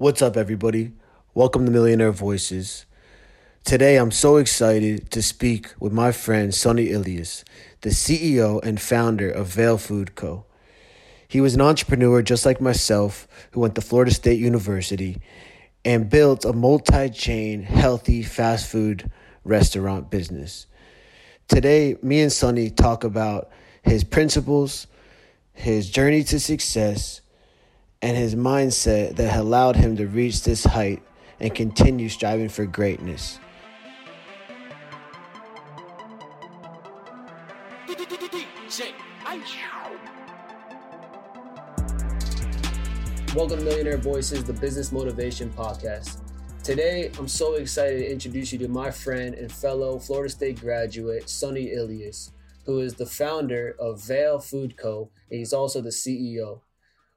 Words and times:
What's 0.00 0.22
up, 0.22 0.36
everybody? 0.36 0.92
Welcome 1.34 1.64
to 1.64 1.72
Millionaire 1.72 2.12
Voices. 2.12 2.86
Today, 3.64 3.96
I'm 3.96 4.12
so 4.12 4.36
excited 4.36 5.10
to 5.10 5.20
speak 5.20 5.74
with 5.80 5.92
my 5.92 6.12
friend 6.12 6.54
Sonny 6.54 6.90
Ilias, 6.90 7.44
the 7.80 7.88
CEO 7.90 8.62
and 8.62 8.80
founder 8.80 9.28
of 9.28 9.48
Vale 9.48 9.76
Food 9.76 10.14
Co. 10.14 10.44
He 11.26 11.40
was 11.40 11.56
an 11.56 11.60
entrepreneur 11.60 12.22
just 12.22 12.46
like 12.46 12.60
myself 12.60 13.26
who 13.50 13.58
went 13.58 13.74
to 13.74 13.80
Florida 13.80 14.12
State 14.12 14.38
University 14.38 15.20
and 15.84 16.08
built 16.08 16.44
a 16.44 16.52
multi 16.52 17.10
chain, 17.10 17.64
healthy 17.64 18.22
fast 18.22 18.70
food 18.70 19.10
restaurant 19.42 20.12
business. 20.12 20.68
Today, 21.48 21.96
me 22.02 22.20
and 22.20 22.32
Sonny 22.32 22.70
talk 22.70 23.02
about 23.02 23.50
his 23.82 24.04
principles, 24.04 24.86
his 25.54 25.90
journey 25.90 26.22
to 26.22 26.38
success, 26.38 27.20
and 28.00 28.16
his 28.16 28.34
mindset 28.34 29.16
that 29.16 29.36
allowed 29.36 29.76
him 29.76 29.96
to 29.96 30.06
reach 30.06 30.42
this 30.44 30.64
height 30.64 31.02
and 31.40 31.54
continue 31.54 32.08
striving 32.08 32.48
for 32.48 32.64
greatness. 32.64 33.40
Welcome 43.34 43.58
to 43.58 43.64
Millionaire 43.64 43.98
Voices, 43.98 44.44
the 44.44 44.52
business 44.52 44.90
motivation 44.90 45.50
podcast. 45.50 46.20
Today, 46.62 47.10
I'm 47.18 47.28
so 47.28 47.54
excited 47.54 47.98
to 47.98 48.10
introduce 48.10 48.52
you 48.52 48.58
to 48.60 48.68
my 48.68 48.90
friend 48.90 49.34
and 49.34 49.50
fellow 49.50 49.98
Florida 49.98 50.30
State 50.30 50.60
graduate, 50.60 51.28
Sonny 51.28 51.72
Ilias, 51.72 52.32
who 52.64 52.80
is 52.80 52.94
the 52.94 53.06
founder 53.06 53.74
of 53.78 54.02
Vale 54.02 54.38
Food 54.38 54.76
Co. 54.76 55.10
and 55.30 55.38
he's 55.38 55.52
also 55.52 55.80
the 55.80 55.90
CEO. 55.90 56.60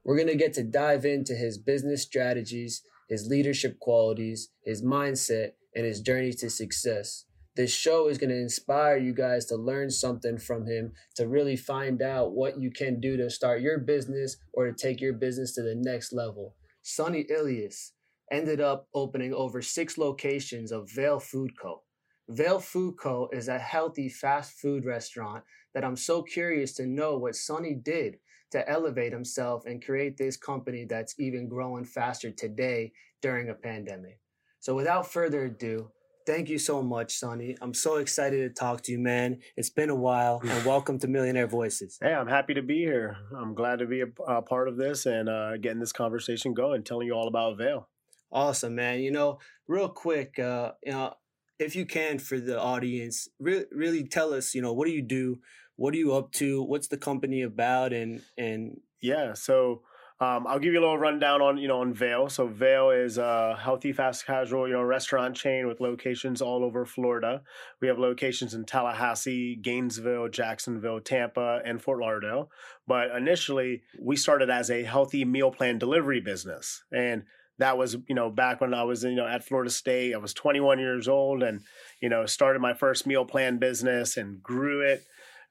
We're 0.04 0.16
going 0.16 0.28
to 0.28 0.36
get 0.36 0.52
to 0.54 0.64
dive 0.64 1.04
into 1.04 1.34
his 1.34 1.58
business 1.58 2.02
strategies, 2.02 2.82
his 3.08 3.28
leadership 3.28 3.78
qualities, 3.78 4.50
his 4.64 4.82
mindset, 4.82 5.52
and 5.74 5.86
his 5.86 6.00
journey 6.00 6.32
to 6.32 6.50
success. 6.50 7.24
This 7.54 7.72
show 7.72 8.08
is 8.08 8.18
going 8.18 8.30
to 8.30 8.40
inspire 8.40 8.96
you 8.96 9.14
guys 9.14 9.44
to 9.46 9.56
learn 9.56 9.90
something 9.90 10.38
from 10.38 10.66
him, 10.66 10.92
to 11.16 11.28
really 11.28 11.56
find 11.56 12.00
out 12.00 12.32
what 12.32 12.58
you 12.58 12.70
can 12.70 12.98
do 12.98 13.16
to 13.18 13.28
start 13.28 13.60
your 13.60 13.78
business 13.78 14.38
or 14.52 14.66
to 14.66 14.72
take 14.72 15.00
your 15.00 15.12
business 15.12 15.54
to 15.54 15.62
the 15.62 15.74
next 15.74 16.12
level. 16.12 16.54
Sonny 16.82 17.26
Ilias 17.28 17.92
ended 18.30 18.60
up 18.60 18.88
opening 18.94 19.34
over 19.34 19.60
six 19.60 19.98
locations 19.98 20.72
of 20.72 20.90
Vale 20.90 21.20
Food 21.20 21.52
Co. 21.60 21.82
Vale 22.28 22.60
Food 22.60 22.96
Co. 22.98 23.28
is 23.32 23.48
a 23.48 23.58
healthy 23.58 24.08
fast 24.08 24.52
food 24.58 24.86
restaurant 24.86 25.44
that 25.74 25.84
I'm 25.84 25.96
so 25.96 26.22
curious 26.22 26.72
to 26.74 26.86
know 26.86 27.18
what 27.18 27.36
Sonny 27.36 27.74
did 27.74 28.16
to 28.52 28.68
elevate 28.68 29.12
himself 29.12 29.64
and 29.66 29.84
create 29.84 30.16
this 30.16 30.36
company 30.36 30.86
that's 30.88 31.14
even 31.18 31.48
growing 31.48 31.84
faster 31.84 32.30
today 32.30 32.92
during 33.20 33.50
a 33.50 33.54
pandemic. 33.54 34.18
So 34.60 34.74
without 34.74 35.10
further 35.10 35.44
ado, 35.46 35.90
thank 36.26 36.48
you 36.48 36.58
so 36.58 36.82
much, 36.82 37.16
Sonny. 37.16 37.56
I'm 37.60 37.74
so 37.74 37.96
excited 37.96 38.38
to 38.42 38.48
talk 38.50 38.82
to 38.82 38.92
you, 38.92 38.98
man. 38.98 39.40
It's 39.56 39.70
been 39.70 39.90
a 39.90 39.96
while, 39.96 40.40
and 40.44 40.64
welcome 40.64 40.98
to 41.00 41.08
Millionaire 41.08 41.48
Voices. 41.48 41.98
Hey, 42.00 42.14
I'm 42.14 42.28
happy 42.28 42.54
to 42.54 42.62
be 42.62 42.78
here. 42.78 43.16
I'm 43.36 43.54
glad 43.54 43.80
to 43.80 43.86
be 43.86 44.02
a, 44.02 44.22
a 44.28 44.42
part 44.42 44.68
of 44.68 44.76
this 44.76 45.06
and 45.06 45.28
uh, 45.28 45.56
getting 45.56 45.80
this 45.80 45.92
conversation 45.92 46.54
going, 46.54 46.84
telling 46.84 47.06
you 47.06 47.14
all 47.14 47.28
about 47.28 47.58
Vale. 47.58 47.88
Awesome, 48.30 48.74
man. 48.74 49.00
You 49.00 49.10
know, 49.10 49.40
real 49.66 49.88
quick, 49.88 50.38
uh, 50.38 50.72
you 50.84 50.92
know, 50.92 51.14
if 51.58 51.76
you 51.76 51.86
can 51.86 52.18
for 52.18 52.38
the 52.38 52.60
audience, 52.60 53.28
really, 53.38 53.64
really 53.72 54.04
tell 54.04 54.32
us, 54.32 54.54
you 54.54 54.62
know, 54.62 54.72
what 54.72 54.86
do 54.86 54.92
you 54.92 55.02
do? 55.02 55.38
What 55.82 55.94
are 55.94 55.96
you 55.96 56.14
up 56.14 56.30
to? 56.30 56.62
What's 56.62 56.86
the 56.86 56.96
company 56.96 57.42
about? 57.42 57.92
And 57.92 58.22
and 58.38 58.80
yeah, 59.00 59.34
so 59.34 59.82
um, 60.20 60.46
I'll 60.46 60.60
give 60.60 60.72
you 60.72 60.78
a 60.78 60.80
little 60.80 60.96
rundown 60.96 61.42
on 61.42 61.58
you 61.58 61.66
know 61.66 61.80
on 61.80 61.92
Vale. 61.92 62.28
So 62.28 62.46
Vale 62.46 62.90
is 62.90 63.18
a 63.18 63.58
healthy, 63.60 63.92
fast 63.92 64.24
casual 64.24 64.68
you 64.68 64.74
know 64.74 64.82
restaurant 64.84 65.34
chain 65.34 65.66
with 65.66 65.80
locations 65.80 66.40
all 66.40 66.62
over 66.62 66.86
Florida. 66.86 67.42
We 67.80 67.88
have 67.88 67.98
locations 67.98 68.54
in 68.54 68.64
Tallahassee, 68.64 69.56
Gainesville, 69.56 70.28
Jacksonville, 70.28 71.00
Tampa, 71.00 71.60
and 71.64 71.82
Fort 71.82 71.98
Lauderdale. 71.98 72.48
But 72.86 73.10
initially, 73.10 73.82
we 74.00 74.14
started 74.14 74.50
as 74.50 74.70
a 74.70 74.84
healthy 74.84 75.24
meal 75.24 75.50
plan 75.50 75.78
delivery 75.78 76.20
business, 76.20 76.84
and 76.92 77.24
that 77.58 77.76
was 77.76 77.96
you 78.08 78.14
know 78.14 78.30
back 78.30 78.60
when 78.60 78.72
I 78.72 78.84
was 78.84 79.02
you 79.02 79.16
know 79.16 79.26
at 79.26 79.44
Florida 79.44 79.70
State. 79.70 80.14
I 80.14 80.18
was 80.18 80.32
21 80.32 80.78
years 80.78 81.08
old, 81.08 81.42
and 81.42 81.62
you 82.00 82.08
know 82.08 82.24
started 82.24 82.62
my 82.62 82.72
first 82.72 83.04
meal 83.04 83.24
plan 83.24 83.58
business 83.58 84.16
and 84.16 84.40
grew 84.40 84.82
it 84.82 85.04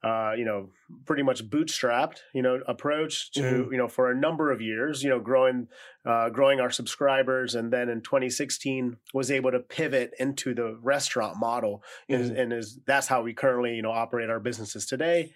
uh, 0.04 0.32
you 0.36 0.46
know, 0.46 0.70
pretty 1.06 1.22
much 1.22 1.48
bootstrapped, 1.48 2.20
you 2.34 2.42
know, 2.42 2.60
approach 2.68 3.32
to, 3.32 3.42
mm-hmm. 3.42 3.72
you 3.72 3.78
know, 3.78 3.88
for 3.88 4.10
a 4.10 4.16
number 4.16 4.52
of 4.52 4.60
years, 4.60 5.04
you 5.04 5.10
know, 5.10 5.20
growing, 5.20 5.68
uh, 6.06 6.30
growing 6.30 6.60
our 6.60 6.72
subscribers. 6.72 7.54
And 7.54 7.72
then 7.72 7.88
in 7.88 8.02
2016 8.02 8.98
was 9.14 9.30
able 9.30 9.52
to 9.52 9.60
pivot 9.60 10.12
into 10.18 10.56
the 10.56 10.76
restaurant 10.82 11.38
model. 11.38 11.84
Mm-hmm. 12.10 12.24
And, 12.24 12.38
and 12.38 12.54
is, 12.54 12.80
that's 12.88 13.08
how 13.08 13.22
we 13.22 13.34
currently, 13.34 13.76
you 13.76 13.84
know, 13.84 13.92
operate 13.92 14.32
our 14.32 14.40
businesses 14.40 14.88
today. 14.88 15.34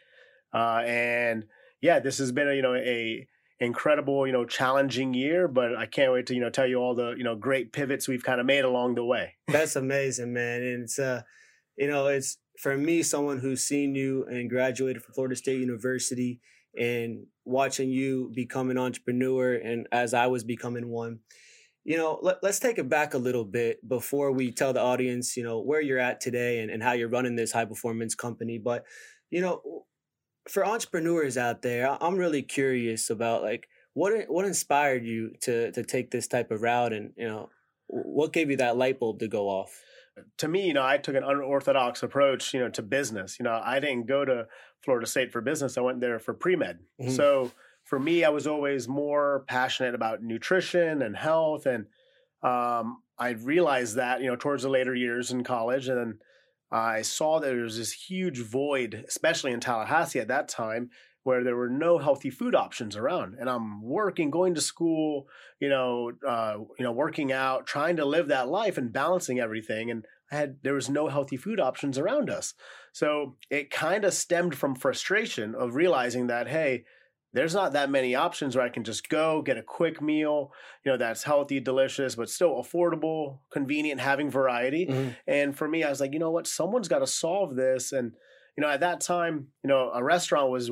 Uh, 0.51 0.81
and 0.85 1.45
yeah, 1.81 1.99
this 1.99 2.17
has 2.17 2.31
been 2.31 2.49
a, 2.49 2.53
you 2.53 2.63
know, 2.63 2.73
a, 2.73 3.27
incredible, 3.59 4.27
you 4.27 4.33
know, 4.33 4.43
challenging 4.43 5.13
year, 5.13 5.47
but 5.47 5.77
I 5.77 5.85
can't 5.85 6.11
wait 6.11 6.25
to, 6.25 6.35
you 6.35 6.41
know, 6.41 6.49
tell 6.49 6.67
you 6.67 6.75
all 6.77 6.93
the, 6.93 7.13
you 7.17 7.23
know, 7.23 7.35
great 7.35 7.71
pivots 7.71 8.05
we've 8.05 8.23
kind 8.23 8.41
of 8.41 8.45
made 8.45 8.65
along 8.65 8.95
the 8.95 9.05
way. 9.05 9.35
That's 9.47 9.77
amazing, 9.77 10.33
man. 10.33 10.61
And 10.61 10.83
it's, 10.83 10.99
uh, 10.99 11.21
you 11.77 11.87
know, 11.87 12.07
it's, 12.07 12.37
for 12.59 12.77
me, 12.77 13.03
someone 13.03 13.39
who's 13.39 13.63
seen 13.63 13.95
you 13.95 14.25
and 14.29 14.49
graduated 14.49 15.03
from 15.03 15.13
Florida 15.13 15.35
State 15.35 15.59
University 15.59 16.39
and 16.77 17.25
watching 17.43 17.89
you 17.89 18.31
become 18.33 18.69
an 18.69 18.77
entrepreneur 18.77 19.55
and 19.55 19.87
as 19.91 20.13
I 20.13 20.27
was 20.27 20.43
becoming 20.43 20.89
one, 20.89 21.19
you 21.83 21.97
know, 21.97 22.19
let, 22.21 22.43
us 22.43 22.59
take 22.59 22.79
it 22.79 22.89
back 22.89 23.13
a 23.13 23.19
little 23.19 23.45
bit 23.45 23.87
before 23.87 24.31
we 24.31 24.51
tell 24.51 24.73
the 24.73 24.81
audience, 24.81 25.37
you 25.37 25.43
know, 25.43 25.61
where 25.61 25.81
you're 25.81 25.99
at 25.99 26.19
today 26.19 26.59
and, 26.59 26.71
and 26.71 26.81
how 26.81 26.93
you're 26.93 27.09
running 27.09 27.35
this 27.35 27.51
high 27.51 27.65
performance 27.65 28.15
company. 28.15 28.57
But, 28.57 28.85
you 29.29 29.39
know, 29.39 29.85
for 30.49 30.65
entrepreneurs 30.65 31.37
out 31.37 31.61
there, 31.61 31.95
I'm 32.01 32.15
really 32.15 32.41
curious 32.41 33.09
about 33.11 33.43
like 33.43 33.67
what 33.93 34.13
what 34.27 34.45
inspired 34.45 35.05
you 35.05 35.33
to 35.41 35.71
to 35.71 35.83
take 35.83 36.09
this 36.09 36.27
type 36.27 36.49
of 36.49 36.63
route 36.63 36.91
and, 36.91 37.13
you 37.15 37.27
know, 37.27 37.49
what 37.87 38.33
gave 38.33 38.49
you 38.49 38.57
that 38.57 38.77
light 38.77 38.99
bulb 38.99 39.19
to 39.19 39.27
go 39.27 39.47
off? 39.47 39.79
To 40.37 40.47
me, 40.47 40.67
you 40.67 40.73
know, 40.73 40.85
I 40.85 40.97
took 40.97 41.15
an 41.15 41.23
unorthodox 41.23 42.03
approach, 42.03 42.53
you 42.53 42.59
know, 42.59 42.69
to 42.69 42.81
business. 42.81 43.37
You 43.39 43.43
know, 43.43 43.61
I 43.63 43.79
didn't 43.79 44.07
go 44.07 44.25
to 44.25 44.47
Florida 44.81 45.07
State 45.07 45.31
for 45.31 45.41
business. 45.41 45.77
I 45.77 45.81
went 45.81 45.99
there 45.99 46.19
for 46.19 46.33
pre 46.33 46.55
med. 46.55 46.79
Mm-hmm. 47.01 47.11
So 47.11 47.51
for 47.83 47.99
me, 47.99 48.23
I 48.23 48.29
was 48.29 48.47
always 48.47 48.87
more 48.87 49.43
passionate 49.47 49.95
about 49.95 50.23
nutrition 50.23 51.01
and 51.01 51.15
health, 51.15 51.65
and 51.65 51.85
um, 52.43 53.01
I 53.17 53.31
realized 53.41 53.95
that 53.95 54.21
you 54.21 54.27
know 54.27 54.35
towards 54.35 54.63
the 54.63 54.69
later 54.69 54.95
years 54.95 55.31
in 55.31 55.43
college, 55.43 55.87
and 55.87 55.97
then 55.97 56.19
I 56.71 57.01
saw 57.01 57.39
that 57.39 57.47
there 57.47 57.63
was 57.63 57.77
this 57.77 57.91
huge 57.91 58.39
void, 58.39 59.05
especially 59.07 59.51
in 59.51 59.59
Tallahassee 59.59 60.19
at 60.19 60.29
that 60.29 60.47
time, 60.47 60.89
where 61.25 61.43
there 61.43 61.55
were 61.55 61.69
no 61.69 61.97
healthy 61.97 62.29
food 62.29 62.55
options 62.55 62.95
around 62.95 63.35
and 63.39 63.49
i'm 63.49 63.81
working 63.81 64.29
going 64.29 64.53
to 64.55 64.61
school 64.61 65.27
you 65.59 65.67
know 65.67 66.11
uh, 66.25 66.55
you 66.77 66.83
know 66.83 66.91
working 66.91 67.31
out 67.31 67.65
trying 67.65 67.97
to 67.97 68.05
live 68.05 68.27
that 68.27 68.47
life 68.47 68.77
and 68.77 68.93
balancing 68.93 69.39
everything 69.39 69.91
and 69.91 70.05
i 70.31 70.35
had 70.35 70.57
there 70.63 70.73
was 70.73 70.89
no 70.89 71.07
healthy 71.07 71.37
food 71.37 71.59
options 71.59 71.97
around 71.97 72.29
us 72.29 72.53
so 72.93 73.35
it 73.49 73.69
kind 73.69 74.05
of 74.05 74.13
stemmed 74.13 74.55
from 74.55 74.75
frustration 74.75 75.55
of 75.55 75.75
realizing 75.75 76.27
that 76.27 76.47
hey 76.47 76.85
there's 77.35 77.53
not 77.53 77.73
that 77.73 77.89
many 77.89 78.15
options 78.15 78.55
where 78.55 78.63
I 78.63 78.69
can 78.69 78.85
just 78.85 79.09
go 79.09 79.41
get 79.41 79.57
a 79.57 79.61
quick 79.61 80.01
meal, 80.01 80.53
you 80.85 80.91
know, 80.91 80.97
that's 80.97 81.23
healthy, 81.23 81.59
delicious, 81.59 82.15
but 82.15 82.29
still 82.29 82.63
affordable, 82.63 83.39
convenient, 83.51 83.99
having 83.99 84.29
variety. 84.29 84.85
Mm-hmm. 84.85 85.09
And 85.27 85.55
for 85.55 85.67
me, 85.67 85.83
I 85.83 85.89
was 85.89 85.99
like, 85.99 86.13
you 86.13 86.19
know 86.19 86.31
what, 86.31 86.47
someone's 86.47 86.87
got 86.87 86.99
to 86.99 87.07
solve 87.07 87.57
this. 87.57 87.91
And, 87.91 88.13
you 88.57 88.61
know, 88.61 88.69
at 88.69 88.79
that 88.79 89.01
time, 89.01 89.47
you 89.65 89.67
know, 89.67 89.91
a 89.93 90.01
restaurant 90.01 90.49
was 90.49 90.71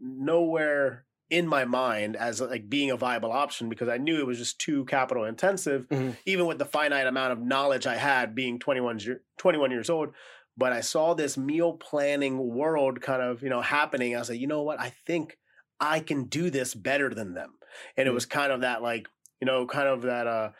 nowhere 0.00 1.04
in 1.30 1.46
my 1.46 1.64
mind 1.64 2.16
as 2.16 2.40
like 2.40 2.68
being 2.68 2.90
a 2.90 2.96
viable 2.96 3.32
option 3.32 3.68
because 3.68 3.88
I 3.88 3.96
knew 3.96 4.18
it 4.18 4.26
was 4.26 4.38
just 4.38 4.60
too 4.60 4.84
capital 4.84 5.24
intensive, 5.24 5.88
mm-hmm. 5.88 6.10
even 6.26 6.46
with 6.46 6.58
the 6.58 6.64
finite 6.64 7.06
amount 7.06 7.32
of 7.32 7.40
knowledge 7.40 7.86
I 7.86 7.96
had 7.96 8.34
being 8.34 8.58
21, 8.58 9.00
21 9.38 9.70
years 9.70 9.90
old. 9.90 10.10
But 10.56 10.72
I 10.72 10.82
saw 10.82 11.14
this 11.14 11.36
meal 11.36 11.72
planning 11.72 12.38
world 12.38 13.00
kind 13.00 13.22
of, 13.22 13.42
you 13.42 13.48
know, 13.48 13.60
happening. 13.60 14.14
I 14.14 14.20
was 14.20 14.30
like, 14.30 14.38
you 14.38 14.46
know 14.46 14.62
what? 14.62 14.80
I 14.80 14.90
think 15.06 15.38
I 15.80 15.98
can 16.00 16.24
do 16.24 16.50
this 16.50 16.74
better 16.74 17.12
than 17.12 17.34
them. 17.34 17.54
And 17.96 18.04
mm-hmm. 18.04 18.12
it 18.12 18.14
was 18.14 18.26
kind 18.26 18.52
of 18.52 18.60
that 18.60 18.82
like, 18.82 19.08
you 19.40 19.46
know, 19.46 19.66
kind 19.66 19.88
of 19.88 20.02
that 20.02 20.26
uh 20.26 20.50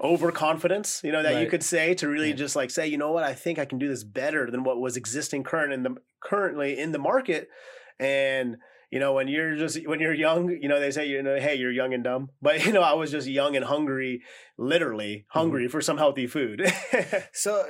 overconfidence, 0.00 1.00
you 1.04 1.12
know, 1.12 1.22
that 1.22 1.34
right. 1.34 1.42
you 1.42 1.48
could 1.48 1.62
say 1.62 1.94
to 1.94 2.08
really 2.08 2.30
yeah. 2.30 2.34
just 2.34 2.56
like 2.56 2.70
say, 2.70 2.86
you 2.86 2.98
know 2.98 3.12
what, 3.12 3.24
I 3.24 3.34
think 3.34 3.58
I 3.58 3.64
can 3.64 3.78
do 3.78 3.88
this 3.88 4.04
better 4.04 4.50
than 4.50 4.64
what 4.64 4.80
was 4.80 4.96
existing 4.96 5.44
current 5.44 5.72
in 5.72 5.82
the 5.82 5.96
currently 6.20 6.78
in 6.78 6.92
the 6.92 6.98
market. 6.98 7.48
And 7.98 8.56
you 8.92 8.98
know, 8.98 9.14
when 9.14 9.26
you're 9.26 9.56
just 9.56 9.88
when 9.88 10.00
you're 10.00 10.12
young, 10.12 10.50
you 10.60 10.68
know, 10.68 10.78
they 10.78 10.90
say 10.90 11.06
you 11.06 11.22
know, 11.22 11.36
hey, 11.36 11.54
you're 11.54 11.72
young 11.72 11.94
and 11.94 12.04
dumb. 12.04 12.28
But 12.42 12.66
you 12.66 12.72
know, 12.72 12.82
I 12.82 12.92
was 12.92 13.10
just 13.10 13.26
young 13.26 13.56
and 13.56 13.64
hungry, 13.64 14.22
literally 14.58 15.24
hungry 15.28 15.64
mm-hmm. 15.64 15.70
for 15.70 15.80
some 15.80 15.96
healthy 15.96 16.26
food. 16.26 16.70
so, 17.32 17.64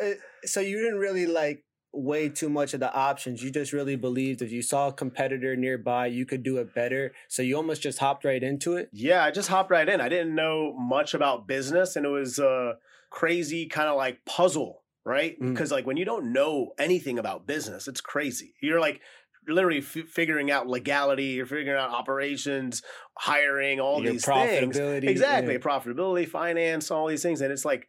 so 0.44 0.58
you 0.58 0.78
didn't 0.78 0.98
really 0.98 1.26
like 1.26 1.64
way 1.92 2.28
too 2.28 2.48
much 2.48 2.74
of 2.74 2.80
the 2.80 2.92
options. 2.92 3.40
You 3.40 3.52
just 3.52 3.72
really 3.72 3.94
believed 3.94 4.42
if 4.42 4.50
you 4.50 4.62
saw 4.62 4.88
a 4.88 4.92
competitor 4.92 5.54
nearby, 5.54 6.06
you 6.06 6.26
could 6.26 6.42
do 6.42 6.56
it 6.56 6.74
better. 6.74 7.12
So 7.28 7.42
you 7.42 7.56
almost 7.56 7.82
just 7.82 8.00
hopped 8.00 8.24
right 8.24 8.42
into 8.42 8.74
it. 8.76 8.88
Yeah, 8.92 9.22
I 9.22 9.30
just 9.30 9.48
hopped 9.48 9.70
right 9.70 9.88
in. 9.88 10.00
I 10.00 10.08
didn't 10.08 10.34
know 10.34 10.74
much 10.76 11.14
about 11.14 11.46
business, 11.46 11.94
and 11.94 12.04
it 12.04 12.08
was 12.08 12.40
a 12.40 12.74
crazy 13.10 13.66
kind 13.66 13.88
of 13.88 13.96
like 13.96 14.24
puzzle, 14.24 14.82
right? 15.04 15.38
Mm. 15.40 15.50
Because 15.50 15.70
like 15.70 15.86
when 15.86 15.98
you 15.98 16.04
don't 16.04 16.32
know 16.32 16.72
anything 16.78 17.18
about 17.18 17.46
business, 17.46 17.86
it's 17.86 18.00
crazy. 18.00 18.54
You're 18.60 18.80
like 18.80 19.00
literally 19.48 19.78
f- 19.78 20.08
figuring 20.08 20.50
out 20.50 20.66
legality, 20.68 21.26
you're 21.26 21.46
figuring 21.46 21.78
out 21.78 21.90
operations, 21.90 22.82
hiring, 23.18 23.80
all 23.80 24.02
Your 24.02 24.12
these 24.12 24.24
things. 24.24 24.76
Exactly, 25.10 25.54
yeah. 25.54 25.58
profitability, 25.58 26.28
finance, 26.28 26.90
all 26.90 27.06
these 27.06 27.22
things, 27.22 27.40
and 27.40 27.52
it's 27.52 27.64
like. 27.64 27.88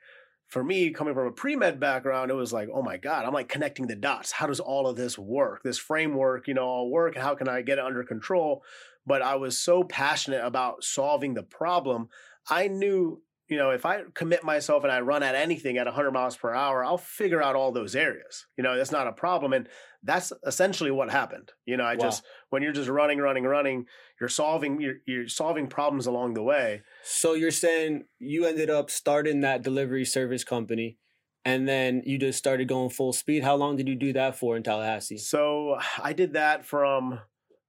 For 0.49 0.63
me, 0.63 0.91
coming 0.91 1.15
from 1.15 1.25
a 1.25 1.31
pre 1.31 1.55
med 1.55 1.79
background, 1.79 2.29
it 2.29 2.35
was 2.35 2.53
like, 2.53 2.69
oh 2.71 2.83
my 2.83 2.97
God, 2.97 3.25
I'm 3.25 3.33
like 3.33 3.49
connecting 3.49 3.87
the 3.87 3.95
dots. 3.95 4.31
How 4.31 4.45
does 4.45 4.59
all 4.59 4.85
of 4.85 4.95
this 4.95 5.17
work? 5.17 5.63
This 5.63 5.79
framework, 5.79 6.47
you 6.47 6.53
know, 6.53 6.65
all 6.65 6.91
work? 6.91 7.17
How 7.17 7.33
can 7.33 7.47
I 7.47 7.63
get 7.63 7.79
it 7.79 7.83
under 7.83 8.03
control? 8.03 8.61
But 9.03 9.23
I 9.23 9.35
was 9.35 9.57
so 9.57 9.83
passionate 9.83 10.45
about 10.45 10.83
solving 10.83 11.33
the 11.33 11.41
problem. 11.41 12.09
I 12.49 12.67
knew, 12.67 13.23
you 13.47 13.57
know, 13.57 13.71
if 13.71 13.85
I 13.85 14.03
commit 14.13 14.43
myself 14.43 14.83
and 14.83 14.91
I 14.91 15.01
run 15.01 15.23
at 15.23 15.33
anything 15.33 15.77
at 15.77 15.87
100 15.87 16.11
miles 16.11 16.35
per 16.35 16.53
hour, 16.53 16.83
I'll 16.83 16.97
figure 16.97 17.41
out 17.41 17.55
all 17.55 17.71
those 17.71 17.95
areas. 17.95 18.45
You 18.55 18.63
know, 18.63 18.77
that's 18.77 18.91
not 18.91 19.07
a 19.07 19.11
problem. 19.11 19.53
And 19.53 19.67
that's 20.03 20.33
essentially 20.45 20.91
what 20.91 21.09
happened. 21.09 21.51
You 21.65 21.77
know, 21.77 21.85
I 21.85 21.95
Wow. 21.95 22.05
just, 22.05 22.23
when 22.49 22.61
you're 22.61 22.73
just 22.73 22.89
running, 22.89 23.19
running, 23.19 23.45
running, 23.45 23.85
you're 24.19 24.29
solving, 24.29 24.81
you're, 24.81 24.95
you're 25.05 25.27
solving 25.27 25.67
problems 25.67 26.05
along 26.05 26.33
the 26.33 26.43
way. 26.43 26.81
So 27.03 27.33
you're 27.33 27.51
saying 27.51 28.05
you 28.19 28.45
ended 28.45 28.69
up 28.69 28.91
starting 28.91 29.41
that 29.41 29.61
delivery 29.61 30.05
service 30.05 30.43
company 30.43 30.97
and 31.45 31.67
then 31.67 32.03
you 32.05 32.17
just 32.17 32.37
started 32.37 32.67
going 32.67 32.89
full 32.89 33.13
speed. 33.13 33.43
How 33.43 33.55
long 33.55 33.75
did 33.75 33.87
you 33.87 33.95
do 33.95 34.13
that 34.13 34.37
for 34.37 34.55
in 34.55 34.63
Tallahassee? 34.63 35.17
So 35.17 35.77
I 36.01 36.13
did 36.13 36.33
that 36.33 36.65
from 36.65 37.19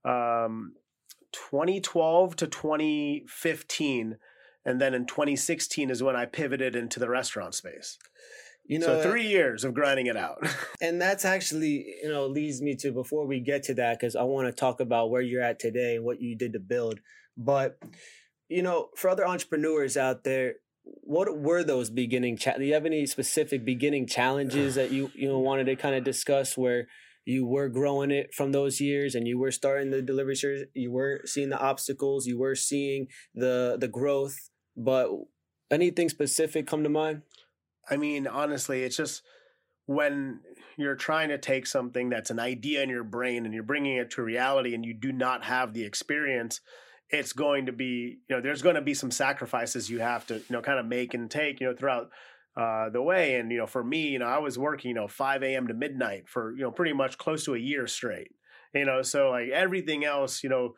um, 0.05 0.75
2012 1.33 2.37
to 2.37 2.47
2015. 2.47 4.19
And 4.65 4.81
then 4.81 4.95
in 4.95 5.07
2016 5.07 5.91
is 5.91 6.03
when 6.03 6.17
I 6.17 6.25
pivoted 6.27 6.75
into 6.77 7.01
the 7.01 7.09
restaurant 7.09 7.55
space. 7.55 7.99
You 8.67 8.79
know, 8.79 8.87
so 8.87 9.03
three 9.03 9.27
years 9.27 9.65
of 9.65 9.75
grinding 9.75 10.07
it 10.07 10.17
out. 10.17 10.39
and 10.81 11.01
that's 11.01 11.25
actually, 11.25 11.97
you 12.03 12.09
know, 12.09 12.27
leads 12.27 12.63
me 12.63 12.75
to 12.77 12.93
before 12.93 13.27
we 13.27 13.41
get 13.41 13.63
to 13.65 13.75
that, 13.75 13.99
because 13.99 14.17
I 14.17 14.23
want 14.23 14.49
to 14.49 14.53
talk 14.53 14.81
about 14.81 15.11
where 15.11 15.21
you're 15.21 15.43
at 15.43 15.59
today 15.59 15.97
and 15.97 16.05
what 16.05 16.21
you 16.21 16.37
did 16.37 16.55
to 16.55 16.61
build. 16.61 17.01
But, 17.37 17.79
you 18.49 18.63
know, 18.63 18.89
for 18.97 19.11
other 19.11 19.27
entrepreneurs 19.27 19.97
out 19.97 20.25
there, 20.25 20.55
what 20.85 21.39
were 21.39 21.63
those 21.63 21.91
beginning? 21.91 22.37
Cha- 22.37 22.57
do 22.57 22.65
you 22.65 22.75
have 22.75 22.87
any 22.87 23.07
specific 23.07 23.65
beginning 23.65 24.07
challenges 24.07 24.75
that 24.75 24.91
you 24.91 25.11
you 25.15 25.29
know 25.29 25.39
wanted 25.39 25.65
to 25.65 25.77
kind 25.77 25.95
of 25.95 26.05
discuss 26.05 26.57
where 26.59 26.87
you 27.25 27.47
were 27.47 27.69
growing 27.69 28.11
it 28.11 28.35
from 28.35 28.53
those 28.53 28.81
years 28.81 29.15
and 29.15 29.27
you 29.27 29.39
were 29.39 29.51
starting 29.51 29.91
the 29.91 30.03
delivery 30.03 30.37
service, 30.37 30.65
you 30.75 30.93
were 30.93 31.23
seeing 31.25 31.49
the 31.49 31.59
obstacles, 31.59 32.27
you 32.27 32.39
were 32.39 32.55
seeing 32.55 33.07
the 33.35 33.77
the 33.81 33.89
growth, 33.89 34.51
but 34.77 35.09
anything 35.71 36.09
specific 36.09 36.67
come 36.67 36.83
to 36.83 36.91
mind? 36.91 37.23
I 37.91 37.97
mean, 37.97 38.27
honestly, 38.27 38.83
it's 38.83 38.97
just 38.97 39.23
when 39.87 40.41
you're 40.77 40.97
trying 40.97 41.29
to 41.29 41.39
take 41.39 41.67
something 41.67 42.09
that's 42.09 42.31
an 42.31 42.41
idea 42.41 42.83
in 42.83 42.89
your 42.89 43.05
brain 43.05 43.45
and 43.45 43.55
you're 43.55 43.63
bringing 43.63 43.97
it 43.97 44.11
to 44.13 44.23
reality 44.23 44.75
and 44.75 44.85
you 44.85 44.95
do 44.95 45.13
not 45.13 45.45
have 45.45 45.75
the 45.75 45.85
experience, 45.85 46.61
it's 47.11 47.33
going 47.33 47.67
to 47.67 47.73
be, 47.73 48.19
you 48.29 48.37
know, 48.37 48.41
there's 48.41 48.63
going 48.63 48.77
to 48.77 48.81
be 48.81 48.95
some 48.95 49.11
sacrifices 49.11 49.91
you 49.91 50.01
have 50.01 50.27
to, 50.27 50.37
you 50.37 50.45
know, 50.51 50.63
kind 50.63 50.79
of 50.79 50.87
make 50.87 51.15
and 51.15 51.31
take, 51.31 51.61
you 51.61 51.69
know, 51.69 51.75
throughout 51.75 52.11
uh, 52.57 52.89
the 52.91 53.03
way. 53.03 53.37
And, 53.37 53.51
you 53.53 53.59
know, 53.59 53.67
for 53.67 53.85
me, 53.85 54.09
you 54.09 54.19
know, 54.19 54.27
I 54.27 54.39
was 54.39 54.59
working, 54.59 54.89
you 54.91 54.95
know, 54.95 55.09
5 55.09 55.43
a.m. 55.43 55.69
to 55.69 55.75
midnight 55.75 56.29
for, 56.29 56.55
you 56.57 56.63
know, 56.63 56.71
pretty 56.71 56.93
much 56.93 57.19
close 57.19 57.45
to 57.45 57.55
a 57.55 57.59
year 57.59 57.87
straight, 57.87 58.33
you 58.75 58.85
know, 58.85 59.03
so 59.03 59.31
like 59.31 59.51
everything 59.51 60.05
else, 60.05 60.43
you 60.43 60.49
know, 60.49 60.75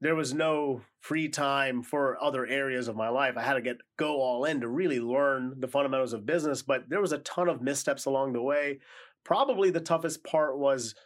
there 0.00 0.14
was 0.14 0.34
no 0.34 0.82
free 1.06 1.28
time 1.28 1.84
for 1.84 2.20
other 2.20 2.44
areas 2.46 2.88
of 2.88 2.96
my 2.96 3.08
life. 3.08 3.36
I 3.36 3.42
had 3.42 3.54
to 3.54 3.60
get 3.60 3.76
go 3.96 4.20
all 4.20 4.44
in 4.44 4.60
to 4.60 4.68
really 4.68 4.98
learn 4.98 5.54
the 5.60 5.68
fundamentals 5.68 6.12
of 6.12 6.26
business, 6.26 6.62
but 6.62 6.88
there 6.88 7.00
was 7.00 7.12
a 7.12 7.18
ton 7.18 7.48
of 7.48 7.62
missteps 7.62 8.06
along 8.06 8.32
the 8.32 8.42
way. 8.42 8.80
Probably 9.22 9.70
the 9.70 9.80
toughest 9.80 10.24
part 10.24 10.58
was 10.58 10.96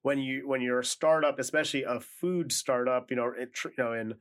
when 0.00 0.18
you 0.18 0.48
when 0.48 0.62
you're 0.62 0.80
a 0.80 0.84
startup, 0.84 1.38
especially 1.38 1.82
a 1.82 2.00
food 2.00 2.52
startup, 2.52 3.10
you 3.10 3.16
know, 3.16 3.32
it, 3.36 3.50
you 3.64 3.70
know, 3.76 3.92
in 3.92 4.14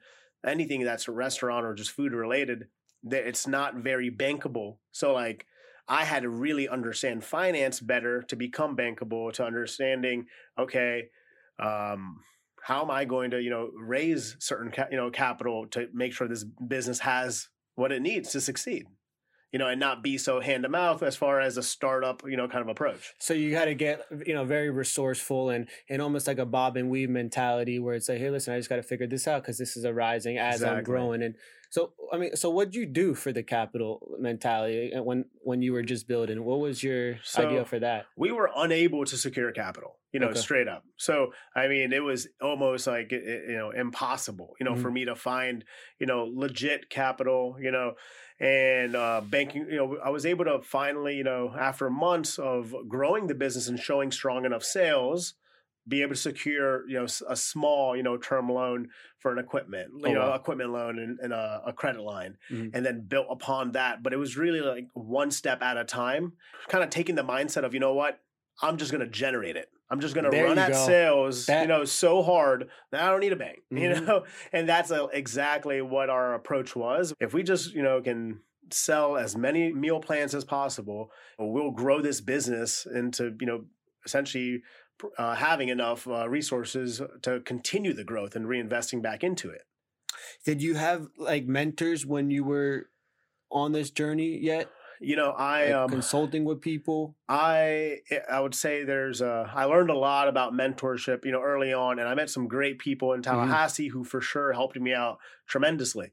anything 0.45 0.83
that's 0.83 1.07
a 1.07 1.13
restaurant 1.13 1.65
or 1.65 1.73
just 1.73 1.91
food 1.91 2.11
related, 2.11 2.67
that 3.03 3.25
it's 3.25 3.47
not 3.47 3.75
very 3.75 4.11
bankable. 4.11 4.79
So 4.91 5.13
like 5.13 5.45
I 5.87 6.03
had 6.03 6.23
to 6.23 6.29
really 6.29 6.67
understand 6.67 7.23
finance 7.23 7.79
better 7.79 8.23
to 8.23 8.35
become 8.35 8.75
bankable, 8.75 9.31
to 9.33 9.45
understanding, 9.45 10.25
okay, 10.57 11.09
um, 11.59 12.19
how 12.63 12.81
am 12.81 12.91
I 12.91 13.05
going 13.05 13.31
to, 13.31 13.41
you 13.41 13.49
know, 13.49 13.71
raise 13.75 14.35
certain, 14.39 14.71
ca- 14.71 14.87
you 14.91 14.97
know, 14.97 15.09
capital 15.09 15.67
to 15.67 15.87
make 15.93 16.13
sure 16.13 16.27
this 16.27 16.43
business 16.43 16.99
has 16.99 17.47
what 17.75 17.91
it 17.91 18.01
needs 18.01 18.31
to 18.31 18.41
succeed, 18.41 18.85
you 19.51 19.59
know, 19.59 19.67
and 19.67 19.79
not 19.79 20.03
be 20.03 20.17
so 20.17 20.39
hand 20.39 20.63
to 20.63 20.69
mouth 20.69 21.01
as 21.01 21.15
far 21.15 21.39
as 21.39 21.57
a 21.57 21.63
startup, 21.63 22.23
you 22.25 22.37
know, 22.37 22.47
kind 22.47 22.61
of 22.61 22.67
approach. 22.67 23.13
So 23.19 23.33
you 23.33 23.51
got 23.51 23.65
to 23.65 23.73
get 23.73 24.05
you 24.25 24.33
know 24.33 24.45
very 24.45 24.69
resourceful 24.69 25.49
and 25.49 25.67
and 25.89 26.01
almost 26.01 26.27
like 26.27 26.39
a 26.39 26.45
bob 26.45 26.77
and 26.77 26.89
weave 26.89 27.09
mentality 27.09 27.79
where 27.79 27.95
it's 27.95 28.09
like, 28.09 28.19
hey, 28.19 28.29
listen, 28.29 28.53
I 28.53 28.57
just 28.57 28.69
got 28.69 28.77
to 28.77 28.83
figure 28.83 29.07
this 29.07 29.27
out 29.27 29.43
because 29.43 29.57
this 29.57 29.77
is 29.77 29.85
arising 29.85 30.37
as 30.37 30.61
I'm 30.63 30.83
growing. 30.83 31.23
And 31.23 31.35
so 31.69 31.93
I 32.11 32.17
mean, 32.17 32.35
so 32.35 32.49
what'd 32.49 32.75
you 32.75 32.85
do 32.85 33.13
for 33.13 33.31
the 33.31 33.43
capital 33.43 34.15
mentality 34.19 34.91
when 34.97 35.25
when 35.41 35.61
you 35.61 35.73
were 35.73 35.83
just 35.83 36.07
building? 36.07 36.43
What 36.43 36.59
was 36.59 36.83
your 36.83 37.19
idea 37.35 37.65
for 37.65 37.79
that? 37.79 38.05
we 38.17 38.31
were 38.31 38.49
unable 38.55 39.05
to 39.05 39.15
secure 39.17 39.51
capital 39.51 39.97
you 40.11 40.19
know 40.19 40.29
Okay. 40.29 40.39
straight 40.39 40.67
up 40.67 40.83
so 40.97 41.31
i 41.55 41.67
mean 41.67 41.93
it 41.93 42.03
was 42.03 42.27
almost 42.41 42.87
like 42.87 43.11
you 43.11 43.55
know 43.55 43.69
impossible 43.71 44.55
you 44.59 44.63
know 44.65 44.75
for 44.75 44.89
me 44.91 45.05
to 45.05 45.15
find 45.15 45.63
you 45.99 46.07
know 46.07 46.23
legit 46.33 46.89
capital 46.89 47.55
you 47.61 47.71
know 47.71 47.93
and 48.39 48.95
uh 48.95 49.21
banking 49.21 49.67
you 49.69 49.75
know 49.75 49.97
i 50.03 50.09
was 50.09 50.25
able 50.25 50.45
to 50.45 50.61
finally 50.61 51.15
you 51.15 51.23
know 51.23 51.53
after 51.57 51.89
months 51.89 52.39
of 52.39 52.73
growing 52.87 53.27
the 53.27 53.35
business 53.35 53.67
and 53.67 53.79
showing 53.79 54.11
strong 54.11 54.45
enough 54.45 54.63
sales 54.63 55.35
be 55.89 56.01
able 56.03 56.13
to 56.13 56.19
secure 56.21 56.87
you 56.87 56.93
know 56.99 57.07
a 57.27 57.35
small 57.35 57.95
you 57.97 58.03
know 58.03 58.15
term 58.17 58.47
loan 58.49 58.89
for 59.17 59.31
an 59.31 59.39
equipment 59.39 59.89
you 60.03 60.09
Oh, 60.09 60.13
know 60.13 60.29
wow. 60.29 60.35
equipment 60.35 60.69
loan 60.71 60.99
and, 60.99 61.19
and 61.19 61.33
a, 61.33 61.63
a 61.65 61.73
credit 61.73 62.01
line 62.01 62.37
Mhm. 62.51 62.71
and 62.73 62.85
then 62.85 63.05
built 63.07 63.27
upon 63.29 63.71
that 63.73 64.03
but 64.03 64.13
it 64.13 64.17
was 64.17 64.37
really 64.37 64.61
like 64.61 64.87
one 64.93 65.31
step 65.31 65.61
at 65.63 65.77
a 65.77 65.83
time 65.83 66.33
kind 66.67 66.83
of 66.83 66.89
taking 66.89 67.15
the 67.15 67.23
mindset 67.23 67.63
of 67.65 67.73
you 67.73 67.79
know 67.79 67.93
what 67.93 68.19
i'm 68.61 68.77
just 68.77 68.91
going 68.91 69.03
to 69.03 69.09
generate 69.09 69.55
it 69.55 69.69
i'm 69.89 69.99
just 69.99 70.13
going 70.13 70.29
to 70.29 70.43
run 70.43 70.57
at 70.59 70.69
go. 70.71 70.85
sales 70.85 71.45
That- 71.47 71.61
you 71.63 71.67
know 71.67 71.83
so 71.85 72.21
hard 72.21 72.69
that 72.91 73.01
i 73.01 73.09
don't 73.09 73.19
need 73.21 73.33
a 73.33 73.37
bank 73.37 73.59
you 73.71 73.89
Mhm. 73.89 74.05
know 74.07 74.25
and 74.53 74.69
that's 74.69 74.91
uh 74.91 75.07
exactly 75.07 75.81
what 75.81 76.09
our 76.09 76.35
approach 76.35 76.75
was 76.75 77.13
if 77.19 77.33
we 77.33 77.41
just 77.43 77.73
you 77.73 77.81
know 77.83 78.01
can 78.01 78.41
sell 78.71 79.17
as 79.17 79.35
many 79.35 79.73
meal 79.73 79.99
plans 79.99 80.35
as 80.35 80.45
possible 80.45 81.09
we'll 81.39 81.71
grow 81.71 82.01
this 82.01 82.21
business 82.21 82.85
into 82.85 83.35
you 83.39 83.47
know 83.47 83.65
essentially 84.05 84.61
uh, 85.17 85.35
having 85.35 85.69
enough 85.69 86.07
uh, 86.07 86.27
resources 86.29 87.01
to 87.21 87.39
continue 87.41 87.93
the 87.93 88.03
growth 88.03 88.35
and 88.35 88.45
reinvesting 88.45 89.01
back 89.01 89.23
into 89.23 89.49
it 89.49 89.63
Did 90.45 90.61
you 90.61 90.75
have 90.75 91.07
like 91.17 91.45
mentors 91.45 92.05
when 92.05 92.29
you 92.31 92.43
were 92.43 92.89
on 93.51 93.71
this 93.71 93.89
journey 93.91 94.37
yet? 94.37 94.69
you 95.01 95.15
know 95.15 95.31
i 95.31 95.65
Like, 95.67 95.73
um 95.75 95.89
consulting 95.89 96.43
with 96.43 96.59
people. 96.59 97.15
I 97.29 97.99
I 98.29 98.39
would 98.41 98.53
say 98.53 98.83
there's 98.83 99.21
a 99.21 99.49
I 99.55 99.63
learned 99.63 99.89
a 99.89 99.97
lot 99.97 100.27
about 100.27 100.53
mentorship, 100.53 101.23
you 101.23 101.31
know, 101.31 101.41
early 101.41 101.71
on, 101.71 101.99
and 101.99 102.07
I 102.09 102.15
met 102.15 102.29
some 102.29 102.47
great 102.49 102.79
people 102.79 103.13
in 103.13 103.21
Tallahassee 103.21 103.87
who 103.89 104.03
for 104.03 104.19
sure 104.19 104.51
helped 104.51 104.77
me 104.77 104.93
out 104.93 105.19
tremendously. 105.47 106.11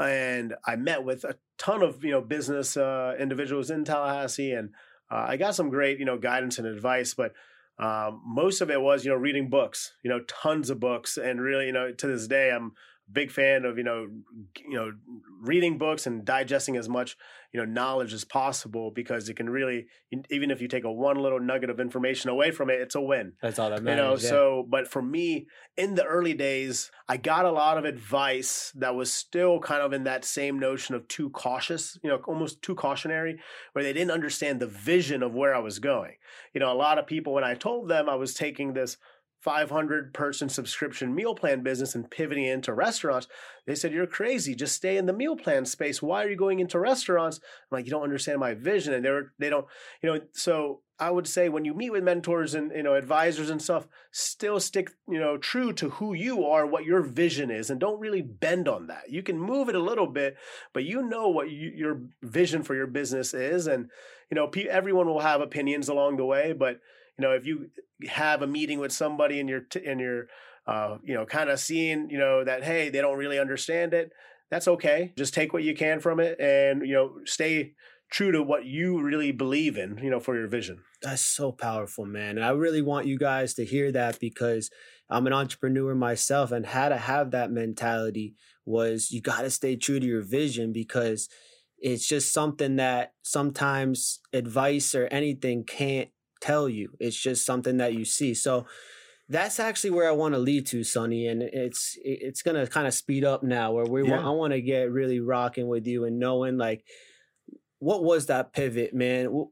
And 0.00 0.54
I 0.64 0.76
met 0.76 1.02
with 1.02 1.24
a 1.24 1.34
ton 1.56 1.82
of 1.82 2.04
you 2.04 2.12
know 2.12 2.20
business 2.20 2.76
uh, 2.76 3.16
individuals 3.18 3.70
in 3.70 3.84
Tallahassee, 3.84 4.52
and 4.52 4.70
uh, 5.10 5.26
I 5.30 5.36
got 5.36 5.56
some 5.56 5.68
great 5.68 5.98
you 5.98 6.04
know 6.04 6.16
guidance 6.16 6.58
and 6.58 6.66
advice. 6.68 7.14
But 7.14 7.32
um, 7.78 8.22
most 8.24 8.60
of 8.60 8.70
it 8.70 8.80
was 8.80 9.04
you 9.04 9.10
know 9.10 9.16
reading 9.16 9.48
books, 9.48 9.92
you 10.02 10.10
know, 10.10 10.20
tons 10.20 10.70
of 10.70 10.80
books, 10.80 11.16
and 11.16 11.40
really 11.40 11.66
you 11.66 11.72
know 11.72 11.92
to 11.92 12.06
this 12.06 12.26
day 12.26 12.50
I'm 12.50 12.72
big 13.10 13.30
fan 13.30 13.64
of 13.64 13.78
you 13.78 13.84
know 13.84 14.06
you 14.66 14.76
know 14.76 14.92
reading 15.40 15.78
books 15.78 16.06
and 16.06 16.24
digesting 16.24 16.76
as 16.76 16.88
much 16.88 17.16
you 17.52 17.58
know 17.58 17.64
knowledge 17.64 18.12
as 18.12 18.24
possible 18.24 18.90
because 18.90 19.28
it 19.28 19.34
can 19.34 19.48
really 19.48 19.86
even 20.30 20.50
if 20.50 20.60
you 20.60 20.68
take 20.68 20.84
a 20.84 20.92
one 20.92 21.16
little 21.16 21.40
nugget 21.40 21.70
of 21.70 21.80
information 21.80 22.28
away 22.28 22.50
from 22.50 22.68
it 22.68 22.80
it's 22.80 22.94
a 22.94 23.00
win 23.00 23.32
That's 23.40 23.58
all 23.58 23.70
that 23.70 23.82
matters 23.82 23.96
you 23.96 24.02
know 24.02 24.12
yeah. 24.12 24.28
so 24.28 24.66
but 24.68 24.88
for 24.88 25.00
me 25.00 25.46
in 25.76 25.94
the 25.94 26.04
early 26.04 26.34
days 26.34 26.90
i 27.08 27.16
got 27.16 27.46
a 27.46 27.50
lot 27.50 27.78
of 27.78 27.84
advice 27.84 28.72
that 28.76 28.94
was 28.94 29.10
still 29.10 29.58
kind 29.60 29.82
of 29.82 29.92
in 29.92 30.04
that 30.04 30.24
same 30.24 30.58
notion 30.58 30.94
of 30.94 31.08
too 31.08 31.30
cautious 31.30 31.98
you 32.02 32.10
know 32.10 32.20
almost 32.26 32.60
too 32.60 32.74
cautionary 32.74 33.38
where 33.72 33.84
they 33.84 33.92
didn't 33.92 34.10
understand 34.10 34.60
the 34.60 34.66
vision 34.66 35.22
of 35.22 35.34
where 35.34 35.54
i 35.54 35.58
was 35.58 35.78
going 35.78 36.12
you 36.52 36.60
know 36.60 36.72
a 36.72 36.74
lot 36.74 36.98
of 36.98 37.06
people 37.06 37.32
when 37.32 37.44
i 37.44 37.54
told 37.54 37.88
them 37.88 38.08
i 38.08 38.14
was 38.14 38.34
taking 38.34 38.74
this 38.74 38.98
500 39.40 40.12
person 40.12 40.48
subscription 40.48 41.14
meal 41.14 41.34
plan 41.34 41.62
business 41.62 41.94
and 41.94 42.10
pivoting 42.10 42.44
into 42.44 42.72
restaurants, 42.72 43.28
they 43.66 43.74
said, 43.74 43.92
You're 43.92 44.06
crazy. 44.06 44.54
Just 44.54 44.74
stay 44.74 44.96
in 44.96 45.06
the 45.06 45.12
meal 45.12 45.36
plan 45.36 45.64
space. 45.64 46.02
Why 46.02 46.24
are 46.24 46.30
you 46.30 46.36
going 46.36 46.58
into 46.60 46.78
restaurants? 46.78 47.38
I'm 47.38 47.76
like, 47.76 47.84
You 47.84 47.90
don't 47.90 48.02
understand 48.02 48.40
my 48.40 48.54
vision. 48.54 48.94
And 48.94 49.04
they're, 49.04 49.32
they 49.38 49.48
don't, 49.48 49.66
you 50.02 50.12
know, 50.12 50.20
so 50.32 50.80
I 51.00 51.10
would 51.10 51.28
say 51.28 51.48
when 51.48 51.64
you 51.64 51.74
meet 51.74 51.90
with 51.90 52.02
mentors 52.02 52.54
and, 52.54 52.72
you 52.74 52.82
know, 52.82 52.94
advisors 52.94 53.50
and 53.50 53.62
stuff, 53.62 53.86
still 54.10 54.58
stick, 54.58 54.90
you 55.08 55.20
know, 55.20 55.36
true 55.36 55.72
to 55.74 55.90
who 55.90 56.12
you 56.12 56.44
are, 56.44 56.66
what 56.66 56.84
your 56.84 57.02
vision 57.02 57.52
is, 57.52 57.70
and 57.70 57.78
don't 57.78 58.00
really 58.00 58.22
bend 58.22 58.66
on 58.66 58.88
that. 58.88 59.08
You 59.08 59.22
can 59.22 59.38
move 59.38 59.68
it 59.68 59.76
a 59.76 59.82
little 59.82 60.08
bit, 60.08 60.36
but 60.72 60.84
you 60.84 61.02
know 61.02 61.28
what 61.28 61.50
you, 61.50 61.70
your 61.72 62.00
vision 62.22 62.64
for 62.64 62.74
your 62.74 62.88
business 62.88 63.32
is. 63.32 63.68
And, 63.68 63.90
you 64.28 64.34
know, 64.34 64.50
everyone 64.68 65.06
will 65.06 65.20
have 65.20 65.40
opinions 65.40 65.88
along 65.88 66.16
the 66.16 66.24
way, 66.24 66.52
but, 66.52 66.80
you 67.18 67.22
know, 67.22 67.32
if 67.32 67.46
you 67.46 67.70
have 68.08 68.42
a 68.42 68.46
meeting 68.46 68.78
with 68.78 68.92
somebody 68.92 69.40
and 69.40 69.48
you're 69.48 69.60
t- 69.60 69.84
and 69.84 70.00
you're 70.00 70.26
uh, 70.66 70.98
you 71.02 71.14
know 71.14 71.26
kind 71.26 71.50
of 71.50 71.58
seeing 71.58 72.10
you 72.10 72.18
know 72.18 72.44
that 72.44 72.62
hey 72.62 72.90
they 72.90 73.00
don't 73.00 73.18
really 73.18 73.38
understand 73.38 73.94
it, 73.94 74.10
that's 74.50 74.68
okay. 74.68 75.12
Just 75.16 75.34
take 75.34 75.52
what 75.52 75.62
you 75.62 75.74
can 75.74 76.00
from 76.00 76.20
it 76.20 76.40
and 76.40 76.86
you 76.86 76.94
know 76.94 77.14
stay 77.24 77.72
true 78.10 78.32
to 78.32 78.42
what 78.42 78.64
you 78.64 79.02
really 79.02 79.32
believe 79.32 79.76
in, 79.76 79.98
you 79.98 80.10
know, 80.10 80.20
for 80.20 80.36
your 80.36 80.48
vision. 80.48 80.82
That's 81.02 81.22
so 81.22 81.52
powerful, 81.52 82.06
man. 82.06 82.36
And 82.36 82.44
I 82.44 82.50
really 82.50 82.82
want 82.82 83.06
you 83.06 83.18
guys 83.18 83.54
to 83.54 83.64
hear 83.64 83.92
that 83.92 84.18
because 84.18 84.70
I'm 85.10 85.26
an 85.26 85.32
entrepreneur 85.32 85.94
myself 85.94 86.50
and 86.50 86.64
how 86.64 86.88
to 86.88 86.96
have 86.96 87.32
that 87.32 87.50
mentality 87.50 88.34
was 88.64 89.10
you 89.10 89.20
got 89.20 89.42
to 89.42 89.50
stay 89.50 89.76
true 89.76 90.00
to 90.00 90.06
your 90.06 90.22
vision 90.22 90.72
because 90.72 91.28
it's 91.78 92.06
just 92.06 92.32
something 92.32 92.76
that 92.76 93.12
sometimes 93.22 94.20
advice 94.32 94.94
or 94.94 95.06
anything 95.06 95.64
can't 95.64 96.08
tell 96.40 96.68
you. 96.68 96.90
It's 97.00 97.20
just 97.20 97.44
something 97.44 97.76
that 97.78 97.94
you 97.94 98.04
see. 98.04 98.34
So 98.34 98.66
that's 99.28 99.60
actually 99.60 99.90
where 99.90 100.08
I 100.08 100.12
want 100.12 100.34
to 100.34 100.38
lead 100.38 100.66
to, 100.68 100.82
Sonny, 100.84 101.26
and 101.26 101.42
it's 101.42 101.98
it's 102.02 102.42
gonna 102.42 102.66
kind 102.66 102.86
of 102.86 102.94
speed 102.94 103.24
up 103.24 103.42
now. 103.42 103.72
Where 103.72 103.84
we 103.84 104.02
yeah. 104.04 104.12
want, 104.12 104.26
I 104.26 104.30
want 104.30 104.52
to 104.54 104.62
get 104.62 104.90
really 104.90 105.20
rocking 105.20 105.68
with 105.68 105.86
you 105.86 106.04
and 106.04 106.18
knowing 106.18 106.56
like 106.56 106.84
what 107.78 108.02
was 108.02 108.26
that 108.26 108.52
pivot, 108.52 108.94
man. 108.94 109.46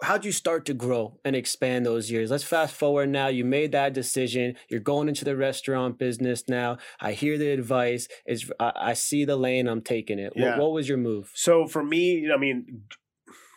How'd 0.00 0.24
you 0.24 0.30
start 0.30 0.64
to 0.66 0.74
grow 0.74 1.18
and 1.24 1.34
expand 1.34 1.84
those 1.84 2.08
years? 2.08 2.30
Let's 2.30 2.44
fast 2.44 2.74
forward 2.74 3.08
now. 3.08 3.26
You 3.26 3.44
made 3.44 3.72
that 3.72 3.94
decision. 3.94 4.54
You're 4.68 4.78
going 4.78 5.08
into 5.08 5.24
the 5.24 5.36
restaurant 5.36 5.98
business 5.98 6.44
now. 6.48 6.78
I 7.00 7.12
hear 7.12 7.36
the 7.36 7.50
advice. 7.50 8.06
Is 8.24 8.52
I, 8.60 8.72
I, 8.76 8.92
see 8.92 9.24
the 9.24 9.34
lane. 9.34 9.66
I'm 9.66 9.82
taking 9.82 10.20
it. 10.20 10.34
Yeah. 10.36 10.50
What, 10.50 10.58
what 10.60 10.72
was 10.72 10.88
your 10.88 10.98
move? 10.98 11.32
So 11.34 11.66
for 11.66 11.82
me, 11.82 12.30
I 12.32 12.38
mean, 12.38 12.82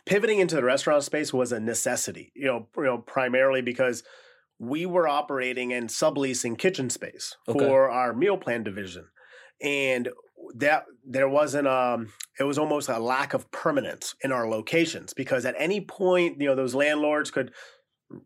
pivoting 0.06 0.40
into 0.40 0.56
the 0.56 0.64
restaurant 0.64 1.04
space 1.04 1.34
was 1.34 1.52
a 1.52 1.60
necessity, 1.60 2.32
you 2.36 2.46
know, 2.46 2.68
you 2.78 2.84
know, 2.84 2.98
primarily 3.00 3.62
because 3.62 4.04
we 4.60 4.86
were 4.86 5.08
operating 5.08 5.74
and 5.74 5.90
subleasing 5.90 6.58
kitchen 6.58 6.90
space 6.90 7.36
okay. 7.48 7.60
for 7.60 7.90
our 7.90 8.14
meal 8.14 8.38
plan 8.38 8.64
division. 8.64 9.08
And 9.62 10.10
that 10.56 10.86
there 11.06 11.30
wasn't 11.30 11.68
um 11.68 12.14
it 12.40 12.44
was 12.44 12.58
almost 12.58 12.90
a 12.90 13.00
lack 13.00 13.34
of 13.34 13.52
permanence 13.52 14.16
in 14.24 14.32
our 14.32 14.48
locations 14.48 15.14
because 15.14 15.46
at 15.46 15.56
any 15.58 15.82
point, 15.82 16.42
you 16.42 16.48
know, 16.48 16.56
those 16.56 16.76
landlords 16.76 17.30
could 17.30 17.52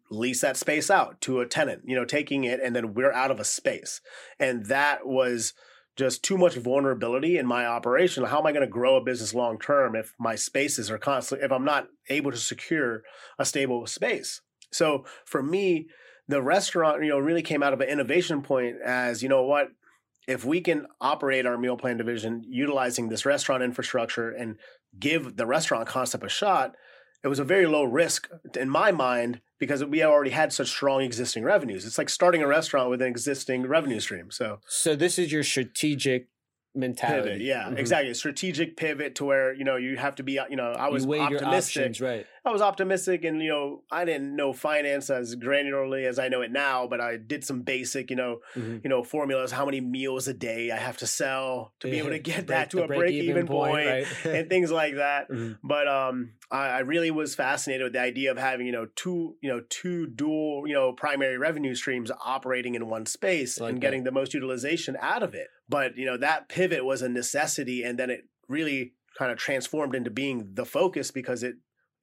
lease 0.09 0.41
that 0.41 0.57
space 0.57 0.89
out 0.89 1.21
to 1.21 1.41
a 1.41 1.45
tenant, 1.45 1.83
you 1.85 1.95
know, 1.95 2.05
taking 2.05 2.43
it 2.43 2.59
and 2.63 2.75
then 2.75 2.93
we're 2.93 3.11
out 3.11 3.31
of 3.31 3.39
a 3.39 3.45
space. 3.45 4.01
And 4.39 4.65
that 4.67 5.05
was 5.05 5.53
just 5.95 6.23
too 6.23 6.37
much 6.37 6.55
vulnerability 6.55 7.37
in 7.37 7.45
my 7.45 7.65
operation. 7.65 8.23
How 8.23 8.39
am 8.39 8.45
I 8.45 8.51
going 8.51 8.65
to 8.65 8.71
grow 8.71 8.97
a 8.97 9.03
business 9.03 9.33
long 9.33 9.57
term 9.59 9.95
if 9.95 10.13
my 10.19 10.35
spaces 10.35 10.91
are 10.91 10.97
constantly, 10.97 11.45
if 11.45 11.51
I'm 11.51 11.65
not 11.65 11.87
able 12.09 12.31
to 12.31 12.37
secure 12.37 13.03
a 13.39 13.45
stable 13.45 13.87
space? 13.87 14.41
So 14.71 15.05
for 15.25 15.41
me, 15.41 15.87
the 16.27 16.41
restaurant, 16.41 17.03
you 17.03 17.09
know, 17.09 17.19
really 17.19 17.41
came 17.41 17.63
out 17.63 17.73
of 17.73 17.81
an 17.81 17.87
innovation 17.87 18.41
point 18.41 18.77
as, 18.83 19.23
you 19.23 19.29
know 19.29 19.43
what, 19.43 19.69
if 20.27 20.43
we 20.43 20.59
can 20.59 20.87
operate 20.99 21.45
our 21.45 21.57
meal 21.57 21.77
plan 21.77 21.97
division 21.97 22.43
utilizing 22.47 23.09
this 23.09 23.25
restaurant 23.25 23.63
infrastructure 23.63 24.31
and 24.31 24.57
give 24.99 25.37
the 25.37 25.45
restaurant 25.45 25.87
concept 25.87 26.25
a 26.25 26.29
shot, 26.29 26.75
it 27.23 27.27
was 27.27 27.39
a 27.39 27.43
very 27.43 27.67
low 27.67 27.83
risk 27.83 28.27
in 28.57 28.69
my 28.69 28.91
mind 28.91 29.41
because 29.59 29.83
we 29.83 30.03
already 30.03 30.31
had 30.31 30.51
such 30.51 30.67
strong 30.67 31.01
existing 31.01 31.43
revenues. 31.43 31.85
It's 31.85 31.97
like 31.97 32.09
starting 32.09 32.41
a 32.41 32.47
restaurant 32.47 32.89
with 32.89 33.01
an 33.01 33.07
existing 33.07 33.67
revenue 33.67 33.99
stream. 33.99 34.31
So, 34.31 34.59
so 34.67 34.95
this 34.95 35.17
is 35.17 35.31
your 35.31 35.43
strategic 35.43 36.27
mentality. 36.75 37.29
Pivot, 37.29 37.41
yeah, 37.41 37.63
mm-hmm. 37.63 37.77
exactly. 37.77 38.13
Strategic 38.13 38.77
pivot 38.77 39.15
to 39.15 39.25
where 39.25 39.53
you 39.53 39.63
know 39.63 39.75
you 39.75 39.97
have 39.97 40.15
to 40.15 40.23
be. 40.23 40.39
You 40.49 40.55
know, 40.55 40.71
I 40.71 40.89
was 40.89 41.05
optimistic. 41.05 41.81
Options, 41.81 42.01
right. 42.01 42.25
I 42.45 42.51
was 42.51 42.61
optimistic, 42.61 43.23
and 43.23 43.41
you 43.41 43.49
know, 43.49 43.81
I 43.91 44.05
didn't 44.05 44.35
know 44.35 44.53
finance 44.53 45.09
as 45.09 45.35
granularly 45.35 46.05
as 46.05 46.19
I 46.19 46.27
know 46.27 46.41
it 46.41 46.51
now, 46.51 46.85
but 46.85 47.01
I 47.01 47.17
did 47.17 47.43
some 47.43 47.63
basic, 47.63 48.11
you 48.11 48.15
know, 48.15 48.41
mm-hmm. 48.55 48.77
you 48.83 48.89
know, 48.89 49.03
formulas. 49.03 49.51
How 49.51 49.65
many 49.65 49.81
meals 49.81 50.27
a 50.27 50.33
day 50.33 50.69
I 50.69 50.77
have 50.77 50.97
to 50.97 51.07
sell 51.07 51.73
to 51.79 51.89
be 51.89 51.97
able 51.97 52.11
to 52.11 52.19
get 52.35 52.47
that 52.47 52.69
to 52.71 52.83
a 52.83 52.87
break, 52.87 53.13
even 53.13 53.47
point, 53.47 53.71
point 53.71 53.87
right? 53.87 54.07
and 54.25 54.49
things 54.49 54.71
like 54.71 54.95
that. 54.95 55.29
Mm-hmm. 55.29 55.53
But 55.67 55.87
um, 55.87 56.33
I, 56.51 56.67
I 56.67 56.79
really 56.79 57.09
was 57.09 57.33
fascinated 57.33 57.83
with 57.83 57.93
the 57.93 58.01
idea 58.01 58.31
of 58.31 58.37
having 58.37 58.67
you 58.67 58.73
know 58.73 58.87
two, 58.95 59.35
you 59.41 59.49
know, 59.49 59.61
two 59.69 60.05
dual, 60.05 60.67
you 60.67 60.73
know, 60.75 60.93
primary 60.93 61.39
revenue 61.39 61.73
streams 61.73 62.11
operating 62.23 62.75
in 62.75 62.87
one 62.87 63.07
space 63.07 63.59
like 63.59 63.71
and 63.71 63.81
getting 63.81 64.03
the 64.03 64.11
most 64.11 64.35
utilization 64.35 64.95
out 65.01 65.23
of 65.23 65.33
it. 65.33 65.47
But 65.67 65.97
you 65.97 66.05
know, 66.05 66.17
that 66.17 66.49
pivot 66.49 66.85
was 66.85 67.01
a 67.01 67.09
necessity, 67.09 67.83
and 67.83 67.97
then 67.97 68.09
it 68.09 68.21
really 68.47 68.93
kind 69.17 69.31
of 69.31 69.37
transformed 69.37 69.95
into 69.95 70.11
being 70.11 70.51
the 70.53 70.65
focus 70.65 71.11
because 71.11 71.41
it 71.41 71.55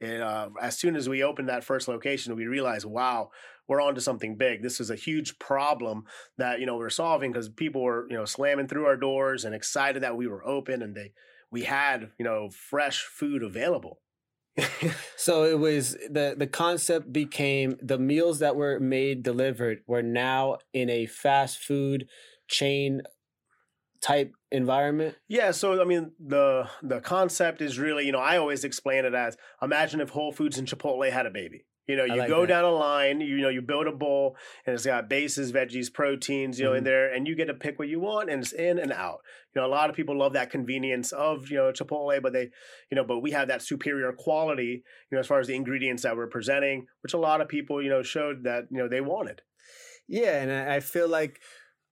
and 0.02 0.22
uh, 0.22 0.48
as 0.60 0.76
soon 0.76 0.96
as 0.96 1.08
we 1.08 1.22
opened 1.22 1.48
that 1.48 1.62
first 1.62 1.86
location, 1.86 2.34
we 2.34 2.46
realized, 2.46 2.84
wow, 2.84 3.30
we're 3.68 3.80
on 3.80 3.94
to 3.94 4.00
something 4.00 4.36
big. 4.36 4.60
This 4.60 4.80
is 4.80 4.90
a 4.90 4.96
huge 4.96 5.38
problem 5.38 6.04
that 6.36 6.58
you 6.58 6.66
know 6.66 6.76
we're 6.76 6.90
solving 6.90 7.30
because 7.32 7.48
people 7.48 7.82
were 7.82 8.06
you 8.10 8.16
know 8.16 8.24
slamming 8.24 8.66
through 8.66 8.86
our 8.86 8.96
doors 8.96 9.44
and 9.44 9.54
excited 9.54 10.02
that 10.02 10.16
we 10.16 10.26
were 10.26 10.46
open 10.46 10.82
and 10.82 10.94
they 10.94 11.12
we 11.50 11.62
had 11.62 12.10
you 12.18 12.24
know 12.24 12.50
fresh 12.50 13.04
food 13.04 13.42
available. 13.42 14.00
so 15.16 15.44
it 15.44 15.58
was 15.58 15.92
the 16.10 16.34
the 16.36 16.46
concept 16.46 17.12
became 17.12 17.76
the 17.80 17.98
meals 17.98 18.40
that 18.40 18.56
were 18.56 18.78
made 18.80 19.22
delivered 19.22 19.78
were 19.86 20.02
now 20.02 20.58
in 20.74 20.90
a 20.90 21.06
fast 21.06 21.58
food 21.58 22.06
chain 22.48 23.00
type 24.02 24.34
environment? 24.50 25.16
Yeah, 25.28 25.52
so 25.52 25.80
I 25.80 25.84
mean 25.84 26.12
the 26.18 26.68
the 26.82 27.00
concept 27.00 27.62
is 27.62 27.78
really, 27.78 28.04
you 28.04 28.12
know, 28.12 28.18
I 28.18 28.36
always 28.36 28.64
explain 28.64 29.04
it 29.04 29.14
as 29.14 29.36
imagine 29.62 30.00
if 30.00 30.10
Whole 30.10 30.32
Foods 30.32 30.58
and 30.58 30.68
Chipotle 30.68 31.10
had 31.10 31.26
a 31.26 31.30
baby. 31.30 31.64
You 31.88 31.96
know, 31.96 32.04
you 32.04 32.16
like 32.16 32.28
go 32.28 32.42
that. 32.42 32.46
down 32.46 32.64
a 32.64 32.70
line, 32.70 33.20
you 33.20 33.38
know, 33.38 33.48
you 33.48 33.60
build 33.60 33.88
a 33.88 33.92
bowl 33.92 34.36
and 34.64 34.74
it's 34.74 34.86
got 34.86 35.08
bases, 35.08 35.50
veggies, 35.50 35.92
proteins, 35.92 36.58
you 36.58 36.64
know, 36.64 36.70
mm-hmm. 36.70 36.78
in 36.78 36.84
there, 36.84 37.12
and 37.12 37.26
you 37.26 37.34
get 37.34 37.46
to 37.46 37.54
pick 37.54 37.78
what 37.78 37.88
you 37.88 37.98
want 37.98 38.30
and 38.30 38.40
it's 38.40 38.52
in 38.52 38.78
and 38.78 38.92
out. 38.92 39.18
You 39.54 39.60
know, 39.60 39.66
a 39.66 39.68
lot 39.68 39.90
of 39.90 39.96
people 39.96 40.16
love 40.16 40.34
that 40.34 40.50
convenience 40.50 41.10
of, 41.10 41.50
you 41.50 41.56
know, 41.56 41.72
Chipotle, 41.72 42.22
but 42.22 42.32
they, 42.32 42.50
you 42.90 42.94
know, 42.94 43.04
but 43.04 43.18
we 43.18 43.32
have 43.32 43.48
that 43.48 43.62
superior 43.62 44.12
quality, 44.12 44.84
you 45.10 45.16
know, 45.16 45.18
as 45.18 45.26
far 45.26 45.40
as 45.40 45.48
the 45.48 45.56
ingredients 45.56 46.04
that 46.04 46.16
we're 46.16 46.28
presenting, 46.28 46.86
which 47.02 47.14
a 47.14 47.18
lot 47.18 47.40
of 47.40 47.48
people, 47.48 47.82
you 47.82 47.90
know, 47.90 48.02
showed 48.02 48.44
that, 48.44 48.64
you 48.70 48.78
know, 48.78 48.88
they 48.88 49.00
wanted. 49.00 49.42
Yeah, 50.08 50.40
and 50.40 50.52
I 50.70 50.80
feel 50.80 51.08
like 51.08 51.40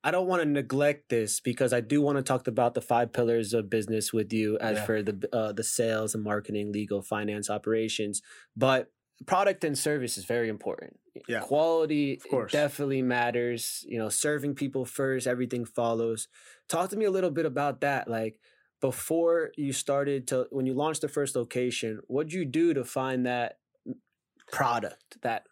I 0.02 0.10
don't 0.10 0.26
want 0.26 0.42
to 0.42 0.48
neglect 0.48 1.10
this 1.10 1.40
because 1.40 1.72
I 1.72 1.80
do 1.80 2.00
want 2.00 2.16
to 2.16 2.22
talk 2.22 2.46
about 2.46 2.74
the 2.74 2.80
five 2.80 3.12
pillars 3.12 3.52
of 3.52 3.68
business 3.68 4.12
with 4.12 4.32
you 4.32 4.58
as 4.58 4.78
yeah. 4.78 4.84
for 4.84 5.02
the 5.02 5.28
uh, 5.32 5.52
the 5.52 5.64
sales 5.64 6.14
and 6.14 6.24
marketing, 6.24 6.72
legal, 6.72 7.02
finance, 7.02 7.50
operations. 7.50 8.22
But 8.56 8.90
product 9.26 9.64
and 9.64 9.76
service 9.76 10.16
is 10.16 10.24
very 10.24 10.48
important. 10.48 10.98
Yeah. 11.28 11.40
Quality 11.40 12.20
definitely 12.50 13.02
matters. 13.02 13.84
You 13.86 13.98
know, 13.98 14.08
serving 14.08 14.54
people 14.54 14.84
first, 14.84 15.26
everything 15.26 15.64
follows. 15.64 16.28
Talk 16.68 16.90
to 16.90 16.96
me 16.96 17.04
a 17.04 17.10
little 17.10 17.30
bit 17.30 17.44
about 17.44 17.82
that. 17.82 18.08
Like 18.08 18.38
before 18.80 19.50
you 19.56 19.72
started 19.72 20.26
to 20.28 20.46
when 20.50 20.66
you 20.66 20.72
launched 20.72 21.02
the 21.02 21.08
first 21.08 21.36
location, 21.36 22.00
what'd 22.06 22.32
you 22.32 22.46
do 22.46 22.72
to 22.72 22.84
find 22.84 23.26
that 23.26 23.58
product, 24.50 25.18
that 25.22 25.44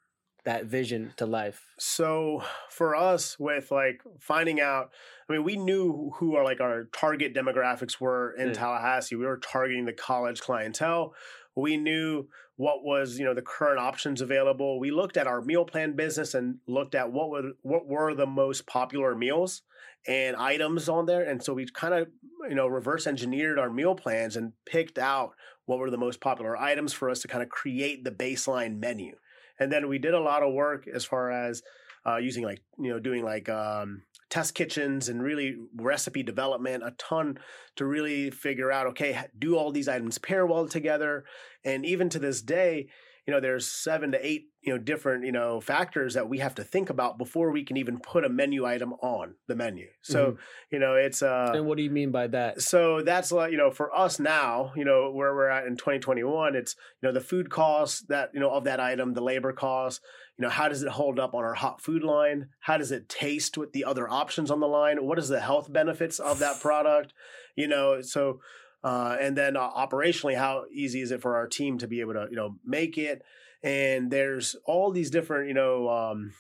that 0.49 0.65
vision 0.65 1.13
to 1.19 1.27
life? 1.27 1.75
So 1.77 2.43
for 2.71 2.97
us, 2.97 3.39
with 3.39 3.71
like 3.71 4.01
finding 4.19 4.63
out, 4.63 4.91
I 5.29 5.35
mean, 5.35 5.45
we 5.45 5.57
knew 5.57 6.11
who 6.17 6.37
our 6.37 6.45
like 6.45 6.59
our 6.59 6.85
target 6.85 7.35
demographics 7.35 8.01
were 8.01 8.33
in 8.33 8.49
mm. 8.49 8.55
Tallahassee. 8.55 9.15
We 9.15 9.27
were 9.27 9.37
targeting 9.37 9.85
the 9.85 9.93
college 9.93 10.41
clientele. 10.41 11.15
We 11.55 11.77
knew 11.77 12.29
what 12.57 12.83
was 12.83 13.19
you 13.19 13.27
know 13.27 13.35
the 13.35 13.43
current 13.43 13.79
options 13.79 14.23
available. 14.23 14.81
We 14.81 14.91
looked 14.91 15.19
at 15.19 15.27
our 15.27 15.43
meal 15.43 15.67
plan 15.67 15.93
business 15.93 16.33
and 16.33 16.57
looked 16.67 16.95
at 16.95 17.13
what 17.13 17.29
would 17.29 17.53
what 17.61 17.87
were 17.87 18.15
the 18.15 18.27
most 18.27 18.67
popular 18.67 19.15
meals 19.15 19.61
and 20.07 20.35
items 20.35 20.89
on 20.89 21.05
there. 21.05 21.29
And 21.29 21.43
so 21.43 21.53
we 21.53 21.67
kind 21.67 21.93
of 21.93 22.09
you 22.49 22.55
know 22.55 22.67
reverse 22.67 23.07
engineered 23.07 23.59
our 23.59 23.69
meal 23.69 23.95
plans 23.95 24.35
and 24.35 24.55
picked 24.65 24.99
out 24.99 25.33
what 25.67 25.79
were 25.79 25.91
the 25.91 25.99
most 25.99 26.23
popular 26.23 26.57
items 26.57 26.95
for 26.95 27.11
us 27.11 27.21
to 27.21 27.29
kind 27.29 27.43
of 27.43 27.51
create 27.51 28.03
the 28.03 28.11
baseline 28.11 28.81
menu. 28.81 29.15
And 29.59 29.71
then 29.73 29.89
we 29.89 29.99
did 29.99 30.15
a 30.15 30.21
lot 30.21 30.43
of 30.43 30.53
work 30.53 30.87
as 30.87 31.05
far 31.05 31.31
as 31.31 31.63
uh, 32.07 32.17
using 32.17 32.45
like 32.45 32.61
you 32.79 32.91
know 32.91 32.99
doing 32.99 33.25
like 33.25 33.49
um, 33.49 34.03
test 34.31 34.55
kitchens 34.55 35.09
and 35.09 35.23
really 35.23 35.57
recipe 35.77 36.23
development 36.23 36.83
a 36.85 36.93
ton 36.93 37.39
to 37.77 37.85
really 37.85 38.31
figure 38.31 38.71
out 38.71 38.87
okay 38.87 39.19
do 39.39 39.57
all 39.57 39.73
these 39.73 39.89
items 39.89 40.19
pair 40.19 40.47
well 40.47 40.69
together? 40.69 41.25
And 41.65 41.85
even 41.85 42.09
to 42.11 42.19
this 42.19 42.43
day 42.43 42.89
you 43.29 43.35
know 43.35 43.41
there's 43.41 43.67
seven 43.67 44.13
to 44.13 44.27
eight 44.27 44.47
you 44.63 44.73
know 44.73 44.79
different 44.79 45.27
you 45.27 45.33
know 45.33 45.61
factors 45.61 46.15
that 46.15 46.31
we 46.31 46.39
have 46.39 46.55
to 46.55 46.65
think 46.65 46.89
about 46.89 47.19
before 47.19 47.51
we 47.51 47.63
can 47.63 47.77
even 47.77 48.01
put 48.01 48.25
a 48.25 48.29
menu 48.31 48.65
item 48.65 48.95
on 49.03 49.35
the 49.47 49.55
menu. 49.55 49.87
So 50.01 50.33
mm-hmm. 50.33 50.41
you 50.71 50.79
know 50.79 50.95
it's 50.95 51.23
uh 51.23 51.53
and 51.55 51.67
what 51.67 51.77
do 51.77 51.83
you 51.83 51.91
mean 51.91 52.11
by 52.11 52.27
that? 52.29 52.63
so 52.63 53.03
that's 53.03 53.31
like 53.31 53.53
you 53.53 53.59
know 53.59 53.71
for 53.71 53.95
us 53.95 54.19
now 54.19 54.73
you 54.75 54.85
know 54.87 55.11
where 55.11 55.35
we're 55.35 55.51
at 55.51 55.67
in 55.67 55.77
2021 55.77 56.57
it's 56.57 56.75
you 57.03 57.09
know 57.09 57.13
the 57.13 57.21
food 57.21 57.51
costs 57.51 58.01
that 58.09 58.31
you 58.33 58.41
know 58.41 58.51
of 58.51 58.65
that 58.65 58.81
item 58.81 59.13
the 59.13 59.21
labor 59.21 59.53
costs 59.53 60.01
you 60.39 60.43
know 60.43 60.49
how 60.49 60.69
does 60.69 60.83
it 60.83 60.89
hold 60.89 61.19
up 61.19 61.35
on 61.35 61.45
our 61.45 61.55
hot 61.55 61.83
food 61.83 62.03
line? 62.03 62.49
How 62.61 62.79
does 62.79 62.93
it 62.93 63.11
taste 63.11 63.59
with 63.59 63.73
the 63.73 63.85
other 63.85 64.09
options 64.09 64.51
on 64.51 64.61
the 64.61 64.69
line? 64.69 65.05
What 65.05 65.19
is 65.19 65.29
the 65.29 65.41
health 65.41 65.71
benefits 65.71 66.19
of 66.19 66.39
that 66.39 66.61
product? 66.61 67.13
You 67.57 67.69
know 67.69 68.01
so 68.01 68.41
uh, 68.85 69.17
and 69.21 69.37
then 69.37 69.57
uh, 69.57 69.71
operationally 69.71 70.37
how 70.37 70.65
easy 70.73 71.01
is 71.01 71.11
it 71.11 71.21
for 71.21 71.37
our 71.37 71.47
team 71.47 71.79
to 71.79 71.87
be 71.87 72.01
able 72.01 72.15
to 72.15 72.27
you 72.31 72.37
know 72.37 72.57
make 72.65 72.97
it 72.99 73.23
and 73.63 74.11
there's 74.11 74.57
all 74.65 74.91
these 74.91 75.11
different 75.11 75.49
you 75.49 75.55
know 75.55 75.89
um, 75.89 76.33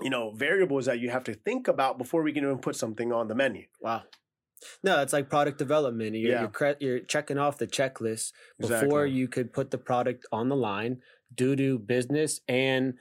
you 0.00 0.10
know 0.10 0.32
variables 0.32 0.86
that 0.86 0.98
you 0.98 1.10
have 1.10 1.24
to 1.24 1.34
think 1.34 1.68
about 1.68 1.98
before 1.98 2.22
we 2.22 2.32
can 2.32 2.44
even 2.44 2.58
put 2.58 2.76
something 2.76 3.12
on 3.12 3.28
the 3.28 3.34
menu 3.34 3.64
wow 3.80 4.02
no, 4.82 5.00
it's 5.00 5.12
like 5.12 5.28
product 5.28 5.58
development. 5.58 6.16
You're, 6.16 6.32
yeah. 6.32 6.40
you're, 6.40 6.48
cre- 6.48 6.80
you're 6.80 7.00
checking 7.00 7.38
off 7.38 7.58
the 7.58 7.66
checklist 7.66 8.32
before 8.58 9.04
exactly. 9.04 9.10
you 9.10 9.28
could 9.28 9.52
put 9.52 9.70
the 9.70 9.78
product 9.78 10.26
on 10.32 10.48
the 10.48 10.56
line 10.56 11.02
due 11.34 11.56
to 11.56 11.78
business 11.78 12.40
and 12.48 12.94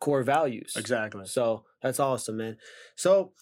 core 0.00 0.22
values. 0.22 0.74
Exactly. 0.76 1.26
So 1.26 1.64
that's 1.82 2.00
awesome, 2.00 2.36
man. 2.36 2.56
So, 2.96 3.32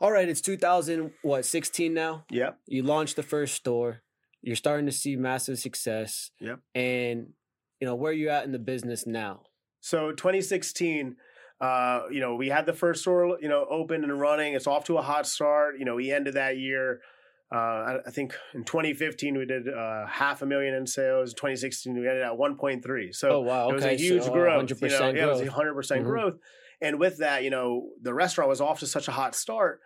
all 0.00 0.12
right, 0.12 0.28
it's 0.28 0.40
2000, 0.40 1.12
what, 1.22 1.44
16 1.44 1.92
now? 1.92 2.24
Yep. 2.30 2.58
You 2.66 2.82
launched 2.82 3.16
the 3.16 3.22
first 3.22 3.54
store. 3.54 4.02
You're 4.42 4.56
starting 4.56 4.86
to 4.86 4.92
see 4.92 5.16
massive 5.16 5.58
success. 5.58 6.30
Yep. 6.40 6.60
And, 6.74 7.32
you 7.80 7.86
know, 7.86 7.94
where 7.94 8.10
are 8.10 8.14
you 8.14 8.28
at 8.28 8.44
in 8.44 8.52
the 8.52 8.58
business 8.58 9.06
now? 9.06 9.42
So 9.80 10.12
2016, 10.12 11.16
uh, 11.60 12.02
you 12.10 12.20
know, 12.20 12.36
we 12.36 12.48
had 12.48 12.66
the 12.66 12.72
first 12.72 13.02
store, 13.02 13.38
you 13.40 13.48
know, 13.48 13.66
open 13.68 14.04
and 14.04 14.20
running. 14.20 14.54
It's 14.54 14.66
off 14.66 14.84
to 14.84 14.98
a 14.98 15.02
hot 15.02 15.26
start. 15.26 15.78
You 15.78 15.84
know, 15.84 15.96
we 15.96 16.12
ended 16.12 16.34
that 16.34 16.58
year 16.58 17.00
uh, 17.50 18.00
I, 18.06 18.10
think 18.10 18.34
in 18.52 18.64
2015 18.64 19.38
we 19.38 19.46
did 19.46 19.68
uh, 19.68 20.06
half 20.06 20.42
a 20.42 20.46
million 20.46 20.74
in 20.74 20.86
sales. 20.86 21.32
2016 21.32 21.94
we 21.94 22.06
ended 22.06 22.22
at 22.22 22.32
1.3. 22.32 23.14
So 23.14 23.30
oh, 23.30 23.40
wow. 23.40 23.64
okay. 23.66 23.70
it 23.70 23.74
was 23.74 23.84
a 23.84 23.96
huge 23.96 24.22
so, 24.24 24.32
growth. 24.32 24.68
100% 24.68 24.82
you 24.82 24.88
know, 24.88 24.98
growth. 24.98 25.16
Yeah, 25.16 25.24
it 25.24 25.28
was 25.30 25.40
100 25.40 25.74
percent 25.74 26.00
mm-hmm. 26.00 26.10
growth. 26.10 26.34
And 26.80 26.98
with 26.98 27.18
that, 27.18 27.42
you 27.44 27.50
know, 27.50 27.88
the 28.00 28.14
restaurant 28.14 28.48
was 28.48 28.60
off 28.60 28.80
to 28.80 28.86
such 28.86 29.08
a 29.08 29.12
hot 29.12 29.34
start. 29.34 29.80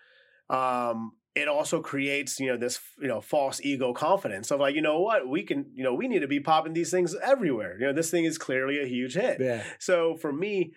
Um, 0.51 1.13
it 1.35 1.49
also 1.49 1.81
creates, 1.81 2.39
you 2.39 2.49
know, 2.49 2.59
this, 2.59 2.79
you 3.01 3.09
know, 3.09 3.21
false 3.21 3.61
ego 3.63 3.95
confidence 3.95 4.51
of 4.51 4.61
like, 4.61 4.75
you 4.75 4.83
know 4.83 5.01
what, 5.01 5.27
we 5.27 5.43
can, 5.43 5.67
you 5.75 5.83
know, 5.83 5.95
we 5.95 6.07
need 6.07 6.21
to 6.21 6.29
be 6.29 6.41
popping 6.41 6.75
these 6.75 6.91
things 6.91 7.17
everywhere. 7.23 7.79
You 7.81 7.87
know, 7.87 7.93
this 7.95 8.11
thing 8.11 8.25
is 8.25 8.37
clearly 8.37 8.83
a 8.83 8.87
huge 8.87 9.15
hit. 9.15 9.41
Yeah. 9.41 9.65
So 9.79 10.17
for 10.17 10.31
me, 10.31 10.73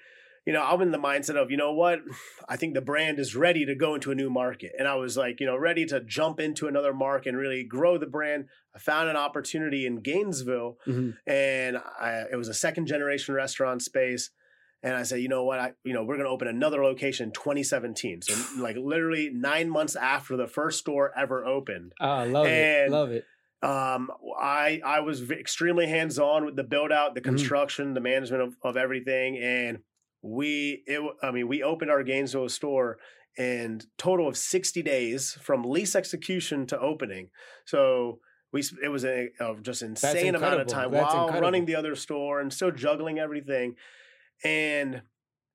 you 0.45 0.53
know, 0.53 0.63
I'm 0.63 0.81
in 0.81 0.91
the 0.91 0.99
mindset 0.99 1.35
of, 1.35 1.51
you 1.51 1.57
know 1.57 1.73
what, 1.73 1.99
I 2.49 2.55
think 2.55 2.73
the 2.73 2.81
brand 2.81 3.19
is 3.19 3.35
ready 3.35 3.65
to 3.65 3.75
go 3.75 3.95
into 3.95 4.11
a 4.11 4.15
new 4.15 4.29
market. 4.29 4.71
And 4.77 4.87
I 4.87 4.95
was 4.95 5.17
like, 5.17 5.41
you 5.41 5.45
know, 5.45 5.57
ready 5.57 5.85
to 5.87 5.99
jump 6.01 6.39
into 6.39 6.67
another 6.67 6.93
market 6.93 7.29
and 7.29 7.37
really 7.37 7.63
grow 7.63 7.97
the 7.97 8.05
brand. 8.05 8.45
I 8.73 8.79
found 8.79 9.09
an 9.09 9.17
opportunity 9.17 9.85
in 9.85 10.01
Gainesville 10.01 10.77
mm-hmm. 10.87 11.11
and 11.29 11.77
I, 11.77 12.25
it 12.31 12.37
was 12.37 12.47
a 12.47 12.53
second 12.53 12.87
generation 12.87 13.35
restaurant 13.35 13.81
space. 13.81 14.29
And 14.85 14.93
I 14.93 15.01
said, 15.01 15.19
you 15.19 15.29
know 15.29 15.43
what, 15.43 15.59
I, 15.59 15.71
you 15.83 15.93
know, 15.93 16.03
we're 16.03 16.13
going 16.15 16.27
to 16.27 16.31
open 16.31 16.47
another 16.47 16.83
location 16.83 17.29
in 17.29 17.31
2017. 17.33 18.21
So 18.21 18.35
like 18.61 18.77
literally 18.77 19.31
nine 19.33 19.67
months 19.67 19.95
after 19.95 20.37
the 20.37 20.45
first 20.45 20.77
store 20.77 21.11
ever 21.17 21.43
opened. 21.43 21.93
Oh, 21.99 22.07
I 22.07 22.25
love 22.25 22.45
and, 22.45 22.53
it. 22.53 22.91
Love 22.91 23.09
it. 23.09 23.25
Um, 23.63 24.11
I 24.39 24.79
I 24.85 24.99
was 24.99 25.31
extremely 25.31 25.87
hands 25.87 26.19
on 26.19 26.45
with 26.45 26.55
the 26.55 26.63
build 26.63 26.91
out, 26.91 27.15
the 27.15 27.21
mm-hmm. 27.21 27.29
construction, 27.29 27.85
mm-hmm. 27.85 27.93
the 27.95 28.01
management 28.01 28.43
of, 28.43 28.55
of 28.61 28.77
everything, 28.77 29.39
and 29.39 29.79
we 30.21 30.83
it 30.85 31.01
I 31.23 31.31
mean 31.31 31.47
we 31.47 31.63
opened 31.63 31.89
our 31.89 32.03
Gainesville 32.03 32.49
store 32.49 32.97
in 33.37 33.81
total 33.97 34.27
of 34.27 34.37
60 34.37 34.83
days 34.83 35.37
from 35.41 35.63
lease 35.63 35.95
execution 35.95 36.67
to 36.67 36.79
opening. 36.79 37.29
So 37.65 38.19
we 38.53 38.61
it 38.83 38.89
was 38.89 39.03
a, 39.03 39.29
a 39.39 39.55
just 39.61 39.81
insane 39.81 40.35
amount 40.35 40.61
of 40.61 40.67
time 40.67 40.91
That's 40.91 41.13
while 41.13 41.23
incredible. 41.23 41.41
running 41.41 41.65
the 41.65 41.75
other 41.75 41.95
store 41.95 42.41
and 42.41 42.53
still 42.53 42.71
juggling 42.71 43.17
everything. 43.17 43.75
And 44.43 45.01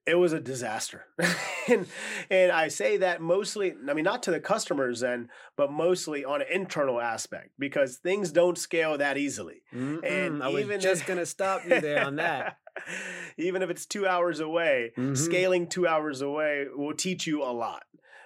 it 0.06 0.18
was 0.18 0.32
a 0.32 0.40
disaster. 0.40 1.06
and 1.68 1.87
and 2.30 2.52
I 2.52 2.68
say 2.68 2.99
that 2.99 3.20
mostly, 3.20 3.75
I 3.88 3.94
mean, 3.94 4.04
not 4.04 4.22
to 4.25 4.30
the 4.30 4.40
customers 4.40 5.00
then, 5.00 5.28
but 5.56 5.70
mostly 5.70 6.25
on 6.25 6.40
an 6.40 6.49
internal 6.50 7.00
aspect 7.00 7.50
because 7.58 7.99
things 7.99 8.32
don't 8.32 8.58
scale 8.58 8.99
that 8.99 9.16
easily. 9.16 9.62
Mm-mm, 9.75 10.04
and 10.04 10.42
I 10.42 10.50
even 10.50 10.68
was 10.68 10.82
just 10.82 11.06
gonna 11.06 11.26
stop 11.26 11.64
you 11.64 11.80
there 11.80 12.04
on 12.04 12.16
that. 12.16 12.56
even 13.38 13.62
if 13.62 13.71
it's 13.71 13.86
two 13.86 14.06
hours 14.06 14.40
away, 14.40 14.93
mm-hmm. 14.97 15.14
scaling 15.14 15.69
two 15.69 15.86
hours 15.86 16.23
away 16.23 16.66
will 16.75 16.95
teach 16.95 17.26
you 17.26 17.43
a 17.43 17.52
lot. 17.52 17.82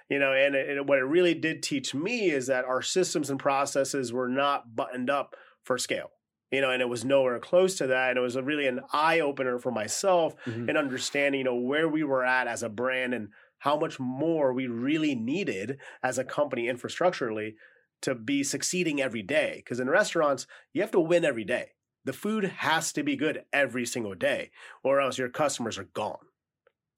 You 0.09 0.19
know, 0.19 0.33
and, 0.33 0.55
and 0.55 0.87
what 0.87 0.99
it 0.99 1.03
really 1.03 1.33
did 1.33 1.63
teach 1.63 1.95
me 1.95 2.29
is 2.29 2.45
that 2.47 2.63
our 2.65 2.83
systems 2.83 3.31
and 3.31 3.39
processes 3.39 4.13
were 4.13 4.29
not 4.29 4.75
buttoned 4.75 5.09
up 5.09 5.35
for 5.63 5.79
scale 5.79 6.11
you 6.55 6.61
know, 6.61 6.71
and 6.71 6.81
it 6.81 6.87
was 6.87 7.03
nowhere 7.03 7.37
close 7.37 7.75
to 7.75 7.87
that. 7.87 8.11
And 8.11 8.17
it 8.17 8.21
was 8.21 8.37
a 8.37 8.41
really 8.41 8.65
an 8.65 8.79
eye 8.93 9.19
opener 9.19 9.59
for 9.59 9.71
myself 9.71 10.35
mm-hmm. 10.45 10.69
in 10.69 10.77
understanding, 10.77 11.39
you 11.39 11.45
know, 11.45 11.55
where 11.55 11.89
we 11.89 12.03
were 12.03 12.23
at 12.23 12.47
as 12.47 12.63
a 12.63 12.69
brand 12.69 13.13
and 13.13 13.27
how 13.59 13.77
much 13.77 13.99
more 13.99 14.53
we 14.53 14.67
really 14.67 15.15
needed 15.15 15.79
as 16.01 16.17
a 16.17 16.23
company 16.23 16.67
infrastructurally 16.67 17.55
to 18.03 18.15
be 18.15 18.41
succeeding 18.41 19.01
every 19.01 19.21
day. 19.21 19.55
Because 19.57 19.81
in 19.81 19.89
restaurants, 19.89 20.47
you 20.71 20.81
have 20.81 20.91
to 20.91 20.99
win 20.99 21.25
every 21.25 21.43
day. 21.43 21.71
The 22.05 22.13
food 22.13 22.45
has 22.45 22.93
to 22.93 23.03
be 23.03 23.17
good 23.17 23.43
every 23.51 23.85
single 23.85 24.15
day, 24.15 24.51
or 24.83 25.01
else 25.01 25.17
your 25.17 25.29
customers 25.29 25.77
are 25.77 25.89
gone. 25.93 26.25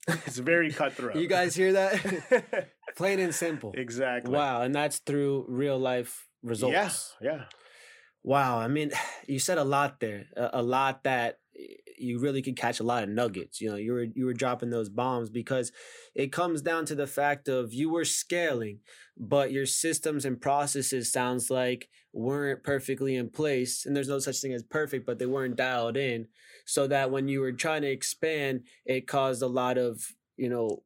it's 0.08 0.38
very 0.38 0.72
cutthroat. 0.72 1.16
you 1.16 1.28
guys 1.28 1.56
hear 1.56 1.74
that? 1.74 2.70
Plain 2.96 3.20
and 3.20 3.34
simple. 3.34 3.74
Exactly. 3.76 4.34
Wow. 4.34 4.62
And 4.62 4.76
that's 4.76 5.00
through 5.00 5.46
real 5.48 5.80
life 5.80 6.28
results. 6.44 7.16
Yeah. 7.22 7.32
Yeah. 7.32 7.44
Wow, 8.28 8.60
I 8.60 8.68
mean, 8.68 8.92
you 9.28 9.40
said 9.40 9.58
a 9.58 9.64
lot 9.64 10.02
there, 10.02 10.26
a, 10.36 10.50
a, 10.56 10.62
lot 10.62 11.06
that 11.06 11.40
you 11.98 12.20
really 12.20 12.42
could 12.42 12.58
catch 12.58 12.82
a 12.82 12.84
lot 12.84 13.04
of 13.04 13.10
nuggets. 13.10 13.62
You 13.62 13.70
know, 13.70 13.78
you 13.78 13.94
were 13.94 14.04
you 14.04 14.26
were 14.26 14.34
dropping 14.34 14.70
those 14.70 14.90
bombs 14.90 15.30
because 15.30 15.72
it 16.14 16.34
comes 16.34 16.62
down 16.62 16.86
to 16.88 16.96
the 16.96 17.08
fact 17.08 17.48
of 17.48 17.74
you 17.74 17.90
were 17.90 18.04
scaling, 18.04 18.80
but 19.16 19.54
your 19.54 19.66
systems 19.66 20.26
and 20.26 20.42
processes 20.42 21.10
sounds 21.10 21.50
like 21.50 21.88
weren't 22.12 22.64
perfectly 22.64 23.16
in 23.16 23.30
place, 23.30 23.86
and 23.86 23.96
there's 23.96 24.10
no 24.10 24.20
such 24.20 24.42
thing 24.42 24.52
as 24.52 24.62
perfect, 24.62 25.06
but 25.06 25.20
they 25.20 25.26
weren't 25.26 25.56
dialed 25.56 25.96
in, 25.96 26.28
so 26.66 26.86
that 26.86 27.10
when 27.12 27.30
you 27.30 27.40
were 27.40 27.54
trying 27.54 27.84
to 27.84 27.90
expand, 27.90 28.64
it 28.86 29.08
caused 29.08 29.42
a 29.42 29.48
lot 29.48 29.78
of 29.78 30.06
you 30.36 30.50
know 30.50 30.84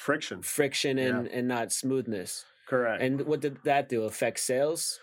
friction, 0.00 0.42
friction, 0.42 0.98
and 0.98 1.26
yeah. 1.26 1.38
and 1.38 1.46
not 1.46 1.72
smoothness. 1.72 2.44
Correct. 2.66 3.00
And 3.00 3.20
what 3.20 3.40
did 3.40 3.58
that 3.62 3.88
do? 3.88 4.02
Affect 4.02 4.40
sales? 4.40 4.98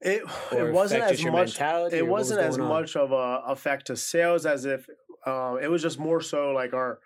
It 0.00 0.22
it 0.52 0.72
wasn't 0.72 1.02
as 1.04 1.24
much. 1.24 1.58
It 1.92 2.06
wasn't 2.06 2.40
as 2.40 2.58
on? 2.58 2.68
much 2.68 2.96
of 2.96 3.12
a 3.12 3.42
effect 3.46 3.86
to 3.86 3.96
sales 3.96 4.44
as 4.44 4.64
if 4.64 4.86
uh, 5.26 5.56
it 5.60 5.68
was 5.68 5.82
just 5.82 5.98
more 5.98 6.20
so 6.20 6.50
like 6.50 6.74
our 6.74 6.98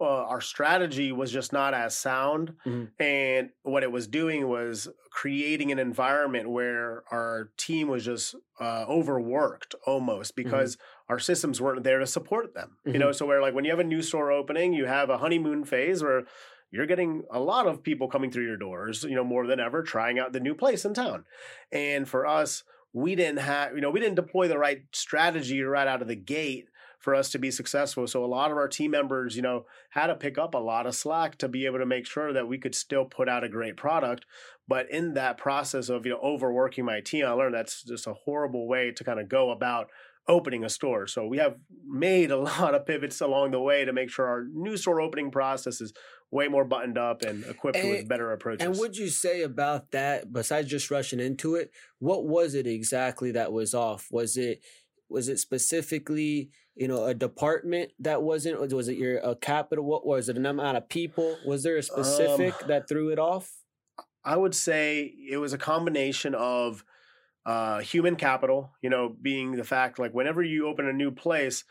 uh, 0.00 0.24
our 0.24 0.40
strategy 0.40 1.12
was 1.12 1.30
just 1.30 1.52
not 1.52 1.74
as 1.74 1.96
sound, 1.96 2.54
mm-hmm. 2.66 2.84
and 3.02 3.50
what 3.62 3.82
it 3.82 3.92
was 3.92 4.06
doing 4.06 4.48
was 4.48 4.88
creating 5.12 5.70
an 5.72 5.78
environment 5.78 6.48
where 6.48 7.02
our 7.10 7.50
team 7.58 7.88
was 7.88 8.06
just 8.06 8.34
uh, 8.60 8.84
overworked 8.88 9.74
almost 9.86 10.34
mm-hmm. 10.34 10.48
because 10.48 10.76
mm-hmm. 10.76 11.12
our 11.12 11.18
systems 11.18 11.60
weren't 11.60 11.84
there 11.84 11.98
to 11.98 12.06
support 12.06 12.54
them. 12.54 12.78
Mm-hmm. 12.86 12.94
You 12.94 12.98
know, 12.98 13.12
so 13.12 13.26
where 13.26 13.42
like 13.42 13.54
when 13.54 13.64
you 13.64 13.70
have 13.70 13.78
a 13.78 13.84
new 13.84 14.00
store 14.00 14.32
opening, 14.32 14.72
you 14.72 14.86
have 14.86 15.10
a 15.10 15.18
honeymoon 15.18 15.64
phase 15.64 16.02
where 16.02 16.22
you're 16.70 16.86
getting 16.86 17.24
a 17.30 17.40
lot 17.40 17.66
of 17.66 17.82
people 17.82 18.08
coming 18.08 18.30
through 18.30 18.46
your 18.46 18.56
doors, 18.56 19.04
you 19.04 19.14
know, 19.14 19.24
more 19.24 19.46
than 19.46 19.60
ever, 19.60 19.82
trying 19.82 20.18
out 20.18 20.32
the 20.32 20.40
new 20.40 20.54
place 20.54 20.84
in 20.84 20.94
town. 20.94 21.24
And 21.72 22.08
for 22.08 22.26
us, 22.26 22.64
we 22.92 23.14
didn't 23.14 23.40
have, 23.40 23.74
you 23.74 23.80
know, 23.80 23.90
we 23.90 24.00
didn't 24.00 24.16
deploy 24.16 24.48
the 24.48 24.58
right 24.58 24.82
strategy 24.92 25.62
right 25.62 25.88
out 25.88 26.02
of 26.02 26.08
the 26.08 26.16
gate 26.16 26.66
for 26.98 27.14
us 27.14 27.30
to 27.30 27.38
be 27.38 27.50
successful. 27.50 28.06
So 28.06 28.24
a 28.24 28.26
lot 28.26 28.50
of 28.50 28.58
our 28.58 28.68
team 28.68 28.90
members, 28.90 29.34
you 29.34 29.42
know, 29.42 29.64
had 29.90 30.08
to 30.08 30.14
pick 30.14 30.36
up 30.36 30.54
a 30.54 30.58
lot 30.58 30.86
of 30.86 30.94
slack 30.94 31.38
to 31.38 31.48
be 31.48 31.64
able 31.64 31.78
to 31.78 31.86
make 31.86 32.06
sure 32.06 32.32
that 32.32 32.46
we 32.46 32.58
could 32.58 32.74
still 32.74 33.06
put 33.06 33.28
out 33.28 33.42
a 33.42 33.48
great 33.48 33.76
product. 33.76 34.26
But 34.68 34.90
in 34.90 35.14
that 35.14 35.38
process 35.38 35.88
of, 35.88 36.04
you 36.04 36.12
know, 36.12 36.20
overworking 36.22 36.84
my 36.84 37.00
team, 37.00 37.24
I 37.24 37.30
learned 37.30 37.54
that's 37.54 37.82
just 37.82 38.06
a 38.06 38.14
horrible 38.14 38.68
way 38.68 38.92
to 38.92 39.02
kind 39.02 39.18
of 39.18 39.28
go 39.28 39.50
about 39.50 39.88
opening 40.28 40.62
a 40.62 40.68
store. 40.68 41.06
So 41.06 41.26
we 41.26 41.38
have 41.38 41.56
made 41.86 42.30
a 42.30 42.36
lot 42.40 42.74
of 42.74 42.86
pivots 42.86 43.20
along 43.20 43.52
the 43.52 43.60
way 43.60 43.84
to 43.84 43.92
make 43.92 44.10
sure 44.10 44.26
our 44.26 44.44
new 44.52 44.76
store 44.76 45.00
opening 45.00 45.30
process 45.30 45.80
is 45.80 45.92
way 46.30 46.48
more 46.48 46.64
buttoned 46.64 46.98
up 46.98 47.22
and 47.22 47.44
equipped 47.44 47.76
and, 47.76 47.90
with 47.90 48.08
better 48.08 48.32
approaches. 48.32 48.66
And 48.66 48.76
what'd 48.76 48.96
you 48.96 49.08
say 49.08 49.42
about 49.42 49.90
that? 49.90 50.32
Besides 50.32 50.68
just 50.68 50.90
rushing 50.90 51.20
into 51.20 51.56
it, 51.56 51.72
what 51.98 52.26
was 52.26 52.54
it 52.54 52.66
exactly 52.66 53.32
that 53.32 53.52
was 53.52 53.74
off? 53.74 54.08
Was 54.10 54.36
it 54.36 54.62
was 55.08 55.28
it 55.28 55.38
specifically 55.38 56.50
you 56.76 56.86
know 56.86 57.04
a 57.04 57.14
department 57.14 57.90
that 57.98 58.22
wasn't 58.22 58.56
or 58.56 58.76
was 58.76 58.88
it 58.88 58.96
your 58.96 59.18
a 59.18 59.34
capital 59.34 59.84
what 59.84 60.06
was 60.06 60.28
it 60.28 60.36
an 60.36 60.46
amount 60.46 60.76
of 60.76 60.88
people 60.88 61.36
was 61.44 61.64
there 61.64 61.76
a 61.76 61.82
specific 61.82 62.54
um, 62.62 62.68
that 62.68 62.88
threw 62.88 63.08
it 63.08 63.18
off 63.18 63.50
i 64.24 64.36
would 64.36 64.54
say 64.54 65.12
it 65.28 65.38
was 65.38 65.52
a 65.52 65.58
combination 65.58 66.32
of 66.36 66.84
uh, 67.46 67.80
human 67.80 68.16
capital, 68.16 68.70
you 68.82 68.90
know, 68.90 69.14
being 69.20 69.52
the 69.52 69.64
fact 69.64 69.98
like 69.98 70.12
whenever 70.12 70.42
you 70.42 70.68
open 70.68 70.86
a 70.86 70.92
new 70.92 71.10
place, 71.10 71.64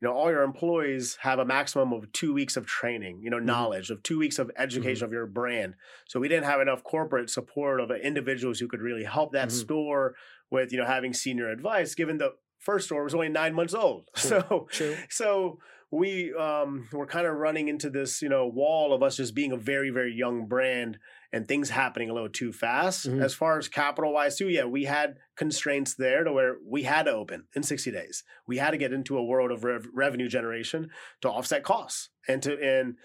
you 0.00 0.06
know, 0.08 0.14
all 0.14 0.30
your 0.30 0.42
employees 0.42 1.16
have 1.22 1.38
a 1.38 1.44
maximum 1.44 1.92
of 1.92 2.12
two 2.12 2.34
weeks 2.34 2.56
of 2.56 2.66
training, 2.66 3.20
you 3.22 3.30
know, 3.30 3.38
Mhm. 3.38 3.44
knowledge 3.46 3.90
of 3.90 4.02
two 4.02 4.18
weeks 4.18 4.38
of 4.38 4.50
education 4.58 5.04
of 5.04 5.12
your 5.12 5.26
brand. 5.26 5.74
So 6.06 6.20
we 6.20 6.28
didn't 6.28 6.44
have 6.44 6.60
enough 6.60 6.82
corporate 6.84 7.30
support 7.30 7.80
of 7.80 7.90
uh, 7.90 7.94
individuals 7.94 8.58
who 8.60 8.68
could 8.68 8.82
really 8.82 9.04
help 9.04 9.32
that 9.32 9.48
Mhm. 9.48 9.52
store 9.52 10.14
with, 10.50 10.70
you 10.72 10.78
know, 10.78 10.84
having 10.84 11.12
senior 11.14 11.48
advice, 11.48 11.94
given 11.94 12.18
the 12.18 12.34
first 12.58 12.86
store 12.86 13.04
was 13.04 13.14
only 13.14 13.28
nine 13.28 13.54
months 13.54 13.74
old. 13.74 14.10
True. 14.14 14.28
So 14.30 14.68
True. 14.70 14.96
so 15.08 15.60
we 15.90 16.34
um 16.34 16.88
were 16.92 17.06
kind 17.06 17.26
of 17.26 17.36
running 17.36 17.68
into 17.68 17.88
this 17.88 18.20
you 18.20 18.28
know 18.28 18.44
wall 18.46 18.92
of 18.92 19.02
us 19.04 19.16
just 19.16 19.34
being 19.36 19.52
a 19.52 19.56
very 19.56 19.88
very 19.90 20.12
young 20.12 20.46
brand 20.46 20.98
and 21.36 21.46
things 21.46 21.70
happening 21.70 22.08
a 22.10 22.14
little 22.14 22.28
too 22.28 22.52
fast 22.52 23.06
Mhm. 23.08 23.22
as 23.22 23.34
far 23.34 23.58
as 23.58 23.68
capital 23.68 24.12
wise 24.12 24.36
too 24.36 24.48
yeah 24.48 24.64
we 24.64 24.84
had 24.84 25.16
constraints 25.36 25.94
there 25.94 26.24
to 26.24 26.32
where 26.32 26.56
we 26.64 26.82
had 26.84 27.04
to 27.04 27.12
open 27.12 27.46
in 27.54 27.62
60 27.62 27.90
days 27.90 28.24
we 28.46 28.56
had 28.56 28.70
to 28.70 28.78
get 28.78 28.92
into 28.92 29.18
a 29.18 29.24
world 29.24 29.50
of 29.50 29.62
rev- 29.64 29.88
revenue 29.92 30.28
generation 30.28 30.90
to 31.20 31.28
offset 31.28 31.62
costs 31.62 32.08
and 32.26 32.42
to 32.42 32.52
and 32.60 32.96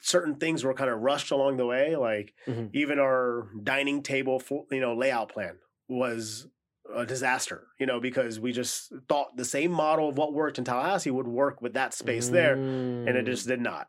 certain 0.00 0.36
things 0.36 0.64
were 0.64 0.74
kind 0.74 0.90
of 0.90 1.00
rushed 1.00 1.30
along 1.30 1.56
the 1.56 1.66
way 1.66 1.96
like 1.96 2.34
Mhm. 2.46 2.70
even 2.72 2.98
our 2.98 3.48
dining 3.62 4.02
table 4.02 4.38
fo- 4.40 4.66
you 4.70 4.80
know 4.80 4.94
layout 4.94 5.28
plan 5.30 5.58
was 5.88 6.48
a 6.94 7.04
disaster, 7.04 7.66
you 7.78 7.84
know, 7.84 8.00
because 8.00 8.40
we 8.40 8.50
just 8.50 8.90
thought 9.10 9.36
the 9.36 9.44
same 9.44 9.70
model 9.70 10.08
of 10.08 10.16
what 10.16 10.32
worked 10.32 10.56
in 10.56 10.64
Tallahassee 10.64 11.10
would 11.10 11.28
work 11.28 11.60
with 11.60 11.74
that 11.74 11.92
space 11.92 12.30
there, 12.30 12.54
and 12.54 13.08
it 13.10 13.24
Mm. 13.26 13.26
just 13.26 13.46
did 13.46 13.60
not. 13.60 13.88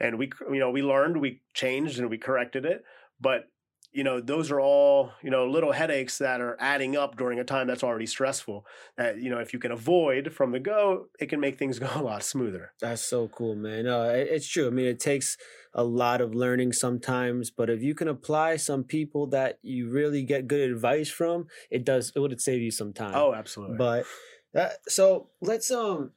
And 0.00 0.18
we, 0.18 0.32
you 0.50 0.58
know, 0.58 0.68
we 0.70 0.82
learned, 0.82 1.20
we 1.20 1.42
changed, 1.54 2.00
and 2.00 2.10
we 2.10 2.18
corrected 2.18 2.64
it. 2.66 2.84
But 3.20 3.46
you 3.92 4.04
know, 4.04 4.20
those 4.20 4.52
are 4.52 4.60
all 4.60 5.10
you 5.20 5.30
know 5.30 5.46
little 5.48 5.72
headaches 5.72 6.18
that 6.18 6.40
are 6.40 6.56
adding 6.60 6.96
up 6.96 7.16
during 7.16 7.40
a 7.40 7.44
time 7.44 7.66
that's 7.66 7.82
already 7.82 8.06
stressful. 8.06 8.64
That 8.96 9.18
you 9.20 9.30
know, 9.30 9.38
if 9.38 9.52
you 9.52 9.58
can 9.58 9.72
avoid 9.72 10.32
from 10.32 10.52
the 10.52 10.60
go, 10.60 11.06
it 11.18 11.28
can 11.28 11.40
make 11.40 11.58
things 11.58 11.78
go 11.86 11.88
a 11.94 12.02
lot 12.02 12.22
smoother. 12.22 12.72
That's 12.80 13.02
so 13.02 13.28
cool, 13.28 13.56
man. 13.56 13.86
It- 13.86 14.28
it's 14.30 14.48
true. 14.48 14.68
I 14.68 14.70
mean, 14.70 14.86
it 14.86 15.00
takes 15.00 15.36
a 15.74 15.82
lot 15.84 16.20
of 16.20 16.34
learning 16.34 16.72
sometimes, 16.72 17.50
but 17.50 17.68
if 17.68 17.82
you 17.82 17.94
can 17.94 18.06
apply 18.08 18.56
some 18.56 18.84
people 18.84 19.26
that 19.28 19.58
you 19.62 19.88
really 19.90 20.22
get 20.22 20.46
good 20.48 20.70
advice 20.70 21.08
from, 21.10 21.46
it 21.70 21.84
does. 21.84 22.12
It 22.14 22.20
would 22.20 22.40
save 22.40 22.60
you 22.62 22.70
some 22.70 22.92
time. 22.92 23.14
Oh, 23.16 23.34
absolutely. 23.34 23.76
But 23.76 24.04
that 24.52 24.78
so 24.88 25.30
let's 25.40 25.70
um 25.70 26.12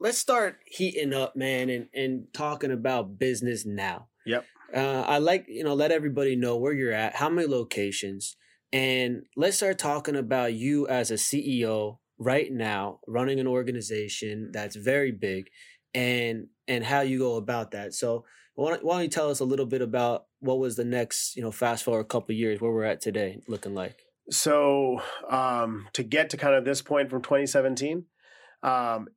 let's 0.00 0.18
start 0.18 0.58
heating 0.66 1.12
up, 1.12 1.36
man, 1.36 1.70
and 1.70 1.88
and 1.94 2.26
talking 2.32 2.72
about 2.72 3.18
business 3.18 3.64
now. 3.64 4.08
Yep. 4.26 4.44
Uh, 4.74 5.04
I 5.06 5.18
like 5.18 5.46
you 5.48 5.64
know 5.64 5.74
let 5.74 5.92
everybody 5.92 6.36
know 6.36 6.56
where 6.56 6.72
you're 6.72 6.92
at, 6.92 7.16
how 7.16 7.28
many 7.28 7.46
locations, 7.46 8.36
and 8.72 9.24
let's 9.36 9.56
start 9.56 9.78
talking 9.78 10.16
about 10.16 10.54
you 10.54 10.86
as 10.88 11.10
a 11.10 11.14
CEO 11.14 11.98
right 12.18 12.50
now, 12.52 13.00
running 13.06 13.40
an 13.40 13.46
organization 13.46 14.50
that's 14.52 14.76
very 14.76 15.12
big, 15.12 15.48
and 15.94 16.48
and 16.68 16.84
how 16.84 17.00
you 17.00 17.18
go 17.18 17.36
about 17.36 17.72
that. 17.72 17.94
So 17.94 18.24
why 18.54 18.70
don't, 18.70 18.84
why 18.84 18.94
don't 18.94 19.02
you 19.02 19.08
tell 19.08 19.30
us 19.30 19.40
a 19.40 19.44
little 19.44 19.66
bit 19.66 19.82
about 19.82 20.26
what 20.40 20.58
was 20.58 20.76
the 20.76 20.84
next 20.84 21.36
you 21.36 21.42
know 21.42 21.52
fast 21.52 21.84
forward 21.84 22.00
a 22.00 22.04
couple 22.04 22.34
years 22.34 22.60
where 22.60 22.72
we're 22.72 22.84
at 22.84 23.00
today 23.00 23.40
looking 23.48 23.74
like? 23.74 23.96
so 24.30 25.02
um, 25.28 25.88
to 25.92 26.02
get 26.02 26.30
to 26.30 26.36
kind 26.36 26.54
of 26.54 26.64
this 26.64 26.82
point 26.82 27.10
from 27.10 27.22
2017 27.22 28.04
um, 28.62 29.08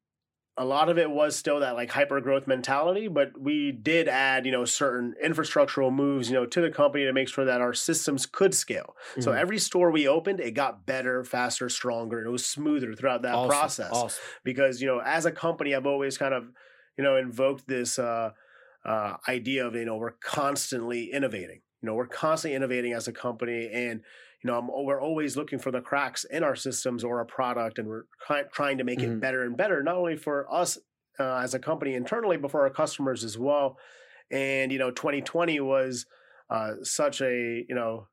a 0.57 0.63
lot 0.63 0.87
of 0.87 0.97
it 0.97 1.09
was 1.11 1.35
still 1.35 1.59
that 1.59 1.75
like 1.75 1.91
hyper 1.91 2.21
growth 2.21 2.47
mentality 2.47 3.07
but 3.09 3.37
we 3.39 3.71
did 3.73 4.07
add 4.07 4.45
you 4.45 4.51
know 4.51 4.63
certain 4.65 5.13
infrastructural 5.23 5.93
moves 5.93 6.29
you 6.29 6.35
know 6.35 6.45
to 6.45 6.61
the 6.61 6.71
company 6.71 7.03
to 7.03 7.11
make 7.13 7.27
sure 7.27 7.43
that 7.45 7.59
our 7.61 7.73
systems 7.73 8.25
could 8.25 8.53
scale 8.53 8.95
so 9.19 9.31
Mhm. 9.31 9.37
every 9.37 9.57
store 9.59 9.91
we 9.91 10.07
opened 10.07 10.39
it 10.39 10.51
got 10.51 10.85
better 10.85 11.23
faster 11.25 11.67
stronger 11.69 12.19
and 12.19 12.27
it 12.27 12.31
was 12.31 12.45
smoother 12.45 12.93
throughout 12.93 13.21
that 13.23 13.35
Awesome, 13.35 13.49
process 13.49 13.91
awesome. 13.91 14.23
because 14.43 14.81
you 14.81 14.87
know 14.87 14.99
as 14.99 15.25
a 15.25 15.31
company 15.31 15.75
i've 15.75 15.85
always 15.87 16.17
kind 16.17 16.33
of 16.33 16.51
you 16.97 17.03
know 17.03 17.17
invoked 17.17 17.67
this 17.67 17.99
uh, 17.99 18.31
uh, 18.85 19.17
idea 19.27 19.65
of 19.67 19.75
you 19.75 19.85
know 19.85 19.97
we're 19.97 20.11
constantly 20.11 21.11
innovating 21.11 21.61
you 21.81 21.87
know 21.87 21.95
we're 21.95 22.07
constantly 22.07 22.55
innovating 22.55 22.93
as 22.93 23.07
a 23.07 23.11
company 23.13 23.69
and 23.71 24.03
you 24.45 24.51
know 24.51 24.59
I'm, 24.59 24.67
we're 24.67 25.01
always 25.01 25.35
looking 25.35 25.57
for 25.57 25.71
the 25.71 25.81
cracks 25.81 26.23
in 26.23 26.43
our 26.43 26.55
systems 26.55 27.03
or 27.03 27.17
our 27.17 27.25
product 27.25 27.79
and 27.79 27.87
we're 27.87 28.03
try- 28.27 28.43
trying 28.53 28.77
to 28.77 28.83
make 28.83 28.99
Mhm. 28.99 29.13
it 29.17 29.19
better 29.19 29.41
and 29.43 29.57
better 29.57 29.81
not 29.81 29.95
only 29.95 30.17
for 30.17 30.45
us 30.53 30.77
uh, 31.19 31.37
as 31.37 31.55
a 31.55 31.59
company 31.59 31.95
internally 31.95 32.37
but 32.37 32.51
for 32.51 32.61
our 32.61 32.69
customers 32.69 33.23
as 33.23 33.39
well 33.39 33.79
and 34.29 34.71
you 34.71 34.77
know 34.77 34.91
2020 34.91 35.59
was 35.61 36.05
uh, 36.51 36.73
such 36.83 37.21
a 37.21 37.65
you 37.67 37.73
know 37.73 38.07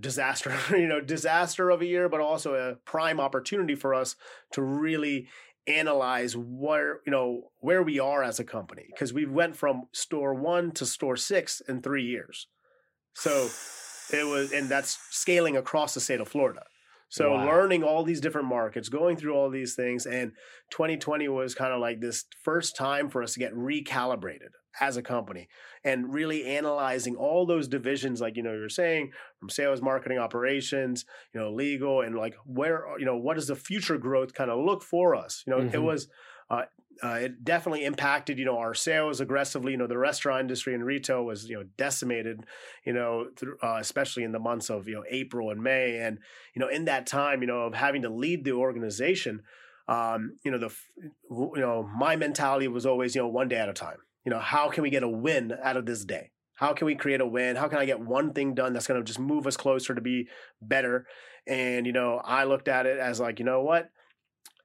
disaster 0.00 0.52
you 0.70 0.88
know 0.88 1.00
disaster 1.00 1.70
of 1.70 1.82
a 1.82 1.86
year 1.86 2.08
but 2.08 2.20
also 2.20 2.54
a 2.54 2.74
prime 2.84 3.20
opportunity 3.20 3.76
for 3.76 3.94
us 3.94 4.16
to 4.50 4.60
really 4.60 5.28
analyze 5.68 6.36
where 6.36 7.00
you 7.06 7.12
know 7.12 7.50
where 7.60 7.82
we 7.84 8.00
are 8.00 8.24
as 8.24 8.40
a 8.40 8.44
company 8.44 8.86
because 8.90 9.12
we 9.12 9.24
went 9.24 9.54
from 9.54 9.84
store 9.92 10.34
one 10.34 10.72
to 10.72 10.84
store 10.84 11.16
six 11.16 11.62
in 11.68 11.80
three 11.80 12.04
years 12.04 12.48
so 13.14 13.48
it 14.08 14.24
was 14.24 14.50
and 14.52 14.70
that's 14.70 14.98
scaling 15.10 15.56
across 15.56 15.94
the 15.94 16.00
state 16.00 16.20
of 16.20 16.28
florida 16.28 16.62
so 17.08 17.34
Wow. 17.34 17.36
learning 17.36 17.82
all 17.84 18.02
these 18.02 18.20
different 18.20 18.48
markets 18.48 18.88
going 18.88 19.16
through 19.16 19.34
all 19.34 19.50
these 19.50 19.74
things 19.74 20.06
and 20.06 20.32
2020 20.70 21.28
was 21.28 21.54
kind 21.54 21.72
of 21.72 21.80
like 21.80 22.00
this 22.00 22.24
first 22.42 22.76
time 22.76 23.08
for 23.08 23.22
us 23.22 23.34
to 23.34 23.38
get 23.38 23.52
recalibrated 23.54 24.50
as 24.80 24.96
a 24.96 25.02
company 25.02 25.46
and 25.84 26.12
really 26.12 26.44
analyzing 26.44 27.14
all 27.14 27.46
those 27.46 27.68
divisions 27.68 28.20
like 28.20 28.36
you 28.36 28.42
know 28.42 28.52
you're 28.52 28.68
saying 28.68 29.12
from 29.38 29.48
sales 29.48 29.80
marketing 29.80 30.18
operations 30.18 31.04
you 31.32 31.40
know 31.40 31.52
legal 31.52 32.00
and 32.00 32.16
like 32.16 32.34
where 32.44 32.86
you 32.98 33.04
know 33.04 33.16
what 33.16 33.34
does 33.34 33.46
the 33.46 33.56
future 33.56 33.98
growth 33.98 34.34
kind 34.34 34.50
of 34.50 34.58
look 34.64 34.82
for 34.82 35.14
us 35.14 35.42
you 35.46 35.52
know 35.52 35.64
it 35.72 35.78
Mhm. 35.78 35.78
was 35.78 36.08
uh, 36.50 36.62
uh, 37.02 37.14
it 37.14 37.44
definitely 37.44 37.84
impacted 37.84 38.38
you 38.38 38.44
know 38.44 38.58
our 38.58 38.74
sales 38.74 39.20
aggressively 39.20 39.72
you 39.72 39.78
know 39.78 39.86
the 39.86 39.98
restaurant 39.98 40.40
industry 40.40 40.74
and 40.74 40.84
retail 40.84 41.24
was 41.24 41.48
you 41.48 41.56
know 41.56 41.64
decimated 41.76 42.44
you 42.84 42.92
know 42.92 43.26
uh, 43.62 43.76
especially 43.80 44.22
in 44.22 44.32
the 44.32 44.38
months 44.38 44.70
of 44.70 44.86
you 44.86 44.94
know 44.94 45.04
april 45.10 45.50
and 45.50 45.62
may 45.62 45.98
and 45.98 46.18
you 46.54 46.60
know 46.60 46.68
in 46.68 46.84
that 46.84 47.06
time 47.06 47.40
you 47.40 47.46
know 47.46 47.62
of 47.62 47.74
having 47.74 48.02
to 48.02 48.08
lead 48.08 48.44
the 48.44 48.52
organization 48.52 49.40
um, 49.86 50.38
you 50.44 50.50
know 50.50 50.58
the 50.58 50.74
you 51.30 51.60
know 51.60 51.88
my 51.96 52.16
mentality 52.16 52.68
was 52.68 52.86
always 52.86 53.14
you 53.14 53.20
know 53.20 53.28
one 53.28 53.48
day 53.48 53.56
at 53.56 53.68
a 53.68 53.74
time 53.74 53.98
you 54.24 54.30
know 54.30 54.38
how 54.38 54.68
can 54.68 54.82
we 54.82 54.90
get 54.90 55.02
a 55.02 55.08
win 55.08 55.52
out 55.62 55.76
of 55.76 55.86
this 55.86 56.04
day 56.04 56.30
how 56.54 56.72
can 56.72 56.86
we 56.86 56.94
create 56.94 57.20
a 57.20 57.26
win 57.26 57.56
how 57.56 57.68
can 57.68 57.78
i 57.78 57.84
get 57.84 58.00
one 58.00 58.32
thing 58.32 58.54
done 58.54 58.72
that's 58.72 58.86
going 58.86 58.98
to 58.98 59.04
just 59.04 59.18
move 59.18 59.46
us 59.46 59.56
closer 59.56 59.94
to 59.94 60.00
be 60.00 60.28
better 60.62 61.06
and 61.46 61.86
you 61.86 61.92
know 61.92 62.20
i 62.24 62.44
looked 62.44 62.68
at 62.68 62.86
it 62.86 62.98
as 62.98 63.20
like 63.20 63.38
you 63.38 63.44
know 63.44 63.62
what 63.62 63.90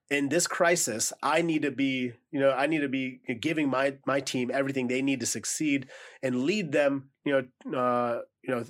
in 0.10 0.30
this 0.30 0.48
crisis 0.48 1.14
i 1.22 1.42
need 1.42 1.62
to 1.62 1.72
be 1.72 2.14
you 2.32 2.40
know 2.40 2.52
i 2.52 2.66
need 2.66 2.80
to 2.82 2.90
be 2.90 3.20
giving 3.40 3.70
my 3.70 3.96
my 4.06 4.20
team 4.20 4.50
everything 4.54 4.88
they 4.88 5.02
need 5.02 5.20
to 5.20 5.26
succeed 5.26 5.88
and 6.24 6.44
lead 6.44 6.72
them 6.72 7.10
you 7.26 7.32
know 7.32 7.78
uh 7.78 8.22
you 8.44 8.54
know 8.54 8.64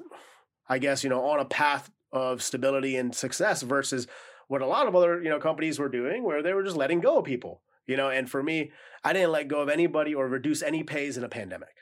i 0.67 0.77
guess 0.77 1.03
you 1.03 1.09
know 1.09 1.23
on 1.25 1.39
a 1.39 1.45
path 1.45 1.89
of 2.11 2.41
stability 2.41 2.95
and 2.97 3.15
success 3.15 3.61
versus 3.61 4.07
what 4.47 4.61
a 4.61 4.65
lot 4.65 4.87
of 4.87 4.95
other 4.95 5.21
you 5.21 5.29
know 5.29 5.39
companies 5.39 5.79
were 5.79 5.89
doing 5.89 6.23
where 6.23 6.41
they 6.41 6.53
were 6.53 6.63
just 6.63 6.75
letting 6.77 6.99
go 6.99 7.19
of 7.19 7.25
people 7.25 7.61
you 7.85 7.95
know 7.95 8.09
and 8.09 8.29
for 8.29 8.43
me 8.43 8.71
i 9.03 9.13
didn't 9.13 9.31
let 9.31 9.47
go 9.47 9.61
of 9.61 9.69
anybody 9.69 10.13
or 10.13 10.27
reduce 10.27 10.61
any 10.61 10.83
pays 10.83 11.17
in 11.17 11.23
a 11.23 11.29
pandemic 11.29 11.75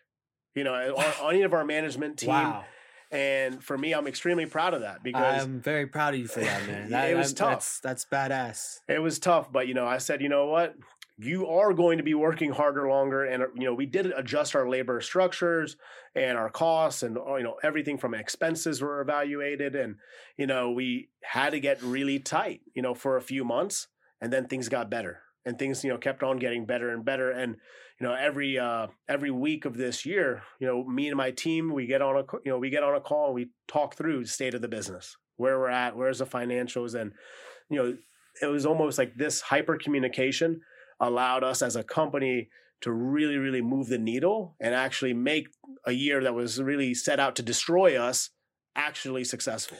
you 0.54 0.64
know 0.64 0.74
on, 0.74 1.06
on 1.22 1.34
any 1.34 1.44
of 1.44 1.54
our 1.54 1.66
management 1.66 2.18
team 2.18 2.30
Wow. 2.30 2.66
And 3.12 3.64
for 3.64 3.78
me 3.78 3.94
i'm 3.94 4.08
extremely 4.08 4.46
proud 4.46 4.74
of 4.74 4.82
that 4.82 5.02
because 5.04 5.44
I'm 5.44 5.62
very 5.62 5.88
proud 5.88 6.14
of 6.14 6.20
you 6.20 6.28
for 6.28 6.42
that, 6.42 6.68
man. 6.68 6.84
It 6.88 6.90
That- 6.90 7.16
was 7.16 7.34
that- 7.34 7.38
tough. 7.38 7.80
That's, 7.84 8.04
that's 8.04 8.06
badass. 8.06 8.80
it 8.88 9.00
was 9.00 9.20
tough 9.20 9.52
but 9.52 9.68
you 9.68 9.74
know 9.74 9.86
i 9.88 9.98
said 9.98 10.22
you 10.22 10.30
know 10.30 10.48
what 10.48 10.76
you 11.20 11.48
are 11.48 11.74
going 11.74 11.98
to 11.98 12.04
be 12.04 12.14
working 12.14 12.52
harder 12.52 12.88
longer 12.88 13.24
and 13.24 13.44
you 13.56 13.66
know 13.66 13.74
we 13.74 13.86
did 13.86 14.06
adjust 14.08 14.56
our 14.56 14.70
labor 14.70 15.02
structures 15.02 15.76
and 16.16 16.38
our 16.38 16.50
costs 16.50 17.02
and 17.04 17.16
you 17.16 17.44
know 17.44 17.56
everything 17.64 17.98
from 17.98 18.14
expenses 18.14 18.82
were 18.82 19.02
evaluated 19.02 19.76
and 19.76 19.96
you 20.38 20.46
know 20.46 20.70
we 20.72 21.10
had 21.24 21.52
to 21.52 21.60
get 21.60 21.82
really 21.82 22.20
tight 22.20 22.62
you 22.76 22.82
know 22.82 22.94
for 22.94 23.18
a 23.18 23.22
few 23.22 23.44
months 23.44 23.88
and 24.22 24.32
then 24.34 24.48
things 24.48 24.70
got 24.70 24.90
better 24.92 25.22
and 25.46 25.58
things 25.58 25.84
you 25.84 25.90
know 25.90 25.98
kept 25.98 26.22
on 26.24 26.38
getting 26.38 26.66
better 26.66 26.90
and 26.92 27.04
better 27.06 27.32
and 27.32 27.56
you 28.00 28.08
know 28.08 28.14
every 28.14 28.58
uh 28.58 28.88
every 29.08 29.32
week 29.32 29.66
of 29.66 29.76
this 29.76 30.06
year 30.06 30.44
you 30.60 30.68
know 30.68 30.84
me 30.84 31.08
and 31.08 31.18
my 31.18 31.32
team 31.32 31.74
we 31.74 31.86
get 31.86 32.02
on 32.02 32.16
a 32.18 32.24
you 32.46 32.52
know 32.52 32.58
we 32.58 32.70
get 32.70 32.84
on 32.84 32.96
a 32.96 33.02
call 33.02 33.28
and 33.28 33.36
we 33.36 33.50
talk 33.68 33.96
through 33.96 34.24
the 34.24 34.30
state 34.30 34.54
of 34.54 34.62
the 34.62 34.68
business 34.68 35.16
where 35.38 35.60
we're 35.60 35.70
at 35.70 35.96
where's 35.96 36.20
the 36.20 36.26
financials 36.26 37.00
and 37.00 37.12
you 37.70 37.78
know 37.78 37.98
it 38.42 38.48
was 38.48 38.66
almost 38.66 38.98
like 38.98 39.16
this 39.16 39.42
hyper 39.42 39.78
communication 39.78 40.62
allowed 41.00 41.44
us 41.44 41.62
as 41.62 41.76
a 41.76 41.84
company 41.84 42.50
to 42.82 42.92
really 42.92 43.38
really 43.38 43.62
move 43.62 43.88
the 43.88 43.98
needle 43.98 44.56
and 44.60 44.76
actually 44.76 45.14
make 45.14 45.48
a 45.86 45.92
year 45.92 46.24
that 46.24 46.36
was 46.36 46.62
really 46.62 46.94
set 46.94 47.20
out 47.20 47.36
to 47.36 47.42
destroy 47.42 48.00
us 48.00 48.30
actually 48.76 49.24
successful 49.24 49.78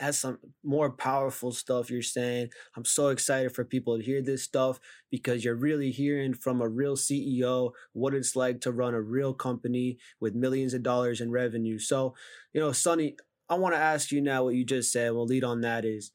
that's 0.00 0.18
some 0.18 0.38
more 0.64 0.90
powerful 0.90 1.52
stuff 1.52 1.90
you're 1.90 2.02
saying. 2.02 2.48
I'm 2.76 2.84
so 2.84 3.08
excited 3.08 3.54
for 3.54 3.64
people 3.64 3.96
to 3.96 4.04
hear 4.04 4.22
this 4.22 4.42
stuff 4.42 4.80
because 5.10 5.44
you're 5.44 5.54
really 5.54 5.90
hearing 5.90 6.34
from 6.34 6.60
a 6.60 6.68
real 6.68 6.96
CEO 6.96 7.72
what 7.92 8.14
it's 8.14 8.36
like 8.36 8.60
to 8.62 8.72
run 8.72 8.94
a 8.94 9.00
real 9.00 9.34
company 9.34 9.98
with 10.20 10.34
millions 10.34 10.74
of 10.74 10.82
dollars 10.82 11.20
in 11.20 11.30
revenue. 11.30 11.78
So, 11.78 12.14
you 12.52 12.60
know, 12.60 12.72
Sonny, 12.72 13.16
I 13.48 13.54
want 13.54 13.74
to 13.74 13.80
ask 13.80 14.10
you 14.10 14.20
now 14.20 14.44
what 14.44 14.54
you 14.54 14.64
just 14.64 14.92
said. 14.92 15.12
We'll 15.12 15.26
lead 15.26 15.44
on 15.44 15.60
that 15.60 15.84
is 15.84 16.10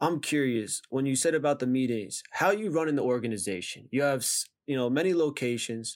I'm 0.00 0.20
curious 0.20 0.82
when 0.90 1.06
you 1.06 1.16
said 1.16 1.34
about 1.34 1.58
the 1.58 1.66
meetings, 1.66 2.22
how 2.30 2.50
you 2.50 2.70
run 2.70 2.88
in 2.88 2.96
the 2.96 3.02
organization? 3.02 3.88
You 3.90 4.02
have, 4.02 4.26
you 4.66 4.76
know, 4.76 4.90
many 4.90 5.14
locations. 5.14 5.94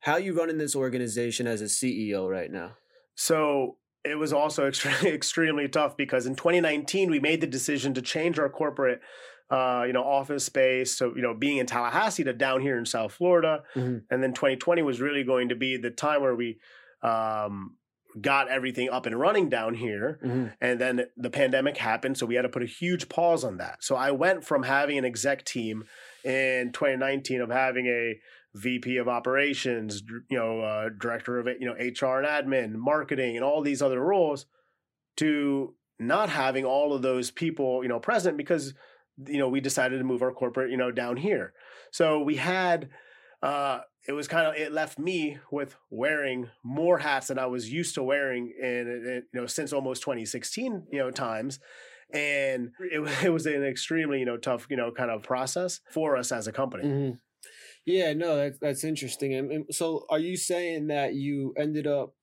How 0.00 0.16
you 0.16 0.32
running 0.32 0.58
this 0.58 0.76
organization 0.76 1.46
as 1.46 1.60
a 1.60 1.64
CEO 1.64 2.30
right 2.30 2.52
now? 2.52 2.76
So 3.16 3.78
it 4.04 4.16
was 4.16 4.32
also 4.32 4.66
extremely 4.68 5.12
extremely 5.12 5.68
tough 5.68 5.96
because 5.96 6.26
in 6.26 6.34
2019 6.34 7.10
we 7.10 7.20
made 7.20 7.40
the 7.40 7.46
decision 7.46 7.94
to 7.94 8.02
change 8.02 8.38
our 8.38 8.48
corporate 8.48 9.00
uh, 9.50 9.84
you 9.86 9.92
know 9.92 10.04
office 10.04 10.44
space 10.44 10.96
so 10.96 11.14
you 11.16 11.22
know 11.22 11.34
being 11.34 11.58
in 11.58 11.66
Tallahassee 11.66 12.24
to 12.24 12.32
down 12.32 12.60
here 12.60 12.78
in 12.78 12.84
South 12.84 13.12
Florida 13.12 13.62
mm-hmm. 13.74 13.98
and 14.10 14.22
then 14.22 14.32
2020 14.32 14.82
was 14.82 15.00
really 15.00 15.24
going 15.24 15.48
to 15.48 15.56
be 15.56 15.76
the 15.76 15.90
time 15.90 16.20
where 16.20 16.34
we 16.34 16.58
um, 17.02 17.76
got 18.20 18.48
everything 18.48 18.90
up 18.90 19.06
and 19.06 19.18
running 19.18 19.48
down 19.48 19.74
here 19.74 20.18
mm-hmm. 20.22 20.46
and 20.60 20.80
then 20.80 21.06
the 21.16 21.30
pandemic 21.30 21.78
happened 21.78 22.18
so 22.18 22.26
we 22.26 22.34
had 22.34 22.42
to 22.42 22.48
put 22.48 22.62
a 22.62 22.66
huge 22.66 23.08
pause 23.08 23.42
on 23.42 23.56
that 23.56 23.82
so 23.82 23.96
I 23.96 24.10
went 24.10 24.44
from 24.44 24.64
having 24.64 24.98
an 24.98 25.04
exec 25.04 25.44
team 25.44 25.84
in 26.24 26.72
2019 26.72 27.40
of 27.40 27.50
having 27.50 27.86
a 27.86 28.20
VP 28.58 28.96
of 28.96 29.08
operations, 29.08 30.02
you 30.28 30.38
know, 30.38 30.60
uh, 30.60 30.88
director 30.98 31.38
of 31.38 31.46
you 31.60 31.66
know 31.66 31.74
HR 31.74 32.18
and 32.18 32.26
admin, 32.26 32.74
marketing, 32.74 33.36
and 33.36 33.44
all 33.44 33.62
these 33.62 33.82
other 33.82 34.00
roles, 34.00 34.46
to 35.16 35.74
not 35.98 36.28
having 36.28 36.64
all 36.64 36.92
of 36.92 37.02
those 37.02 37.30
people 37.30 37.82
you 37.82 37.88
know 37.88 37.98
present 37.98 38.36
because 38.36 38.74
you 39.26 39.38
know 39.38 39.48
we 39.48 39.60
decided 39.60 39.98
to 39.98 40.04
move 40.04 40.22
our 40.22 40.32
corporate 40.32 40.70
you 40.70 40.76
know 40.76 40.90
down 40.90 41.16
here. 41.16 41.52
So 41.90 42.22
we 42.22 42.36
had 42.36 42.88
uh, 43.42 43.80
it 44.06 44.12
was 44.12 44.28
kind 44.28 44.46
of 44.46 44.54
it 44.54 44.72
left 44.72 44.98
me 44.98 45.38
with 45.50 45.76
wearing 45.90 46.48
more 46.62 46.98
hats 46.98 47.28
than 47.28 47.38
I 47.38 47.46
was 47.46 47.70
used 47.70 47.94
to 47.94 48.02
wearing 48.02 48.52
in, 48.60 48.68
in 48.68 49.22
you 49.32 49.40
know 49.40 49.46
since 49.46 49.72
almost 49.72 50.02
2016 50.02 50.86
you 50.90 50.98
know 50.98 51.10
times 51.10 51.60
and 52.12 52.70
it, 52.80 53.00
it 53.24 53.30
was 53.30 53.46
an 53.46 53.64
extremely 53.64 54.20
you 54.20 54.24
know 54.24 54.36
tough 54.36 54.66
you 54.70 54.76
know 54.76 54.90
kind 54.90 55.10
of 55.10 55.22
process 55.22 55.80
for 55.90 56.16
us 56.16 56.32
as 56.32 56.46
a 56.46 56.52
company. 56.52 56.84
Mm-hmm. 56.84 57.14
Yeah, 57.88 58.12
no, 58.12 58.36
that's 58.36 58.58
that's 58.58 58.84
interesting. 58.84 59.34
And, 59.34 59.64
so, 59.70 60.04
are 60.10 60.18
you 60.18 60.36
saying 60.36 60.88
that 60.88 61.14
you 61.14 61.54
ended 61.56 61.86
up 61.86 62.14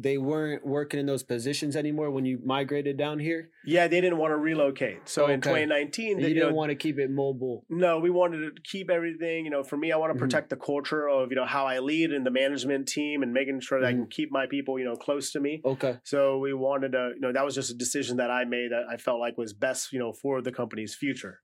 they 0.00 0.16
weren't 0.16 0.64
working 0.64 1.00
in 1.00 1.06
those 1.06 1.24
positions 1.24 1.74
anymore 1.74 2.08
when 2.12 2.24
you 2.24 2.38
migrated 2.44 2.96
down 2.96 3.18
here? 3.18 3.50
Yeah, 3.66 3.88
they 3.88 4.00
didn't 4.00 4.18
want 4.18 4.30
to 4.30 4.36
relocate. 4.36 5.08
So 5.08 5.24
okay. 5.24 5.32
in 5.32 5.40
2019, 5.40 6.18
they, 6.18 6.28
you 6.28 6.34
didn't 6.34 6.50
know, 6.50 6.54
want 6.54 6.70
to 6.70 6.76
keep 6.76 7.00
it 7.00 7.10
mobile. 7.10 7.66
No, 7.68 7.98
we 7.98 8.08
wanted 8.08 8.54
to 8.54 8.62
keep 8.62 8.90
everything. 8.90 9.44
You 9.44 9.50
know, 9.50 9.64
for 9.64 9.76
me, 9.76 9.90
I 9.90 9.96
want 9.96 10.10
to 10.10 10.14
mm-hmm. 10.14 10.20
protect 10.20 10.50
mm-hmm. 10.50 10.60
the 10.60 10.64
culture 10.64 11.08
of 11.08 11.30
you 11.30 11.36
know 11.36 11.46
how 11.46 11.66
I 11.66 11.80
lead 11.80 12.12
and 12.12 12.24
the 12.24 12.30
management 12.30 12.86
team 12.86 13.24
and 13.24 13.32
making 13.32 13.58
sure 13.58 13.80
that 13.80 13.86
mm-hmm. 13.86 13.88
I 13.88 13.92
can 13.94 14.02
mm-hmm. 14.02 14.10
keep 14.10 14.30
my 14.30 14.46
people 14.46 14.78
you 14.78 14.84
know 14.84 14.94
close 14.94 15.32
to 15.32 15.40
me. 15.40 15.62
Okay. 15.64 15.96
So 16.04 16.38
we 16.38 16.54
wanted 16.54 16.92
to 16.92 17.10
you 17.16 17.20
know 17.20 17.32
that 17.32 17.44
was 17.44 17.56
just 17.56 17.72
a 17.72 17.74
decision 17.74 18.18
that 18.18 18.30
I 18.30 18.44
made 18.44 18.70
that 18.70 18.84
I 18.88 18.98
felt 18.98 19.18
like 19.18 19.36
was 19.36 19.52
best 19.52 19.92
you 19.92 19.98
know 19.98 20.12
for 20.12 20.40
the 20.42 20.52
company's 20.52 20.94
future. 20.94 21.40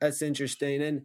That's 0.00 0.20
interesting. 0.20 0.82
And 0.82 1.02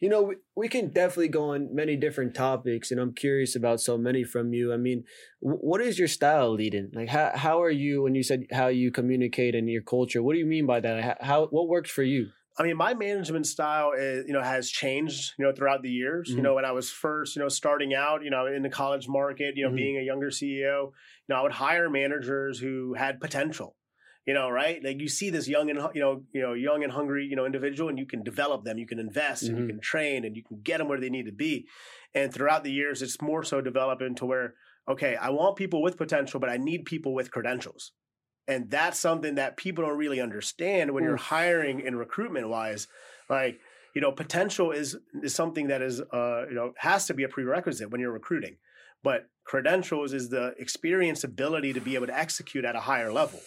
you 0.00 0.08
know, 0.08 0.22
we, 0.22 0.36
we 0.56 0.68
can 0.68 0.88
definitely 0.88 1.28
go 1.28 1.50
on 1.50 1.74
many 1.74 1.94
different 1.94 2.34
topics, 2.34 2.90
and 2.90 2.98
I'm 2.98 3.14
curious 3.14 3.54
about 3.54 3.80
so 3.80 3.98
many 3.98 4.24
from 4.24 4.54
you. 4.54 4.72
I 4.72 4.78
mean, 4.78 5.04
what 5.40 5.82
is 5.82 5.98
your 5.98 6.08
style 6.08 6.52
leading? 6.54 6.90
Like, 6.94 7.10
how 7.10 7.32
how 7.34 7.62
are 7.62 7.70
you? 7.70 8.02
When 8.02 8.14
you 8.14 8.22
said 8.22 8.46
how 8.50 8.68
you 8.68 8.90
communicate 8.90 9.54
and 9.54 9.68
your 9.68 9.82
culture, 9.82 10.22
what 10.22 10.32
do 10.32 10.38
you 10.38 10.46
mean 10.46 10.66
by 10.66 10.80
that? 10.80 11.02
How, 11.02 11.16
how 11.20 11.46
what 11.48 11.68
works 11.68 11.90
for 11.90 12.02
you? 12.02 12.30
I 12.58 12.62
mean, 12.62 12.76
my 12.76 12.94
management 12.94 13.46
style 13.46 13.92
is, 13.96 14.24
you 14.26 14.32
know, 14.32 14.42
has 14.42 14.68
changed, 14.70 15.32
you 15.38 15.46
know, 15.46 15.52
throughout 15.52 15.82
the 15.82 15.90
years. 15.90 16.28
Mm-hmm. 16.28 16.38
You 16.38 16.42
know, 16.42 16.54
when 16.54 16.64
I 16.64 16.72
was 16.72 16.90
first, 16.90 17.36
you 17.36 17.42
know, 17.42 17.48
starting 17.48 17.94
out, 17.94 18.24
you 18.24 18.30
know, 18.30 18.46
in 18.46 18.62
the 18.62 18.68
college 18.68 19.06
market, 19.08 19.54
you 19.56 19.64
know, 19.64 19.68
mm-hmm. 19.68 19.76
being 19.76 19.98
a 19.98 20.02
younger 20.02 20.28
CEO, 20.28 20.86
you 20.86 20.92
know, 21.28 21.36
I 21.36 21.42
would 21.42 21.52
hire 21.52 21.88
managers 21.88 22.58
who 22.58 22.94
had 22.94 23.20
potential 23.20 23.76
you 24.26 24.34
know, 24.34 24.50
right? 24.50 24.82
Like 24.82 25.00
you 25.00 25.08
see 25.08 25.30
this 25.30 25.48
young 25.48 25.70
and 25.70 25.80
you 25.94 26.00
know, 26.00 26.22
you 26.32 26.42
know, 26.42 26.52
young 26.52 26.84
and 26.84 26.92
hungry, 26.92 27.26
you 27.28 27.36
know, 27.36 27.46
individual, 27.46 27.88
and 27.88 27.98
you 27.98 28.06
can 28.06 28.22
develop 28.22 28.64
them, 28.64 28.78
you 28.78 28.86
can 28.86 28.98
invest, 28.98 29.44
mm-hmm. 29.44 29.50
and 29.50 29.58
you 29.58 29.64
mm-hmm. 29.64 29.76
can 29.76 29.80
train, 29.80 30.24
and 30.24 30.36
you 30.36 30.44
can 30.44 30.60
get 30.62 30.78
them 30.78 30.88
where 30.88 31.00
they 31.00 31.10
need 31.10 31.26
to 31.26 31.32
be. 31.32 31.66
And 32.14 32.32
throughout 32.32 32.64
the 32.64 32.72
years, 32.72 33.02
it's 33.02 33.20
more 33.22 33.42
so 33.42 33.60
developing 33.60 34.14
to 34.16 34.26
where, 34.26 34.54
okay, 34.88 35.16
I 35.16 35.30
want 35.30 35.56
people 35.56 35.82
with 35.82 35.96
potential, 35.96 36.40
but 36.40 36.50
I 36.50 36.58
need 36.58 36.84
people 36.84 37.14
with 37.14 37.30
credentials, 37.30 37.92
and 38.46 38.70
that's 38.70 38.98
something 38.98 39.36
that 39.36 39.56
people 39.56 39.84
don't 39.84 39.96
really 39.96 40.20
understand 40.20 40.92
when 40.92 41.04
you're 41.04 41.16
hiring 41.16 41.86
and 41.86 41.98
recruitment 41.98 42.48
wise, 42.48 42.88
like. 43.28 43.60
You 43.92 44.00
know, 44.00 44.12
potential 44.12 44.70
is 44.70 44.96
is 45.20 45.34
something 45.34 45.66
that 45.66 45.82
is, 45.82 46.00
uh, 46.00 46.44
you 46.48 46.54
know, 46.54 46.74
has 46.76 47.06
to 47.08 47.14
be 47.14 47.24
a 47.24 47.28
prerequisite 47.28 47.90
when 47.90 48.00
you're 48.00 48.12
recruiting, 48.12 48.58
but 49.02 49.26
credentials 49.44 50.12
is 50.12 50.28
the 50.28 50.54
experience 50.60 51.24
ability 51.24 51.72
to 51.72 51.80
be 51.80 51.96
able 51.96 52.06
to 52.06 52.16
execute 52.16 52.64
at 52.64 52.76
a 52.76 52.80
higher 52.80 53.12
level. 53.12 53.40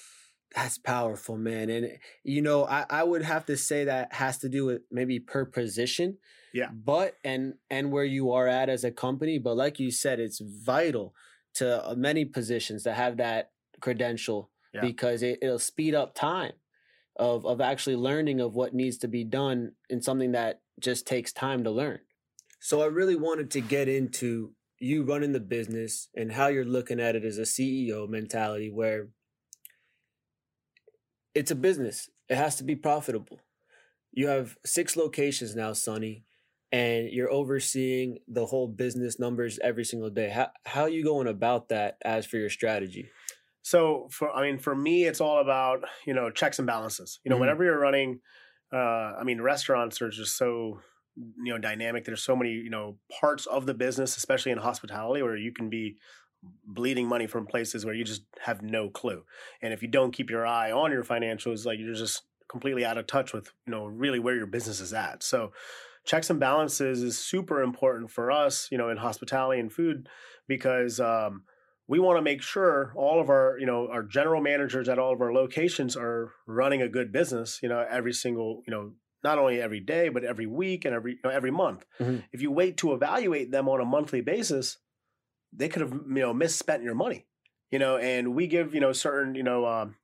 That's 0.55 0.77
powerful, 0.77 1.37
man. 1.37 1.69
And 1.69 1.97
you 2.23 2.41
know, 2.41 2.65
I, 2.65 2.85
I 2.89 3.03
would 3.03 3.23
have 3.23 3.45
to 3.47 3.57
say 3.57 3.85
that 3.85 4.13
has 4.13 4.37
to 4.39 4.49
do 4.49 4.65
with 4.65 4.81
maybe 4.91 5.19
per 5.19 5.45
position. 5.45 6.17
Yeah. 6.53 6.69
But 6.71 7.15
and 7.23 7.55
and 7.69 7.91
where 7.91 8.03
you 8.03 8.31
are 8.31 8.47
at 8.47 8.69
as 8.69 8.83
a 8.83 8.91
company. 8.91 9.39
But 9.39 9.57
like 9.57 9.79
you 9.79 9.89
said, 9.89 10.19
it's 10.19 10.39
vital 10.39 11.15
to 11.55 11.89
uh, 11.89 11.95
many 11.95 12.25
positions 12.25 12.83
to 12.83 12.93
have 12.93 13.17
that 13.17 13.51
credential 13.81 14.51
yeah. 14.73 14.81
because 14.81 15.23
it, 15.23 15.39
it'll 15.41 15.59
speed 15.59 15.95
up 15.95 16.13
time 16.13 16.53
of 17.15 17.45
of 17.45 17.59
actually 17.59 17.95
learning 17.95 18.39
of 18.39 18.55
what 18.55 18.73
needs 18.73 18.97
to 18.99 19.07
be 19.07 19.23
done 19.23 19.71
in 19.89 20.01
something 20.01 20.33
that 20.33 20.61
just 20.79 21.07
takes 21.07 21.33
time 21.33 21.63
to 21.63 21.71
learn. 21.71 21.99
So 22.59 22.81
I 22.81 22.85
really 22.85 23.15
wanted 23.15 23.51
to 23.51 23.61
get 23.61 23.89
into 23.89 24.51
you 24.79 25.03
running 25.03 25.31
the 25.31 25.39
business 25.39 26.09
and 26.15 26.31
how 26.31 26.47
you're 26.47 26.65
looking 26.65 26.99
at 26.99 27.15
it 27.15 27.23
as 27.23 27.37
a 27.37 27.43
CEO 27.43 28.07
mentality 28.07 28.69
where 28.71 29.07
it's 31.35 31.51
a 31.51 31.55
business. 31.55 32.09
It 32.29 32.35
has 32.35 32.55
to 32.57 32.63
be 32.63 32.75
profitable. 32.75 33.39
You 34.11 34.27
have 34.27 34.57
six 34.65 34.95
locations 34.95 35.55
now, 35.55 35.73
Sonny, 35.73 36.23
and 36.71 37.09
you're 37.09 37.31
overseeing 37.31 38.19
the 38.27 38.45
whole 38.45 38.67
business 38.67 39.19
numbers 39.19 39.59
every 39.63 39.85
single 39.85 40.09
day. 40.09 40.29
How 40.29 40.49
how 40.65 40.83
are 40.83 40.89
you 40.89 41.03
going 41.03 41.27
about 41.27 41.69
that 41.69 41.97
as 42.03 42.25
for 42.25 42.37
your 42.37 42.49
strategy? 42.49 43.09
So 43.63 44.07
for 44.11 44.31
I 44.31 44.43
mean 44.43 44.59
for 44.59 44.75
me 44.75 45.05
it's 45.05 45.21
all 45.21 45.39
about, 45.39 45.83
you 46.05 46.13
know, 46.13 46.29
checks 46.29 46.59
and 46.59 46.67
balances. 46.67 47.19
You 47.23 47.29
know, 47.29 47.35
mm-hmm. 47.35 47.41
whenever 47.41 47.63
you're 47.63 47.79
running 47.79 48.19
uh 48.71 49.13
I 49.19 49.23
mean 49.23 49.41
restaurants 49.41 50.01
are 50.01 50.09
just 50.09 50.37
so 50.37 50.79
you 51.15 51.53
know 51.53 51.59
dynamic 51.59 52.05
there's 52.05 52.23
so 52.23 52.35
many 52.35 52.51
you 52.51 52.71
know 52.71 52.97
parts 53.19 53.45
of 53.45 53.67
the 53.67 53.73
business 53.75 54.17
especially 54.17 54.51
in 54.51 54.57
hospitality 54.57 55.21
where 55.21 55.37
you 55.37 55.51
can 55.51 55.69
be 55.69 55.97
bleeding 56.65 57.07
money 57.07 57.27
from 57.27 57.45
places 57.45 57.85
where 57.85 57.93
you 57.93 58.03
just 58.03 58.23
have 58.41 58.61
no 58.61 58.89
clue. 58.89 59.23
And 59.61 59.73
if 59.73 59.81
you 59.81 59.87
don't 59.87 60.11
keep 60.11 60.29
your 60.29 60.45
eye 60.45 60.71
on 60.71 60.91
your 60.91 61.03
financials, 61.03 61.65
like 61.65 61.79
you're 61.79 61.93
just 61.93 62.23
completely 62.49 62.85
out 62.85 62.97
of 62.97 63.07
touch 63.07 63.33
with, 63.33 63.51
you 63.65 63.71
know, 63.71 63.85
really 63.85 64.19
where 64.19 64.35
your 64.35 64.45
business 64.45 64.79
is 64.79 64.93
at. 64.93 65.23
So 65.23 65.51
checks 66.05 66.29
and 66.29 66.39
balances 66.39 67.01
is 67.01 67.17
super 67.17 67.61
important 67.61 68.11
for 68.11 68.31
us, 68.31 68.67
you 68.71 68.77
know, 68.77 68.89
in 68.89 68.97
hospitality 68.97 69.59
and 69.59 69.71
food 69.71 70.07
because 70.47 70.99
um, 70.99 71.43
we 71.87 71.99
want 71.99 72.17
to 72.17 72.21
make 72.21 72.41
sure 72.41 72.93
all 72.95 73.21
of 73.21 73.29
our, 73.29 73.57
you 73.59 73.65
know, 73.65 73.87
our 73.89 74.03
general 74.03 74.41
managers 74.41 74.89
at 74.89 74.99
all 74.99 75.13
of 75.13 75.21
our 75.21 75.33
locations 75.33 75.95
are 75.95 76.31
running 76.47 76.81
a 76.81 76.89
good 76.89 77.11
business, 77.11 77.59
you 77.63 77.69
know, 77.69 77.85
every 77.89 78.13
single, 78.13 78.61
you 78.67 78.71
know, 78.71 78.91
not 79.23 79.39
only 79.39 79.61
every 79.61 79.79
day 79.79 80.09
but 80.09 80.23
every 80.23 80.45
week 80.45 80.83
and 80.85 80.93
every 80.93 81.13
you 81.13 81.19
know, 81.23 81.29
every 81.29 81.51
month. 81.51 81.85
Mm-hmm. 81.99 82.17
If 82.31 82.41
you 82.41 82.51
wait 82.51 82.77
to 82.77 82.93
evaluate 82.93 83.51
them 83.51 83.69
on 83.69 83.79
a 83.79 83.85
monthly 83.85 84.21
basis, 84.21 84.77
they 85.55 85.69
could 85.69 85.81
have 85.81 85.91
you 85.91 86.21
know 86.21 86.33
misspent 86.33 86.83
your 86.83 86.95
money 86.95 87.25
you 87.71 87.79
know 87.79 87.97
and 87.97 88.35
we 88.35 88.47
give 88.47 88.73
you 88.73 88.79
know 88.79 88.93
certain 88.93 89.35
you 89.35 89.43
know 89.43 89.65
um, 89.65 89.95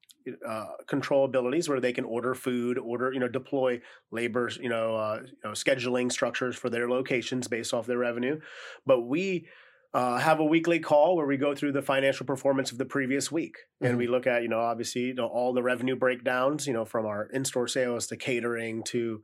uh, 0.48 0.66
control 0.88 1.26
abilities 1.26 1.70
where 1.70 1.80
they 1.80 1.94
can 1.94 2.04
order 2.04 2.34
food 2.36 2.78
order 2.78 3.12
you 3.14 3.20
know 3.20 3.28
deploy 3.28 3.80
labor 4.12 4.50
you 4.60 4.70
know, 4.70 4.96
uh, 4.96 5.20
you 5.24 5.38
know 5.44 5.52
scheduling 5.52 6.12
structures 6.12 6.56
for 6.56 6.70
their 6.70 6.90
locations 6.90 7.48
based 7.48 7.74
off 7.74 7.86
their 7.86 7.98
revenue 7.98 8.40
but 8.86 9.02
we 9.02 9.48
uh, 9.92 10.20
have 10.20 10.40
a 10.40 10.46
weekly 10.46 10.80
call 10.80 11.16
where 11.16 11.26
we 11.26 11.36
go 11.36 11.56
through 11.56 11.72
the 11.72 11.82
financial 11.82 12.26
performance 12.26 12.72
of 12.72 12.78
the 12.78 12.86
previous 12.86 13.32
week 13.32 13.56
mm-hmm. 13.58 13.88
and 13.88 13.98
we 13.98 14.08
look 14.08 14.28
at 14.28 14.42
you 14.42 14.48
know 14.48 14.60
obviously 14.60 15.02
you 15.02 15.14
know 15.14 15.28
all 15.28 15.54
the 15.54 15.64
revenue 15.64 15.96
breakdowns 15.96 16.68
you 16.68 16.74
know 16.74 16.86
from 16.86 17.06
our 17.06 17.28
in-store 17.34 17.68
sales 17.68 18.08
to 18.08 18.18
catering 18.18 18.84
to 18.84 19.22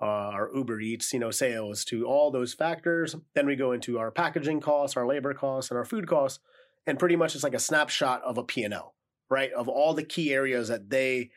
uh, 0.00 0.04
our 0.04 0.50
Uber 0.54 0.80
Eats, 0.80 1.12
you 1.12 1.18
know, 1.18 1.30
sales 1.30 1.84
to 1.86 2.06
all 2.06 2.30
those 2.30 2.54
factors. 2.54 3.16
Then 3.34 3.46
we 3.46 3.56
go 3.56 3.72
into 3.72 3.98
our 3.98 4.10
packaging 4.10 4.60
costs, 4.60 4.96
our 4.96 5.06
labor 5.06 5.34
costs, 5.34 5.70
and 5.70 5.78
our 5.78 5.84
food 5.84 6.06
costs, 6.06 6.40
and 6.86 6.98
pretty 6.98 7.16
much 7.16 7.34
it's 7.34 7.44
like 7.44 7.54
a 7.54 7.58
snapshot 7.58 8.22
of 8.22 8.38
a 8.38 8.44
P&L, 8.44 8.94
right? 9.28 9.52
Of 9.52 9.68
all 9.68 9.94
the 9.94 10.04
key 10.04 10.32
areas 10.32 10.68
that 10.68 10.90
they 10.90 11.30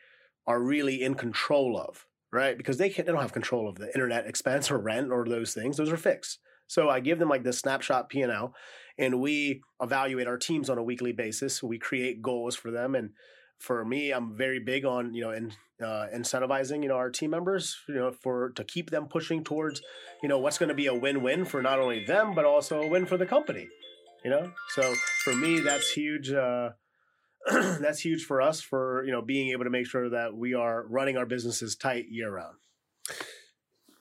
are 0.46 0.60
really 0.60 1.02
in 1.02 1.14
control 1.14 1.76
of, 1.78 2.06
right? 2.32 2.56
Because 2.56 2.78
they 2.78 2.88
can't, 2.88 3.06
they 3.06 3.12
don't 3.12 3.22
have 3.22 3.32
control 3.32 3.68
of 3.68 3.76
the 3.76 3.92
internet 3.92 4.26
expense 4.26 4.70
or 4.70 4.78
rent 4.78 5.10
or 5.10 5.24
those 5.24 5.54
things; 5.54 5.76
those 5.76 5.90
are 5.90 5.96
fixed. 5.96 6.38
So 6.68 6.88
I 6.88 7.00
give 7.00 7.18
them 7.18 7.28
like 7.28 7.42
this 7.42 7.58
snapshot 7.58 8.08
P&L, 8.08 8.54
and 8.96 9.20
we 9.20 9.62
evaluate 9.80 10.26
our 10.26 10.38
teams 10.38 10.70
on 10.70 10.78
a 10.78 10.82
weekly 10.82 11.12
basis. 11.12 11.62
We 11.62 11.78
create 11.78 12.22
goals 12.22 12.56
for 12.56 12.70
them 12.70 12.94
and 12.94 13.10
for 13.62 13.84
me, 13.84 14.10
I'm 14.10 14.36
very 14.36 14.58
big 14.58 14.84
on 14.84 15.14
you 15.14 15.22
know 15.22 15.30
in, 15.30 15.52
uh, 15.80 16.06
incentivizing 16.12 16.82
you 16.82 16.88
know 16.88 16.96
our 16.96 17.10
team 17.10 17.30
members 17.30 17.78
you 17.88 17.94
know 17.94 18.10
for 18.10 18.50
to 18.50 18.64
keep 18.64 18.90
them 18.90 19.06
pushing 19.06 19.44
towards 19.44 19.80
you 20.20 20.28
know 20.28 20.38
what's 20.38 20.58
going 20.58 20.68
to 20.68 20.74
be 20.74 20.86
a 20.86 20.94
win-win 20.94 21.44
for 21.44 21.62
not 21.62 21.78
only 21.78 22.04
them 22.04 22.34
but 22.34 22.44
also 22.44 22.82
a 22.82 22.88
win 22.88 23.06
for 23.06 23.16
the 23.16 23.26
company. 23.26 23.68
You 24.24 24.30
know, 24.30 24.52
so 24.70 24.94
for 25.24 25.34
me 25.34 25.60
that's 25.60 25.92
huge. 25.92 26.32
Uh, 26.32 26.70
that's 27.50 28.00
huge 28.00 28.24
for 28.24 28.40
us 28.42 28.60
for 28.60 29.04
you 29.04 29.12
know 29.12 29.22
being 29.22 29.50
able 29.50 29.64
to 29.64 29.70
make 29.70 29.86
sure 29.86 30.10
that 30.10 30.34
we 30.36 30.54
are 30.54 30.84
running 30.88 31.16
our 31.16 31.26
businesses 31.26 31.76
tight 31.76 32.06
year 32.08 32.32
round. 32.32 32.56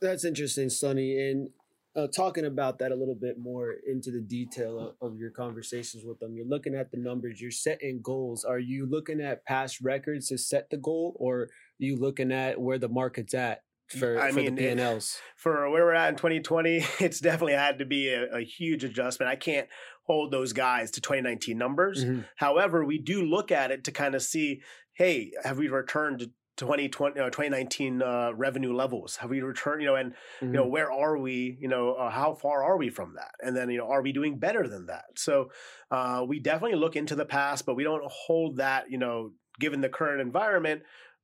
That's 0.01 0.25
interesting, 0.25 0.71
Sonny. 0.71 1.17
And 1.19 1.49
uh, 1.95 2.07
talking 2.07 2.45
about 2.45 2.79
that 2.79 2.91
a 2.91 2.95
little 2.95 3.17
bit 3.19 3.37
more 3.37 3.75
into 3.87 4.11
the 4.11 4.21
detail 4.21 4.95
of, 5.01 5.11
of, 5.13 5.17
your 5.17 5.31
conversations 5.31 6.05
with 6.05 6.19
them, 6.19 6.33
you're 6.33 6.47
looking 6.47 6.73
at 6.73 6.91
the 6.91 6.97
numbers, 6.97 7.41
you're 7.41 7.51
setting 7.51 7.99
goals. 8.01 8.45
Are 8.45 8.59
you 8.59 8.85
looking 8.89 9.19
at 9.19 9.45
past 9.45 9.81
records 9.81 10.27
to 10.29 10.37
set 10.37 10.69
the 10.69 10.77
goal, 10.77 11.17
or 11.19 11.41
are 11.41 11.49
you 11.79 11.97
looking 11.97 12.31
at 12.31 12.59
where 12.59 12.77
the 12.77 12.87
market's 12.87 13.33
at 13.33 13.63
for, 13.89 14.19
I 14.19 14.29
for 14.29 14.37
mean, 14.37 14.55
the 14.55 14.73
P&Ls? 14.73 15.19
for 15.35 15.69
where 15.69 15.83
we're 15.83 15.93
at 15.93 16.09
in 16.09 16.15
2020, 16.15 16.77
it's 16.99 17.19
definitely 17.19 17.53
had 17.53 17.79
to 17.79 17.85
be 17.85 18.07
a, 18.09 18.37
a 18.37 18.41
huge 18.41 18.85
adjustment. 18.85 19.29
I 19.29 19.35
can't 19.35 19.67
hold 20.03 20.31
those 20.31 20.53
guys 20.53 20.91
to 20.91 21.01
2019 21.01 21.57
numbers. 21.57 22.05
Mm-hmm. 22.05 22.21
However, 22.37 22.85
we 22.85 22.99
do 22.99 23.23
look 23.23 23.51
at 23.51 23.71
it 23.71 23.83
to 23.83 23.91
kind 23.91 24.15
of 24.15 24.21
see, 24.21 24.61
hey, 24.93 25.31
have 25.43 25.57
we 25.57 25.67
returned 25.67 26.19
to 26.19 26.31
2020 26.57 27.19
uh, 27.19 27.25
2019 27.25 28.01
uh, 28.01 28.31
revenue 28.35 28.73
levels 28.73 29.15
have 29.17 29.29
we 29.29 29.41
returned 29.41 29.81
you 29.81 29.87
know 29.87 29.95
and 29.95 30.11
mm-hmm. 30.11 30.47
you 30.47 30.51
know 30.51 30.63
mm-hmm. 30.63 30.71
where 30.71 30.91
are 30.91 31.17
we 31.17 31.57
you 31.59 31.67
know 31.67 31.93
uh, 31.93 32.09
how 32.09 32.33
far 32.33 32.63
are 32.63 32.77
we 32.77 32.89
from 32.89 33.15
that 33.15 33.31
and 33.41 33.55
then 33.55 33.69
you 33.69 33.77
know 33.77 33.87
are 33.87 34.01
we 34.01 34.11
doing 34.11 34.37
better 34.37 34.67
than 34.67 34.85
that 34.87 35.05
so 35.15 35.49
uh, 35.91 36.23
we 36.27 36.39
definitely 36.39 36.77
look 36.77 36.95
into 36.95 37.15
the 37.15 37.25
past 37.25 37.65
but 37.65 37.75
we 37.75 37.83
don't 37.83 38.03
hold 38.05 38.57
that 38.57 38.91
you 38.91 38.97
know 38.97 39.31
given 39.59 39.81
the 39.81 39.89
current 39.89 40.21
environment 40.21 40.81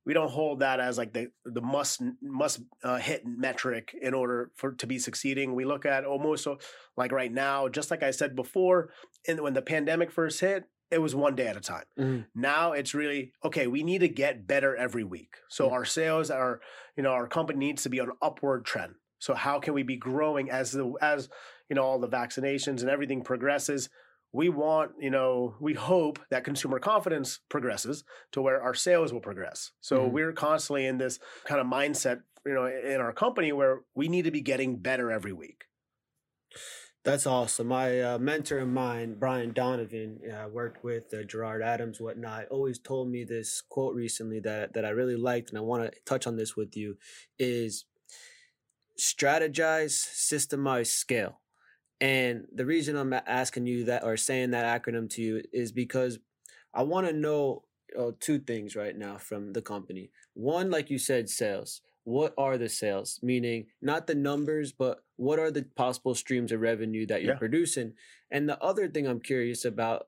we 0.08 0.14
don't 0.14 0.30
hold 0.30 0.60
that 0.60 0.80
as 0.80 0.96
like 0.96 1.12
the 1.12 1.30
the 1.44 1.60
must 1.60 2.00
must 2.22 2.60
uh, 2.82 2.96
hit 2.96 3.26
metric 3.26 3.94
in 4.00 4.14
order 4.14 4.50
for 4.54 4.72
to 4.72 4.86
be 4.86 4.98
succeeding. 4.98 5.54
We 5.54 5.66
look 5.66 5.84
at 5.84 6.06
almost 6.06 6.46
like 6.96 7.12
right 7.12 7.30
now, 7.30 7.68
just 7.68 7.90
like 7.90 8.02
I 8.02 8.10
said 8.10 8.34
before, 8.34 8.88
and 9.26 9.38
when 9.42 9.52
the 9.52 9.60
pandemic 9.60 10.10
first 10.10 10.40
hit, 10.40 10.64
it 10.90 10.98
was 10.98 11.14
one 11.14 11.36
day 11.36 11.46
at 11.46 11.56
a 11.56 11.60
time. 11.60 11.84
Mm-hmm. 11.98 12.40
Now 12.40 12.72
it's 12.72 12.94
really 12.94 13.32
okay. 13.44 13.66
We 13.66 13.82
need 13.82 14.00
to 14.00 14.08
get 14.08 14.46
better 14.46 14.76
every 14.76 15.04
week. 15.04 15.36
So 15.48 15.66
mm-hmm. 15.66 15.74
our 15.74 15.84
sales, 15.84 16.30
our 16.30 16.60
you 16.96 17.02
know, 17.02 17.10
our 17.10 17.28
company 17.28 17.58
needs 17.58 17.82
to 17.84 17.88
be 17.88 18.00
on 18.00 18.10
upward 18.22 18.64
trend. 18.64 18.94
So 19.18 19.34
how 19.34 19.58
can 19.58 19.74
we 19.74 19.82
be 19.82 19.96
growing 19.96 20.50
as 20.50 20.72
the 20.72 20.92
as 21.00 21.28
you 21.68 21.76
know 21.76 21.82
all 21.82 21.98
the 21.98 22.08
vaccinations 22.08 22.80
and 22.80 22.88
everything 22.88 23.22
progresses? 23.22 23.88
we 24.32 24.48
want, 24.48 24.92
you 25.00 25.10
know, 25.10 25.54
we 25.60 25.74
hope 25.74 26.18
that 26.30 26.44
consumer 26.44 26.78
confidence 26.78 27.40
progresses 27.48 28.04
to 28.32 28.42
where 28.42 28.62
our 28.62 28.74
sales 28.74 29.12
will 29.12 29.20
progress. 29.20 29.72
So 29.80 30.00
mm-hmm. 30.00 30.12
we're 30.12 30.32
constantly 30.32 30.86
in 30.86 30.98
this 30.98 31.18
kind 31.46 31.60
of 31.60 31.66
mindset, 31.66 32.20
you 32.44 32.52
know, 32.52 32.66
in 32.66 33.00
our 33.00 33.12
company 33.12 33.52
where 33.52 33.80
we 33.94 34.08
need 34.08 34.26
to 34.26 34.30
be 34.30 34.40
getting 34.40 34.76
better 34.76 35.10
every 35.10 35.32
week. 35.32 35.64
That's 37.08 37.26
awesome. 37.26 37.68
My 37.68 38.02
uh, 38.02 38.18
mentor 38.18 38.58
of 38.58 38.68
mine, 38.68 39.16
Brian 39.18 39.54
Donovan, 39.54 40.20
uh, 40.30 40.46
worked 40.50 40.84
with 40.84 41.04
uh, 41.14 41.22
Gerard 41.22 41.62
Adams, 41.62 42.02
whatnot. 42.02 42.48
Always 42.50 42.78
told 42.78 43.08
me 43.08 43.24
this 43.24 43.62
quote 43.62 43.94
recently 43.94 44.40
that 44.40 44.74
that 44.74 44.84
I 44.84 44.90
really 44.90 45.16
liked, 45.16 45.48
and 45.48 45.56
I 45.56 45.62
want 45.62 45.90
to 45.90 45.98
touch 46.04 46.26
on 46.26 46.36
this 46.36 46.54
with 46.54 46.76
you. 46.76 46.98
Is 47.38 47.86
strategize, 49.00 49.94
systemize, 49.94 50.88
scale. 50.88 51.40
And 51.98 52.44
the 52.54 52.66
reason 52.66 52.94
I'm 52.94 53.14
asking 53.14 53.64
you 53.64 53.84
that 53.84 54.04
or 54.04 54.18
saying 54.18 54.50
that 54.50 54.82
acronym 54.82 55.08
to 55.12 55.22
you 55.22 55.42
is 55.50 55.72
because 55.72 56.18
I 56.74 56.82
want 56.82 57.06
to 57.06 57.14
know 57.14 57.62
oh, 57.96 58.10
two 58.20 58.38
things 58.38 58.76
right 58.76 58.94
now 58.94 59.16
from 59.16 59.54
the 59.54 59.62
company. 59.62 60.10
One, 60.34 60.70
like 60.70 60.90
you 60.90 60.98
said, 60.98 61.30
sales. 61.30 61.80
What 62.08 62.32
are 62.38 62.56
the 62.56 62.70
sales? 62.70 63.20
Meaning 63.22 63.66
not 63.82 64.06
the 64.06 64.14
numbers, 64.14 64.72
but 64.72 65.04
what 65.16 65.38
are 65.38 65.50
the 65.50 65.64
possible 65.76 66.14
streams 66.14 66.52
of 66.52 66.62
revenue 66.62 67.04
that 67.06 67.22
you're 67.22 67.34
yeah. 67.34 67.38
producing? 67.38 67.92
And 68.30 68.48
the 68.48 68.58
other 68.62 68.88
thing 68.88 69.06
I'm 69.06 69.20
curious 69.20 69.62
about 69.62 70.06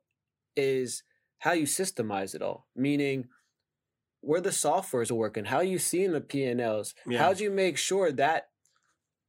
is 0.57 1.03
how 1.41 1.53
you 1.53 1.67
systemize 1.67 2.35
it 2.35 2.41
all. 2.41 2.69
Meaning 2.75 3.29
where 4.23 4.41
the 4.41 4.49
softwares 4.49 5.11
are 5.11 5.15
working, 5.15 5.45
how 5.45 5.61
you 5.61 5.79
seeing 5.79 6.13
the 6.13 6.23
P&Ls, 6.23 6.95
yeah. 7.07 7.19
how 7.19 7.35
do 7.35 7.45
you 7.45 7.51
make 7.51 7.77
sure 7.77 8.11
that 8.13 8.49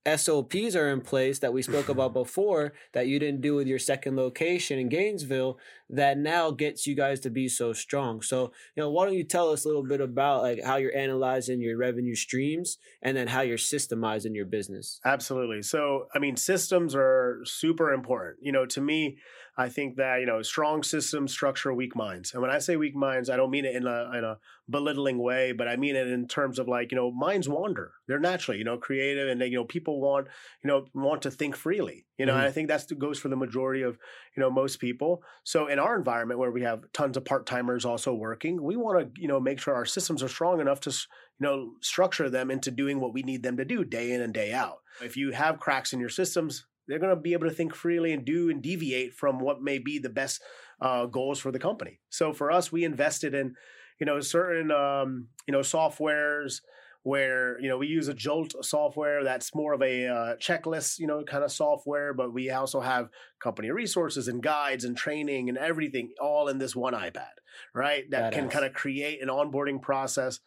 SOPs 0.08 0.76
are 0.76 0.90
in 0.90 1.02
place 1.02 1.40
that 1.40 1.54
we 1.54 1.62
spoke 1.62 1.90
about 1.90 2.14
before 2.22 2.74
that 2.94 3.08
you 3.08 3.20
didn't 3.20 3.42
do 3.42 3.56
with 3.56 3.68
your 3.68 3.80
second 3.80 4.16
location 4.16 4.80
in 4.80 4.90
Gainesville 4.90 5.60
that 5.90 6.18
now 6.18 6.52
gets 6.52 6.88
you 6.88 6.96
guys 6.96 7.20
to 7.20 7.30
be 7.30 7.48
so 7.48 7.74
strong. 7.74 8.22
So, 8.22 8.52
you 8.76 8.82
know, 8.82 8.90
why 8.90 9.06
don't 9.06 9.16
you 9.16 9.24
tell 9.24 9.50
us 9.50 9.66
a 9.66 9.68
little 9.68 9.84
bit 9.84 10.02
about 10.02 10.42
like 10.42 10.64
how 10.64 10.78
you're 10.78 10.96
analyzing 10.96 11.62
your 11.62 11.78
revenue 11.78 12.16
streams 12.16 12.78
and 13.02 13.16
then 13.16 13.28
how 13.28 13.42
you're 13.42 13.58
systemizing 13.58 14.34
your 14.34 14.46
business? 14.46 15.00
Absolutely. 15.06 15.62
So, 15.62 16.08
I 16.16 16.20
mean, 16.20 16.38
systems 16.38 16.96
are 16.96 17.42
super 17.44 17.92
important. 17.92 18.38
You 18.42 18.54
know, 18.54 18.66
to 18.68 18.82
me, 18.82 19.18
I 19.58 19.70
think 19.70 19.98
that 19.98 20.22
you 20.22 20.26
know 20.26 20.42
strong 20.42 20.82
systems 20.82 21.32
structure 21.32 21.74
weak 21.74 21.96
minds. 21.96 22.34
And 22.34 22.42
when 22.42 22.52
I 22.52 22.60
say 22.60 22.78
weak 22.78 22.96
minds, 22.96 23.30
I 23.30 23.36
don't 23.36 23.52
mean 23.52 23.66
it 23.66 23.76
in 23.76 23.86
a 23.86 24.12
in 24.18 24.24
a 24.24 24.38
belittling 24.70 25.18
way, 25.22 25.52
but 25.52 25.68
I 25.68 25.76
mean 25.76 25.96
it 25.96 26.08
in 26.08 26.28
terms 26.28 26.58
of 26.58 26.68
like 26.68 26.92
you 26.92 26.96
know 26.96 27.12
minds 27.12 27.50
wander. 27.50 27.92
They're 28.08 28.20
naturally 28.20 28.60
you 28.60 28.64
know 28.64 28.78
creative, 28.78 29.28
and 29.28 29.42
they, 29.42 29.48
you 29.48 29.58
know 29.58 29.66
people 29.66 30.00
want 30.00 30.28
you 30.64 30.70
know 30.70 30.86
want 30.94 31.24
to 31.24 31.32
think 31.32 31.56
freely. 31.56 32.06
You 32.18 32.26
know, 32.26 32.34
mm-hmm. 32.34 32.40
and 32.40 32.48
I 32.48 32.52
think 32.52 32.70
that 32.70 32.86
goes 32.98 33.20
for 33.20 33.30
the 33.30 33.36
majority 33.36 33.82
of 33.82 33.98
you 34.36 34.42
know 34.42 34.50
most 34.50 34.80
people. 34.80 35.22
So 35.44 35.68
in 35.68 35.80
our 35.80 35.98
environment 35.98 36.40
where 36.40 36.52
we 36.52 36.62
have 36.62 36.84
tons 36.94 37.18
of 37.18 37.26
part 37.26 37.46
timers 37.46 37.84
also 37.84 38.14
working, 38.14 38.62
we 38.64 38.78
want 38.78 39.00
to 39.00 39.22
you 39.22 39.28
know 39.28 39.40
make 39.40 39.60
sure 39.60 39.76
our 39.76 39.86
systems 39.86 40.24
are 40.24 40.30
strong 40.30 40.62
enough 40.62 40.80
to 40.82 40.92
you 40.92 41.48
know 41.48 41.72
structure 41.82 42.30
them 42.30 42.52
into 42.52 42.72
doing 42.72 43.02
what 43.02 43.14
we 43.14 43.22
need 43.24 43.44
them 43.44 43.58
to 43.58 43.66
do 43.66 43.84
day 43.84 44.12
in 44.12 44.22
and 44.22 44.34
day 44.34 44.54
out. 44.54 44.78
If 45.02 45.18
you 45.18 45.32
have 45.32 45.60
cracks 45.60 45.94
in 45.94 46.00
your 46.00 46.10
systems, 46.10 46.66
they're 46.88 47.00
going 47.00 47.16
to 47.16 47.22
be 47.22 47.34
able 47.34 47.48
to 47.48 47.54
think 47.54 47.76
freely 47.76 48.12
and 48.14 48.26
do 48.26 48.50
and 48.50 48.62
deviate 48.62 49.14
from 49.14 49.40
what 49.40 49.62
may 49.62 49.80
be 49.80 50.00
the 50.00 50.10
best 50.10 50.42
uh, 50.82 51.06
goals 51.06 51.40
for 51.40 51.52
the 51.52 51.60
company. 51.60 52.00
So 52.10 52.34
for 52.34 52.52
us, 52.52 52.72
we 52.72 52.84
invested 52.84 53.34
in, 53.34 53.56
you 54.00 54.06
know, 54.06 54.20
certain, 54.20 54.72
um, 54.72 55.28
you 55.48 55.52
know, 55.52 55.60
softwares 55.60 56.62
where, 57.04 57.60
you 57.60 57.68
know, 57.68 57.78
we 57.78 57.88
use 57.88 58.08
a 58.08 58.14
Jolt 58.14 58.54
software 58.64 59.24
that's 59.24 59.56
more 59.56 59.74
of 59.74 59.82
a 59.82 60.08
uh, 60.08 60.36
checklist, 60.36 61.00
you 61.00 61.08
know, 61.08 61.24
kind 61.24 61.44
of 61.44 61.52
software, 61.52 62.14
but 62.14 62.32
we 62.32 62.52
also 62.52 62.80
have 62.80 63.10
company 63.42 63.72
resources 63.72 64.28
and 64.28 64.44
guides 64.44 64.84
and 64.84 64.96
training 64.96 65.50
and 65.50 65.58
everything 65.58 66.12
all 66.22 66.48
in 66.48 66.60
this 66.60 66.76
one 66.76 66.94
iPad, 66.94 67.34
right? 67.74 68.10
That, 68.12 68.32
that 68.32 68.34
can 68.34 68.50
kind 68.50 68.66
of 68.66 68.74
create 68.74 69.22
an 69.22 69.30
onboarding 69.30 69.82
process 69.82 70.40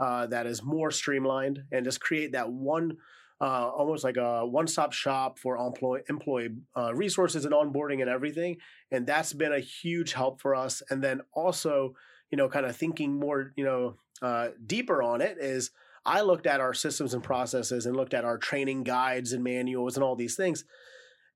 uh, 0.00 0.26
that 0.28 0.46
is 0.46 0.62
more 0.62 0.90
streamlined 0.90 1.64
and 1.72 1.84
just 1.84 2.00
create 2.00 2.32
that 2.32 2.50
one 2.50 2.96
uh, 3.40 3.68
almost 3.68 4.04
like 4.04 4.16
a 4.16 4.44
one-stop 4.44 4.92
shop 4.92 5.38
for 5.38 5.56
employee 5.56 6.02
employee 6.08 6.50
uh, 6.76 6.92
resources 6.94 7.44
and 7.44 7.54
onboarding 7.54 8.00
and 8.00 8.10
everything. 8.10 8.56
And 8.90 9.06
that's 9.06 9.32
been 9.32 9.52
a 9.52 9.60
huge 9.60 10.12
help 10.12 10.40
for 10.40 10.54
us. 10.54 10.82
And 10.90 11.02
then 11.02 11.20
also, 11.32 11.94
you 12.30 12.36
know, 12.36 12.48
kind 12.48 12.66
of 12.66 12.76
thinking 12.76 13.18
more, 13.18 13.52
you 13.56 13.64
know, 13.64 13.96
uh, 14.22 14.48
deeper 14.66 15.02
on 15.02 15.20
it 15.20 15.38
is 15.38 15.70
I 16.04 16.22
looked 16.22 16.46
at 16.46 16.60
our 16.60 16.74
systems 16.74 17.14
and 17.14 17.22
processes 17.22 17.86
and 17.86 17.96
looked 17.96 18.14
at 18.14 18.24
our 18.24 18.38
training 18.38 18.82
guides 18.82 19.32
and 19.32 19.44
manuals 19.44 19.96
and 19.96 20.02
all 20.02 20.16
these 20.16 20.36
things, 20.36 20.64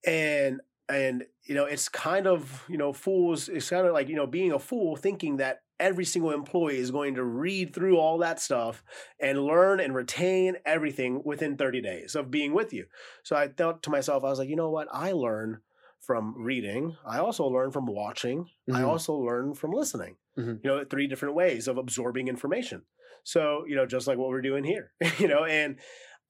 and 0.05 0.61
and 0.89 1.25
you 1.45 1.55
know, 1.55 1.65
it's 1.65 1.89
kind 1.89 2.27
of 2.27 2.65
you 2.69 2.79
know 2.79 2.93
fools. 2.93 3.49
It's 3.49 3.71
kind 3.71 3.87
of 3.87 3.93
like 3.93 4.09
you 4.09 4.17
know 4.17 4.27
being 4.27 4.53
a 4.53 4.59
fool 4.59 4.97
thinking 4.97 5.37
that 5.37 5.61
every 5.83 6.05
single 6.05 6.31
employee 6.31 6.79
is 6.79 6.93
going 6.93 7.17
to 7.17 7.25
read 7.25 7.75
through 7.75 7.99
all 7.99 8.19
that 8.19 8.41
stuff 8.41 8.85
and 9.21 9.45
learn 9.45 9.81
and 9.81 9.95
retain 9.95 10.57
everything 10.65 11.21
within 11.25 11.57
30 11.57 11.83
days 11.83 12.15
of 12.15 12.31
being 12.31 12.55
with 12.55 12.73
you. 12.73 12.87
So 13.25 13.35
I 13.35 13.49
thought 13.49 13.83
to 13.83 13.91
myself, 13.91 14.23
I 14.23 14.29
was 14.29 14.39
like, 14.39 14.49
you 14.49 14.55
know 14.55 14.71
what? 14.71 14.87
I 14.93 15.11
learn 15.11 15.61
from 16.01 16.37
reading. 16.39 16.97
I 17.05 17.19
also 17.19 17.47
learn 17.47 17.73
from 17.73 17.87
watching. 17.87 18.45
Mm-hmm. 18.45 18.77
I 18.77 18.85
also 18.85 19.15
learn 19.15 19.55
from 19.55 19.73
listening. 19.73 20.17
Mm-hmm. 20.39 20.55
You 20.63 20.71
know, 20.71 20.85
three 20.89 21.09
different 21.09 21.35
ways 21.35 21.67
of 21.67 21.79
absorbing 21.79 22.29
information. 22.29 22.83
So, 23.25 23.65
you 23.67 23.75
know, 23.75 23.85
just 23.85 24.07
like 24.07 24.19
what 24.19 24.29
we're 24.29 24.41
doing 24.41 24.65
here, 24.65 24.93
you 25.19 25.27
know, 25.27 25.45
and 25.45 25.79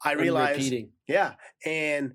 I 0.03 0.15
realized, 0.15 0.73
yeah. 1.07 1.35
And 1.65 2.15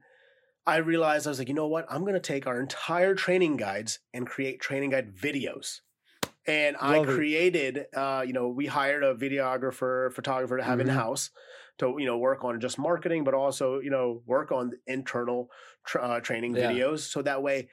I 0.66 0.78
realized 0.78 1.28
I 1.28 1.30
was 1.30 1.40
like, 1.40 1.50
you 1.50 1.54
know 1.54 1.68
what? 1.68 1.86
I'm 1.88 2.02
going 2.02 2.14
to 2.16 2.20
take 2.20 2.48
our 2.48 2.60
entire 2.60 3.14
training 3.14 3.58
guides 3.58 4.00
and 4.12 4.26
create 4.28 4.60
training 4.60 4.90
guide 4.90 5.16
videos 5.16 5.82
and 6.48 6.78
Love 6.82 7.10
I 7.10 7.14
created, 7.14 7.86
uh, 7.94 8.24
you 8.26 8.34
know, 8.34 8.48
we 8.48 8.66
hired 8.68 9.04
a 9.04 9.14
videographer, 9.14 10.12
photographer 10.14 10.58
to 10.58 10.64
have 10.64 10.80
mm-hmm. 10.80 10.90
in 10.90 10.96
house 10.96 11.30
to 11.80 11.96
you 12.00 12.06
know 12.06 12.18
work 12.18 12.44
on 12.44 12.60
just 12.60 12.80
marketing, 12.80 13.24
but 13.24 13.34
also 13.34 13.80
you 13.80 13.90
know 13.90 14.22
work 14.26 14.52
on 14.52 14.72
internal 14.88 15.50
tra- 15.86 16.02
uh, 16.02 16.20
training 16.20 16.56
yeah. 16.56 16.72
videos, 16.72 17.00
so 17.00 17.22
that 17.22 17.42
way. 17.42 17.70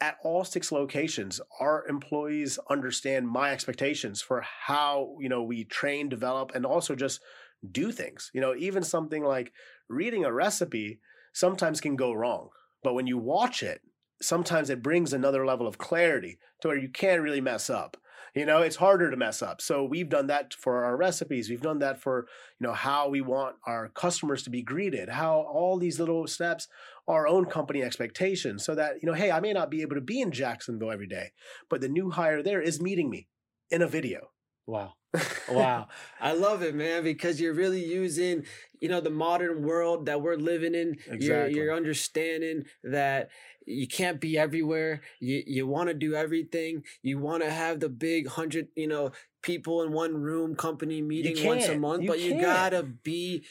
At 0.00 0.16
all 0.22 0.44
six 0.44 0.70
locations, 0.70 1.40
our 1.58 1.84
employees 1.88 2.56
understand 2.70 3.26
my 3.26 3.50
expectations 3.50 4.22
for 4.22 4.42
how 4.42 5.16
you 5.20 5.28
know 5.28 5.42
we 5.42 5.64
train, 5.64 6.08
develop, 6.08 6.52
and 6.54 6.64
also 6.64 6.94
just 6.94 7.20
do 7.68 7.90
things. 7.90 8.30
You 8.32 8.40
know, 8.40 8.54
even 8.54 8.84
something 8.84 9.24
like 9.24 9.52
reading 9.88 10.24
a 10.24 10.32
recipe 10.32 11.00
sometimes 11.32 11.80
can 11.80 11.96
go 11.96 12.12
wrong, 12.12 12.50
but 12.84 12.94
when 12.94 13.08
you 13.08 13.18
watch 13.18 13.60
it, 13.60 13.80
sometimes 14.22 14.70
it 14.70 14.84
brings 14.84 15.12
another 15.12 15.44
level 15.44 15.66
of 15.66 15.78
clarity 15.78 16.38
to 16.60 16.68
where 16.68 16.78
you 16.78 16.88
can't 16.88 17.22
really 17.22 17.40
mess 17.40 17.68
up. 17.68 17.96
You 18.34 18.46
know, 18.46 18.62
it's 18.62 18.76
harder 18.76 19.10
to 19.10 19.16
mess 19.16 19.42
up. 19.42 19.60
So 19.60 19.84
we've 19.84 20.08
done 20.08 20.26
that 20.28 20.54
for 20.54 20.84
our 20.84 20.96
recipes. 20.96 21.48
We've 21.48 21.60
done 21.60 21.78
that 21.80 22.00
for, 22.00 22.26
you 22.60 22.66
know, 22.66 22.72
how 22.74 23.08
we 23.08 23.20
want 23.20 23.56
our 23.66 23.88
customers 23.88 24.42
to 24.44 24.50
be 24.50 24.62
greeted, 24.62 25.08
how 25.08 25.40
all 25.40 25.78
these 25.78 25.98
little 25.98 26.26
steps 26.26 26.68
our 27.06 27.26
own 27.26 27.46
company 27.46 27.82
expectations 27.82 28.64
so 28.64 28.74
that, 28.74 29.02
you 29.02 29.06
know, 29.06 29.14
hey, 29.14 29.30
I 29.30 29.40
may 29.40 29.52
not 29.52 29.70
be 29.70 29.82
able 29.82 29.96
to 29.96 30.02
be 30.02 30.20
in 30.20 30.30
Jacksonville 30.30 30.90
every 30.92 31.06
day, 31.06 31.32
but 31.70 31.80
the 31.80 31.88
new 31.88 32.10
hire 32.10 32.42
there 32.42 32.60
is 32.60 32.80
meeting 32.80 33.08
me. 33.10 33.28
in 33.70 33.82
a 33.82 33.88
video. 33.88 34.30
Wow. 34.66 34.94
Wow. 35.50 35.88
I 36.20 36.32
love 36.32 36.62
it, 36.62 36.74
man, 36.74 37.02
because 37.02 37.40
you're 37.40 37.54
really 37.54 37.84
using, 37.84 38.44
you 38.80 38.88
know, 38.88 39.00
the 39.00 39.10
modern 39.10 39.62
world 39.62 40.06
that 40.06 40.20
we're 40.22 40.36
living 40.36 40.74
in. 40.74 40.96
Exactly. 41.06 41.26
You're, 41.26 41.48
you're 41.48 41.74
understanding 41.74 42.64
that 42.84 43.30
you 43.66 43.86
can't 43.86 44.20
be 44.20 44.38
everywhere. 44.38 45.00
You 45.20 45.42
you 45.46 45.66
want 45.66 45.88
to 45.88 45.94
do 45.94 46.14
everything. 46.14 46.82
You 47.02 47.18
want 47.18 47.42
to 47.42 47.50
have 47.50 47.80
the 47.80 47.88
big 47.88 48.28
hundred, 48.28 48.68
you 48.76 48.86
know, 48.88 49.12
people 49.42 49.82
in 49.82 49.92
one 49.92 50.14
room 50.14 50.54
company 50.56 51.00
meeting 51.02 51.46
once 51.46 51.66
a 51.68 51.78
month, 51.78 52.02
You 52.02 52.08
but 52.08 52.20
you 52.20 52.30
can't. 52.32 52.42
gotta 52.42 52.82
be 52.82 53.44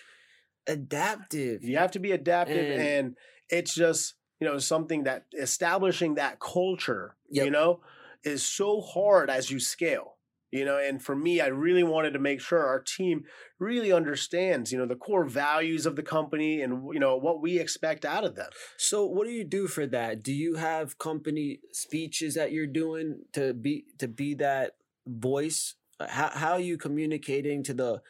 adaptive. 0.67 1.63
You 1.63 1.77
have 1.77 1.91
to 1.91 1.99
be 1.99 2.11
adaptive, 2.11 2.57
And- 2.71 2.81
and, 2.81 3.15
it's 3.49 3.73
just 3.73 4.15
you 4.41 4.45
know 4.47 4.57
something 4.59 5.03
that 5.03 5.25
establishing 5.39 6.15
that 6.15 6.39
culture, 6.39 7.15
Yep. 7.29 7.45
you 7.45 7.51
know, 7.51 7.79
is 8.23 8.45
so 8.45 8.81
hard 8.81 9.29
as 9.29 9.49
you 9.49 9.59
scale. 9.61 10.16
You 10.51 10.63
know, 10.63 10.77
and 10.77 11.03
for 11.03 11.13
me, 11.15 11.41
I 11.41 11.47
really 11.47 11.83
wanted 11.83 12.11
to 12.11 12.19
make 12.19 12.39
sure 12.39 12.65
our 12.65 12.79
team 12.81 13.23
really 13.59 13.91
understands, 13.91 14.71
you 14.71 14.77
know, 14.77 14.85
the 14.85 14.95
core 14.95 15.25
values 15.25 15.85
of 15.85 15.97
the 15.97 16.03
company 16.03 16.61
and 16.61 16.87
you 16.93 16.99
know 16.99 17.17
what 17.17 17.41
we 17.41 17.59
expect 17.59 18.05
out 18.05 18.23
of 18.23 18.35
them. 18.35 18.49
So 18.77 19.05
what 19.05 19.25
do 19.27 19.33
you 19.33 19.43
do 19.43 19.67
for 19.67 19.85
that? 19.87 20.23
Do 20.23 20.33
you 20.33 20.55
have 20.55 20.97
company 20.97 21.59
speeches 21.73 22.35
that 22.35 22.51
you're 22.53 22.65
doing 22.67 23.23
to 23.33 23.53
be 23.53 23.85
to 23.99 24.07
be 24.07 24.35
that 24.35 24.77
voice? 25.05 25.75
Uh, 25.99 26.07
How 26.07 26.29
how 26.29 26.51
are 26.53 26.59
you 26.61 26.77
communicating 26.77 27.61
to 27.63 27.73
the 27.73 28.01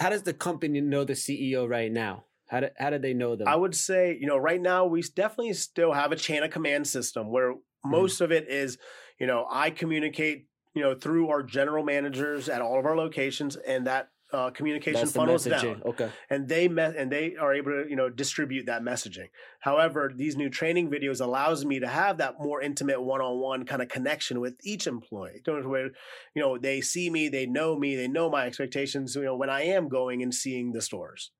how 0.00 0.10
does 0.10 0.22
the 0.22 0.34
company 0.34 0.80
know 0.80 1.04
the 1.04 1.14
CEO 1.14 1.66
right 1.66 1.90
now? 1.92 2.24
How 2.48 2.60
do, 2.60 2.68
how 2.78 2.90
do 2.90 2.98
they 2.98 3.14
know 3.14 3.36
them? 3.36 3.48
I 3.48 3.56
would 3.56 3.74
say, 3.74 4.16
you 4.20 4.26
know, 4.26 4.36
right 4.36 4.60
now 4.60 4.84
we 4.86 5.02
definitely 5.02 5.52
still 5.54 5.92
have 5.92 6.12
a 6.12 6.16
chain 6.16 6.42
of 6.42 6.50
command 6.50 6.86
system 6.86 7.30
where 7.30 7.54
Mm-hmm. 7.84 7.92
most 7.92 8.20
of 8.20 8.32
it 8.32 8.48
is, 8.48 8.78
you 9.20 9.26
know, 9.26 9.46
I 9.50 9.70
communicate, 9.70 10.46
you 10.74 10.82
know, 10.82 10.94
through 10.94 11.28
our 11.28 11.42
general 11.42 11.84
managers 11.84 12.48
at 12.48 12.60
all 12.60 12.78
of 12.78 12.86
our 12.86 12.96
locations, 12.96 13.56
and 13.56 13.86
that 13.86 14.10
uh, 14.32 14.50
communication 14.50 15.00
That's 15.00 15.12
funnels 15.12 15.44
down, 15.44 15.80
Okay. 15.86 16.10
and 16.28 16.48
they 16.48 16.66
met 16.66 16.96
and 16.96 17.12
they 17.12 17.36
are 17.36 17.54
able 17.54 17.70
to, 17.70 17.88
you 17.88 17.94
know, 17.94 18.10
distribute 18.10 18.66
that 18.66 18.82
messaging. 18.82 19.28
However, 19.60 20.10
these 20.14 20.36
new 20.36 20.50
training 20.50 20.90
videos 20.90 21.20
allows 21.20 21.64
me 21.64 21.78
to 21.78 21.86
have 21.86 22.18
that 22.18 22.40
more 22.40 22.60
intimate 22.60 23.00
one-on-one 23.00 23.64
kind 23.64 23.80
of 23.80 23.88
connection 23.88 24.40
with 24.40 24.54
each 24.64 24.88
employee. 24.88 25.40
Know, 25.46 25.60
where, 25.62 25.90
you 26.34 26.42
know, 26.42 26.58
they 26.58 26.80
see 26.80 27.10
me, 27.10 27.28
they 27.28 27.46
know 27.46 27.78
me, 27.78 27.94
they 27.94 28.08
know 28.08 28.28
my 28.28 28.46
expectations. 28.46 29.14
You 29.14 29.22
know, 29.22 29.36
when 29.36 29.50
I 29.50 29.62
am 29.62 29.88
going 29.88 30.20
and 30.20 30.34
seeing 30.34 30.72
the 30.72 30.82
stores. 30.82 31.30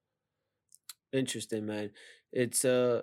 Interesting, 1.13 1.67
man. 1.67 1.91
It's 2.33 2.65
uh 2.65 3.03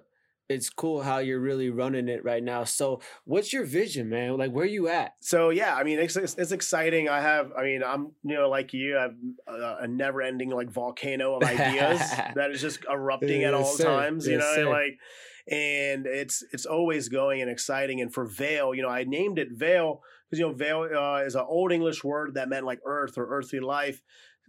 it's 0.51 0.69
cool 0.69 1.01
how 1.01 1.19
you're 1.19 1.39
really 1.39 1.69
running 1.69 2.07
it 2.07 2.23
right 2.23 2.43
now. 2.43 2.63
So 2.63 3.01
what's 3.25 3.51
your 3.53 3.63
vision, 3.63 4.09
man? 4.09 4.37
Like 4.37 4.51
where 4.51 4.65
you 4.65 4.87
at? 4.87 5.15
So 5.19 5.49
yeah, 5.49 5.75
I 5.75 5.83
mean 5.83 5.99
it's, 5.99 6.15
it's 6.15 6.35
it's 6.35 6.51
exciting. 6.51 7.09
I 7.09 7.21
have, 7.21 7.51
I 7.57 7.63
mean, 7.63 7.83
I'm 7.83 8.11
you 8.23 8.35
know 8.35 8.49
like 8.49 8.73
you, 8.73 8.97
I 8.97 9.01
have 9.03 9.15
a, 9.47 9.77
a 9.81 9.87
never-ending 9.87 10.49
like 10.49 10.69
volcano 10.69 11.35
of 11.35 11.43
ideas 11.43 11.99
that 12.35 12.51
is 12.51 12.61
just 12.61 12.85
erupting 12.91 13.43
at 13.43 13.53
all 13.53 13.75
times. 13.75 14.27
You 14.27 14.37
know, 14.37 14.69
like, 14.69 14.99
and 15.49 16.05
it's 16.05 16.43
it's 16.51 16.65
always 16.65 17.09
going 17.09 17.41
and 17.41 17.49
exciting. 17.49 18.01
And 18.01 18.13
for 18.13 18.25
Vale, 18.25 18.75
you 18.75 18.81
know, 18.81 18.89
I 18.89 19.03
named 19.03 19.39
it 19.39 19.49
Vale 19.51 20.01
because 20.29 20.39
you 20.39 20.47
know 20.47 20.53
Vale 20.53 20.89
uh, 20.95 21.23
is 21.25 21.35
an 21.35 21.45
old 21.47 21.71
English 21.71 22.03
word 22.03 22.35
that 22.35 22.49
meant 22.49 22.65
like 22.65 22.79
earth 22.85 23.17
or 23.17 23.27
earthly 23.27 23.59
life. 23.59 24.01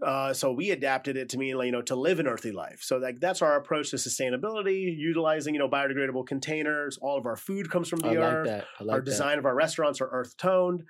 Uh, 0.05 0.33
so 0.35 0.53
we 0.53 0.71
adapted 0.71 1.17
it 1.17 1.29
to 1.29 1.39
mean, 1.39 1.57
you 1.61 1.73
know, 1.73 1.83
to 1.83 1.95
live 1.95 2.19
an 2.19 2.27
earthy 2.27 2.53
life. 2.53 2.81
So 2.83 2.99
like 2.99 3.21
that's 3.21 3.41
our 3.43 3.57
approach 3.57 3.91
to 3.91 3.97
sustainability, 3.97 4.97
utilizing 4.97 5.55
you 5.55 5.61
know 5.61 5.69
biodegradable 5.69 6.27
containers. 6.27 6.99
All 7.01 7.19
of 7.19 7.27
our 7.27 7.37
food 7.37 7.71
comes 7.71 7.89
from 7.89 8.01
the 8.01 8.09
I 8.09 8.11
like 8.11 8.19
earth 8.19 8.47
that. 8.47 8.65
I 8.81 8.85
like 8.85 8.95
our 8.95 9.01
that. 9.01 9.05
design 9.05 9.39
of 9.39 9.47
our 9.47 9.55
restaurants 9.55 10.01
are 10.01 10.09
earth 10.09 10.37
toned 10.37 10.85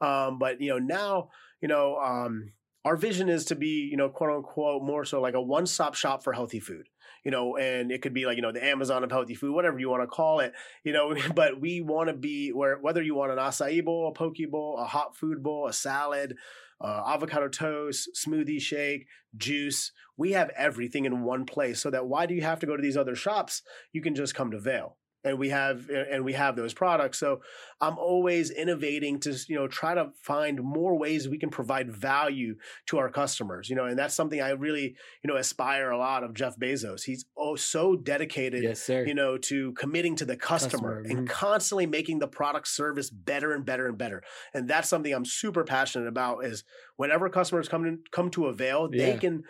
um, 0.00 0.38
but 0.38 0.60
you 0.60 0.70
know 0.70 0.78
now 0.78 1.30
you 1.60 1.68
know 1.68 1.96
um, 1.96 2.52
our 2.84 2.96
vision 2.96 3.28
is 3.28 3.46
to 3.46 3.54
be 3.54 3.88
you 3.90 3.96
know 3.96 4.08
quote 4.08 4.30
unquote 4.30 4.82
more 4.82 5.04
so 5.04 5.20
like 5.20 5.34
a 5.34 5.42
one-stop 5.42 5.94
shop 5.94 6.22
for 6.22 6.32
healthy 6.32 6.60
food 6.60 6.88
you 7.24 7.30
know 7.30 7.56
and 7.56 7.90
it 7.90 8.02
could 8.02 8.14
be 8.14 8.26
like 8.26 8.36
you 8.36 8.42
know 8.42 8.52
the 8.52 8.64
amazon 8.64 9.02
of 9.04 9.10
healthy 9.10 9.34
food 9.34 9.52
whatever 9.52 9.78
you 9.78 9.90
want 9.90 10.02
to 10.02 10.06
call 10.06 10.40
it 10.40 10.52
you 10.84 10.92
know 10.92 11.14
but 11.34 11.60
we 11.60 11.80
want 11.80 12.08
to 12.08 12.14
be 12.14 12.50
where 12.50 12.78
whether 12.78 13.02
you 13.02 13.14
want 13.14 13.32
an 13.32 13.38
acai 13.38 13.84
bowl 13.84 14.08
a 14.08 14.12
poke 14.12 14.36
bowl 14.50 14.78
a 14.78 14.84
hot 14.84 15.16
food 15.16 15.42
bowl 15.42 15.66
a 15.66 15.72
salad 15.72 16.36
uh, 16.80 17.02
avocado 17.06 17.48
toast 17.48 18.10
smoothie 18.14 18.60
shake 18.60 19.06
juice. 19.36 19.92
We 20.16 20.32
have 20.32 20.50
everything 20.50 21.04
in 21.04 21.22
one 21.22 21.44
place 21.44 21.80
so 21.80 21.90
that 21.90 22.06
why 22.06 22.26
do 22.26 22.34
you 22.34 22.42
have 22.42 22.60
to 22.60 22.66
go 22.66 22.76
to 22.76 22.82
these 22.82 22.96
other 22.96 23.16
shops? 23.16 23.62
You 23.92 24.00
can 24.00 24.14
just 24.14 24.34
come 24.34 24.50
to 24.50 24.58
Vale 24.58 24.96
and 25.24 25.38
we 25.38 25.48
have 25.48 25.88
and 25.90 26.24
we 26.24 26.32
have 26.32 26.56
those 26.56 26.74
products. 26.74 27.18
So 27.18 27.40
i'm 27.80 27.98
always 27.98 28.50
innovating 28.50 29.20
to 29.20 29.36
you 29.48 29.56
know 29.56 29.68
try 29.68 29.94
to 29.94 30.10
find 30.22 30.62
more 30.62 30.98
ways 30.98 31.28
we 31.28 31.38
can 31.38 31.50
provide 31.50 31.90
value 31.90 32.56
to 32.86 32.98
our 32.98 33.08
customers 33.08 33.68
you 33.70 33.76
know 33.76 33.84
and 33.84 33.98
that's 33.98 34.14
something 34.14 34.40
i 34.40 34.50
really 34.50 34.96
you 35.22 35.28
know 35.28 35.36
aspire 35.36 35.90
a 35.90 35.98
lot 35.98 36.24
of 36.24 36.34
jeff 36.34 36.56
bezos. 36.58 37.04
He's 37.04 37.24
oh 37.36 37.56
so 37.56 37.96
dedicated 37.96 38.62
Yes, 38.62 38.82
sir. 38.82 39.06
you 39.06 39.14
know 39.14 39.38
to 39.38 39.72
committing 39.72 40.16
to 40.16 40.24
the 40.24 40.36
customer, 40.36 41.02
Customer, 41.02 41.18
and 41.18 41.28
mhm. 41.28 41.30
constantly 41.30 41.86
making 41.86 42.18
the 42.18 42.28
product 42.28 42.68
service 42.68 43.10
better 43.10 43.52
and 43.54 43.64
better 43.64 43.86
and 43.86 43.96
better. 43.96 44.22
And 44.54 44.68
that's 44.68 44.88
something 44.88 45.12
i'm 45.12 45.24
super 45.24 45.64
passionate 45.64 46.08
about 46.08 46.44
is 46.44 46.64
whenever 46.96 47.28
customers 47.28 47.68
come 47.68 47.84
to 47.84 47.98
come 48.10 48.30
to 48.30 48.46
avail 48.46 48.88
they 48.88 49.16
can 49.18 49.44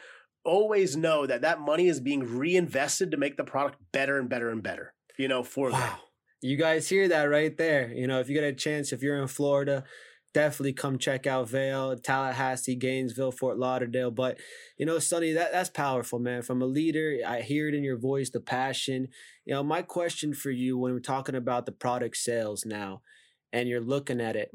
always 0.45 0.97
know 0.97 1.27
that 1.27 1.43
that 1.43 1.61
money 1.61 1.89
is 1.89 2.01
being 2.01 2.21
reinvested 2.21 3.11
to 3.11 3.17
make 3.17 3.37
the 3.37 3.45
product 3.45 3.77
better 3.93 4.19
and 4.19 4.29
better 4.29 4.51
and 4.51 4.63
better 4.63 4.95
you 5.19 5.29
know 5.29 5.43
for 5.43 5.71
Wow. 5.71 5.99
You 6.41 6.57
guys 6.57 6.89
hear 6.89 7.09
that 7.09 7.25
right 7.25 7.57
there. 7.57 7.93
You 7.93 8.07
know, 8.07 8.21
if 8.21 8.29
you 8.29 8.35
get 8.35 8.45
a 8.45 8.53
chance, 8.53 8.93
if 8.93 9.03
you're 9.03 9.21
in 9.21 9.27
Florida, 9.27 9.83
definitely 10.33 10.73
come 10.73 10.97
check 10.97 11.27
out 11.27 11.49
Vale, 11.49 11.97
Tallahassee, 11.97 12.77
Gainesville, 12.77 13.33
Fort 13.33 13.59
Lauderdale. 13.59 14.13
But 14.13 14.39
you 14.77 14.87
know, 14.87 15.01
Sonny, 15.01 15.33
that 15.33 15.51
that's 15.51 15.69
powerful, 15.69 16.21
man. 16.21 16.43
From 16.43 16.63
a 16.63 16.67
leader, 16.67 17.19
I 17.27 17.41
hear 17.41 17.69
it 17.69 17.75
in 17.75 17.83
your 17.83 17.99
voice, 17.99 18.31
the 18.31 18.41
passion. 18.41 19.09
You 19.45 19.55
know, 19.55 19.65
my 19.65 19.83
question 19.83 20.33
for 20.33 20.51
you 20.53 20.79
when 20.79 20.93
we're 20.93 21.01
talking 21.01 21.35
about 21.35 21.67
the 21.67 21.73
product 21.73 22.17
sales 22.17 22.65
now, 22.65 23.03
and 23.53 23.69
you're 23.69 23.81
looking 23.81 24.21
at 24.21 24.37
it. 24.37 24.53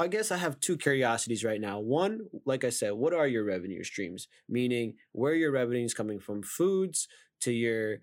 I 0.00 0.08
guess 0.08 0.32
I 0.32 0.38
have 0.38 0.58
two 0.58 0.76
curiosities 0.76 1.44
right 1.44 1.60
now. 1.60 1.78
One, 1.78 2.22
like 2.44 2.64
I 2.64 2.70
said, 2.70 2.94
what 2.94 3.12
are 3.12 3.26
your 3.28 3.44
revenue 3.44 3.84
streams? 3.84 4.26
Meaning, 4.48 4.94
where 5.12 5.34
your 5.34 5.52
revenue 5.52 5.84
is 5.84 5.94
coming 5.94 6.18
from, 6.18 6.42
foods 6.42 7.08
to 7.42 7.52
your 7.52 7.98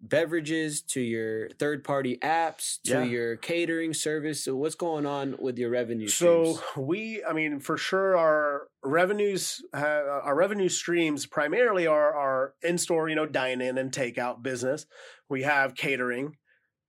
beverages 0.00 0.80
to 0.82 1.00
your 1.00 1.48
third 1.58 1.82
party 1.84 2.18
apps 2.18 2.80
to 2.84 2.90
Yeah. 2.92 3.02
your 3.04 3.36
catering 3.36 3.92
service. 3.94 4.44
So 4.44 4.54
what's 4.56 4.74
going 4.74 5.06
on 5.06 5.36
with 5.38 5.58
your 5.58 5.70
revenue 5.70 6.08
So 6.08 6.54
streams? 6.54 6.88
we, 6.88 7.24
I 7.24 7.32
mean, 7.32 7.60
for 7.60 7.76
sure, 7.76 8.16
our 8.16 8.68
revenues, 8.82 9.62
uh, 9.74 9.78
our 10.22 10.34
revenue 10.36 10.68
streams 10.68 11.26
primarily 11.26 11.86
are 11.86 12.14
our 12.14 12.54
in-store, 12.62 13.08
you 13.08 13.16
know, 13.16 13.26
dine-in 13.26 13.76
and 13.78 13.90
takeout 13.90 14.42
business. 14.42 14.86
We 15.28 15.42
have 15.42 15.74
catering, 15.74 16.36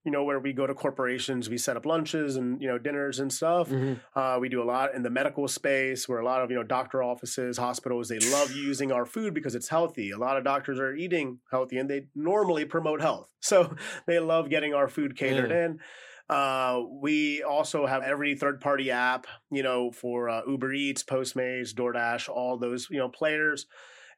you 0.05 0.11
know, 0.11 0.23
where 0.23 0.39
we 0.39 0.53
go 0.53 0.65
to 0.65 0.73
corporations, 0.73 1.49
we 1.49 1.57
set 1.57 1.75
up 1.75 1.85
lunches 1.85 2.35
and 2.37 2.61
you 2.61 2.67
know 2.67 2.77
dinners 2.77 3.19
and 3.19 3.31
stuff. 3.33 3.69
Mhm. 3.69 3.99
Uh, 4.15 4.37
we 4.39 4.47
do 4.49 4.61
a 4.61 4.65
lot 4.65 4.95
in 4.95 5.03
the 5.03 5.09
medical 5.09 5.47
space, 5.47 6.07
where 6.07 6.19
a 6.19 6.25
lot 6.25 6.41
of 6.41 6.49
you 6.49 6.55
know 6.55 6.63
doctor 6.63 7.03
offices, 7.03 7.57
hospitals, 7.57 8.07
they 8.07 8.19
love 8.19 8.51
using 8.51 8.91
our 8.91 9.05
food 9.05 9.33
because 9.33 9.55
it's 9.55 9.67
healthy. 9.69 10.11
A 10.11 10.17
lot 10.17 10.37
of 10.37 10.43
doctors 10.43 10.79
are 10.79 10.93
eating 10.95 11.39
healthy, 11.51 11.77
and 11.77 11.89
they 11.89 12.07
normally 12.15 12.65
promote 12.65 13.01
health, 13.01 13.29
so 13.41 13.75
they 14.07 14.19
love 14.19 14.49
getting 14.49 14.73
our 14.73 14.87
food 14.87 15.17
catered 15.17 15.51
Yeah. 15.51 15.65
in. 15.65 15.79
Uh, 16.29 16.83
we 17.01 17.41
also 17.41 17.87
have 17.87 18.03
every 18.03 18.35
third 18.35 18.61
party 18.61 18.91
app, 18.91 19.25
you 19.51 19.63
know, 19.63 19.91
for 19.91 20.29
uh, 20.29 20.41
Uber 20.47 20.71
Eats, 20.73 21.03
Postmates, 21.03 21.73
DoorDash, 21.73 22.29
all 22.29 22.55
those, 22.57 22.87
you 22.91 22.99
know, 22.99 23.09
players. 23.09 23.65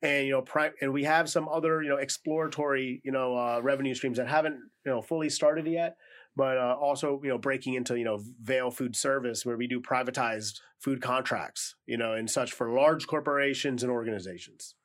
And, 0.02 0.28
you 0.28 0.34
know, 0.34 0.70
and 0.82 0.94
we 0.94 1.04
have 1.04 1.30
some 1.30 1.48
other, 1.48 1.84
you 1.84 1.90
know, 1.90 1.98
exploratory, 1.98 3.02
you 3.04 3.12
know, 3.12 3.38
uh, 3.38 3.60
revenue 3.62 3.94
streams 3.94 4.18
that 4.18 4.28
haven't, 4.28 4.56
you 4.86 4.92
know, 4.92 5.02
fully 5.02 5.30
started 5.30 5.68
yet, 5.68 5.96
but 6.36 6.58
uh, 6.58 6.76
also, 6.80 7.20
you 7.24 7.30
know, 7.30 7.38
breaking 7.38 7.76
into, 7.76 7.98
you 7.98 8.06
know, 8.06 8.20
Vale 8.42 8.72
Food 8.72 8.96
Service 8.96 9.46
where 9.46 9.58
we 9.58 9.68
do 9.68 9.80
privatized 9.80 10.60
food 10.80 11.02
contracts, 11.02 11.76
you 11.86 11.98
know, 11.98 12.14
and 12.14 12.30
such 12.30 12.52
for 12.52 12.72
large 12.74 13.06
corporations 13.06 13.84
and 13.84 13.92
organizations. 13.92 14.76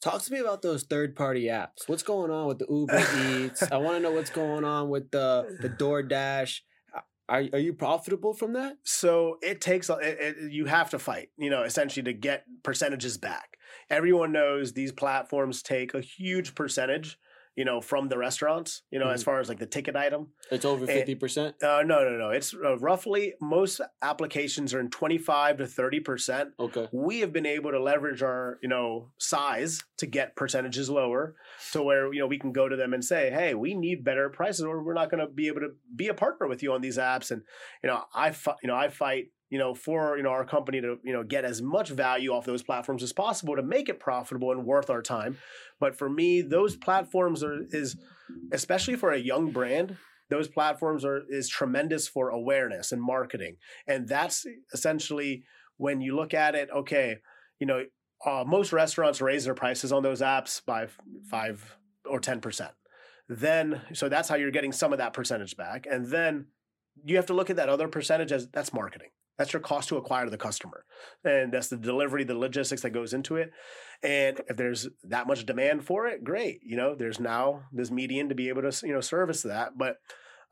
Talk 0.00 0.20
to 0.22 0.32
me 0.32 0.38
about 0.38 0.60
those 0.60 0.82
third 0.82 1.16
party 1.16 1.44
apps. 1.44 1.86
What's 1.88 2.02
going 2.02 2.30
on 2.30 2.46
with 2.46 2.58
the 2.58 2.66
Uber 2.68 2.98
Eats? 3.46 3.62
I 3.62 3.78
want 3.78 3.96
to 3.96 4.00
know 4.00 4.10
what's 4.10 4.30
going 4.30 4.64
on 4.64 4.90
with 4.90 5.10
the 5.10 5.56
the 5.60 5.70
DoorDash. 5.70 6.60
Are 7.26 7.44
are 7.54 7.58
you 7.58 7.72
profitable 7.72 8.34
from 8.34 8.52
that? 8.52 8.76
so 8.82 9.38
it 9.40 9.62
takes 9.62 9.88
it, 9.88 9.96
it, 10.02 10.52
you 10.52 10.66
have 10.66 10.90
to 10.90 10.98
fight 10.98 11.30
you 11.38 11.48
know 11.48 11.62
essentially 11.62 12.04
to 12.04 12.12
get 12.12 12.44
percentages 12.62 13.16
back 13.16 13.56
everyone 13.90 14.32
knows 14.32 14.72
these 14.72 14.92
platforms 14.92 15.62
take 15.62 15.94
a 15.94 16.00
huge 16.00 16.54
percentage 16.54 17.18
you 17.56 17.64
know 17.64 17.80
from 17.80 18.08
the 18.08 18.18
restaurants 18.18 18.82
you 18.90 18.98
know 18.98 19.10
as 19.10 19.22
far 19.22 19.38
as 19.38 19.48
like 19.48 19.60
the 19.60 19.66
ticket 19.66 19.94
item. 19.94 20.26
It's 20.50 20.64
over 20.64 20.84
Eh, 20.90 20.94
fifty 20.94 21.14
percent. 21.14 21.54
uh, 21.62 21.84
no 21.86 22.02
no 22.02 22.16
no. 22.18 22.30
It's 22.30 22.52
uh, 22.52 22.76
roughly 22.78 23.34
most 23.40 23.80
applications 24.02 24.74
are 24.74 24.80
in 24.80 24.90
25 24.90 25.58
to 25.58 25.66
30 25.68 26.00
percent. 26.00 26.48
Okay. 26.58 26.88
we 26.92 27.20
have 27.20 27.32
been 27.32 27.46
able 27.46 27.70
to 27.70 27.80
leverage 27.80 28.22
our 28.24 28.58
you 28.60 28.68
know 28.68 29.10
size 29.18 29.84
to 29.98 30.06
get 30.06 30.34
percentages 30.34 30.90
lower 30.90 31.36
to 31.72 31.80
where 31.80 32.12
you 32.12 32.18
know 32.18 32.26
we 32.26 32.40
can 32.40 32.52
go 32.52 32.68
to 32.68 32.74
them 32.74 32.92
and 32.92 33.04
say 33.04 33.30
hey 33.30 33.54
we 33.54 33.72
need 33.74 34.02
better 34.02 34.28
prices 34.30 34.64
or 34.64 34.82
we're 34.82 34.92
not 34.92 35.08
going 35.08 35.24
to 35.24 35.32
be 35.32 35.46
able 35.46 35.60
to 35.60 35.70
be 35.94 36.08
a 36.08 36.14
partner 36.14 36.48
with 36.48 36.60
you 36.60 36.72
on 36.72 36.80
these 36.80 36.98
apps. 36.98 37.30
And 37.30 37.42
you 37.84 37.88
know 37.88 38.02
i 38.12 38.32
fi- 38.32 38.56
you 38.64 38.66
know 38.66 38.74
i 38.74 38.88
fight 38.88 39.26
you 39.54 39.60
know, 39.60 39.72
for 39.72 40.16
you 40.16 40.24
know 40.24 40.30
our 40.30 40.44
company 40.44 40.80
to 40.80 40.98
you 41.04 41.12
know 41.12 41.22
get 41.22 41.44
as 41.44 41.62
much 41.62 41.88
value 41.90 42.32
off 42.32 42.44
those 42.44 42.64
platforms 42.64 43.04
as 43.04 43.12
possible 43.12 43.54
to 43.54 43.62
make 43.62 43.88
it 43.88 44.00
profitable 44.00 44.50
and 44.50 44.66
worth 44.66 44.90
our 44.90 45.00
time. 45.00 45.38
But 45.78 45.96
for 45.96 46.10
me, 46.10 46.42
those 46.42 46.74
platforms 46.74 47.44
are 47.44 47.60
is 47.70 47.96
especially 48.50 48.96
for 48.96 49.12
a 49.12 49.16
young 49.16 49.52
brand, 49.52 49.96
those 50.28 50.48
platforms 50.48 51.04
are 51.04 51.22
is 51.28 51.48
tremendous 51.48 52.08
for 52.08 52.30
awareness 52.30 52.90
and 52.90 53.00
marketing, 53.00 53.58
and 53.86 54.08
that's 54.08 54.44
essentially 54.72 55.44
when 55.76 56.00
you 56.00 56.16
look 56.16 56.34
at 56.34 56.56
it. 56.56 56.68
Okay, 56.74 57.18
you 57.60 57.68
know, 57.68 57.84
uh, 58.26 58.42
most 58.44 58.72
restaurants 58.72 59.20
raise 59.20 59.44
their 59.44 59.54
prices 59.54 59.92
on 59.92 60.02
those 60.02 60.20
apps 60.20 60.64
by 60.66 60.88
five 61.30 61.76
or 62.10 62.18
ten 62.18 62.40
percent. 62.40 62.72
Then, 63.28 63.82
so 63.92 64.08
that's 64.08 64.28
how 64.28 64.34
you're 64.34 64.50
getting 64.50 64.72
some 64.72 64.92
of 64.92 64.98
that 64.98 65.12
percentage 65.12 65.56
back, 65.56 65.86
and 65.88 66.06
then 66.06 66.46
you 67.04 67.14
have 67.14 67.26
to 67.26 67.34
look 67.34 67.50
at 67.50 67.56
that 67.56 67.68
other 67.68 67.86
percentage 67.86 68.32
as 68.32 68.48
that's 68.48 68.72
marketing. 68.72 69.10
That's 69.38 69.52
your 69.52 69.60
cost 69.60 69.88
to 69.88 69.96
acquire 69.96 70.30
the 70.30 70.36
customer. 70.36 70.84
And 71.24 71.52
that's 71.52 71.68
the 71.68 71.76
delivery, 71.76 72.24
the 72.24 72.38
logistics 72.38 72.82
that 72.82 72.90
goes 72.90 73.14
into 73.14 73.36
it. 73.36 73.50
And 74.02 74.40
if 74.48 74.56
there's 74.56 74.88
that 75.04 75.26
much 75.26 75.46
demand 75.46 75.84
for 75.84 76.06
it, 76.06 76.24
great. 76.24 76.60
You 76.64 76.76
know, 76.76 76.94
there's 76.94 77.18
now 77.18 77.62
this 77.72 77.90
median 77.90 78.28
to 78.28 78.34
be 78.34 78.48
able 78.48 78.62
to, 78.62 78.86
you 78.86 78.92
know, 78.92 79.00
service 79.00 79.42
that. 79.42 79.76
But 79.76 79.96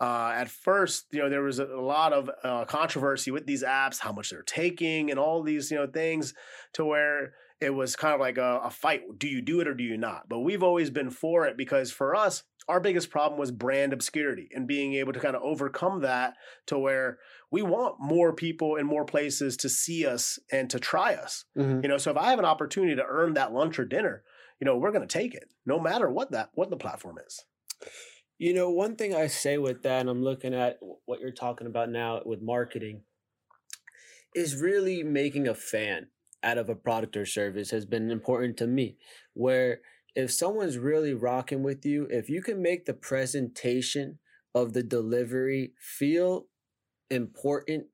uh, 0.00 0.32
at 0.34 0.48
first, 0.48 1.06
you 1.12 1.20
know, 1.20 1.28
there 1.28 1.42
was 1.42 1.60
a, 1.60 1.64
lot 1.64 2.12
of 2.12 2.30
uh, 2.42 2.64
controversy 2.64 3.30
with 3.30 3.46
these 3.46 3.62
apps, 3.62 4.00
how 4.00 4.12
much 4.12 4.30
they're 4.30 4.42
taking, 4.42 5.10
and 5.10 5.20
all 5.20 5.42
these, 5.42 5.70
you 5.70 5.76
know, 5.76 5.86
things 5.86 6.34
to 6.72 6.84
where 6.84 7.34
it 7.60 7.70
was 7.70 7.94
kind 7.94 8.12
of 8.12 8.18
like 8.18 8.38
a, 8.38 8.62
a 8.64 8.70
fight. 8.70 9.02
Do 9.18 9.28
you 9.28 9.40
do 9.40 9.60
it 9.60 9.68
or 9.68 9.74
do 9.74 9.84
you 9.84 9.96
not? 9.96 10.28
But 10.28 10.40
we've 10.40 10.64
always 10.64 10.90
been 10.90 11.10
for 11.10 11.46
it 11.46 11.56
because 11.56 11.92
for 11.92 12.16
us, 12.16 12.42
our 12.68 12.80
biggest 12.80 13.10
problem 13.10 13.38
was 13.38 13.50
brand 13.50 13.92
obscurity 13.92 14.48
and 14.52 14.66
being 14.66 14.94
able 14.94 15.12
to 15.12 15.20
kind 15.20 15.36
of 15.36 15.42
overcome 15.42 16.02
that 16.02 16.34
to 16.66 16.78
where 16.78 17.18
we 17.50 17.62
want 17.62 17.96
more 18.00 18.32
people 18.32 18.76
in 18.76 18.86
more 18.86 19.04
places 19.04 19.56
to 19.58 19.68
see 19.68 20.06
us 20.06 20.38
and 20.50 20.70
to 20.70 20.78
try 20.78 21.14
us. 21.14 21.44
Mm-hmm. 21.56 21.80
You 21.82 21.88
know, 21.88 21.98
so 21.98 22.10
if 22.10 22.16
I 22.16 22.30
have 22.30 22.38
an 22.38 22.44
opportunity 22.44 22.96
to 22.96 23.04
earn 23.06 23.34
that 23.34 23.52
lunch 23.52 23.78
or 23.78 23.84
dinner, 23.84 24.22
you 24.60 24.64
know, 24.64 24.76
we're 24.76 24.92
going 24.92 25.06
to 25.06 25.18
take 25.18 25.34
it 25.34 25.48
no 25.66 25.80
matter 25.80 26.08
what 26.08 26.30
that 26.32 26.50
what 26.54 26.70
the 26.70 26.76
platform 26.76 27.18
is. 27.26 27.44
You 28.38 28.54
know, 28.54 28.70
one 28.70 28.96
thing 28.96 29.14
I 29.14 29.26
say 29.26 29.58
with 29.58 29.82
that 29.82 30.00
and 30.00 30.08
I'm 30.08 30.22
looking 30.22 30.54
at 30.54 30.78
what 31.04 31.20
you're 31.20 31.30
talking 31.30 31.66
about 31.66 31.90
now 31.90 32.20
with 32.24 32.42
marketing 32.42 33.02
is 34.34 34.60
really 34.60 35.02
making 35.02 35.46
a 35.46 35.54
fan 35.54 36.08
out 36.42 36.58
of 36.58 36.68
a 36.68 36.74
product 36.74 37.16
or 37.16 37.26
service 37.26 37.70
has 37.70 37.84
been 37.84 38.10
important 38.10 38.56
to 38.56 38.66
me 38.66 38.96
where 39.34 39.80
if 40.14 40.30
someone's 40.30 40.78
really 40.78 41.14
rocking 41.14 41.62
with 41.62 41.84
you, 41.86 42.06
if 42.10 42.28
you 42.28 42.42
can 42.42 42.60
make 42.60 42.84
the 42.84 42.94
presentation 42.94 44.18
of 44.54 44.72
the 44.72 44.82
delivery 44.82 45.72
feel 45.78 46.46
important, 47.10 47.86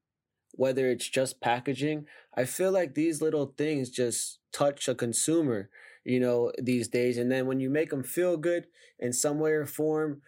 whether 0.53 0.89
it's 0.89 1.09
just 1.09 1.41
packaging, 1.41 2.07
I 2.37 2.45
feel 2.45 2.73
like 2.73 2.95
these 2.95 3.23
little 3.23 3.55
things 3.57 3.91
just 3.91 4.41
touch 4.53 4.89
a 4.89 4.95
consumer, 4.95 5.71
you 6.05 6.19
know, 6.19 6.53
these 6.61 6.89
days. 6.89 7.19
And 7.19 7.31
then 7.31 7.47
when 7.47 7.61
you 7.61 7.71
make 7.71 7.91
them 7.91 8.03
feel 8.03 8.37
good 8.37 8.67
in 8.99 9.13
some 9.13 9.39
way 9.39 9.53
or 9.53 9.67
form, 9.67 10.23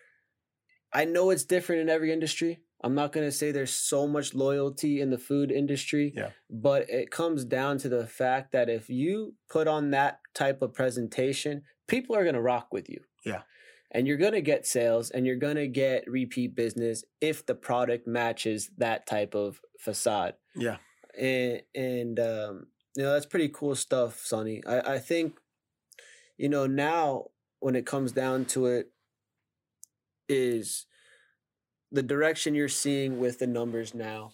I 0.92 1.04
know 1.04 1.30
it's 1.30 1.44
different 1.44 1.82
in 1.82 1.88
every 1.88 2.12
industry. 2.12 2.60
I'm 2.82 2.94
not 2.94 3.12
going 3.12 3.26
to 3.26 3.32
say 3.32 3.52
there's 3.52 3.74
so 3.74 4.06
much 4.06 4.34
loyalty 4.34 5.00
in 5.00 5.10
the 5.10 5.18
food 5.18 5.52
industry, 5.52 6.14
yeah. 6.16 6.30
but 6.48 6.88
it 6.88 7.10
comes 7.10 7.44
down 7.44 7.78
to 7.78 7.88
the 7.88 8.06
fact 8.06 8.52
that 8.52 8.70
if 8.70 8.88
you 8.88 9.34
put 9.50 9.68
on 9.68 9.90
that 9.90 10.20
type 10.34 10.62
of 10.62 10.72
presentation, 10.72 11.62
people 11.90 12.16
are 12.16 12.22
going 12.22 12.34
to 12.34 12.40
rock 12.40 12.68
with 12.72 12.88
you. 12.88 13.00
Yeah. 13.24 13.42
And 13.92 14.06
you're 14.06 14.16
going 14.16 14.32
to 14.32 14.40
get 14.40 14.66
sales 14.66 15.10
and 15.10 15.26
you're 15.26 15.36
going 15.36 15.56
to 15.56 15.66
get 15.66 16.04
repeat 16.06 16.54
business 16.54 17.04
if 17.20 17.44
the 17.44 17.54
product 17.54 18.06
matches 18.06 18.70
that 18.78 19.06
type 19.06 19.34
of 19.34 19.60
facade. 19.78 20.34
Yeah. 20.54 20.76
And, 21.18 21.62
and, 21.74 22.20
um, 22.20 22.66
you 22.96 23.02
know, 23.02 23.12
that's 23.12 23.26
pretty 23.26 23.48
cool 23.48 23.74
stuff, 23.74 24.20
Sonny. 24.24 24.62
I, 24.66 24.94
I 24.94 24.98
think, 24.98 25.38
you 26.38 26.48
know, 26.48 26.66
now 26.66 27.26
when 27.58 27.74
it 27.74 27.84
comes 27.84 28.12
down 28.12 28.44
to 28.46 28.66
it, 28.66 28.90
is 30.28 30.86
the 31.90 32.04
direction 32.04 32.54
you're 32.54 32.68
seeing 32.68 33.18
with 33.18 33.40
the 33.40 33.46
numbers 33.48 33.94
now. 33.94 34.30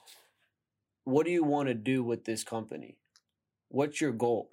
What 1.05 1.25
do 1.25 1.33
you 1.33 1.43
want 1.43 1.69
to 1.69 1.75
do 1.75 2.05
with 2.05 2.27
this 2.27 2.45
company? 2.45 2.99
What's 3.69 4.01
your 4.01 4.13
goal? 4.13 4.51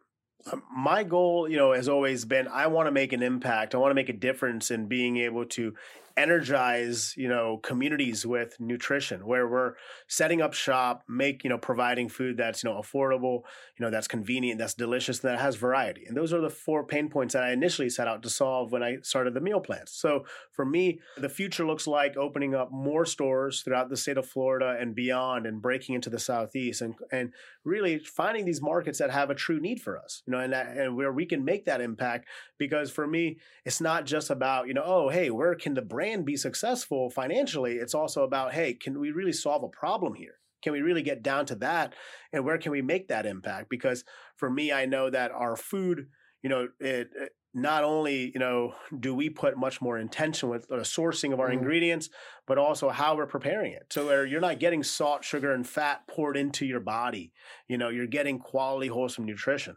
Um, 0.52 0.64
my 0.76 1.04
goal, 1.04 1.48
you 1.50 1.58
know, 1.58 1.72
has 1.72 1.88
always 1.88 2.26
been 2.26 2.48
I 2.48 2.68
want 2.68 2.88
to 2.88 2.91
make 2.91 3.14
an 3.14 3.24
impact. 3.24 3.74
I 3.74 3.78
want 3.78 3.91
to 3.91 3.96
make 3.96 4.10
a 4.10 4.14
difference 4.14 4.72
in 4.72 4.88
being 4.88 5.18
able 5.18 5.46
to 5.46 5.74
energize 6.16 7.14
you 7.18 7.28
know 7.28 7.57
communities 7.57 8.26
with 8.26 8.55
nutrition 8.59 9.26
where 9.26 9.47
we're 9.47 9.74
setting 10.07 10.41
up 10.41 10.53
shop 10.53 11.03
make 11.07 11.43
you 11.43 11.49
know 11.49 11.57
providing 11.57 12.07
food 12.07 12.38
that's 12.38 12.64
you 12.64 12.70
know 12.70 12.80
affordable 12.80 13.41
you 13.78 13.84
know 13.84 13.89
that's 13.89 14.07
convenient 14.07 14.59
that's 14.59 14.76
delicious 14.76 15.20
that 15.20 15.39
has 15.39 15.55
variety. 15.55 16.05
And 16.05 16.16
those 16.16 16.32
are 16.32 16.41
the 16.41 16.49
four 16.49 16.86
pain 16.86 17.09
points 17.09 17.34
that 17.34 17.43
i 17.43 17.51
initially 17.51 17.89
set 17.89 18.07
out 18.07 18.22
to 18.24 18.30
solve 18.30 18.72
when 18.72 18.84
i 18.84 18.97
started 19.01 19.34
the 19.34 19.41
meal 19.41 19.59
plans 19.59 19.91
so 19.91 20.26
for 20.51 20.66
me 20.66 20.99
the 21.18 21.30
future 21.30 21.66
looks 21.66 21.88
like 21.88 22.16
opening 22.16 22.53
up 22.53 22.72
more 22.72 23.05
stores 23.05 23.61
throughout 23.61 23.89
the 23.89 23.97
state 23.97 24.18
of 24.18 24.28
florida 24.28 24.78
and 24.80 24.93
beyond 24.95 25.45
and 25.45 25.61
breaking 25.61 25.95
into 25.95 26.09
the 26.09 26.20
southeast 26.20 26.82
and 26.82 26.95
and 27.11 27.34
really 27.66 27.97
finding 27.97 28.45
these 28.45 28.61
markets 28.61 28.99
that 28.99 29.09
have 29.09 29.30
a 29.30 29.36
true 29.36 29.59
need 29.59 29.82
for 29.82 29.97
us 29.97 30.22
you 30.28 30.32
know 30.32 30.39
and 30.39 30.53
that, 30.53 30.78
and 30.78 30.95
where 30.95 31.11
we 31.11 31.26
can 31.26 31.43
make 31.43 31.66
that 31.66 31.82
impact. 31.82 32.28
Because 32.57 32.91
for 32.91 33.07
me 33.07 33.38
it's 33.66 33.82
not 33.82 34.05
just 34.05 34.30
about 34.30 34.68
you 34.68 34.74
know 34.74 34.84
oh 34.86 35.09
hey 35.09 35.30
where 35.30 35.55
can 35.55 35.74
the 35.74 35.82
brand 35.82 36.03
brand 36.04 36.26
be 36.26 36.36
successful 36.36 37.10
financially, 37.10 37.76
it's 37.76 37.93
also 37.93 38.24
about, 38.24 38.54
hey, 38.54 38.74
can 38.74 38.99
we 38.99 39.12
really 39.12 39.32
solve 39.32 39.64
a 39.64 39.70
problem 39.70 40.14
here? 40.14 40.36
Can 40.62 40.74
we 40.74 40.82
really 40.82 41.01
get 41.01 41.24
down 41.24 41.45
to 41.45 41.56
that? 41.56 41.93
And 42.34 42.43
where 42.43 42.58
can 42.58 42.74
we 42.74 42.82
make 42.82 43.08
that 43.08 43.26
impact? 43.26 43.70
Because 43.70 44.04
for 44.36 44.49
me, 44.49 44.74
I 44.74 44.86
know 44.86 45.10
that 45.10 45.32
our 45.32 45.56
food, 45.56 46.08
you 46.41 46.49
know, 46.49 46.68
it, 46.80 47.10
it 47.16 47.30
not 47.56 47.84
only 47.84 48.32
you 48.34 48.39
know 48.39 48.74
do 48.99 49.14
we 49.14 49.30
put 49.30 49.56
much 49.56 49.80
more 49.80 49.99
intention 49.99 50.49
with 50.49 50.68
the 50.70 50.78
sourcing 50.78 51.32
of 51.32 51.39
our 51.39 51.49
mm-hmm. 51.49 51.60
ingredients 51.60 52.10
but 52.47 52.58
also 52.58 52.89
how 52.89 53.16
we're 53.16 53.28
preparing 53.28 53.74
it 53.74 53.86
so 53.91 54.08
where 54.08 54.26
you're 54.26 54.41
not 54.41 54.58
getting 54.58 54.82
salt 54.82 55.24
sugar 55.24 55.54
and 55.54 55.68
fat 55.68 56.01
poured 56.08 56.36
into 56.36 56.66
your 56.66 56.80
body 56.80 57.32
you 57.68 57.78
know 57.78 57.89
you're 57.89 58.08
getting 58.08 58.39
quality 58.39 58.88
wholesome 58.88 59.24
nutrition 59.24 59.76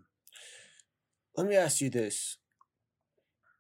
let 1.37 1.47
me 1.47 1.55
ask 1.55 1.83
you 1.83 1.91
this 1.91 2.39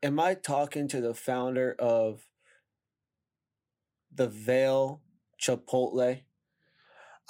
am 0.02 0.18
i 0.18 0.32
talking 0.32 0.88
to 0.88 1.02
the 1.02 1.12
founder 1.12 1.76
of 1.78 2.22
the 4.16 4.28
Vale 4.28 5.02
Chipotle? 5.40 6.22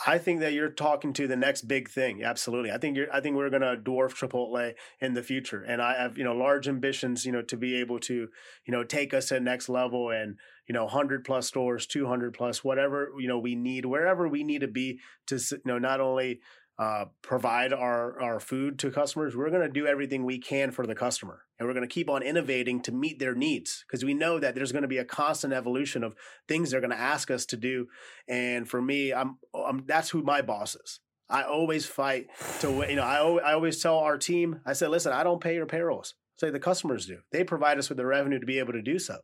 I 0.07 0.19
think 0.19 0.41
that 0.41 0.53
you're 0.53 0.69
talking 0.69 1.15
to 1.15 1.27
the 1.27 1.37
next 1.37 1.63
big 1.63 1.89
thing. 1.89 2.23
Absolutely. 2.23 2.71
I 2.71 2.77
think 2.77 2.99
you're 2.99 3.13
I 3.13 3.21
think 3.21 3.37
we're 3.37 3.49
gonna 3.49 3.77
dwarf 3.77 4.15
Chipotle 4.15 4.75
in 5.01 5.15
the 5.15 5.23
future. 5.23 5.63
And 5.63 5.81
I 5.81 5.95
have, 5.95 6.19
you 6.19 6.25
know, 6.25 6.35
large 6.35 6.69
ambitions, 6.69 7.25
you 7.25 7.33
know, 7.33 7.43
to 7.43 7.57
be 7.57 7.77
able 7.77 7.99
to, 8.01 8.15
you 8.15 8.73
know, 8.73 8.85
take 8.85 9.15
us 9.15 9.29
to 9.29 9.35
the 9.35 9.41
next 9.41 9.71
level 9.71 10.11
and, 10.11 10.37
you 10.69 10.75
know, 10.75 10.85
100 10.85 11.25
plus 11.25 11.47
stores, 11.47 11.87
200 11.87 12.35
plus, 12.35 12.63
whatever, 12.63 13.11
you 13.19 13.27
know, 13.27 13.39
we 13.39 13.55
need, 13.55 13.87
wherever 13.87 14.29
we 14.29 14.45
need 14.45 14.61
to 14.61 14.69
be 14.69 14.99
to, 15.29 15.37
you 15.37 15.61
know, 15.65 15.79
not 15.79 16.01
only 16.01 16.41
uh, 16.79 17.07
provide 17.23 17.73
our, 17.73 18.21
our 18.21 18.41
food 18.41 18.79
to 18.81 18.91
customers, 18.91 19.35
we're 19.35 19.51
going 19.51 19.63
to 19.63 19.69
do 19.69 19.87
everything 19.87 20.25
we 20.25 20.39
can 20.39 20.71
for 20.71 20.87
the 20.87 20.95
customer. 20.95 21.43
And 21.59 21.67
we're 21.67 21.75
going 21.75 21.89
to 21.89 21.95
keep 21.95 22.11
on 22.11 22.23
innovating 22.23 22.83
to 22.83 22.93
meet 22.93 23.19
their 23.19 23.35
needs 23.35 23.85
because 23.87 24.05
we 24.05 24.13
know 24.13 24.39
that 24.39 24.55
there's 24.55 24.73
going 24.73 24.83
to 24.83 24.89
be 24.89 24.99
a 24.99 25.05
constant 25.05 25.55
evolution 25.55 26.05
of 26.05 26.15
things 26.49 26.71
they're 26.71 26.81
going 26.81 26.91
to 26.91 26.99
ask 26.99 27.31
us 27.31 27.47
to 27.47 27.57
do. 27.57 27.87
And 28.29 28.69
for 28.69 28.83
me, 28.83 29.15
I'm, 29.15 29.39
I'm 29.55 29.85
that's 29.87 30.11
who 30.11 30.23
my 30.23 30.43
boss 30.43 30.75
is. 30.75 31.01
I 31.29 31.43
always 31.43 31.87
fight 31.87 32.27
to, 32.61 32.85
you 32.89 32.97
know, 32.97 33.03
I, 33.03 33.51
I 33.51 33.53
always 33.55 33.83
tell 33.83 33.99
our 33.99 34.19
team, 34.19 34.61
I 34.67 34.75
said, 34.75 34.91
listen, 34.91 35.13
I 35.13 35.25
don't 35.25 35.41
pay 35.41 35.55
your 35.55 35.67
payrolls. 35.67 36.15
Say 36.39 36.51
the 36.51 36.61
customers 36.61 37.07
do. 37.07 37.21
They 37.33 37.43
provide 37.43 37.79
us 37.79 37.89
with 37.89 37.97
the 37.97 38.07
revenue 38.07 38.39
to 38.39 38.47
be 38.47 38.59
able 38.59 38.75
to 38.75 38.83
do 38.83 38.99
so. 38.99 39.17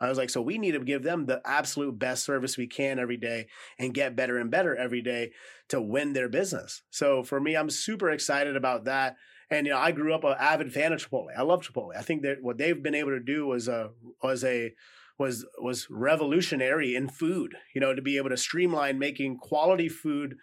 I 0.00 0.08
was 0.08 0.16
like, 0.16 0.30
so 0.30 0.40
we 0.40 0.56
need 0.56 0.72
to 0.72 0.80
give 0.80 1.02
them 1.02 1.26
the 1.26 1.42
absolute 1.44 1.98
best 1.98 2.24
service 2.24 2.56
we 2.56 2.66
can 2.66 2.98
every 2.98 3.18
day 3.18 3.48
and 3.78 3.92
get 3.92 4.16
better 4.16 4.38
and 4.38 4.50
better 4.50 4.74
every 4.74 5.02
day 5.02 5.32
to 5.68 5.80
win 5.80 6.14
their 6.14 6.28
business. 6.28 6.82
So 6.90 7.22
for 7.22 7.38
me, 7.38 7.54
I'm 7.54 7.68
super 7.70 8.10
excited 8.10 8.56
about 8.56 8.84
that. 8.84 9.16
And 9.50 9.66
you 9.66 9.72
know, 9.72 9.78
I 9.78 9.92
grew 9.92 10.14
up 10.14 10.24
an 10.24 10.36
avid 10.38 10.72
fan 10.72 10.92
of 10.92 11.06
Chipotle. 11.06 11.36
I 11.36 11.42
love 11.42 11.62
Chipotle. 11.62 11.96
I 11.96 12.02
think 12.02 12.22
that 12.22 12.38
what 12.40 12.56
they've 12.56 12.82
been 12.82 12.94
able 12.94 13.10
to 13.10 13.20
do 13.20 13.46
was 13.46 13.68
a 13.68 13.90
was 14.22 14.44
a 14.44 14.72
was 15.18 15.44
was 15.60 15.88
revolutionary 15.90 16.94
in 16.94 17.08
food. 17.08 17.54
You 17.74 17.80
know, 17.80 17.94
to 17.94 18.00
be 18.00 18.16
able 18.16 18.30
to 18.30 18.36
streamline 18.36 18.98
making 18.98 19.38
quality 19.38 19.88
food 19.88 20.36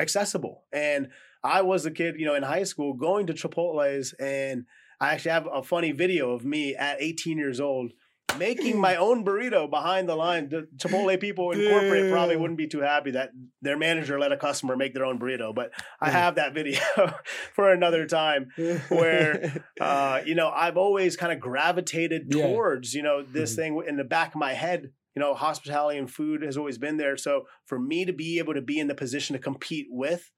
accessible. 0.00 0.64
And 0.72 1.08
I 1.42 1.62
was 1.62 1.86
a 1.86 1.90
kid, 1.90 2.16
you 2.18 2.26
know, 2.26 2.34
in 2.34 2.42
high 2.42 2.64
school 2.64 2.94
going 2.94 3.26
to 3.28 3.32
Chipotle's, 3.32 4.12
and 4.14 4.64
I 5.00 5.12
actually 5.12 5.30
have 5.30 5.48
a 5.52 5.62
funny 5.62 5.92
video 5.92 6.32
of 6.32 6.44
me 6.44 6.74
at 6.74 7.00
18 7.00 7.38
years 7.38 7.60
old 7.60 7.92
making 8.38 8.78
my 8.78 8.96
own 8.96 9.24
burrito 9.24 9.68
behind 9.68 10.08
the 10.08 10.16
line. 10.16 10.48
The 10.48 10.68
Chipotle 10.76 11.20
people 11.20 11.50
in 11.50 11.70
corporate 11.70 12.12
probably 12.12 12.36
wouldn't 12.36 12.58
be 12.58 12.66
too 12.66 12.80
happy 12.80 13.12
that 13.12 13.30
their 13.62 13.76
manager 13.76 14.18
let 14.18 14.32
a 14.32 14.36
customer 14.36 14.76
make 14.76 14.94
their 14.94 15.04
own 15.04 15.18
burrito. 15.18 15.54
But 15.54 15.72
I 16.00 16.10
have 16.10 16.36
that 16.36 16.54
video 16.54 16.80
for 17.54 17.72
another 17.72 18.06
time 18.06 18.50
where, 18.88 19.64
uh, 19.80 20.20
you 20.24 20.34
know, 20.34 20.48
I've 20.48 20.76
always 20.76 21.16
kind 21.16 21.32
of 21.32 21.40
gravitated 21.40 22.30
towards, 22.30 22.94
you 22.94 23.02
know, 23.02 23.22
this 23.22 23.52
mm-hmm. 23.52 23.60
thing 23.60 23.84
in 23.88 23.96
the 23.96 24.04
back 24.04 24.34
of 24.34 24.40
my 24.40 24.54
head. 24.54 24.90
You 25.14 25.20
know, 25.20 25.34
hospitality 25.34 25.98
and 25.98 26.08
food 26.08 26.42
has 26.42 26.56
always 26.56 26.78
been 26.78 26.96
there. 26.96 27.16
So 27.16 27.46
for 27.66 27.76
me 27.76 28.04
to 28.04 28.12
be 28.12 28.38
able 28.38 28.54
to 28.54 28.62
be 28.62 28.78
in 28.78 28.86
the 28.86 28.94
position 28.94 29.34
to 29.34 29.40
compete 29.40 29.88
with 29.90 30.30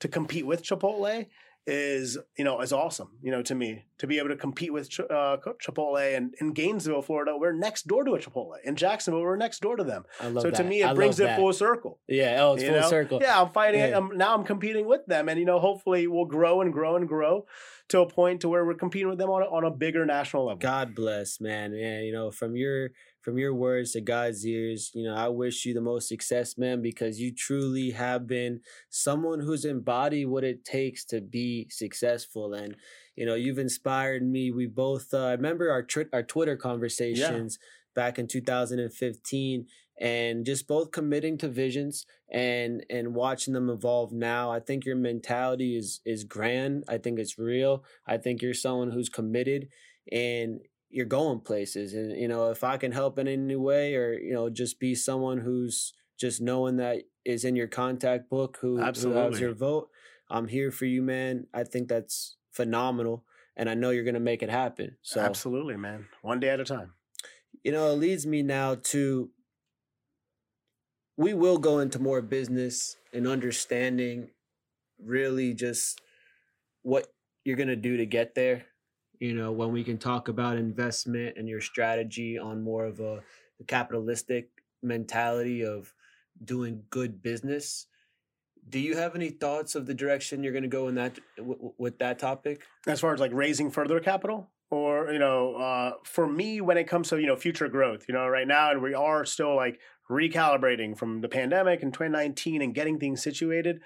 to 0.00 0.08
compete 0.08 0.44
with 0.44 0.62
Chipotle 0.62 1.26
is 1.66 2.18
you 2.36 2.44
know 2.44 2.60
is 2.60 2.72
awesome 2.72 3.08
you 3.22 3.30
know 3.30 3.40
to 3.42 3.54
me 3.54 3.84
to 3.98 4.06
be 4.06 4.18
able 4.18 4.28
to 4.28 4.36
compete 4.36 4.72
with 4.72 4.88
uh, 5.00 5.36
Chipotle 5.62 6.16
and 6.16 6.34
in 6.40 6.52
Gainesville, 6.52 7.02
Florida, 7.02 7.36
we're 7.38 7.52
next 7.52 7.86
door 7.86 8.04
to 8.04 8.14
a 8.14 8.18
Chipotle. 8.18 8.54
In 8.64 8.76
Jacksonville, 8.76 9.22
we're 9.22 9.36
next 9.36 9.60
door 9.60 9.76
to 9.76 9.84
them. 9.84 10.04
I 10.20 10.28
love 10.28 10.42
so 10.42 10.50
that. 10.50 10.56
to 10.56 10.64
me, 10.64 10.82
it 10.82 10.88
I 10.88 10.94
brings 10.94 11.20
it 11.20 11.36
full 11.36 11.52
circle. 11.52 12.00
Yeah, 12.08 12.42
oh, 12.42 12.54
it's 12.54 12.62
you 12.62 12.70
full 12.70 12.80
know? 12.80 12.88
circle. 12.88 13.18
Yeah, 13.22 13.40
I'm 13.40 13.50
fighting. 13.50 13.80
Yeah. 13.80 13.96
I'm, 13.96 14.16
now 14.16 14.34
I'm 14.34 14.44
competing 14.44 14.86
with 14.86 15.06
them, 15.06 15.28
and 15.28 15.38
you 15.38 15.46
know, 15.46 15.60
hopefully, 15.60 16.06
we'll 16.06 16.26
grow 16.26 16.60
and 16.60 16.72
grow 16.72 16.96
and 16.96 17.08
grow 17.08 17.46
to 17.88 18.00
a 18.00 18.08
point 18.08 18.40
to 18.40 18.48
where 18.48 18.64
we're 18.64 18.74
competing 18.74 19.08
with 19.08 19.18
them 19.18 19.30
on 19.30 19.42
a, 19.42 19.46
on 19.46 19.64
a 19.64 19.70
bigger 19.70 20.04
national 20.04 20.46
level. 20.46 20.58
God 20.58 20.94
bless, 20.94 21.40
man. 21.40 21.72
And 21.72 22.04
you 22.04 22.12
know, 22.12 22.30
from 22.30 22.56
your 22.56 22.90
from 23.24 23.38
your 23.38 23.54
words 23.54 23.92
to 23.92 24.02
God's 24.02 24.46
ears, 24.46 24.90
you 24.94 25.04
know, 25.04 25.14
I 25.14 25.28
wish 25.28 25.64
you 25.64 25.72
the 25.72 25.80
most 25.80 26.08
success, 26.08 26.58
man, 26.58 26.82
because 26.82 27.18
you 27.18 27.34
truly 27.34 27.90
have 27.92 28.26
been 28.26 28.60
someone 28.90 29.40
who's 29.40 29.64
embodied 29.64 30.28
what 30.28 30.44
it 30.44 30.64
takes 30.64 31.06
to 31.06 31.22
be 31.22 31.66
successful. 31.70 32.52
And 32.52 32.76
you 33.16 33.24
know, 33.24 33.34
you've 33.34 33.58
inspired 33.58 34.22
me. 34.22 34.50
We 34.50 34.66
both, 34.66 35.14
uh, 35.14 35.26
I 35.26 35.32
remember 35.32 35.70
our 35.70 35.82
tr- 35.82 36.12
our 36.12 36.22
Twitter 36.22 36.56
conversations 36.56 37.58
back 37.94 38.18
in 38.18 38.26
2015, 38.26 39.66
and 40.00 40.44
just 40.44 40.68
both 40.68 40.90
committing 40.90 41.38
to 41.38 41.48
visions 41.48 42.04
and 42.30 42.84
and 42.90 43.14
watching 43.14 43.54
them 43.54 43.70
evolve 43.70 44.12
now. 44.12 44.52
I 44.52 44.60
think 44.60 44.84
your 44.84 44.96
mentality 44.96 45.78
is 45.78 46.00
is 46.04 46.24
grand. 46.24 46.84
I 46.88 46.98
think 46.98 47.18
it's 47.18 47.38
real. 47.38 47.84
I 48.06 48.18
think 48.18 48.42
you're 48.42 48.52
someone 48.52 48.90
who's 48.90 49.08
committed 49.08 49.68
and 50.12 50.60
you're 50.94 51.04
going 51.06 51.40
places 51.40 51.92
and 51.92 52.16
you 52.16 52.28
know 52.28 52.50
if 52.50 52.62
i 52.62 52.76
can 52.76 52.92
help 52.92 53.18
in 53.18 53.26
any 53.26 53.56
way 53.56 53.96
or 53.96 54.12
you 54.12 54.32
know 54.32 54.48
just 54.48 54.78
be 54.78 54.94
someone 54.94 55.38
who's 55.38 55.92
just 56.18 56.40
knowing 56.40 56.76
that 56.76 57.02
is 57.24 57.44
in 57.44 57.56
your 57.56 57.66
contact 57.66 58.30
book 58.30 58.58
who, 58.60 58.76
who 58.76 59.10
has 59.10 59.40
your 59.40 59.52
vote 59.54 59.88
i'm 60.30 60.46
here 60.46 60.70
for 60.70 60.84
you 60.84 61.02
man 61.02 61.46
i 61.52 61.64
think 61.64 61.88
that's 61.88 62.36
phenomenal 62.52 63.24
and 63.56 63.68
i 63.68 63.74
know 63.74 63.90
you're 63.90 64.04
going 64.04 64.14
to 64.14 64.20
make 64.20 64.42
it 64.42 64.50
happen 64.50 64.96
so 65.02 65.20
Absolutely, 65.20 65.76
man. 65.76 66.06
One 66.22 66.38
day 66.38 66.50
at 66.50 66.60
a 66.60 66.64
time. 66.64 66.92
you 67.64 67.72
know 67.72 67.90
it 67.90 67.96
leads 67.98 68.24
me 68.24 68.42
now 68.42 68.76
to 68.76 69.30
we 71.16 71.34
will 71.34 71.58
go 71.58 71.80
into 71.80 71.98
more 71.98 72.22
business 72.22 72.96
and 73.12 73.26
understanding 73.26 74.30
really 75.02 75.54
just 75.54 76.00
what 76.82 77.08
you're 77.44 77.56
going 77.56 77.68
to 77.68 77.76
do 77.76 77.96
to 77.96 78.06
get 78.06 78.34
there 78.34 78.66
you 79.20 79.34
know 79.34 79.52
when 79.52 79.72
we 79.72 79.84
can 79.84 79.98
talk 79.98 80.28
about 80.28 80.56
investment 80.56 81.36
and 81.36 81.48
your 81.48 81.60
strategy 81.60 82.38
on 82.38 82.62
more 82.62 82.84
of 82.84 83.00
a, 83.00 83.22
capitalistic 83.68 84.50
mentality 84.82 85.64
of 85.64 85.94
doing 86.44 86.82
good 86.90 87.22
business 87.22 87.86
do 88.68 88.78
you 88.78 88.96
have 88.96 89.14
any 89.14 89.30
thoughts 89.30 89.74
of 89.74 89.86
the 89.86 89.94
direction 89.94 90.42
you're 90.42 90.52
going 90.52 90.62
to 90.62 90.68
go 90.68 90.88
in 90.88 90.94
that 90.94 91.18
w- 91.36 91.72
with 91.78 91.98
that 91.98 92.18
topic? 92.18 92.62
As 92.86 93.00
far 93.00 93.12
as 93.12 93.20
like 93.20 93.32
raising 93.32 93.70
further 93.70 94.00
capital? 94.00 94.50
Or 94.70 95.12
you 95.12 95.18
know 95.18 95.54
uh, 95.56 95.92
for 96.04 96.26
me 96.26 96.60
when 96.60 96.78
it 96.78 96.84
comes 96.84 97.10
to 97.10 97.20
you 97.20 97.26
know 97.26 97.36
future 97.36 97.68
growth 97.68 98.06
you 98.08 98.14
know 98.14 98.26
right 98.26 98.48
now 98.48 98.72
and 98.72 98.82
we 98.82 98.94
are 98.94 99.24
still 99.24 99.54
like 99.54 99.78
recalibrating 100.10 100.96
from 100.96 101.20
the 101.20 101.28
pandemic 101.28 101.82
in 101.82 101.92
2019 101.92 102.60
and 102.60 102.74
getting 102.74 102.98
things 102.98 103.22
situated 103.22 103.80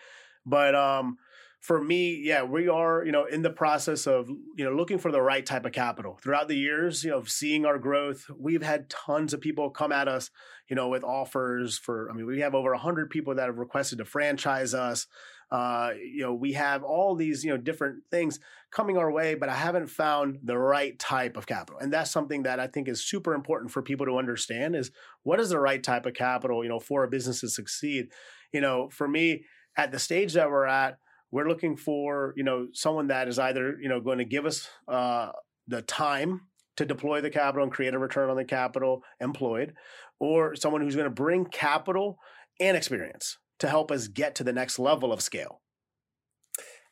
but 0.47 0.74
um 0.74 1.18
for 1.61 1.82
me 1.82 2.20
yeah 2.22 2.42
we 2.42 2.68
are 2.68 3.04
you 3.04 3.12
know 3.12 3.24
in 3.24 3.42
the 3.42 3.50
process 3.50 4.06
of 4.06 4.28
you 4.28 4.64
know 4.64 4.72
looking 4.72 4.98
for 4.98 5.11
the 5.11 5.20
right 5.20 5.44
type 5.44 5.64
of 5.64 5.72
capital 5.72 6.18
throughout 6.22 6.48
the 6.48 6.56
years 6.56 7.02
you 7.02 7.11
know 7.11 7.18
of 7.18 7.28
seeing 7.28 7.66
our 7.66 7.78
growth 7.78 8.26
we've 8.38 8.62
had 8.62 8.88
tons 8.88 9.32
of 9.32 9.40
people 9.40 9.70
come 9.70 9.92
at 9.92 10.09
us 10.09 10.30
you 10.68 10.76
know 10.76 10.88
with 10.88 11.02
offers 11.02 11.76
for 11.76 12.11
i 12.11 12.14
mean 12.14 12.26
we 12.26 12.40
have 12.40 12.54
over 12.54 12.70
100 12.70 13.11
people 13.11 13.34
that 13.34 13.46
have 13.46 13.59
requested 13.59 13.98
to 13.98 14.04
franchise 14.04 14.72
us 14.72 15.06
uh, 15.50 15.92
you 16.02 16.22
know, 16.22 16.34
we 16.34 16.52
have 16.52 16.82
all 16.82 17.14
these, 17.14 17.42
you 17.42 17.50
know, 17.50 17.56
different 17.56 18.02
things 18.11 18.38
coming 18.70 18.98
our 18.98 19.11
way, 19.11 19.34
but 19.34 19.48
I 19.48 19.54
haven't 19.54 19.88
found 19.88 20.40
the 20.42 20.59
right 20.59 20.98
type 20.98 21.36
of 21.36 21.46
capital. 21.46 21.80
And 21.80 21.92
that's 21.92 22.11
something 22.11 22.42
that 22.42 22.61
I 22.61 22.66
think 22.66 22.86
is 22.86 23.09
super 23.09 23.32
important 23.32 23.70
for 23.70 23.80
people 23.80 24.04
to 24.06 24.18
understand 24.18 24.76
is 24.76 24.90
what 25.22 25.40
is 25.40 25.48
the 25.48 25.61
right 25.61 25.82
type 25.82 26.04
of 26.04 26.12
capital, 26.12 26.62
you 26.62 26.68
know, 26.68 26.80
for 26.80 27.02
a 27.02 27.09
business 27.09 27.40
to 27.40 27.48
succeed. 27.48 28.09
You 28.52 28.61
know, 28.61 28.90
for 28.90 29.09
me, 29.09 29.44
at 29.76 29.90
the 29.90 29.98
stage 29.98 30.34
that 30.34 30.50
we're 30.50 30.66
at, 30.66 30.98
we're 31.31 31.49
looking 31.49 31.76
for, 31.76 32.33
you 32.37 32.45
know, 32.45 32.68
someone 32.72 33.09
that 33.09 33.29
is 33.29 33.39
either, 33.39 33.79
you 33.81 33.89
know, 33.89 34.01
going 34.01 34.18
to 34.18 34.24
give 34.24 34.47
us 34.47 34.68
uh, 34.89 35.31
the 35.66 35.83
time 35.83 36.43
to 36.76 36.87
deploy 36.87 37.20
the 37.20 37.31
capital 37.31 37.64
and 37.64 37.72
create 37.72 37.95
a 37.95 37.99
return 37.99 38.31
on 38.31 38.37
the 38.37 38.45
capital 38.45 39.03
employed, 39.20 39.74
or 40.20 40.55
someone 40.57 40.81
who's 40.81 40.95
going 40.97 41.05
to 41.09 41.11
bring 41.14 41.45
capital 41.45 42.18
and 42.61 42.76
experience 42.76 43.39
to 43.59 43.68
help 43.68 43.91
us 43.91 44.09
get 44.09 44.35
to 44.37 44.45
the 44.45 44.53
next 44.53 44.79
level 44.79 45.12
of 45.12 45.20
scale. 45.20 45.61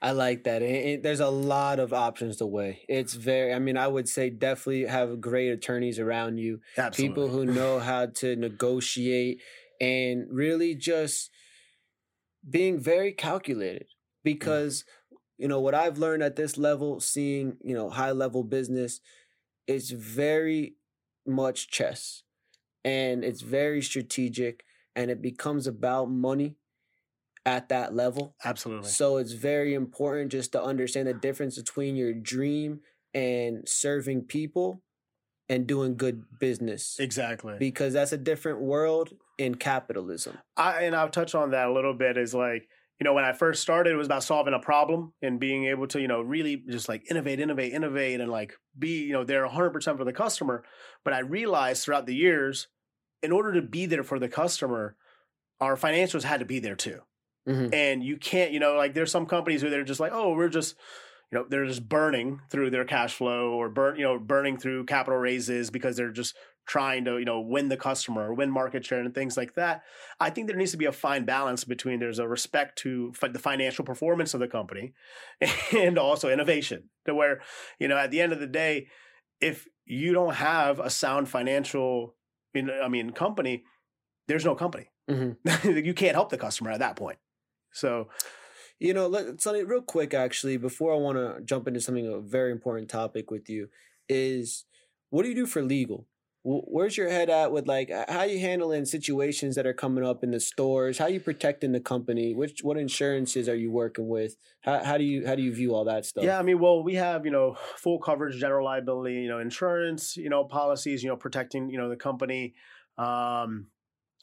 I 0.03 0.11
like 0.13 0.45
that. 0.45 0.61
And 0.63 0.71
it- 0.71 1.03
there's 1.03 1.21
a 1.21 1.31
lot 1.31 1.79
of 1.79 1.93
options 1.93 2.37
to 2.37 2.47
weigh. 2.47 2.85
It's 2.89 3.15
very, 3.15 3.55
I 3.55 3.59
mean, 3.59 3.77
I 3.79 3.89
would 3.89 4.09
say 4.09 4.29
definitely 4.29 4.85
have 4.85 5.21
great 5.21 5.49
attorneys 5.51 5.99
around 5.99 6.39
you, 6.39 6.61
Absolutely. 6.77 7.09
people 7.09 7.29
who 7.29 7.47
know 7.47 7.79
how 7.79 8.07
to 8.07 8.37
negotiate 8.37 9.41
and 9.81 10.27
really 10.31 10.75
just 10.75 11.31
being 12.49 12.79
very 12.79 13.13
calculated. 13.13 13.87
Mm. 14.27 14.39
Because, 14.39 14.85
you 15.39 15.49
know, 15.49 15.61
what 15.61 15.75
I've 15.75 15.99
learned 15.99 16.23
at 16.23 16.37
this 16.37 16.59
level, 16.59 17.01
seeing, 17.01 17.57
you 17.63 17.75
know, 17.75 17.91
high 17.91 18.13
level 18.13 18.43
business, 18.43 19.01
it's 19.67 19.91
very 19.91 20.75
much 21.27 21.69
chess 21.69 22.23
and 22.85 23.25
it's 23.25 23.41
very 23.41 23.83
strategic 23.83 24.65
and 24.95 25.11
it 25.11 25.21
becomes 25.21 25.67
about 25.67 26.11
money 26.11 26.57
at 27.45 27.69
that 27.69 27.95
level. 27.95 28.35
Absolutely. 28.45 28.89
So 28.89 29.19
it's 29.19 29.33
very 29.33 29.75
important 29.75 30.33
just 30.33 30.53
to 30.53 30.63
understand 30.63 31.07
the 31.09 31.15
difference 31.15 31.57
between 31.57 31.97
your 31.97 32.13
dream 32.13 32.81
and 33.15 33.69
serving 33.69 34.23
people 34.23 34.83
and 35.49 35.67
doing 35.67 35.97
good 35.97 36.25
business 36.41 36.97
Exactly. 36.99 37.55
because 37.59 37.93
that's 37.93 38.13
a 38.13 38.19
different 38.19 38.61
world 38.61 39.13
in 39.39 39.55
capitalism. 39.55 40.39
I, 40.57 40.83
and 40.83 40.97
I'll 40.97 41.09
touch 41.09 41.35
on 41.35 41.51
that 41.53 41.69
a 41.69 41.73
little 41.73 41.95
bit 41.95 42.17
is 42.17 42.35
like, 42.35 42.69
you 43.01 43.05
know, 43.05 43.13
when 43.15 43.25
I 43.25 43.33
first 43.33 43.61
started, 43.63 43.93
it 43.93 43.97
was 43.97 44.07
about 44.07 44.23
solving 44.23 44.55
a 44.55 44.59
problem 44.59 45.13
and 45.23 45.39
being 45.39 45.67
able 45.67 45.87
to, 45.89 46.01
you 46.01 46.09
know, 46.09 46.23
really 46.23 46.57
just 46.57 46.89
like 46.89 47.11
innovate, 47.11 47.41
innovate, 47.41 47.73
innovate, 47.73 48.21
and 48.21 48.31
like 48.31 48.55
be, 48.79 49.05
you 49.05 49.13
know, 49.13 49.25
there 49.25 49.45
100% 49.45 49.99
for 49.99 50.05
the 50.05 50.13
customer. 50.13 50.65
But 51.05 51.13
I 51.15 51.19
realized 51.21 51.85
throughout 51.85 52.07
the 52.07 52.15
years, 52.15 52.69
in 53.23 53.33
order 53.33 53.53
to 53.55 53.63
be 53.63 53.87
there 53.87 54.05
for 54.05 54.19
the 54.19 54.29
customer, 54.29 54.97
our 55.61 55.77
financials 55.77 56.25
had 56.25 56.41
to 56.41 56.47
be 56.47 56.59
there 56.61 56.77
too. 56.77 57.03
Mhm. 57.47 57.73
And 57.73 58.05
you 58.05 58.17
can't, 58.17 58.53
you 58.53 58.61
know, 58.61 58.75
like 58.75 58.95
there's 58.95 59.11
some 59.11 59.27
companies 59.27 59.63
where 59.63 59.71
they're 59.71 59.85
just 59.85 60.01
like, 60.01 60.13
oh, 60.13 60.35
we're 60.35 60.49
just, 60.49 60.77
you 61.33 61.39
know, 61.39 61.47
they're 61.49 61.67
just 61.67 61.89
burning 61.89 62.41
through 62.51 62.71
their 62.71 62.85
cash 62.85 63.15
flow 63.15 63.53
or 63.53 63.69
burn, 63.69 63.97
you 63.99 64.05
know, 64.05 64.19
burning 64.19 64.57
through 64.57 64.87
capital 64.87 65.19
raises 65.19 65.71
because 65.71 65.97
they're 65.97 66.13
just 66.13 66.37
trying 66.67 67.05
to, 67.05 67.19
you 67.19 67.25
know, 67.25 67.41
win 67.41 67.69
the 67.69 67.77
customer 67.77 68.29
or 68.29 68.35
win 68.35 68.51
market 68.51 68.85
share 68.85 69.01
and 69.01 69.15
things 69.15 69.37
like 69.37 69.55
that. 69.55 69.83
I 70.21 70.31
think 70.31 70.49
there 70.49 70.57
needs 70.57 70.73
to 70.73 70.77
be 70.77 70.85
a 70.87 70.93
fine 70.93 71.25
balance 71.25 71.65
between 71.65 72.01
there's 72.01 72.19
a 72.19 72.29
respect 72.29 72.77
to 72.81 73.13
the 73.21 73.39
financial 73.39 73.85
performance 73.85 74.35
of 74.35 74.41
the 74.41 74.49
company 74.49 74.93
and 75.73 75.99
also 75.99 76.29
innovation 76.29 76.91
to 77.07 77.15
where, 77.15 77.41
you 77.79 77.89
know, 77.89 77.97
at 77.97 78.11
the 78.11 78.21
end 78.21 78.33
of 78.33 78.41
the 78.41 78.47
day, 78.47 78.89
if 79.41 79.67
you 79.85 80.13
don't 80.13 80.35
have 80.35 80.81
a 80.81 80.91
sound 80.91 81.29
financial, 81.29 82.17
you 82.53 82.63
know, 82.63 82.81
I 82.83 82.89
mean, 82.89 83.11
company, 83.11 83.65
there's 84.29 84.45
no 84.45 84.55
company. 84.55 84.91
Mhm. 85.09 85.37
you 85.87 85.95
can't 85.95 86.15
help 86.17 86.31
the 86.31 86.39
customer 86.39 86.71
at 86.71 86.81
that 86.81 86.97
point. 86.97 87.19
So, 87.73 88.09
You 88.79 88.93
know, 88.93 89.07
let, 89.07 89.41
Sonny, 89.41 89.63
real 89.63 89.83
quick, 89.83 90.13
actually, 90.13 90.57
before 90.59 90.93
I 90.93 90.99
want 90.99 91.17
to 91.17 91.43
jump 91.45 91.67
into 91.67 91.81
something 91.81 92.07
a 92.07 92.19
very 92.21 92.53
important 92.53 92.91
topic 92.91 93.31
with 93.31 93.49
you, 93.49 93.69
is 94.09 94.65
what 95.11 95.23
do 95.23 95.29
you 95.29 95.35
do 95.35 95.47
for 95.47 95.63
legal? 95.63 96.07
Wh- 96.47 96.69
Where's 96.69 96.97
your 96.97 97.09
head 97.09 97.29
at 97.29 97.51
with 97.51 97.67
like 97.67 97.91
how 98.09 98.23
you 98.23 98.39
handling 98.39 98.85
situations 98.85 99.57
that 99.57 99.67
are 99.67 99.73
coming 99.73 100.05
up 100.05 100.23
in 100.23 100.31
the 100.31 100.39
stores? 100.39 100.99
How 100.99 101.07
you 101.07 101.19
protecting 101.19 101.73
the 101.73 101.81
company? 101.81 102.35
Which 102.35 102.61
what 102.63 102.77
insurances 102.77 103.49
are 103.49 103.57
you 103.57 103.73
working 103.73 104.09
with? 104.09 104.37
How, 104.61 104.85
how 104.85 104.99
do 104.99 105.05
you 105.05 105.27
how 105.27 105.35
do 105.35 105.43
you 105.43 105.53
view 105.53 105.75
all 105.75 105.85
that 105.87 106.07
stuff? 106.07 106.23
Yeah, 106.23 106.39
I 106.39 106.43
mean, 106.43 106.61
well, 106.61 106.85
we 106.85 106.95
have 106.95 107.25
you 107.25 107.33
know 107.33 107.57
full 107.77 107.99
coverage, 107.99 108.39
general 108.39 108.65
liability, 108.65 109.17
you 109.17 109.29
know, 109.29 109.41
insurance, 109.41 110.17
you 110.17 110.31
know, 110.31 110.45
policies, 110.45 111.03
you 111.03 111.09
know, 111.09 111.17
protecting 111.17 111.69
you 111.69 111.79
know 111.79 111.89
the 111.89 111.97
company. 111.97 112.55
Um, 112.97 113.67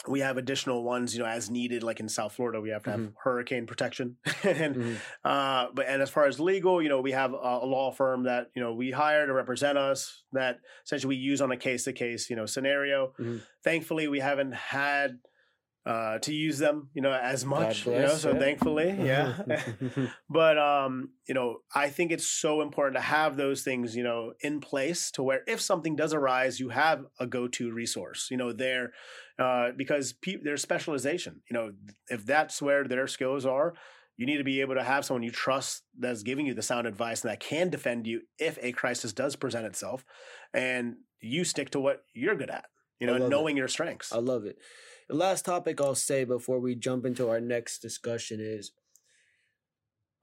we 0.07 0.19
have 0.19 0.37
additional 0.37 0.83
ones, 0.83 1.13
you 1.15 1.21
know, 1.21 1.25
as 1.29 1.49
needed. 1.49 1.81
Like 1.81 1.99
in 1.99 2.09
South 2.09 2.33
Florida, 2.33 2.59
we 2.59 2.69
have 2.69 2.83
to 2.83 2.91
have 2.91 2.99
Mhm. 2.99 3.13
hurricane 3.23 3.65
protection, 3.65 4.17
and 4.43 4.75
Mhm. 4.75 4.97
uh, 5.23 5.67
but 5.73 5.87
and 5.87 6.01
as 6.01 6.09
far 6.09 6.25
as 6.25 6.39
legal, 6.39 6.81
you 6.81 6.89
know, 6.89 6.99
we 6.99 7.11
have 7.11 7.33
a, 7.33 7.37
a 7.37 7.65
law 7.65 7.91
firm 7.91 8.23
that 8.23 8.49
you 8.55 8.61
know 8.61 8.73
we 8.73 8.91
hire 8.91 9.25
to 9.25 9.33
represent 9.33 9.77
us 9.77 10.23
that 10.33 10.59
essentially 10.85 11.15
we 11.15 11.21
use 11.21 11.41
on 11.41 11.51
a 11.51 11.57
case 11.57 11.85
to 11.85 11.93
case 11.93 12.29
you 12.29 12.35
know 12.35 12.45
scenario. 12.45 13.13
Mhm. 13.19 13.41
Thankfully, 13.63 14.07
we 14.09 14.19
haven't 14.19 14.53
had 14.53 15.19
uh, 15.85 16.17
to 16.19 16.33
use 16.33 16.59
them, 16.59 16.89
you 16.93 17.01
know, 17.01 17.11
as 17.11 17.45
much. 17.45 17.85
You 17.85 17.93
know, 17.93 18.07
so 18.15 18.31
yeah. 18.33 18.39
thankfully, 18.39 18.95
yeah. 18.99 19.37
but 20.29 20.57
um 20.57 21.09
you 21.27 21.33
know 21.33 21.57
i 21.73 21.89
think 21.89 22.11
it's 22.11 22.27
so 22.27 22.61
important 22.61 22.95
to 22.95 23.01
have 23.01 23.37
those 23.37 23.61
things 23.61 23.95
you 23.95 24.03
know 24.03 24.33
in 24.41 24.59
place 24.59 25.11
to 25.11 25.23
where 25.23 25.41
if 25.47 25.61
something 25.61 25.95
does 25.95 26.13
arise 26.13 26.59
you 26.59 26.69
have 26.69 27.05
a 27.19 27.27
go-to 27.27 27.71
resource 27.71 28.27
you 28.29 28.37
know 28.37 28.51
there 28.51 28.91
uh 29.39 29.71
because 29.75 30.13
pe- 30.13 30.41
there's 30.43 30.61
specialization 30.61 31.41
you 31.49 31.53
know 31.53 31.71
if 32.09 32.25
that's 32.25 32.61
where 32.61 32.83
their 32.83 33.07
skills 33.07 33.45
are 33.45 33.73
you 34.17 34.25
need 34.25 34.37
to 34.37 34.43
be 34.43 34.61
able 34.61 34.75
to 34.75 34.83
have 34.83 35.05
someone 35.05 35.23
you 35.23 35.31
trust 35.31 35.83
that's 35.97 36.23
giving 36.23 36.45
you 36.45 36.53
the 36.53 36.61
sound 36.61 36.87
advice 36.87 37.21
and 37.23 37.31
that 37.31 37.39
can 37.39 37.69
defend 37.69 38.05
you 38.05 38.21
if 38.37 38.57
a 38.61 38.71
crisis 38.71 39.13
does 39.13 39.35
present 39.35 39.65
itself 39.65 40.05
and 40.53 40.95
you 41.19 41.43
stick 41.43 41.69
to 41.69 41.79
what 41.79 42.03
you're 42.13 42.35
good 42.35 42.49
at 42.49 42.65
you 42.99 43.07
know 43.07 43.27
knowing 43.27 43.55
it. 43.55 43.59
your 43.59 43.67
strengths 43.67 44.11
i 44.11 44.17
love 44.17 44.45
it 44.45 44.57
the 45.07 45.15
last 45.15 45.45
topic 45.45 45.79
i'll 45.81 45.95
say 45.95 46.23
before 46.23 46.59
we 46.59 46.75
jump 46.75 47.05
into 47.05 47.29
our 47.29 47.39
next 47.39 47.79
discussion 47.79 48.39
is 48.41 48.71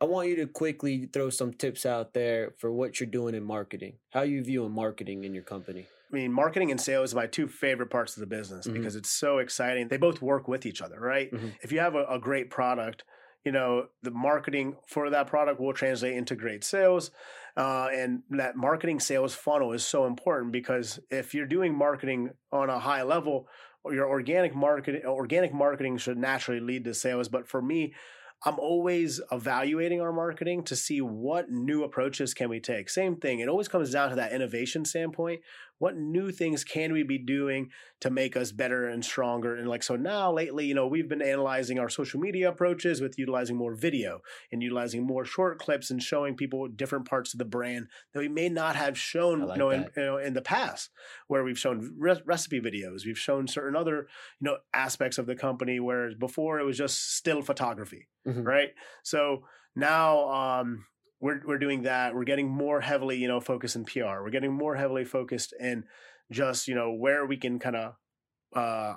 i 0.01 0.05
want 0.05 0.29
you 0.29 0.37
to 0.37 0.47
quickly 0.47 1.09
throw 1.13 1.31
some 1.31 1.53
tips 1.53 1.85
out 1.85 2.15
there 2.15 2.55
for 2.59 2.73
what 2.73 3.01
you're 3.01 3.09
doing 3.09 3.35
in 3.35 3.43
marketing 3.43 3.95
how 4.11 4.23
you 4.23 4.43
view 4.43 4.65
in 4.65 4.73
marketing 4.73 5.25
in 5.25 5.35
your 5.35 5.45
company 5.45 5.87
I 6.13 6.17
mean, 6.17 6.33
marketing 6.33 6.73
and 6.73 6.81
sales 6.81 7.13
are 7.13 7.19
my 7.19 7.29
two 7.29 7.47
favorite 7.47 7.89
parts 7.89 8.17
of 8.17 8.21
the 8.21 8.27
business 8.27 8.67
mm-hmm. 8.67 8.77
because 8.77 8.97
it's 8.97 9.11
so 9.11 9.39
exciting. 9.39 9.87
They 9.87 9.97
both 9.97 10.21
work 10.21 10.49
with 10.49 10.67
each 10.67 10.83
other, 10.83 10.99
right? 10.99 11.31
Mm-hmm. 11.31 11.51
If 11.63 11.71
you 11.71 11.79
have 11.79 11.95
a, 11.95 12.05
a 12.07 12.19
great 12.19 12.51
product, 12.51 13.05
you 13.45 13.53
know 13.53 13.87
the 14.03 14.11
marketing 14.11 14.77
for 14.87 15.11
that 15.11 15.27
product 15.27 15.61
will 15.61 15.73
translate 15.73 16.17
into 16.17 16.37
great 16.37 16.65
sales 16.65 17.11
uh, 17.57 17.89
and 17.93 18.23
that 18.31 18.57
marketing 18.57 19.01
sales 19.01 19.35
funnel 19.35 19.73
is 19.73 19.85
so 19.85 20.07
important 20.07 20.53
because 20.53 21.01
if 21.11 21.35
you're 21.35 21.47
doing 21.47 21.77
marketing 21.77 22.31
on 22.53 22.71
a 22.71 22.79
high 22.79 23.03
level 23.03 23.49
your 23.87 24.09
organic 24.09 24.55
marketing 24.55 25.03
organic 25.05 25.53
marketing 25.53 25.97
should 25.97 26.19
naturally 26.19 26.61
lead 26.61 26.85
to 26.85 26.95
sales 26.95 27.29
but 27.29 27.49
for 27.49 27.63
me 27.63 27.95
I'm 28.43 28.59
always 28.59 29.21
evaluating 29.31 30.01
our 30.01 30.13
marketing 30.13 30.63
to 30.65 30.77
see 30.77 31.03
what 31.03 31.51
new 31.51 31.85
approaches 31.85 32.33
can 32.33 32.49
we 32.49 32.59
take. 32.59 32.89
Same 32.89 33.17
thing. 33.17 33.41
It 33.41 33.49
always 33.49 33.69
comes 33.69 33.91
down 33.91 34.09
to 34.09 34.17
that 34.17 34.33
innovation 34.33 34.87
standpoint. 34.87 35.43
What 35.81 35.97
new 35.97 36.31
things 36.31 36.63
can 36.63 36.93
we 36.93 37.03
be 37.03 37.19
doing 37.19 37.71
to 38.01 38.11
make 38.11 38.37
us 38.37 38.53
better 38.53 38.87
and 38.87 39.05
stronger? 39.05 39.57
And 39.57 39.69
like 39.69 39.83
so 39.83 39.97
now 39.97 40.33
lately, 40.33 40.67
you 40.67 40.75
know, 40.75 40.87
we've 40.87 41.09
been 41.09 41.21
analyzing 41.21 41.81
our 41.81 41.89
social 41.89 42.21
media 42.21 42.51
approaches 42.51 43.01
with 43.01 43.19
utilizing 43.19 43.57
more 43.57 43.75
video 43.75 44.21
and 44.53 44.63
utilizing 44.63 45.05
more 45.05 45.25
short 45.25 45.59
clips 45.59 45.91
and 45.91 46.01
showing 46.01 46.37
people 46.37 46.69
different 46.69 47.09
parts 47.09 47.35
of 47.35 47.39
the 47.39 47.45
brand 47.45 47.89
that 48.15 48.21
we 48.21 48.29
may 48.29 48.49
not 48.49 48.77
have 48.77 48.97
shown, 48.97 49.41
like 49.41 49.57
you, 49.57 49.59
know, 49.59 49.71
in, 49.71 49.89
you 49.97 50.05
know, 50.05 50.19
in 50.19 50.35
the 50.35 50.43
past, 50.43 50.91
where 51.27 51.43
we've 51.43 51.59
shown 51.59 51.97
re- 51.99 52.23
recipe 52.25 52.61
videos, 52.61 53.05
we've 53.05 53.19
shown 53.19 53.49
certain 53.49 53.75
other, 53.75 54.07
you 54.41 54.45
know, 54.45 54.59
aspects 54.73 55.19
of 55.19 55.27
the 55.27 55.35
company, 55.35 55.81
whereas 55.81 56.15
before 56.15 56.61
it 56.61 56.65
was 56.65 56.79
just 56.79 57.17
still 57.17 57.43
photography 57.43 58.07
mm-hmm. 58.27 58.43
right? 58.43 58.71
So 59.03 59.45
now 59.77 60.29
um, 60.31 60.87
we're 61.21 61.41
we're 61.47 61.59
doing 61.59 61.83
that. 61.83 62.15
We're 62.15 62.25
getting 62.25 62.49
more 62.49 62.81
heavily, 62.81 63.17
you 63.17 63.29
know, 63.29 63.41
focused 63.41 63.77
in 63.77 63.85
PR. 63.85 64.23
We're 64.23 64.31
getting 64.31 64.53
more 64.53 64.77
heavily 64.77 65.05
focused 65.05 65.55
in 65.59 65.85
just 66.33 66.69
you 66.69 66.75
know 66.75 66.93
where 66.93 67.27
we 67.27 67.37
can 67.37 67.59
kind 67.59 67.77
of 67.77 67.95
uh, 68.55 68.95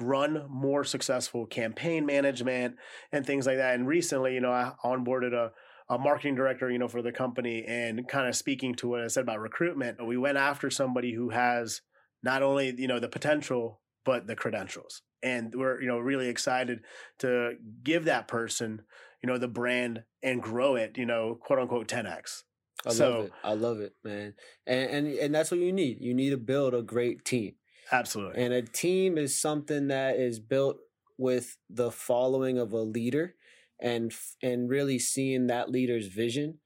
run 0.00 0.46
more 0.48 0.84
successful 0.84 1.46
campaign 1.46 2.06
management 2.06 2.76
and 3.12 3.26
things 3.26 3.46
like 3.46 3.58
that. 3.58 3.74
And 3.74 3.86
recently, 3.86 4.34
you 4.34 4.40
know, 4.40 4.52
I 4.52 4.72
onboarded 4.84 5.32
a 5.34 5.50
a 5.88 5.98
marketing 5.98 6.34
director, 6.34 6.70
you 6.70 6.78
know, 6.78 6.88
for 6.88 7.02
the 7.02 7.12
company 7.12 7.64
and 7.66 8.08
kind 8.08 8.26
of 8.26 8.34
speaking 8.34 8.74
to 8.76 8.88
what 8.88 9.02
I 9.02 9.08
said 9.08 9.24
about 9.24 9.40
recruitment, 9.40 10.04
we 10.06 10.16
went 10.16 10.38
after 10.38 10.70
somebody 10.70 11.12
who 11.12 11.28
has 11.28 11.82
not 12.22 12.42
only, 12.42 12.74
you 12.78 12.88
know, 12.88 12.98
the 12.98 13.08
potential, 13.08 13.82
but 14.04 14.26
the 14.26 14.34
credentials 14.34 15.02
and 15.24 15.54
we're 15.54 15.80
you 15.80 15.88
know 15.88 15.98
really 15.98 16.28
excited 16.28 16.80
to 17.18 17.54
give 17.82 18.04
that 18.04 18.28
person 18.28 18.82
you 19.22 19.28
know 19.28 19.38
the 19.38 19.48
brand 19.48 20.04
and 20.22 20.42
grow 20.42 20.76
it 20.76 20.96
you 20.96 21.06
know 21.06 21.38
quote 21.40 21.58
unquote 21.58 21.88
10x 21.88 22.42
I 22.86 22.92
so, 22.92 23.10
love 23.10 23.24
it. 23.24 23.32
I 23.44 23.54
love 23.54 23.80
it, 23.80 23.92
man. 24.04 24.34
And, 24.66 24.90
and 24.90 25.06
and 25.06 25.34
that's 25.34 25.50
what 25.50 25.60
you 25.60 25.72
need. 25.72 26.00
You 26.00 26.12
need 26.12 26.30
to 26.30 26.36
build 26.36 26.74
a 26.74 26.82
great 26.82 27.24
team. 27.24 27.54
Absolutely. 27.90 28.42
And 28.42 28.52
a 28.52 28.62
team 28.62 29.16
is 29.16 29.40
something 29.40 29.88
that 29.88 30.16
is 30.16 30.38
built 30.38 30.78
with 31.16 31.56
the 31.70 31.90
following 31.90 32.58
of 32.58 32.72
a 32.72 32.80
leader 32.80 33.36
and 33.80 34.12
and 34.42 34.68
really 34.68 34.98
seeing 34.98 35.46
that 35.46 35.70
leader's 35.70 36.08
vision 36.08 36.58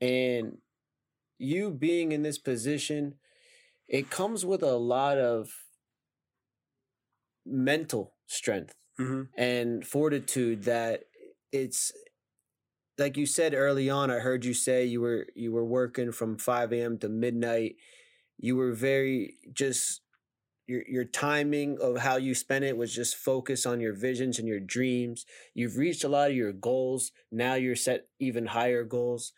and 0.00 0.58
you 1.38 1.70
being 1.70 2.12
in 2.12 2.22
this 2.22 2.38
position 2.38 3.14
it 3.88 4.10
comes 4.10 4.46
with 4.46 4.62
a 4.62 4.76
lot 4.76 5.18
of 5.18 5.50
mental 7.46 8.14
strength 8.26 8.74
mm-hmm. 8.98 9.22
and 9.36 9.86
fortitude 9.86 10.64
that 10.64 11.04
it's 11.52 11.92
like 12.98 13.16
you 13.16 13.26
said 13.26 13.54
early 13.54 13.88
on 13.88 14.10
i 14.10 14.18
heard 14.18 14.44
you 14.44 14.54
say 14.54 14.84
you 14.84 15.00
were 15.00 15.26
you 15.34 15.52
were 15.52 15.64
working 15.64 16.12
from 16.12 16.38
5 16.38 16.72
a.m 16.72 16.98
to 16.98 17.08
midnight. 17.08 17.76
You 18.38 18.56
were 18.56 18.72
very 18.72 19.34
just 19.52 20.00
your 20.66 20.82
your 20.88 21.04
timing 21.04 21.78
of 21.80 21.98
how 21.98 22.16
you 22.16 22.34
spent 22.34 22.64
it 22.64 22.76
was 22.76 22.94
just 22.94 23.16
focused 23.16 23.66
on 23.66 23.80
your 23.80 23.94
visions 23.94 24.38
and 24.38 24.46
your 24.46 24.60
dreams. 24.60 25.26
You've 25.54 25.76
reached 25.76 26.04
a 26.04 26.08
lot 26.08 26.30
of 26.30 26.36
your 26.36 26.52
goals. 26.52 27.12
Now 27.30 27.54
you're 27.54 27.76
set 27.76 28.06
even 28.18 28.46
higher 28.46 28.84
goals. 28.84 29.32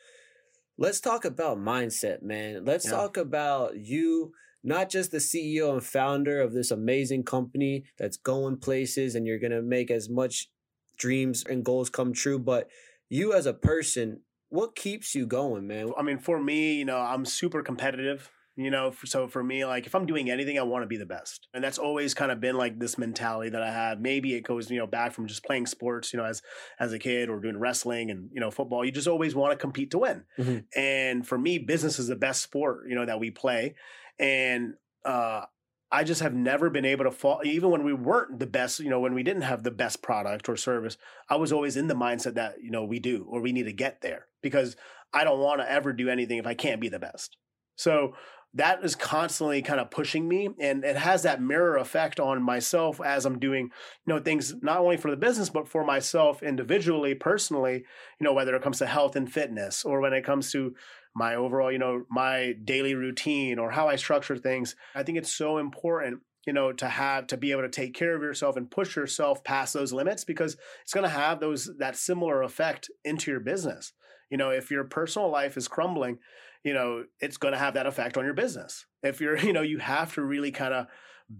Let's 0.78 1.00
talk 1.00 1.24
about 1.24 1.58
mindset 1.58 2.22
man. 2.22 2.64
Let's 2.64 2.84
yeah. 2.84 2.92
talk 2.92 3.16
about 3.16 3.76
you 3.76 4.32
not 4.64 4.90
just 4.90 5.10
the 5.10 5.18
CEO 5.18 5.72
and 5.72 5.82
founder 5.82 6.40
of 6.40 6.52
this 6.52 6.70
amazing 6.70 7.24
company 7.24 7.84
that's 7.98 8.16
going 8.16 8.56
places 8.56 9.14
and 9.14 9.26
you're 9.26 9.38
going 9.38 9.52
to 9.52 9.62
make 9.62 9.90
as 9.90 10.08
much 10.08 10.48
dreams 10.96 11.44
and 11.48 11.64
goals 11.64 11.90
come 11.90 12.12
true, 12.12 12.38
but 12.38 12.68
you 13.08 13.32
as 13.32 13.46
a 13.46 13.54
person, 13.54 14.20
what 14.48 14.76
keeps 14.76 15.14
you 15.14 15.26
going, 15.26 15.66
man? 15.66 15.92
I 15.98 16.02
mean, 16.02 16.18
for 16.18 16.40
me, 16.40 16.74
you 16.74 16.84
know, 16.84 16.98
I'm 16.98 17.24
super 17.24 17.62
competitive. 17.62 18.30
You 18.54 18.70
know, 18.70 18.92
so 19.06 19.28
for 19.28 19.42
me, 19.42 19.64
like 19.64 19.86
if 19.86 19.94
I'm 19.94 20.04
doing 20.04 20.30
anything, 20.30 20.58
I 20.58 20.62
want 20.62 20.82
to 20.82 20.86
be 20.86 20.98
the 20.98 21.06
best, 21.06 21.48
and 21.54 21.64
that's 21.64 21.78
always 21.78 22.12
kind 22.12 22.30
of 22.30 22.38
been 22.38 22.54
like 22.54 22.78
this 22.78 22.98
mentality 22.98 23.48
that 23.48 23.62
I 23.62 23.72
have. 23.72 23.98
Maybe 23.98 24.34
it 24.34 24.42
goes, 24.42 24.70
you 24.70 24.78
know, 24.78 24.86
back 24.86 25.14
from 25.14 25.26
just 25.26 25.42
playing 25.42 25.64
sports, 25.64 26.12
you 26.12 26.18
know, 26.18 26.26
as 26.26 26.42
as 26.78 26.92
a 26.92 26.98
kid 26.98 27.30
or 27.30 27.40
doing 27.40 27.58
wrestling 27.58 28.10
and 28.10 28.28
you 28.30 28.40
know 28.40 28.50
football. 28.50 28.84
You 28.84 28.92
just 28.92 29.08
always 29.08 29.34
want 29.34 29.52
to 29.52 29.56
compete 29.56 29.90
to 29.92 30.00
win, 30.00 30.24
mm-hmm. 30.38 30.58
and 30.78 31.26
for 31.26 31.38
me, 31.38 31.56
business 31.60 31.98
is 31.98 32.08
the 32.08 32.14
best 32.14 32.42
sport, 32.42 32.84
you 32.90 32.94
know, 32.94 33.06
that 33.06 33.18
we 33.18 33.30
play, 33.30 33.74
and 34.18 34.74
uh, 35.04 35.42
I 35.90 36.04
just 36.04 36.22
have 36.22 36.34
never 36.34 36.70
been 36.70 36.86
able 36.86 37.04
to 37.04 37.10
fall, 37.10 37.42
even 37.44 37.70
when 37.70 37.84
we 37.84 37.92
weren't 37.92 38.38
the 38.38 38.46
best, 38.46 38.80
you 38.80 38.88
know, 38.88 39.00
when 39.00 39.14
we 39.14 39.22
didn't 39.22 39.42
have 39.42 39.62
the 39.62 39.70
best 39.70 40.02
product 40.02 40.48
or 40.48 40.56
service, 40.56 40.96
I 41.28 41.36
was 41.36 41.52
always 41.52 41.76
in 41.76 41.88
the 41.88 41.94
mindset 41.94 42.34
that, 42.34 42.62
you 42.62 42.70
know, 42.70 42.84
we 42.84 42.98
do 42.98 43.26
or 43.28 43.42
we 43.42 43.52
need 43.52 43.64
to 43.64 43.72
get 43.72 44.00
there 44.00 44.26
because 44.42 44.74
I 45.12 45.24
don't 45.24 45.38
want 45.38 45.60
to 45.60 45.70
ever 45.70 45.92
do 45.92 46.08
anything 46.08 46.38
if 46.38 46.46
I 46.46 46.54
can't 46.54 46.80
be 46.80 46.88
the 46.88 46.98
best. 46.98 47.36
So 47.76 48.14
that 48.54 48.84
is 48.84 48.94
constantly 48.94 49.62
kind 49.62 49.80
of 49.80 49.90
pushing 49.90 50.28
me 50.28 50.50
and 50.60 50.84
it 50.84 50.96
has 50.96 51.22
that 51.22 51.40
mirror 51.40 51.76
effect 51.78 52.20
on 52.20 52.42
myself 52.42 53.00
as 53.00 53.24
i'm 53.24 53.38
doing 53.38 53.70
you 54.06 54.12
know 54.12 54.20
things 54.20 54.54
not 54.62 54.78
only 54.78 54.96
for 54.96 55.10
the 55.10 55.16
business 55.16 55.48
but 55.48 55.66
for 55.66 55.84
myself 55.84 56.42
individually 56.42 57.14
personally 57.14 57.84
you 58.20 58.24
know 58.24 58.32
whether 58.34 58.54
it 58.54 58.62
comes 58.62 58.78
to 58.78 58.86
health 58.86 59.16
and 59.16 59.32
fitness 59.32 59.84
or 59.84 60.00
when 60.00 60.12
it 60.12 60.24
comes 60.24 60.52
to 60.52 60.74
my 61.14 61.34
overall, 61.34 61.70
you 61.70 61.78
know, 61.78 62.04
my 62.10 62.54
daily 62.64 62.94
routine 62.94 63.58
or 63.58 63.70
how 63.70 63.88
I 63.88 63.96
structure 63.96 64.36
things. 64.36 64.76
I 64.94 65.02
think 65.02 65.18
it's 65.18 65.32
so 65.32 65.58
important 65.58 66.20
you 66.46 66.52
know 66.52 66.72
to 66.72 66.88
have 66.88 67.26
to 67.28 67.36
be 67.36 67.52
able 67.52 67.62
to 67.62 67.68
take 67.68 67.94
care 67.94 68.14
of 68.14 68.22
yourself 68.22 68.56
and 68.56 68.70
push 68.70 68.96
yourself 68.96 69.44
past 69.44 69.74
those 69.74 69.92
limits 69.92 70.24
because 70.24 70.56
it's 70.82 70.92
going 70.92 71.04
to 71.04 71.10
have 71.10 71.40
those 71.40 71.70
that 71.78 71.96
similar 71.96 72.42
effect 72.42 72.90
into 73.04 73.30
your 73.30 73.40
business 73.40 73.92
you 74.30 74.36
know 74.36 74.50
if 74.50 74.70
your 74.70 74.84
personal 74.84 75.30
life 75.30 75.56
is 75.56 75.68
crumbling 75.68 76.18
you 76.64 76.74
know 76.74 77.04
it's 77.20 77.36
going 77.36 77.52
to 77.52 77.58
have 77.58 77.74
that 77.74 77.86
effect 77.86 78.16
on 78.16 78.24
your 78.24 78.34
business 78.34 78.86
if 79.02 79.20
you're 79.20 79.38
you 79.46 79.52
know 79.52 79.62
you 79.62 79.78
have 79.78 80.14
to 80.14 80.22
really 80.22 80.50
kind 80.50 80.74
of 80.74 80.86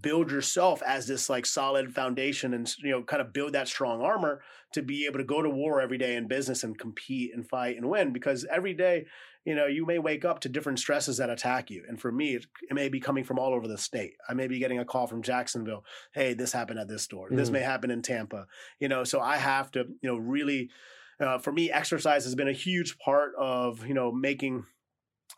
build 0.01 0.31
yourself 0.31 0.81
as 0.83 1.05
this 1.05 1.29
like 1.29 1.45
solid 1.45 1.93
foundation 1.93 2.53
and 2.53 2.73
you 2.81 2.89
know 2.89 3.03
kind 3.03 3.21
of 3.21 3.33
build 3.33 3.53
that 3.53 3.67
strong 3.67 4.01
armor 4.01 4.41
to 4.71 4.81
be 4.81 5.05
able 5.05 5.19
to 5.19 5.25
go 5.25 5.41
to 5.41 5.49
war 5.49 5.81
every 5.81 5.97
day 5.97 6.15
in 6.15 6.27
business 6.27 6.63
and 6.63 6.79
compete 6.79 7.31
and 7.33 7.47
fight 7.47 7.75
and 7.75 7.87
win 7.87 8.11
because 8.11 8.45
every 8.51 8.73
day 8.73 9.05
you 9.45 9.55
know 9.55 9.65
you 9.65 9.85
may 9.85 9.99
wake 9.99 10.25
up 10.25 10.39
to 10.41 10.49
different 10.49 10.79
stresses 10.79 11.17
that 11.17 11.29
attack 11.29 11.69
you. 11.69 11.83
And 11.87 11.99
for 11.99 12.11
me 12.11 12.35
it, 12.35 12.45
it 12.69 12.73
may 12.73 12.89
be 12.89 12.99
coming 12.99 13.23
from 13.23 13.39
all 13.39 13.53
over 13.53 13.67
the 13.67 13.77
state. 13.77 14.13
I 14.27 14.33
may 14.33 14.47
be 14.47 14.59
getting 14.59 14.79
a 14.79 14.85
call 14.85 15.07
from 15.07 15.21
jacksonville 15.21 15.85
hey 16.13 16.33
this 16.33 16.51
happened 16.51 16.79
at 16.79 16.87
this 16.87 17.03
store. 17.03 17.29
Mm. 17.29 17.37
this 17.37 17.49
may 17.49 17.61
happen 17.61 17.91
in 17.91 18.01
tampa. 18.01 18.47
You 18.79 18.87
know 18.87 19.03
so 19.03 19.19
i 19.19 19.37
have 19.37 19.71
to 19.71 19.85
you 20.01 20.09
know 20.09 20.17
really 20.17 20.69
uh, 21.19 21.37
for 21.37 21.51
me 21.51 21.71
exercise 21.71 22.23
has 22.25 22.35
been 22.35 22.47
a 22.47 22.53
huge 22.53 22.97
part 22.97 23.33
of 23.37 23.85
you 23.85 23.93
know 23.93 24.11
making 24.11 24.65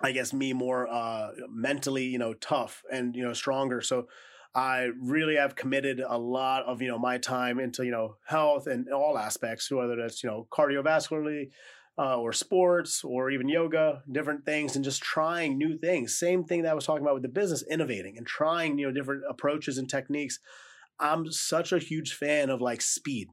I 0.02 0.12
guess 0.12 0.34
me 0.34 0.54
more 0.54 0.88
uh, 0.88 1.32
mentally, 1.50 2.06
you 2.06 2.18
know, 2.18 2.34
tough 2.34 2.84
and 2.92 3.16
you 3.16 3.24
know 3.24 3.34
stronger. 3.34 3.82
So 3.82 4.08
I 4.54 4.90
really 5.02 5.36
have 5.36 5.56
committed 5.56 6.02
a 6.06 6.18
lot 6.18 6.64
of 6.66 6.82
you 6.82 6.88
know 6.88 6.98
my 6.98 7.18
time 7.18 7.60
into 7.60 7.86
you 7.86 7.92
know 7.92 8.18
health 8.26 8.68
and 8.68 8.90
all 8.92 9.18
aspects, 9.18 9.72
whether 9.72 9.96
that's 9.96 10.24
you 10.24 10.30
know 10.30 10.48
cardiovascularly 10.52 11.50
uh, 11.98 12.18
or 12.18 12.34
sports 12.34 13.04
or 13.04 13.32
even 13.32 13.48
yoga, 13.48 14.04
different 14.12 14.46
things, 14.46 14.76
and 14.76 14.84
just 14.84 15.02
trying 15.02 15.58
new 15.58 15.78
things. 15.78 16.18
Same 16.18 16.44
thing 16.44 16.64
that 16.64 16.72
I 16.72 16.76
was 16.76 16.86
talking 16.86 17.04
about 17.04 17.16
with 17.16 17.24
the 17.24 17.30
business, 17.30 17.64
innovating 17.70 18.18
and 18.18 18.28
trying 18.28 18.78
you 18.78 18.88
know 18.88 18.94
different 18.94 19.24
approaches 19.30 19.78
and 19.78 19.90
techniques. 19.90 20.40
I'm 21.00 21.32
such 21.32 21.72
a 21.72 21.80
huge 21.80 22.14
fan 22.14 22.50
of 22.50 22.62
like 22.62 22.82
speed 22.82 23.28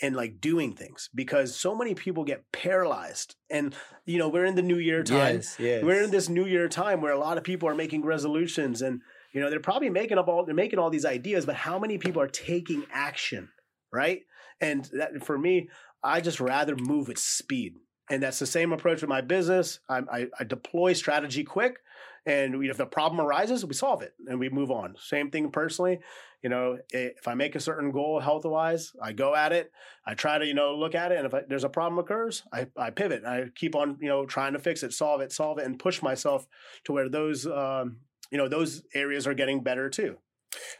and 0.00 0.16
like 0.16 0.40
doing 0.40 0.74
things 0.74 1.10
because 1.14 1.54
so 1.54 1.76
many 1.76 1.94
people 1.94 2.24
get 2.24 2.50
paralyzed 2.50 3.36
and 3.50 3.74
you 4.06 4.18
know 4.18 4.28
we're 4.28 4.46
in 4.46 4.54
the 4.54 4.62
new 4.62 4.78
year 4.78 5.02
time 5.02 5.36
yes, 5.36 5.56
yes. 5.60 5.84
we're 5.84 6.02
in 6.02 6.10
this 6.10 6.30
new 6.30 6.46
year 6.46 6.66
time 6.66 7.02
where 7.02 7.12
a 7.12 7.18
lot 7.18 7.36
of 7.36 7.44
people 7.44 7.68
are 7.68 7.74
making 7.74 8.02
resolutions 8.02 8.80
and 8.80 9.02
you 9.32 9.40
know, 9.40 9.50
they're 9.50 9.60
probably 9.60 9.90
making 9.90 10.18
up 10.18 10.28
all 10.28 10.44
they're 10.44 10.54
making 10.54 10.78
all 10.78 10.90
these 10.90 11.04
ideas, 11.04 11.46
but 11.46 11.54
how 11.54 11.78
many 11.78 11.98
people 11.98 12.22
are 12.22 12.28
taking 12.28 12.84
action, 12.92 13.48
right? 13.92 14.20
And 14.60 14.88
that 14.92 15.24
for 15.24 15.38
me, 15.38 15.70
I 16.04 16.20
just 16.20 16.40
rather 16.40 16.76
move 16.76 17.08
at 17.08 17.18
speed. 17.18 17.76
And 18.10 18.22
that's 18.22 18.38
the 18.38 18.46
same 18.46 18.72
approach 18.72 19.00
with 19.00 19.08
my 19.08 19.20
business. 19.20 19.80
I, 19.88 20.02
I, 20.12 20.26
I 20.40 20.44
deploy 20.44 20.92
strategy 20.92 21.44
quick, 21.44 21.78
and 22.26 22.64
if 22.64 22.76
the 22.76 22.86
problem 22.86 23.20
arises, 23.20 23.64
we 23.64 23.74
solve 23.74 24.02
it 24.02 24.14
and 24.26 24.38
we 24.38 24.48
move 24.48 24.70
on. 24.70 24.94
Same 24.98 25.30
thing 25.30 25.50
personally. 25.50 26.00
You 26.42 26.50
know, 26.50 26.78
if 26.90 27.26
I 27.26 27.34
make 27.34 27.54
a 27.54 27.60
certain 27.60 27.90
goal 27.90 28.20
health 28.20 28.44
wise, 28.44 28.92
I 29.00 29.12
go 29.12 29.34
at 29.34 29.52
it. 29.52 29.72
I 30.06 30.14
try 30.14 30.38
to, 30.38 30.46
you 30.46 30.54
know, 30.54 30.76
look 30.76 30.94
at 30.94 31.12
it. 31.12 31.18
And 31.18 31.26
if 31.26 31.34
I, 31.34 31.42
there's 31.48 31.64
a 31.64 31.68
problem 31.68 31.98
occurs, 31.98 32.42
I, 32.52 32.66
I 32.76 32.90
pivot. 32.90 33.24
I 33.24 33.46
keep 33.54 33.74
on, 33.74 33.98
you 34.00 34.08
know, 34.08 34.26
trying 34.26 34.52
to 34.52 34.58
fix 34.58 34.82
it, 34.82 34.92
solve 34.92 35.20
it, 35.20 35.32
solve 35.32 35.58
it, 35.58 35.66
and 35.66 35.78
push 35.78 36.02
myself 36.02 36.46
to 36.84 36.92
where 36.92 37.08
those, 37.08 37.46
um, 37.46 37.98
you 38.30 38.38
know, 38.38 38.48
those 38.48 38.82
areas 38.94 39.26
are 39.26 39.34
getting 39.34 39.62
better 39.62 39.88
too. 39.88 40.18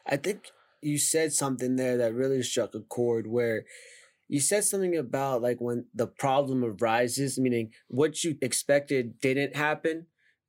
I 0.07 0.17
think 0.17 0.47
you 0.81 0.99
said 0.99 1.33
something 1.33 1.77
there 1.77 1.97
that 1.97 2.15
really 2.15 2.43
struck 2.43 2.75
a 2.75 2.81
chord 2.81 3.27
where 3.27 3.65
you 4.29 4.41
said 4.41 4.65
something 4.65 4.97
about 4.97 5.43
like 5.43 5.61
when 5.61 5.87
the 5.95 6.07
problem 6.07 6.65
arises, 6.65 7.39
meaning 7.39 7.71
what 7.89 8.25
you 8.25 8.37
expected 8.41 9.21
didn't 9.21 9.57
happen, 9.57 10.07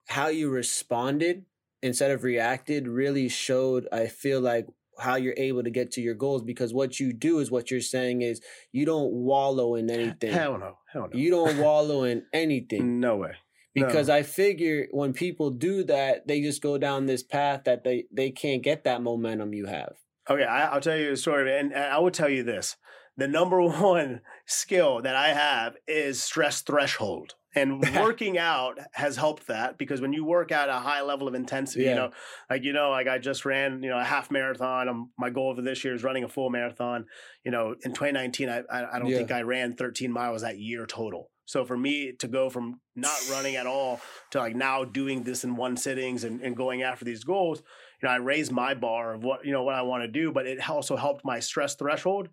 how 0.07 0.27
you 0.27 0.49
responded 0.49 1.45
instead 1.81 2.11
of 2.11 2.23
reacted 2.23 2.87
really 2.87 3.27
showed, 3.27 3.87
I 3.91 4.07
feel 4.07 4.39
like, 4.39 4.67
how 4.99 5.15
you're 5.15 5.33
able 5.37 5.63
to 5.63 5.69
get 5.69 5.91
to 5.91 6.01
your 6.01 6.13
goals 6.13 6.43
because 6.43 6.73
what 6.73 6.99
you 6.99 7.13
do 7.13 7.39
is 7.39 7.49
what 7.49 7.71
you're 7.71 7.81
saying 7.81 8.21
is 8.21 8.41
you 8.71 8.85
don't 8.85 9.11
wallow 9.11 9.75
in 9.75 9.89
anything. 9.89 10.31
Hell 10.31 10.57
no. 10.57 10.77
Hell 10.91 11.09
no. 11.11 11.19
You 11.19 11.31
don't 11.31 11.57
wallow 11.57 12.03
in 12.03 12.25
anything. 12.33 12.99
No 13.03 13.17
way. 13.17 13.33
Because 13.73 14.07
no. 14.07 14.15
I 14.15 14.23
figure 14.23 14.87
when 14.91 15.13
people 15.13 15.49
do 15.49 15.83
that, 15.85 16.27
they 16.27 16.41
just 16.41 16.61
go 16.61 16.77
down 16.77 17.07
this 17.07 17.23
path 17.23 17.63
that 17.65 17.83
they, 17.83 18.05
they 18.11 18.29
can't 18.29 18.61
get 18.61 18.83
that 18.83 19.01
momentum 19.01 19.53
you 19.53 19.65
have. 19.65 19.95
Okay, 20.29 20.43
I, 20.43 20.73
will 20.73 20.81
tell 20.81 20.95
you 20.95 21.11
a 21.11 21.17
story, 21.17 21.57
and 21.57 21.75
I 21.75 21.97
will 21.97 22.11
tell 22.11 22.29
you 22.29 22.43
this: 22.43 22.77
the 23.17 23.27
number 23.27 23.61
one 23.67 24.21
skill 24.45 25.01
that 25.01 25.15
I 25.15 25.29
have 25.29 25.75
is 25.87 26.21
stress 26.21 26.61
threshold. 26.61 27.35
And 27.55 27.81
working 27.95 28.39
out 28.39 28.79
has 28.93 29.15
helped 29.15 29.47
that 29.47 29.77
because 29.77 30.01
when 30.01 30.11
you 30.11 30.25
work 30.25 30.51
at 30.51 30.69
a 30.69 30.79
high 30.79 31.03
level 31.03 31.27
of 31.27 31.35
intensity, 31.35 31.83
yeah. 31.83 31.89
you 31.89 31.95
know, 31.95 32.11
like 32.49 32.63
you 32.63 32.73
know, 32.73 32.89
like 32.89 33.07
I 33.07 33.19
just 33.19 33.45
ran, 33.45 33.83
you 33.83 33.89
know, 33.89 33.99
a 33.99 34.03
half 34.03 34.31
marathon. 34.31 34.89
Um, 34.89 35.11
my 35.19 35.29
goal 35.29 35.55
for 35.55 35.61
this 35.61 35.83
year 35.83 35.93
is 35.93 36.03
running 36.03 36.23
a 36.23 36.29
full 36.29 36.49
marathon. 36.49 37.05
You 37.43 37.51
know, 37.51 37.75
in 37.83 37.91
2019, 37.91 38.49
I 38.49 38.63
I, 38.71 38.95
I 38.95 38.99
don't 38.99 39.09
yeah. 39.09 39.17
think 39.17 39.31
I 39.31 39.43
ran 39.43 39.75
13 39.75 40.11
miles 40.11 40.41
that 40.41 40.57
year 40.57 40.87
total. 40.87 41.29
So 41.45 41.65
for 41.65 41.77
me 41.77 42.13
to 42.19 42.27
go 42.27 42.49
from 42.49 42.79
not 42.95 43.17
running 43.29 43.55
at 43.55 43.67
all 43.67 43.99
to 44.31 44.39
like 44.39 44.55
now 44.55 44.85
doing 44.85 45.23
this 45.23 45.43
in 45.43 45.55
one 45.55 45.75
sittings 45.75 46.23
and, 46.23 46.41
and 46.41 46.55
going 46.55 46.83
after 46.83 47.03
these 47.03 47.23
goals, 47.23 47.61
you 48.01 48.07
know, 48.07 48.13
I 48.13 48.17
raised 48.17 48.51
my 48.51 48.73
bar 48.73 49.13
of 49.13 49.23
what 49.23 49.45
you 49.45 49.51
know 49.51 49.63
what 49.63 49.75
I 49.75 49.81
want 49.81 50.03
to 50.03 50.07
do, 50.07 50.31
but 50.31 50.47
it 50.47 50.67
also 50.69 50.95
helped 50.95 51.25
my 51.25 51.39
stress 51.39 51.75
threshold 51.75 52.29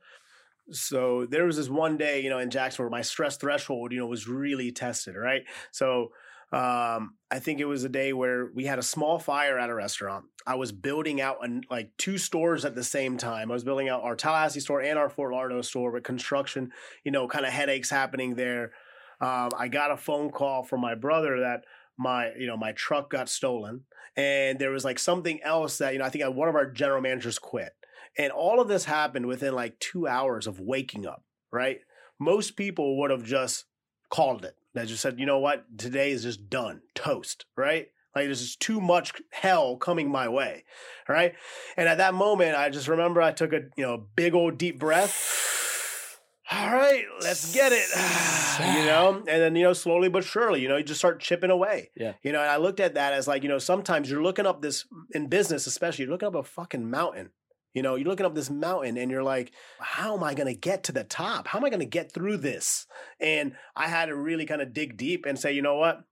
so 0.72 1.26
there 1.28 1.44
was 1.44 1.56
this 1.56 1.68
one 1.68 1.96
day, 1.96 2.22
you 2.22 2.30
know, 2.30 2.38
in 2.38 2.50
Jackson 2.50 2.84
where 2.84 2.90
my 2.90 3.02
stress 3.02 3.36
threshold, 3.36 3.92
you 3.92 3.98
know, 3.98 4.06
was 4.06 4.28
really 4.28 4.72
tested, 4.72 5.16
right? 5.16 5.42
So 5.72 6.10
um, 6.52 7.14
I 7.30 7.38
think 7.38 7.60
it 7.60 7.66
was 7.66 7.84
a 7.84 7.88
day 7.88 8.12
where 8.12 8.50
we 8.54 8.64
had 8.64 8.78
a 8.78 8.82
small 8.82 9.18
fire 9.18 9.58
at 9.58 9.70
a 9.70 9.74
restaurant. 9.74 10.24
I 10.46 10.56
was 10.56 10.72
building 10.72 11.20
out 11.20 11.38
an, 11.42 11.62
like 11.70 11.90
two 11.96 12.18
stores 12.18 12.64
at 12.64 12.74
the 12.74 12.82
same 12.82 13.18
time. 13.18 13.50
I 13.50 13.54
was 13.54 13.62
building 13.62 13.88
out 13.88 14.02
our 14.02 14.16
Tallahassee 14.16 14.60
store 14.60 14.82
and 14.82 14.98
our 14.98 15.08
Fort 15.08 15.32
Lauderdale 15.32 15.62
store 15.62 15.92
with 15.92 16.02
construction, 16.02 16.72
you 17.04 17.12
know, 17.12 17.28
kind 17.28 17.46
of 17.46 17.52
headaches 17.52 17.90
happening 17.90 18.34
there. 18.34 18.72
Um, 19.20 19.50
I 19.56 19.68
got 19.68 19.92
a 19.92 19.96
phone 19.96 20.30
call 20.30 20.64
from 20.64 20.80
my 20.80 20.94
brother 20.94 21.40
that 21.40 21.64
my, 21.96 22.32
you 22.36 22.46
know, 22.46 22.56
my 22.56 22.72
truck 22.72 23.10
got 23.10 23.28
stolen 23.28 23.82
and 24.16 24.58
there 24.58 24.70
was 24.70 24.84
like 24.84 24.98
something 24.98 25.40
else 25.42 25.78
that, 25.78 25.92
you 25.92 25.98
know, 25.98 26.04
I 26.04 26.10
think 26.10 26.24
one 26.34 26.48
of 26.48 26.54
our 26.54 26.70
general 26.70 27.00
managers 27.00 27.38
quit. 27.38 27.72
And 28.18 28.32
all 28.32 28.60
of 28.60 28.68
this 28.68 28.84
happened 28.84 29.26
within 29.26 29.54
like 29.54 29.78
two 29.78 30.06
hours 30.06 30.46
of 30.46 30.60
waking 30.60 31.06
up, 31.06 31.24
right? 31.52 31.80
Most 32.18 32.56
people 32.56 32.98
would 32.98 33.10
have 33.10 33.24
just 33.24 33.66
called 34.10 34.44
it. 34.44 34.56
They 34.74 34.86
just 34.86 35.02
said, 35.02 35.18
you 35.18 35.26
know 35.26 35.38
what, 35.38 35.64
today 35.78 36.10
is 36.10 36.22
just 36.22 36.48
done, 36.48 36.82
toast, 36.94 37.46
right? 37.56 37.88
Like 38.14 38.26
there's 38.26 38.40
just 38.40 38.60
too 38.60 38.80
much 38.80 39.12
hell 39.30 39.76
coming 39.76 40.10
my 40.10 40.28
way, 40.28 40.64
right? 41.08 41.34
And 41.76 41.88
at 41.88 41.98
that 41.98 42.14
moment, 42.14 42.56
I 42.56 42.68
just 42.70 42.88
remember 42.88 43.22
I 43.22 43.32
took 43.32 43.52
a 43.52 43.62
you 43.76 43.84
know 43.84 44.06
big 44.16 44.34
old 44.34 44.58
deep 44.58 44.78
breath. 44.78 46.18
All 46.52 46.72
right, 46.72 47.04
let's 47.22 47.54
get 47.54 47.70
it. 47.72 47.86
you 48.78 48.84
know, 48.84 49.18
and 49.18 49.26
then 49.26 49.54
you 49.54 49.62
know, 49.62 49.72
slowly 49.72 50.08
but 50.08 50.24
surely, 50.24 50.60
you 50.60 50.68
know, 50.68 50.76
you 50.76 50.82
just 50.82 50.98
start 50.98 51.20
chipping 51.20 51.50
away. 51.50 51.90
Yeah. 51.96 52.14
You 52.22 52.32
know, 52.32 52.40
and 52.40 52.50
I 52.50 52.56
looked 52.56 52.80
at 52.80 52.94
that 52.94 53.12
as 53.12 53.28
like, 53.28 53.44
you 53.44 53.48
know, 53.48 53.58
sometimes 53.58 54.10
you're 54.10 54.22
looking 54.22 54.46
up 54.46 54.60
this 54.60 54.86
in 55.12 55.28
business, 55.28 55.68
especially 55.68 56.04
you're 56.04 56.12
looking 56.12 56.26
up 56.26 56.34
a 56.34 56.42
fucking 56.42 56.90
mountain 56.90 57.30
you 57.74 57.82
know, 57.82 57.94
you're 57.94 58.08
looking 58.08 58.26
up 58.26 58.34
this 58.34 58.50
mountain 58.50 58.96
and 58.96 59.10
you're 59.10 59.22
like, 59.22 59.52
how 59.78 60.16
am 60.16 60.24
I 60.24 60.34
going 60.34 60.52
to 60.52 60.58
get 60.58 60.84
to 60.84 60.92
the 60.92 61.04
top? 61.04 61.46
How 61.46 61.58
am 61.58 61.64
I 61.64 61.70
going 61.70 61.80
to 61.80 61.86
get 61.86 62.12
through 62.12 62.38
this? 62.38 62.86
And 63.20 63.52
I 63.76 63.88
had 63.88 64.06
to 64.06 64.16
really 64.16 64.46
kind 64.46 64.60
of 64.60 64.72
dig 64.72 64.96
deep 64.96 65.24
and 65.24 65.38
say, 65.38 65.52
you 65.52 65.62
know 65.62 65.76
what? 65.76 66.02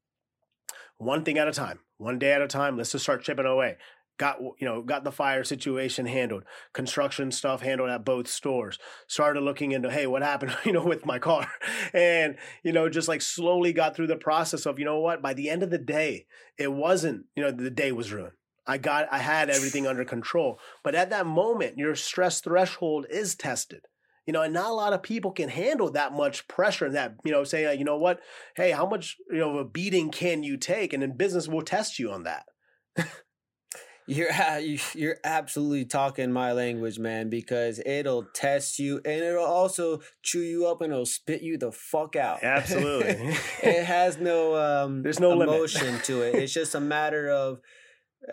One 0.98 1.24
thing 1.24 1.38
at 1.38 1.48
a 1.48 1.52
time, 1.52 1.80
one 1.96 2.18
day 2.18 2.32
at 2.32 2.42
a 2.42 2.48
time, 2.48 2.76
let's 2.76 2.92
just 2.92 3.04
start 3.04 3.22
chipping 3.22 3.46
away. 3.46 3.76
Got, 4.18 4.40
you 4.40 4.66
know, 4.66 4.82
got 4.82 5.04
the 5.04 5.12
fire 5.12 5.44
situation 5.44 6.06
handled, 6.06 6.42
construction 6.72 7.30
stuff 7.30 7.62
handled 7.62 7.90
at 7.90 8.04
both 8.04 8.26
stores. 8.26 8.76
Started 9.06 9.42
looking 9.42 9.70
into, 9.70 9.90
hey, 9.92 10.08
what 10.08 10.22
happened, 10.22 10.56
you 10.64 10.72
know, 10.72 10.84
with 10.84 11.06
my 11.06 11.20
car? 11.20 11.48
And, 11.94 12.36
you 12.64 12.72
know, 12.72 12.88
just 12.88 13.06
like 13.06 13.22
slowly 13.22 13.72
got 13.72 13.94
through 13.94 14.08
the 14.08 14.16
process 14.16 14.66
of, 14.66 14.78
you 14.80 14.84
know 14.84 14.98
what, 14.98 15.22
by 15.22 15.34
the 15.34 15.48
end 15.48 15.62
of 15.62 15.70
the 15.70 15.78
day, 15.78 16.26
it 16.56 16.72
wasn't, 16.72 17.26
you 17.36 17.44
know, 17.44 17.52
the 17.52 17.70
day 17.70 17.92
was 17.92 18.12
ruined 18.12 18.32
I 18.68 18.78
got 18.78 19.08
I 19.10 19.18
had 19.18 19.48
everything 19.50 19.86
under 19.86 20.04
control. 20.04 20.60
But 20.84 20.94
at 20.94 21.10
that 21.10 21.26
moment, 21.26 21.78
your 21.78 21.94
stress 21.94 22.40
threshold 22.40 23.06
is 23.10 23.34
tested. 23.34 23.80
You 24.26 24.32
know, 24.32 24.42
and 24.42 24.52
not 24.52 24.70
a 24.70 24.74
lot 24.74 24.92
of 24.92 25.02
people 25.02 25.30
can 25.30 25.48
handle 25.48 25.90
that 25.92 26.12
much 26.12 26.46
pressure 26.48 26.84
and 26.84 26.94
that, 26.94 27.14
you 27.24 27.32
know, 27.32 27.44
say, 27.44 27.66
like, 27.66 27.78
you 27.78 27.86
know 27.86 27.96
what, 27.96 28.20
hey, 28.56 28.72
how 28.72 28.86
much, 28.86 29.16
you 29.30 29.38
know, 29.38 29.52
of 29.52 29.56
a 29.56 29.64
beating 29.64 30.10
can 30.10 30.42
you 30.42 30.58
take? 30.58 30.92
And 30.92 31.02
then 31.02 31.16
business 31.16 31.48
will 31.48 31.62
test 31.62 31.98
you 31.98 32.12
on 32.12 32.24
that. 32.24 32.44
you're 34.06 34.28
you're 34.94 35.16
absolutely 35.24 35.86
talking 35.86 36.30
my 36.30 36.52
language, 36.52 36.98
man, 36.98 37.30
because 37.30 37.80
it'll 37.86 38.24
test 38.34 38.78
you 38.78 38.96
and 38.96 39.22
it'll 39.22 39.44
also 39.44 40.00
chew 40.22 40.40
you 40.40 40.66
up 40.66 40.82
and 40.82 40.92
it'll 40.92 41.06
spit 41.06 41.40
you 41.40 41.56
the 41.56 41.72
fuck 41.72 42.14
out. 42.14 42.42
Absolutely. 42.42 43.34
it 43.62 43.84
has 43.84 44.18
no 44.18 44.56
um 44.56 45.02
there's 45.02 45.20
no 45.20 45.40
emotion 45.40 46.00
to 46.04 46.22
it. 46.22 46.34
It's 46.34 46.52
just 46.52 46.74
a 46.74 46.80
matter 46.80 47.30
of 47.30 47.60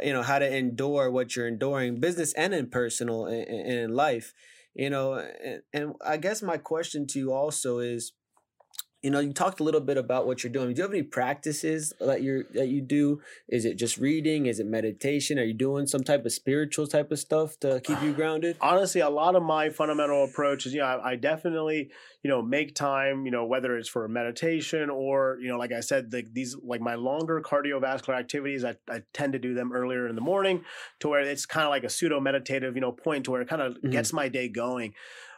you 0.03 0.13
know 0.13 0.23
how 0.23 0.39
to 0.39 0.55
endure 0.55 1.09
what 1.11 1.35
you're 1.35 1.47
enduring 1.47 1.99
business 1.99 2.33
and 2.33 2.53
in 2.53 2.69
personal 2.69 3.25
and 3.25 3.47
in 3.47 3.93
life 3.93 4.33
you 4.73 4.89
know 4.89 5.13
and, 5.13 5.61
and 5.73 5.93
i 6.05 6.17
guess 6.17 6.41
my 6.41 6.57
question 6.57 7.05
to 7.07 7.19
you 7.19 7.31
also 7.31 7.79
is 7.79 8.13
you 9.05 9.11
know 9.11 9.19
you 9.19 9.31
talked 9.31 9.59
a 9.59 9.63
little 9.63 9.81
bit 9.81 9.97
about 9.97 10.25
what 10.25 10.43
you're 10.43 10.51
doing. 10.51 10.73
Do 10.73 10.77
you 10.77 10.81
have 10.81 10.91
any 10.91 11.03
practices 11.03 11.93
that 11.99 12.23
you 12.23 12.43
that 12.55 12.69
you 12.69 12.81
do? 12.81 13.21
Is 13.47 13.63
it 13.63 13.75
just 13.75 13.97
reading? 13.97 14.47
Is 14.47 14.59
it 14.59 14.65
meditation? 14.65 15.37
Are 15.37 15.43
you 15.43 15.53
doing 15.53 15.85
some 15.85 16.03
type 16.03 16.25
of 16.25 16.33
spiritual 16.33 16.87
type 16.87 17.11
of 17.11 17.19
stuff 17.19 17.59
to 17.59 17.79
keep 17.81 18.01
you 18.01 18.11
grounded? 18.13 18.57
Honestly 18.59 19.01
a 19.01 19.09
lot 19.09 19.35
of 19.35 19.43
my 19.43 19.69
fundamental 19.69 20.23
approach 20.23 20.65
is 20.65 20.73
you 20.73 20.79
know 20.79 20.87
I, 20.87 21.11
I 21.11 21.15
definitely 21.15 21.91
you 22.23 22.29
know 22.29 22.41
make 22.41 22.73
time 22.73 23.25
you 23.25 23.31
know 23.31 23.45
whether 23.45 23.77
it's 23.77 23.87
for 23.87 24.07
meditation 24.07 24.89
or 24.89 25.37
you 25.39 25.47
know 25.47 25.59
like 25.59 25.71
i 25.71 25.79
said 25.79 26.11
like 26.11 26.33
these 26.33 26.55
like 26.63 26.81
my 26.81 26.95
longer 26.95 27.39
cardiovascular 27.39 28.17
activities 28.17 28.65
I, 28.65 28.75
I 28.89 29.03
tend 29.13 29.33
to 29.33 29.39
do 29.39 29.53
them 29.53 29.71
earlier 29.71 30.07
in 30.07 30.15
the 30.15 30.21
morning 30.21 30.63
to 31.01 31.09
where 31.09 31.21
it's 31.21 31.45
kind 31.45 31.65
of 31.65 31.69
like 31.69 31.83
a 31.83 31.89
pseudo 31.89 32.19
meditative 32.19 32.73
you 32.73 32.81
know 32.81 32.91
point 32.91 33.25
to 33.25 33.31
where 33.31 33.41
it 33.41 33.47
kind 33.47 33.61
of 33.61 33.73
mm-hmm. 33.73 33.91
gets 33.91 34.11
my 34.11 34.27
day 34.27 34.47
going. 34.47 34.93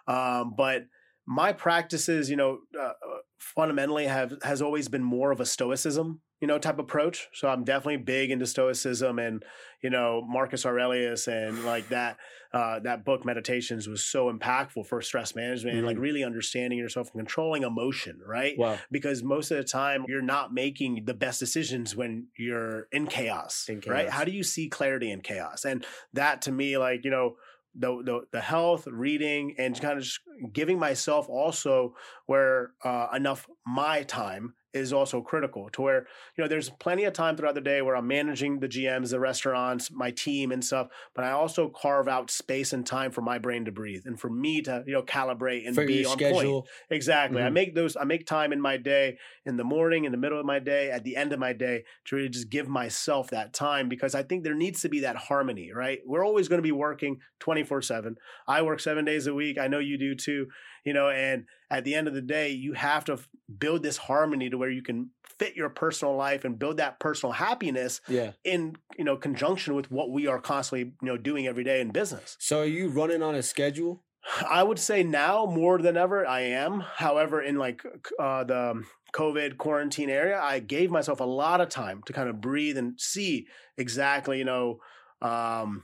Um, 0.07 0.53
but 0.55 0.86
my 1.28 1.51
practices, 1.51 2.30
you 2.30 2.38
know, 2.38 2.59
uh, 2.80 2.93
fundamentally 3.38 4.05
have 4.05 4.33
has 4.43 4.61
always 4.61 4.88
been 4.88 5.03
more 5.03 5.31
of 5.31 5.39
a 5.39 5.45
stoicism, 5.45 6.21
you 6.41 6.47
know, 6.47 6.57
type 6.57 6.79
approach. 6.79 7.27
So 7.33 7.47
I'm 7.47 7.63
definitely 7.63 7.97
big 7.97 8.31
into 8.31 8.45
stoicism 8.45 9.19
and, 9.19 9.43
you 9.81 9.89
know, 9.89 10.23
Marcus 10.27 10.65
Aurelius 10.65 11.27
and 11.27 11.63
like 11.65 11.89
that 11.89 12.17
uh, 12.53 12.79
that 12.79 13.03
book 13.03 13.25
Meditations 13.25 13.88
was 13.88 14.03
so 14.03 14.31
impactful 14.31 14.88
for 14.88 15.01
stress 15.01 15.35
management 15.35 15.73
mm-hmm. 15.73 15.79
and 15.79 15.88
like 15.88 15.95
mm-hmm. 15.95 16.03
really 16.03 16.23
understanding 16.23 16.79
yourself 16.79 17.09
and 17.13 17.19
controlling 17.19 17.63
emotion, 17.63 18.19
right? 18.25 18.57
Wow. 18.57 18.79
Because 18.89 19.21
most 19.21 19.51
of 19.51 19.57
the 19.57 19.63
time 19.63 20.05
you're 20.07 20.21
not 20.21 20.53
making 20.53 21.05
the 21.05 21.13
best 21.13 21.39
decisions 21.39 21.95
when 21.95 22.27
you're 22.38 22.88
in 22.91 23.07
chaos, 23.07 23.65
in 23.69 23.81
chaos, 23.81 23.93
right? 23.93 24.09
How 24.09 24.23
do 24.23 24.31
you 24.31 24.43
see 24.43 24.69
clarity 24.69 25.11
in 25.11 25.21
chaos? 25.21 25.65
And 25.65 25.85
that 26.13 26.41
to 26.43 26.51
me, 26.51 26.77
like, 26.77 27.03
you 27.03 27.11
know, 27.11 27.35
the, 27.78 28.01
the, 28.03 28.21
the 28.32 28.41
health, 28.41 28.88
reading, 28.88 29.55
and 29.57 29.80
kind 29.80 29.97
of 29.97 30.03
just 30.03 30.19
giving 30.51 30.80
myself 30.80 31.30
also 31.30 31.95
where 32.25 32.71
uh, 32.84 33.07
enough 33.15 33.47
my 33.65 34.03
time 34.03 34.53
is 34.80 34.93
also 34.93 35.21
critical 35.21 35.69
to 35.71 35.82
where 35.82 36.07
you 36.36 36.43
know 36.43 36.47
there's 36.47 36.69
plenty 36.69 37.03
of 37.05 37.13
time 37.13 37.36
throughout 37.36 37.55
the 37.55 37.61
day 37.61 37.82
where 37.82 37.95
I'm 37.95 38.07
managing 38.07 38.59
the 38.59 38.67
GMs, 38.67 39.09
the 39.09 39.19
restaurants, 39.19 39.91
my 39.91 40.11
team 40.11 40.51
and 40.51 40.63
stuff, 40.63 40.88
but 41.13 41.23
I 41.25 41.32
also 41.32 41.69
carve 41.69 42.07
out 42.07 42.32
space 42.32 42.73
and 42.73 42.86
time 42.86 43.11
for 43.11 43.21
my 43.21 43.38
brain 43.38 43.65
to 43.65 43.71
breathe 43.71 44.03
and 44.05 44.19
for 44.19 44.30
me 44.30 44.61
to 44.63 44.84
you 44.86 44.93
know 44.93 45.03
calibrate 45.03 45.67
and 45.67 45.75
be 45.75 46.05
on 46.05 46.17
schedule. 46.17 46.61
point. 46.61 46.65
Exactly. 46.89 47.39
Mm-hmm. 47.39 47.47
I 47.47 47.49
make 47.49 47.75
those 47.75 47.97
I 47.97 48.03
make 48.03 48.25
time 48.25 48.53
in 48.53 48.61
my 48.61 48.78
day 48.78 49.17
in 49.45 49.57
the 49.57 49.63
morning, 49.63 50.05
in 50.05 50.11
the 50.11 50.17
middle 50.17 50.39
of 50.39 50.45
my 50.45 50.59
day, 50.59 50.91
at 50.91 51.03
the 51.03 51.15
end 51.15 51.34
of 51.34 51.39
my 51.39 51.53
day 51.53 51.84
to 52.05 52.15
really 52.15 52.30
just 52.30 52.49
give 52.49 52.67
myself 52.67 53.30
that 53.30 53.53
time 53.53 53.89
because 53.89 54.15
I 54.15 54.23
think 54.23 54.43
there 54.43 54.55
needs 54.55 54.82
to 54.82 54.89
be 54.89 55.01
that 55.01 55.15
harmony, 55.15 55.71
right? 55.73 55.99
We're 56.05 56.25
always 56.25 56.47
going 56.47 56.59
to 56.59 56.63
be 56.63 56.71
working 56.71 57.19
24/7. 57.39 58.15
I 58.47 58.61
work 58.61 58.80
7 58.80 59.05
days 59.05 59.28
a 59.28 59.34
week. 59.34 59.57
I 59.57 59.67
know 59.67 59.80
you 59.80 59.97
do 59.97 60.15
too 60.15 60.47
you 60.88 60.93
know, 60.93 61.09
and 61.09 61.43
at 61.69 61.83
the 61.83 61.95
end 61.95 62.07
of 62.07 62.13
the 62.13 62.21
day, 62.21 62.51
you 62.51 62.71
have 62.71 63.03
to 63.05 63.19
build 63.59 63.83
this 63.83 63.97
harmony 63.97 64.49
to 64.49 64.57
where 64.57 64.69
you 64.69 64.81
can 64.81 65.09
fit 65.38 65.53
your 65.53 65.67
personal 65.67 66.15
life 66.15 66.45
and 66.45 66.57
build 66.57 66.77
that 66.77 66.97
personal 66.97 67.33
happiness 67.33 67.99
yeah. 68.07 68.31
in, 68.45 68.73
you 68.97 69.03
know, 69.03 69.17
conjunction 69.17 69.75
with 69.75 69.91
what 69.91 70.09
we 70.09 70.27
are 70.27 70.39
constantly, 70.39 70.93
you 71.01 71.07
know, 71.07 71.17
doing 71.17 71.45
every 71.45 71.65
day 71.65 71.81
in 71.81 71.89
business. 71.89 72.38
So 72.39 72.61
are 72.61 72.65
you 72.65 72.88
running 72.88 73.21
on 73.21 73.35
a 73.35 73.43
schedule? 73.43 74.05
I 74.49 74.63
would 74.63 74.79
say 74.79 75.03
now 75.03 75.45
more 75.45 75.77
than 75.77 75.97
ever 75.97 76.25
I 76.25 76.41
am. 76.41 76.79
However, 76.79 77.41
in 77.41 77.57
like 77.57 77.83
uh, 78.17 78.45
the 78.45 78.81
COVID 79.13 79.57
quarantine 79.57 80.09
area, 80.09 80.39
I 80.39 80.59
gave 80.59 80.89
myself 80.89 81.19
a 81.19 81.25
lot 81.25 81.59
of 81.59 81.67
time 81.67 82.01
to 82.05 82.13
kind 82.13 82.29
of 82.29 82.39
breathe 82.39 82.77
and 82.77 82.97
see 82.97 83.47
exactly, 83.77 84.38
you 84.38 84.45
know, 84.45 84.79
um, 85.21 85.83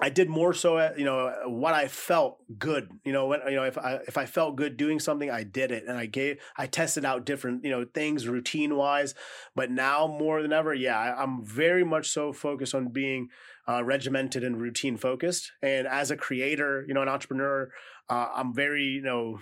I 0.00 0.08
did 0.08 0.28
more 0.28 0.52
so 0.52 0.78
at, 0.78 0.98
you 0.98 1.04
know 1.04 1.32
what 1.46 1.72
I 1.72 1.86
felt 1.88 2.38
good 2.58 2.90
you 3.04 3.12
know 3.12 3.26
when 3.26 3.40
you 3.46 3.56
know 3.56 3.64
if 3.64 3.78
I 3.78 4.00
if 4.08 4.18
I 4.18 4.26
felt 4.26 4.56
good 4.56 4.76
doing 4.76 4.98
something 4.98 5.30
I 5.30 5.44
did 5.44 5.70
it 5.70 5.84
and 5.86 5.96
I 5.96 6.06
gave 6.06 6.38
I 6.56 6.66
tested 6.66 7.04
out 7.04 7.24
different 7.24 7.64
you 7.64 7.70
know 7.70 7.84
things 7.84 8.26
routine 8.26 8.76
wise 8.76 9.14
but 9.54 9.70
now 9.70 10.06
more 10.06 10.42
than 10.42 10.52
ever 10.52 10.74
yeah 10.74 10.98
I, 10.98 11.22
am 11.22 11.44
very 11.44 11.84
much 11.84 12.08
so 12.08 12.32
focused 12.32 12.74
on 12.74 12.88
being 12.88 13.28
uh, 13.68 13.84
regimented 13.84 14.42
and 14.42 14.60
routine 14.60 14.96
focused 14.96 15.52
and 15.62 15.86
as 15.86 16.10
a 16.10 16.16
creator 16.16 16.84
you 16.88 16.94
know 16.94 17.02
an 17.02 17.08
entrepreneur 17.08 17.70
uh, 18.10 18.28
I'm 18.34 18.52
very 18.52 18.84
you 18.84 19.02
know 19.02 19.38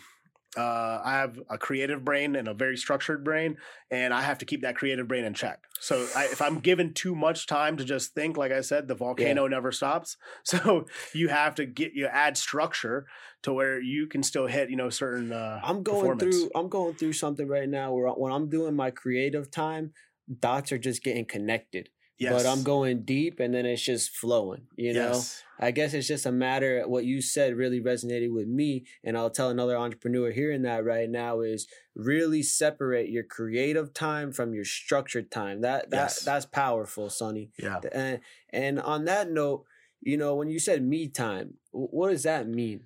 uh, 0.56 1.00
I 1.02 1.12
have 1.12 1.40
a 1.48 1.56
creative 1.56 2.04
brain 2.04 2.36
and 2.36 2.46
a 2.46 2.54
very 2.54 2.76
structured 2.76 3.24
brain, 3.24 3.56
and 3.90 4.12
I 4.12 4.20
have 4.20 4.38
to 4.38 4.44
keep 4.44 4.62
that 4.62 4.76
creative 4.76 5.08
brain 5.08 5.24
in 5.24 5.32
check. 5.32 5.64
So 5.80 6.06
I, 6.14 6.24
if 6.24 6.42
I'm 6.42 6.60
given 6.60 6.92
too 6.92 7.14
much 7.14 7.46
time 7.46 7.76
to 7.78 7.84
just 7.84 8.14
think, 8.14 8.36
like 8.36 8.52
I 8.52 8.60
said, 8.60 8.86
the 8.86 8.94
volcano 8.94 9.44
yeah. 9.44 9.50
never 9.50 9.72
stops. 9.72 10.16
So 10.44 10.86
you 11.14 11.28
have 11.28 11.54
to 11.56 11.64
get 11.64 11.94
you 11.94 12.06
add 12.06 12.36
structure 12.36 13.06
to 13.42 13.52
where 13.52 13.80
you 13.80 14.06
can 14.06 14.22
still 14.22 14.46
hit, 14.46 14.68
you 14.68 14.76
know, 14.76 14.90
certain. 14.90 15.32
Uh, 15.32 15.60
I'm 15.62 15.82
going 15.82 16.18
through. 16.18 16.50
I'm 16.54 16.68
going 16.68 16.94
through 16.94 17.14
something 17.14 17.48
right 17.48 17.68
now 17.68 17.92
where 17.94 18.10
when 18.10 18.32
I'm 18.32 18.50
doing 18.50 18.76
my 18.76 18.90
creative 18.90 19.50
time, 19.50 19.92
dots 20.40 20.72
are 20.72 20.78
just 20.78 21.02
getting 21.02 21.24
connected. 21.24 21.88
Yes. 22.22 22.42
But 22.42 22.48
I'm 22.48 22.62
going 22.62 23.02
deep 23.02 23.40
and 23.40 23.52
then 23.52 23.66
it's 23.66 23.82
just 23.82 24.16
flowing, 24.16 24.62
you 24.76 24.92
know? 24.92 25.12
Yes. 25.12 25.42
I 25.58 25.70
guess 25.70 25.94
it's 25.94 26.08
just 26.08 26.26
a 26.26 26.32
matter 26.32 26.82
what 26.86 27.04
you 27.04 27.22
said 27.22 27.56
really 27.56 27.80
resonated 27.80 28.32
with 28.32 28.48
me. 28.48 28.84
And 29.04 29.16
I'll 29.16 29.30
tell 29.30 29.48
another 29.50 29.76
entrepreneur 29.76 30.30
hearing 30.30 30.62
that 30.62 30.84
right 30.84 31.08
now 31.08 31.40
is 31.40 31.68
really 31.94 32.42
separate 32.42 33.10
your 33.10 33.22
creative 33.22 33.94
time 33.94 34.32
from 34.32 34.54
your 34.54 34.64
structured 34.64 35.30
time. 35.30 35.60
That 35.60 35.90
that 35.90 35.96
yes. 35.96 36.20
that's 36.20 36.46
powerful, 36.46 37.10
Sonny. 37.10 37.50
Yeah. 37.58 37.80
And 37.92 38.20
and 38.50 38.80
on 38.80 39.04
that 39.04 39.30
note, 39.30 39.64
you 40.00 40.16
know, 40.16 40.34
when 40.34 40.48
you 40.48 40.58
said 40.58 40.82
me 40.82 41.08
time, 41.08 41.54
what 41.70 42.10
does 42.10 42.24
that 42.24 42.48
mean? 42.48 42.84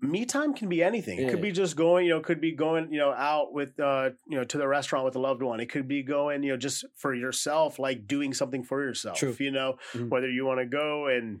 Me 0.00 0.24
time 0.24 0.54
can 0.54 0.68
be 0.68 0.82
anything. 0.82 1.18
It 1.18 1.30
could 1.30 1.42
be 1.42 1.52
just 1.52 1.76
going, 1.76 2.06
you 2.06 2.12
know, 2.12 2.20
could 2.20 2.40
be 2.40 2.52
going, 2.52 2.92
you 2.92 2.98
know, 2.98 3.12
out 3.12 3.52
with, 3.52 3.78
uh, 3.78 4.10
you 4.28 4.36
know, 4.36 4.44
to 4.44 4.58
the 4.58 4.66
restaurant 4.66 5.04
with 5.04 5.16
a 5.16 5.18
loved 5.18 5.42
one. 5.42 5.60
It 5.60 5.70
could 5.70 5.88
be 5.88 6.02
going, 6.02 6.42
you 6.42 6.52
know, 6.52 6.56
just 6.56 6.84
for 6.96 7.14
yourself, 7.14 7.78
like 7.78 8.06
doing 8.06 8.32
something 8.32 8.64
for 8.64 8.82
yourself. 8.82 9.18
True. 9.18 9.36
You 9.38 9.50
know, 9.50 9.76
mm-hmm. 9.92 10.08
whether 10.08 10.30
you 10.30 10.46
want 10.46 10.60
to 10.60 10.66
go 10.66 11.06
and 11.06 11.40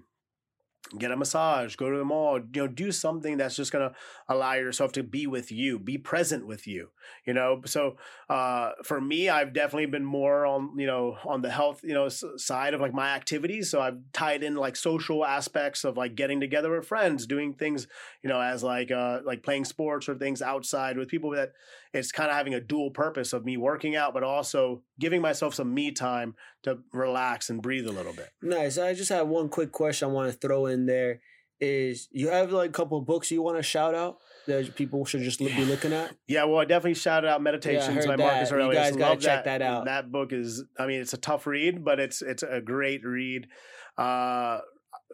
get 0.98 1.10
a 1.10 1.16
massage, 1.16 1.76
go 1.76 1.90
to 1.90 1.96
the 1.98 2.04
mall, 2.04 2.38
you 2.38 2.62
know, 2.62 2.66
do 2.66 2.90
something 2.90 3.36
that's 3.36 3.54
just 3.54 3.70
going 3.70 3.88
to 3.88 3.94
allow 4.28 4.54
yourself 4.54 4.92
to 4.92 5.02
be 5.02 5.26
with 5.26 5.52
you, 5.52 5.78
be 5.78 5.98
present 5.98 6.46
with 6.46 6.66
you, 6.66 6.88
you 7.24 7.32
know? 7.32 7.60
So, 7.66 7.96
uh, 8.28 8.72
for 8.82 9.00
me, 9.00 9.28
I've 9.28 9.52
definitely 9.52 9.86
been 9.86 10.04
more 10.04 10.46
on, 10.46 10.78
you 10.78 10.86
know, 10.86 11.16
on 11.24 11.42
the 11.42 11.50
health, 11.50 11.80
you 11.84 11.94
know, 11.94 12.08
side 12.08 12.74
of 12.74 12.80
like 12.80 12.94
my 12.94 13.10
activities. 13.10 13.70
So 13.70 13.80
I've 13.80 13.98
tied 14.12 14.42
in 14.42 14.56
like 14.56 14.74
social 14.74 15.24
aspects 15.24 15.84
of 15.84 15.96
like 15.96 16.14
getting 16.14 16.40
together 16.40 16.70
with 16.70 16.86
friends, 16.86 17.26
doing 17.26 17.54
things, 17.54 17.86
you 18.22 18.28
know, 18.28 18.40
as 18.40 18.62
like, 18.62 18.90
uh, 18.90 19.20
like 19.24 19.42
playing 19.42 19.66
sports 19.66 20.08
or 20.08 20.16
things 20.16 20.42
outside 20.42 20.96
with 20.96 21.08
people 21.08 21.30
that 21.30 21.52
it's 21.92 22.12
kind 22.12 22.30
of 22.30 22.36
having 22.36 22.54
a 22.54 22.60
dual 22.60 22.90
purpose 22.90 23.32
of 23.32 23.44
me 23.44 23.56
working 23.56 23.96
out, 23.96 24.14
but 24.14 24.22
also 24.22 24.82
giving 24.98 25.20
myself 25.20 25.54
some 25.54 25.74
me 25.74 25.90
time 25.90 26.34
to 26.62 26.78
relax 26.92 27.50
and 27.50 27.60
breathe 27.60 27.86
a 27.86 27.92
little 27.92 28.12
bit. 28.12 28.28
Nice. 28.42 28.78
I 28.78 28.94
just 28.94 29.10
have 29.10 29.28
one 29.28 29.48
quick 29.48 29.72
question 29.72 30.08
I 30.08 30.12
want 30.12 30.32
to 30.32 30.38
throw 30.38 30.66
in 30.66 30.86
there. 30.86 31.20
Is 31.62 32.08
you 32.10 32.28
have 32.28 32.52
like 32.52 32.70
a 32.70 32.72
couple 32.72 32.98
books 33.02 33.30
you 33.30 33.42
want 33.42 33.58
to 33.58 33.62
shout 33.62 33.94
out 33.94 34.16
that 34.46 34.74
people 34.76 35.04
should 35.04 35.20
just 35.20 35.38
be 35.38 35.52
looking 35.66 35.92
at? 35.92 36.16
Yeah, 36.26 36.44
well, 36.44 36.58
I 36.58 36.64
definitely 36.64 36.94
shouted 36.94 37.28
out 37.28 37.42
Meditations 37.42 38.06
yeah, 38.06 38.06
by 38.06 38.16
Marcus 38.16 38.50
Aurelius. 38.50 38.92
You 38.92 38.92
guys 38.92 38.96
gotta 38.96 39.20
check 39.20 39.44
that, 39.44 39.58
that, 39.58 39.62
out. 39.62 39.84
That 39.84 40.10
book 40.10 40.32
is, 40.32 40.64
I 40.78 40.86
mean, 40.86 41.02
it's 41.02 41.12
a 41.12 41.18
tough 41.18 41.46
read, 41.46 41.84
but 41.84 42.00
it's 42.00 42.22
it's 42.22 42.42
a 42.42 42.62
great 42.62 43.04
read. 43.04 43.48
Uh, 43.98 44.60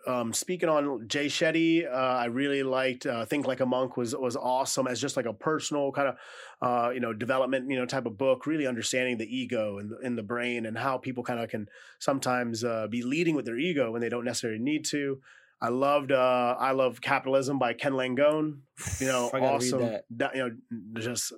um, 0.06 0.32
speaking 0.32 0.68
on 0.68 1.08
Jay 1.08 1.26
Shetty, 1.26 1.86
uh, 1.86 1.90
I 1.90 2.26
really 2.26 2.62
liked 2.62 3.06
uh, 3.06 3.24
Think 3.24 3.46
Like 3.46 3.60
a 3.60 3.66
Monk 3.66 3.96
was 3.96 4.14
was 4.14 4.36
awesome 4.36 4.86
as 4.86 5.00
just 5.00 5.16
like 5.16 5.26
a 5.26 5.32
personal 5.32 5.92
kind 5.92 6.08
of 6.08 6.16
uh, 6.62 6.90
you 6.90 7.00
know 7.00 7.12
development 7.12 7.70
you 7.70 7.76
know 7.76 7.86
type 7.86 8.06
of 8.06 8.16
book. 8.16 8.46
Really 8.46 8.66
understanding 8.66 9.18
the 9.18 9.36
ego 9.36 9.78
and 9.78 9.92
in 10.02 10.16
the 10.16 10.22
brain 10.22 10.66
and 10.66 10.78
how 10.78 10.98
people 10.98 11.24
kind 11.24 11.40
of 11.40 11.48
can 11.48 11.68
sometimes 11.98 12.62
uh, 12.62 12.86
be 12.88 13.02
leading 13.02 13.34
with 13.34 13.44
their 13.44 13.58
ego 13.58 13.90
when 13.90 14.00
they 14.00 14.08
don't 14.08 14.24
necessarily 14.24 14.60
need 14.60 14.84
to. 14.86 15.20
I 15.60 15.68
loved 15.68 16.12
uh, 16.12 16.56
I 16.58 16.72
love 16.72 17.00
Capitalism 17.00 17.58
by 17.58 17.72
Ken 17.72 17.92
Langone. 17.92 18.58
You 19.00 19.06
know, 19.06 19.26
awesome. 19.34 19.80
You 19.80 20.00
know, 20.34 20.50
just 21.00 21.32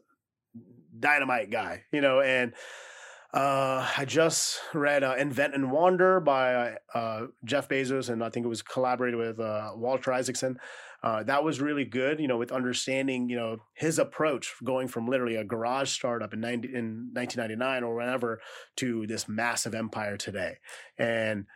dynamite 0.98 1.50
guy. 1.50 1.84
You 1.92 2.00
know, 2.00 2.20
and 2.20 2.52
uh, 3.34 3.86
I 3.96 4.06
just 4.06 4.60
read 4.72 5.04
uh, 5.04 5.14
Invent 5.18 5.54
and 5.54 5.70
Wander 5.70 6.18
by 6.18 6.76
uh, 6.94 7.26
Jeff 7.44 7.68
Bezos, 7.68 8.08
and 8.08 8.24
I 8.24 8.30
think 8.30 8.46
it 8.46 8.48
was 8.48 8.62
collaborated 8.62 9.18
with 9.18 9.38
uh, 9.38 9.72
Walter 9.74 10.12
Isaacson. 10.12 10.58
Uh, 11.02 11.22
that 11.22 11.44
was 11.44 11.60
really 11.60 11.84
good, 11.84 12.18
you 12.18 12.26
know, 12.26 12.38
with 12.38 12.50
understanding, 12.50 13.28
you 13.28 13.36
know, 13.36 13.58
his 13.74 13.98
approach 13.98 14.54
going 14.64 14.88
from 14.88 15.06
literally 15.06 15.36
a 15.36 15.44
garage 15.44 15.90
startup 15.90 16.32
in, 16.32 16.40
90, 16.40 16.68
in 16.68 17.10
1999 17.12 17.84
or 17.84 17.94
whenever 17.94 18.40
to 18.76 19.06
this 19.06 19.28
massive 19.28 19.74
empire 19.74 20.16
today. 20.16 20.56
And 20.96 21.46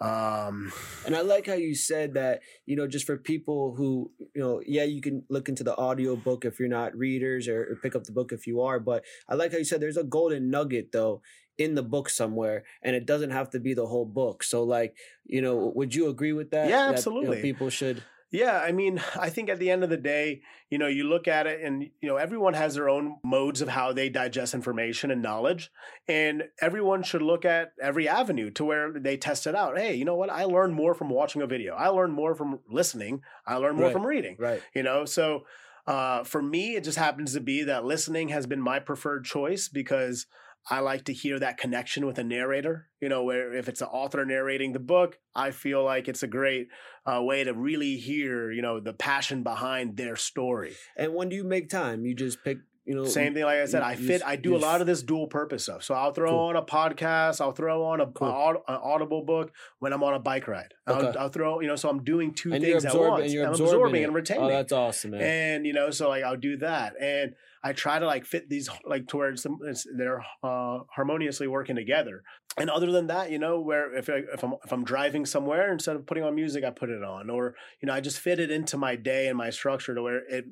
um, 0.00 0.72
and 1.06 1.16
I 1.16 1.22
like 1.22 1.46
how 1.46 1.54
you 1.54 1.74
said 1.74 2.14
that, 2.14 2.40
you 2.66 2.76
know, 2.76 2.86
just 2.86 3.06
for 3.06 3.16
people 3.16 3.74
who, 3.76 4.10
you 4.34 4.42
know, 4.42 4.60
yeah, 4.66 4.84
you 4.84 5.00
can 5.00 5.24
look 5.30 5.48
into 5.48 5.64
the 5.64 5.76
audio 5.76 6.16
book 6.16 6.44
if 6.44 6.60
you're 6.60 6.68
not 6.68 6.94
readers 6.94 7.48
or, 7.48 7.62
or 7.62 7.76
pick 7.76 7.96
up 7.96 8.04
the 8.04 8.12
book 8.12 8.30
if 8.32 8.46
you 8.46 8.60
are. 8.60 8.78
But 8.78 9.04
I 9.28 9.34
like 9.34 9.52
how 9.52 9.58
you 9.58 9.64
said 9.64 9.80
there's 9.80 9.96
a 9.96 10.04
golden 10.04 10.50
nugget 10.50 10.92
though 10.92 11.22
in 11.56 11.74
the 11.74 11.82
book 11.82 12.10
somewhere 12.10 12.64
and 12.82 12.94
it 12.94 13.06
doesn't 13.06 13.30
have 13.30 13.48
to 13.50 13.60
be 13.60 13.72
the 13.72 13.86
whole 13.86 14.04
book. 14.04 14.42
So 14.42 14.64
like, 14.64 14.94
you 15.24 15.40
know, 15.40 15.72
would 15.74 15.94
you 15.94 16.08
agree 16.08 16.34
with 16.34 16.50
that? 16.50 16.68
Yeah, 16.68 16.88
that, 16.88 16.96
absolutely. 16.96 17.30
You 17.30 17.36
know, 17.36 17.42
people 17.42 17.70
should 17.70 18.02
yeah, 18.30 18.58
I 18.58 18.72
mean, 18.72 19.00
I 19.18 19.30
think 19.30 19.48
at 19.48 19.58
the 19.58 19.70
end 19.70 19.84
of 19.84 19.90
the 19.90 19.96
day, 19.96 20.42
you 20.70 20.78
know, 20.78 20.86
you 20.86 21.04
look 21.04 21.28
at 21.28 21.46
it 21.46 21.60
and, 21.62 21.82
you 21.82 22.08
know, 22.08 22.16
everyone 22.16 22.54
has 22.54 22.74
their 22.74 22.88
own 22.88 23.16
modes 23.24 23.60
of 23.60 23.68
how 23.68 23.92
they 23.92 24.08
digest 24.08 24.54
information 24.54 25.10
and 25.10 25.22
knowledge. 25.22 25.70
And 26.08 26.44
everyone 26.60 27.02
should 27.02 27.22
look 27.22 27.44
at 27.44 27.72
every 27.80 28.08
avenue 28.08 28.50
to 28.52 28.64
where 28.64 28.92
they 28.92 29.16
test 29.16 29.46
it 29.46 29.54
out. 29.54 29.78
Hey, 29.78 29.94
you 29.94 30.04
know 30.04 30.16
what? 30.16 30.30
I 30.30 30.44
learned 30.44 30.74
more 30.74 30.94
from 30.94 31.08
watching 31.10 31.42
a 31.42 31.46
video. 31.46 31.74
I 31.74 31.88
learned 31.88 32.14
more 32.14 32.34
from 32.34 32.60
listening. 32.68 33.22
I 33.46 33.56
learned 33.56 33.76
more 33.76 33.86
right. 33.86 33.92
from 33.92 34.06
reading. 34.06 34.36
Right. 34.38 34.62
You 34.74 34.82
know, 34.82 35.04
so 35.04 35.44
uh, 35.86 36.24
for 36.24 36.42
me, 36.42 36.74
it 36.74 36.84
just 36.84 36.98
happens 36.98 37.32
to 37.34 37.40
be 37.40 37.62
that 37.62 37.84
listening 37.84 38.30
has 38.30 38.46
been 38.46 38.60
my 38.60 38.80
preferred 38.80 39.24
choice 39.24 39.68
because 39.68 40.26
I 40.68 40.80
like 40.80 41.04
to 41.04 41.12
hear 41.12 41.38
that 41.38 41.58
connection 41.58 42.06
with 42.06 42.18
a 42.18 42.24
narrator. 42.24 42.88
You 43.00 43.08
know, 43.08 43.22
where 43.24 43.54
if 43.54 43.68
it's 43.68 43.80
an 43.80 43.88
author 43.88 44.24
narrating 44.24 44.72
the 44.72 44.80
book, 44.80 45.18
I 45.34 45.50
feel 45.52 45.84
like 45.84 46.08
it's 46.08 46.22
a 46.22 46.28
great 46.28 46.68
uh, 47.04 47.22
way 47.22 47.44
to 47.44 47.52
really 47.54 47.96
hear, 47.96 48.50
you 48.50 48.62
know, 48.62 48.80
the 48.80 48.92
passion 48.92 49.42
behind 49.42 49.96
their 49.96 50.16
story. 50.16 50.74
And 50.96 51.14
when 51.14 51.28
do 51.28 51.36
you 51.36 51.44
make 51.44 51.68
time? 51.68 52.04
You 52.04 52.14
just 52.14 52.42
pick 52.42 52.58
you 52.86 52.94
know 52.94 53.04
same 53.04 53.34
thing 53.34 53.44
like 53.44 53.58
i 53.58 53.64
said 53.64 53.80
you, 53.80 53.88
i 53.88 53.96
fit 53.96 54.22
i 54.24 54.36
do 54.36 54.56
a 54.56 54.58
lot 54.58 54.80
of 54.80 54.86
this 54.86 55.02
dual 55.02 55.26
purpose 55.26 55.64
stuff 55.64 55.82
so 55.82 55.94
i'll 55.94 56.12
throw 56.12 56.30
cool. 56.30 56.38
on 56.38 56.56
a 56.56 56.62
podcast 56.62 57.40
i'll 57.40 57.52
throw 57.52 57.84
on 57.84 58.00
a, 58.00 58.06
cool. 58.06 58.28
an 58.28 58.56
audible 58.68 59.24
book 59.24 59.52
when 59.80 59.92
i'm 59.92 60.02
on 60.02 60.14
a 60.14 60.18
bike 60.18 60.46
ride 60.46 60.72
okay. 60.88 61.08
I'll, 61.08 61.18
I'll, 61.24 61.28
throw 61.28 61.60
you 61.60 61.66
know 61.66 61.76
so 61.76 61.88
i'm 61.88 62.04
doing 62.04 62.32
two 62.32 62.52
and 62.52 62.62
things 62.62 62.84
at 62.84 62.94
once 62.94 63.24
and 63.24 63.32
you're 63.32 63.44
I'm 63.44 63.50
absorbing, 63.50 63.74
absorbing 63.74 64.04
and 64.04 64.14
retaining 64.14 64.44
oh 64.44 64.48
that's 64.48 64.72
awesome 64.72 65.10
man. 65.10 65.22
and 65.22 65.66
you 65.66 65.72
know 65.72 65.90
so 65.90 66.08
like 66.08 66.22
i'll 66.22 66.36
do 66.36 66.56
that 66.58 66.94
and 67.00 67.34
i 67.64 67.72
try 67.72 67.98
to 67.98 68.06
like 68.06 68.24
fit 68.24 68.48
these 68.48 68.70
like 68.86 69.08
towards 69.08 69.42
them 69.42 69.58
they're 69.96 70.24
uh, 70.44 70.78
harmoniously 70.94 71.48
working 71.48 71.74
together 71.74 72.22
and 72.56 72.70
other 72.70 72.92
than 72.92 73.08
that 73.08 73.32
you 73.32 73.38
know 73.38 73.60
where 73.60 73.94
if, 73.96 74.08
I, 74.08 74.22
if 74.32 74.44
i'm 74.44 74.54
if 74.64 74.72
i'm 74.72 74.84
driving 74.84 75.26
somewhere 75.26 75.72
instead 75.72 75.96
of 75.96 76.06
putting 76.06 76.22
on 76.22 76.36
music 76.36 76.62
i 76.62 76.70
put 76.70 76.90
it 76.90 77.02
on 77.02 77.30
or 77.30 77.56
you 77.82 77.86
know 77.88 77.92
i 77.92 78.00
just 78.00 78.20
fit 78.20 78.38
it 78.38 78.52
into 78.52 78.76
my 78.76 78.94
day 78.94 79.26
and 79.26 79.36
my 79.36 79.50
structure 79.50 79.94
to 79.94 80.02
where 80.02 80.22
it 80.28 80.46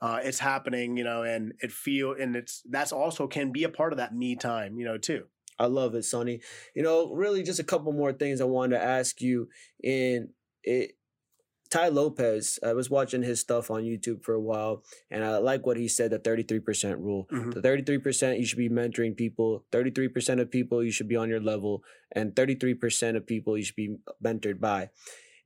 uh, 0.00 0.20
it's 0.22 0.38
happening, 0.38 0.96
you 0.96 1.04
know, 1.04 1.22
and 1.22 1.52
it 1.60 1.72
feel 1.72 2.12
and 2.12 2.36
it's 2.36 2.62
that's 2.68 2.92
also 2.92 3.26
can 3.26 3.52
be 3.52 3.64
a 3.64 3.68
part 3.68 3.92
of 3.92 3.98
that 3.98 4.14
me 4.14 4.36
time, 4.36 4.78
you 4.78 4.84
know, 4.84 4.98
too. 4.98 5.24
I 5.58 5.66
love 5.66 5.94
it, 5.94 6.04
Sonny. 6.04 6.40
You 6.74 6.82
know, 6.82 7.12
really 7.12 7.42
just 7.42 7.60
a 7.60 7.64
couple 7.64 7.92
more 7.92 8.14
things 8.14 8.40
I 8.40 8.44
wanted 8.44 8.78
to 8.78 8.82
ask 8.82 9.20
you. 9.20 9.48
In 9.82 10.30
it, 10.62 10.92
Tai 11.70 11.88
Lopez, 11.88 12.58
I 12.64 12.72
was 12.72 12.90
watching 12.90 13.22
his 13.22 13.40
stuff 13.40 13.70
on 13.70 13.82
YouTube 13.82 14.24
for 14.24 14.34
a 14.34 14.40
while, 14.40 14.82
and 15.10 15.22
I 15.22 15.36
like 15.38 15.66
what 15.66 15.76
he 15.76 15.86
said 15.86 16.10
the 16.10 16.18
33% 16.18 16.98
rule. 16.98 17.28
Mm-hmm. 17.30 17.50
The 17.50 17.60
33% 17.60 18.40
you 18.40 18.46
should 18.46 18.58
be 18.58 18.68
mentoring 18.68 19.16
people, 19.16 19.64
33% 19.70 20.40
of 20.40 20.50
people 20.50 20.82
you 20.82 20.90
should 20.90 21.08
be 21.08 21.14
on 21.14 21.28
your 21.28 21.40
level, 21.40 21.84
and 22.10 22.34
33% 22.34 23.16
of 23.16 23.26
people 23.26 23.56
you 23.56 23.62
should 23.62 23.76
be 23.76 23.96
mentored 24.24 24.58
by. 24.58 24.90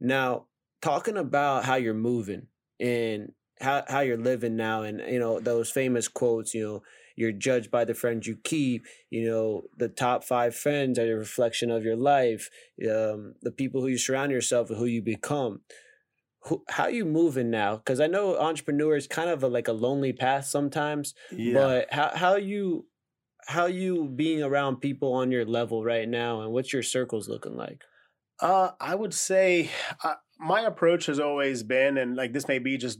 Now, 0.01 0.47
talking 0.81 1.19
about 1.19 1.65
how 1.65 1.75
you're 1.75 1.93
moving 1.93 2.47
and 2.81 3.33
how 3.61 3.85
how 3.89 4.01
you're 4.01 4.17
living 4.19 4.57
now, 4.57 4.83
and 4.83 5.01
you 5.01 5.19
know 5.19 5.41
those 5.41 5.71
famous 5.71 6.09
quotes. 6.09 6.55
You 6.55 6.65
know, 6.65 6.83
you're 7.17 7.33
judged 7.33 7.71
by 7.71 7.85
the 7.85 7.95
friends 7.95 8.27
you 8.27 8.37
keep. 8.37 8.87
You 9.11 9.31
know, 9.31 9.63
the 9.77 9.89
top 9.89 10.25
five 10.25 10.55
friends 10.55 10.99
are 10.99 11.13
a 11.13 11.17
reflection 11.17 11.71
of 11.71 11.85
your 11.85 11.97
life. 11.97 12.51
Um, 12.83 13.35
the 13.43 13.53
people 13.53 13.81
who 13.81 13.89
you 13.89 13.99
surround 13.99 14.33
yourself 14.33 14.71
with, 14.71 14.79
who 14.79 14.87
you 14.87 15.03
become. 15.03 15.61
Who, 16.47 16.63
how 16.69 16.89
you 16.89 17.07
moving 17.07 17.51
now? 17.51 17.77
Because 17.77 18.01
I 18.01 18.07
know 18.07 18.37
entrepreneur 18.37 18.97
is 18.97 19.07
kind 19.07 19.31
of 19.31 19.43
a, 19.43 19.49
like 19.49 19.67
a 19.67 19.73
lonely 19.73 20.13
path 20.13 20.45
sometimes. 20.45 21.15
Yeah. 21.33 21.55
But 21.55 21.93
how 21.93 22.11
how 22.15 22.37
you 22.37 22.87
how 23.47 23.67
you 23.67 24.09
being 24.15 24.43
around 24.43 24.77
people 24.77 25.13
on 25.15 25.31
your 25.31 25.45
level 25.45 25.85
right 25.85 26.09
now, 26.09 26.43
and 26.43 26.53
what's 26.53 26.73
your 26.73 26.83
circles 26.83 27.29
looking 27.29 27.57
like? 27.57 27.83
Uh, 28.41 28.71
I 28.81 28.95
would 28.95 29.15
say 29.15 29.71
uh, 30.03 30.15
my 30.39 30.63
approach 30.63 31.07
has 31.07 31.21
always 31.21 31.63
been, 31.63 31.97
and 31.97 32.17
like 32.17 32.33
this 32.33 32.49
may 32.49 32.59
be 32.59 32.77
just 32.77 32.99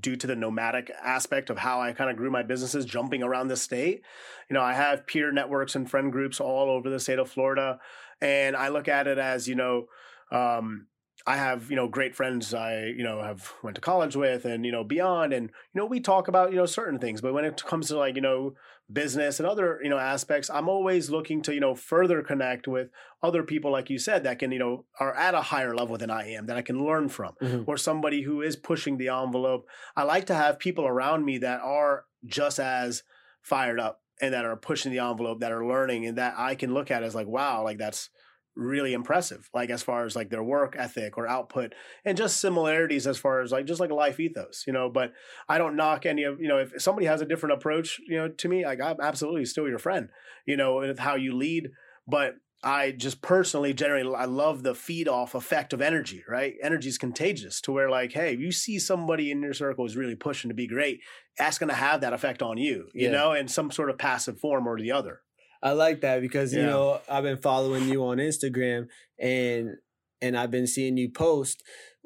due 0.00 0.16
to 0.16 0.26
the 0.26 0.36
nomadic 0.36 0.90
aspect 1.02 1.50
of 1.50 1.58
how 1.58 1.80
I 1.80 1.92
kind 1.92 2.10
of 2.10 2.16
grew 2.16 2.30
my 2.30 2.42
businesses 2.42 2.84
jumping 2.84 3.22
around 3.22 3.48
the 3.48 3.56
state. 3.56 4.02
You 4.48 4.54
know, 4.54 4.62
I 4.62 4.74
have 4.74 5.06
peer 5.06 5.32
networks 5.32 5.74
and 5.74 5.90
friend 5.90 6.12
groups 6.12 6.40
all 6.40 6.70
over 6.70 6.90
the 6.90 7.00
state 7.00 7.18
of 7.18 7.30
Florida. 7.30 7.78
And 8.20 8.56
I 8.56 8.68
look 8.68 8.88
at 8.88 9.06
it 9.06 9.18
as, 9.18 9.46
you 9.48 9.54
know, 9.54 9.86
um, 10.30 10.86
I 11.28 11.36
have, 11.36 11.70
you 11.70 11.76
know, 11.76 11.88
great 11.88 12.14
friends 12.14 12.54
I, 12.54 12.84
you 12.84 13.02
know, 13.02 13.20
have 13.20 13.52
went 13.62 13.74
to 13.74 13.80
college 13.80 14.14
with 14.14 14.44
and, 14.44 14.64
you 14.64 14.70
know, 14.70 14.84
beyond. 14.84 15.32
And, 15.32 15.50
you 15.74 15.80
know, 15.80 15.86
we 15.86 15.98
talk 15.98 16.28
about, 16.28 16.50
you 16.52 16.56
know, 16.56 16.66
certain 16.66 17.00
things. 17.00 17.20
But 17.20 17.34
when 17.34 17.44
it 17.44 17.64
comes 17.64 17.88
to 17.88 17.98
like, 17.98 18.14
you 18.14 18.20
know, 18.20 18.54
business 18.92 19.40
and 19.40 19.48
other, 19.48 19.80
you 19.82 19.90
know, 19.90 19.98
aspects, 19.98 20.48
I'm 20.48 20.68
always 20.68 21.10
looking 21.10 21.42
to, 21.42 21.54
you 21.54 21.58
know, 21.58 21.74
further 21.74 22.22
connect 22.22 22.68
with 22.68 22.90
other 23.24 23.42
people, 23.42 23.72
like 23.72 23.90
you 23.90 23.98
said, 23.98 24.22
that 24.22 24.38
can, 24.38 24.52
you 24.52 24.60
know, 24.60 24.84
are 25.00 25.14
at 25.16 25.34
a 25.34 25.42
higher 25.42 25.74
level 25.74 25.98
than 25.98 26.10
I 26.10 26.30
am, 26.30 26.46
that 26.46 26.56
I 26.56 26.62
can 26.62 26.84
learn 26.84 27.08
from, 27.08 27.32
mm-hmm. 27.42 27.68
or 27.68 27.76
somebody 27.76 28.22
who 28.22 28.40
is 28.40 28.54
pushing 28.54 28.96
the 28.96 29.08
envelope. 29.08 29.66
I 29.96 30.04
like 30.04 30.26
to 30.26 30.34
have 30.34 30.60
people 30.60 30.86
around 30.86 31.24
me 31.24 31.38
that 31.38 31.60
are 31.60 32.04
just 32.24 32.60
as 32.60 33.02
fired 33.42 33.80
up 33.80 34.00
and 34.20 34.32
that 34.32 34.44
are 34.44 34.56
pushing 34.56 34.92
the 34.92 35.00
envelope, 35.00 35.40
that 35.40 35.52
are 35.52 35.66
learning, 35.66 36.06
and 36.06 36.18
that 36.18 36.34
I 36.36 36.54
can 36.54 36.72
look 36.72 36.92
at 36.92 37.02
as 37.02 37.16
like, 37.16 37.26
wow, 37.26 37.64
like 37.64 37.78
that's 37.78 38.10
really 38.56 38.94
impressive 38.94 39.50
like 39.52 39.68
as 39.68 39.82
far 39.82 40.04
as 40.04 40.16
like 40.16 40.30
their 40.30 40.42
work 40.42 40.74
ethic 40.78 41.18
or 41.18 41.28
output 41.28 41.74
and 42.04 42.16
just 42.16 42.40
similarities 42.40 43.06
as 43.06 43.18
far 43.18 43.42
as 43.42 43.52
like 43.52 43.66
just 43.66 43.80
like 43.80 43.90
a 43.90 43.94
life 43.94 44.18
ethos 44.18 44.64
you 44.66 44.72
know 44.72 44.88
but 44.88 45.12
i 45.48 45.58
don't 45.58 45.76
knock 45.76 46.06
any 46.06 46.22
of 46.22 46.40
you 46.40 46.48
know 46.48 46.58
if 46.58 46.72
somebody 46.78 47.06
has 47.06 47.20
a 47.20 47.26
different 47.26 47.52
approach 47.52 48.00
you 48.08 48.16
know 48.16 48.28
to 48.28 48.48
me 48.48 48.64
like 48.64 48.80
i'm 48.80 48.96
absolutely 49.00 49.44
still 49.44 49.68
your 49.68 49.78
friend 49.78 50.08
you 50.46 50.56
know 50.56 50.76
with 50.76 50.98
how 50.98 51.14
you 51.14 51.36
lead 51.36 51.68
but 52.08 52.36
i 52.64 52.90
just 52.90 53.20
personally 53.20 53.74
generally 53.74 54.14
i 54.14 54.24
love 54.24 54.62
the 54.62 54.74
feed 54.74 55.06
off 55.06 55.34
effect 55.34 55.74
of 55.74 55.82
energy 55.82 56.24
right 56.26 56.54
energy 56.62 56.88
is 56.88 56.96
contagious 56.96 57.60
to 57.60 57.70
where 57.70 57.90
like 57.90 58.12
hey 58.12 58.34
you 58.34 58.50
see 58.50 58.78
somebody 58.78 59.30
in 59.30 59.42
your 59.42 59.52
circle 59.52 59.84
is 59.84 59.96
really 59.96 60.16
pushing 60.16 60.48
to 60.48 60.54
be 60.54 60.66
great 60.66 61.00
that's 61.36 61.58
going 61.58 61.68
to 61.68 61.74
have 61.74 62.00
that 62.00 62.14
effect 62.14 62.42
on 62.42 62.56
you 62.56 62.88
you 62.94 63.08
yeah. 63.08 63.10
know 63.10 63.32
in 63.32 63.46
some 63.46 63.70
sort 63.70 63.90
of 63.90 63.98
passive 63.98 64.40
form 64.40 64.66
or 64.66 64.80
the 64.80 64.90
other 64.90 65.20
I 65.62 65.72
like 65.72 66.00
that 66.02 66.20
because 66.20 66.52
yeah. 66.52 66.60
you 66.60 66.66
know 66.66 67.00
I've 67.08 67.24
been 67.24 67.38
following 67.38 67.88
you 67.88 68.04
on 68.04 68.18
Instagram 68.18 68.88
and 69.18 69.76
and 70.20 70.36
I've 70.36 70.50
been 70.50 70.66
seeing 70.66 70.96
you 70.96 71.10
post 71.10 71.62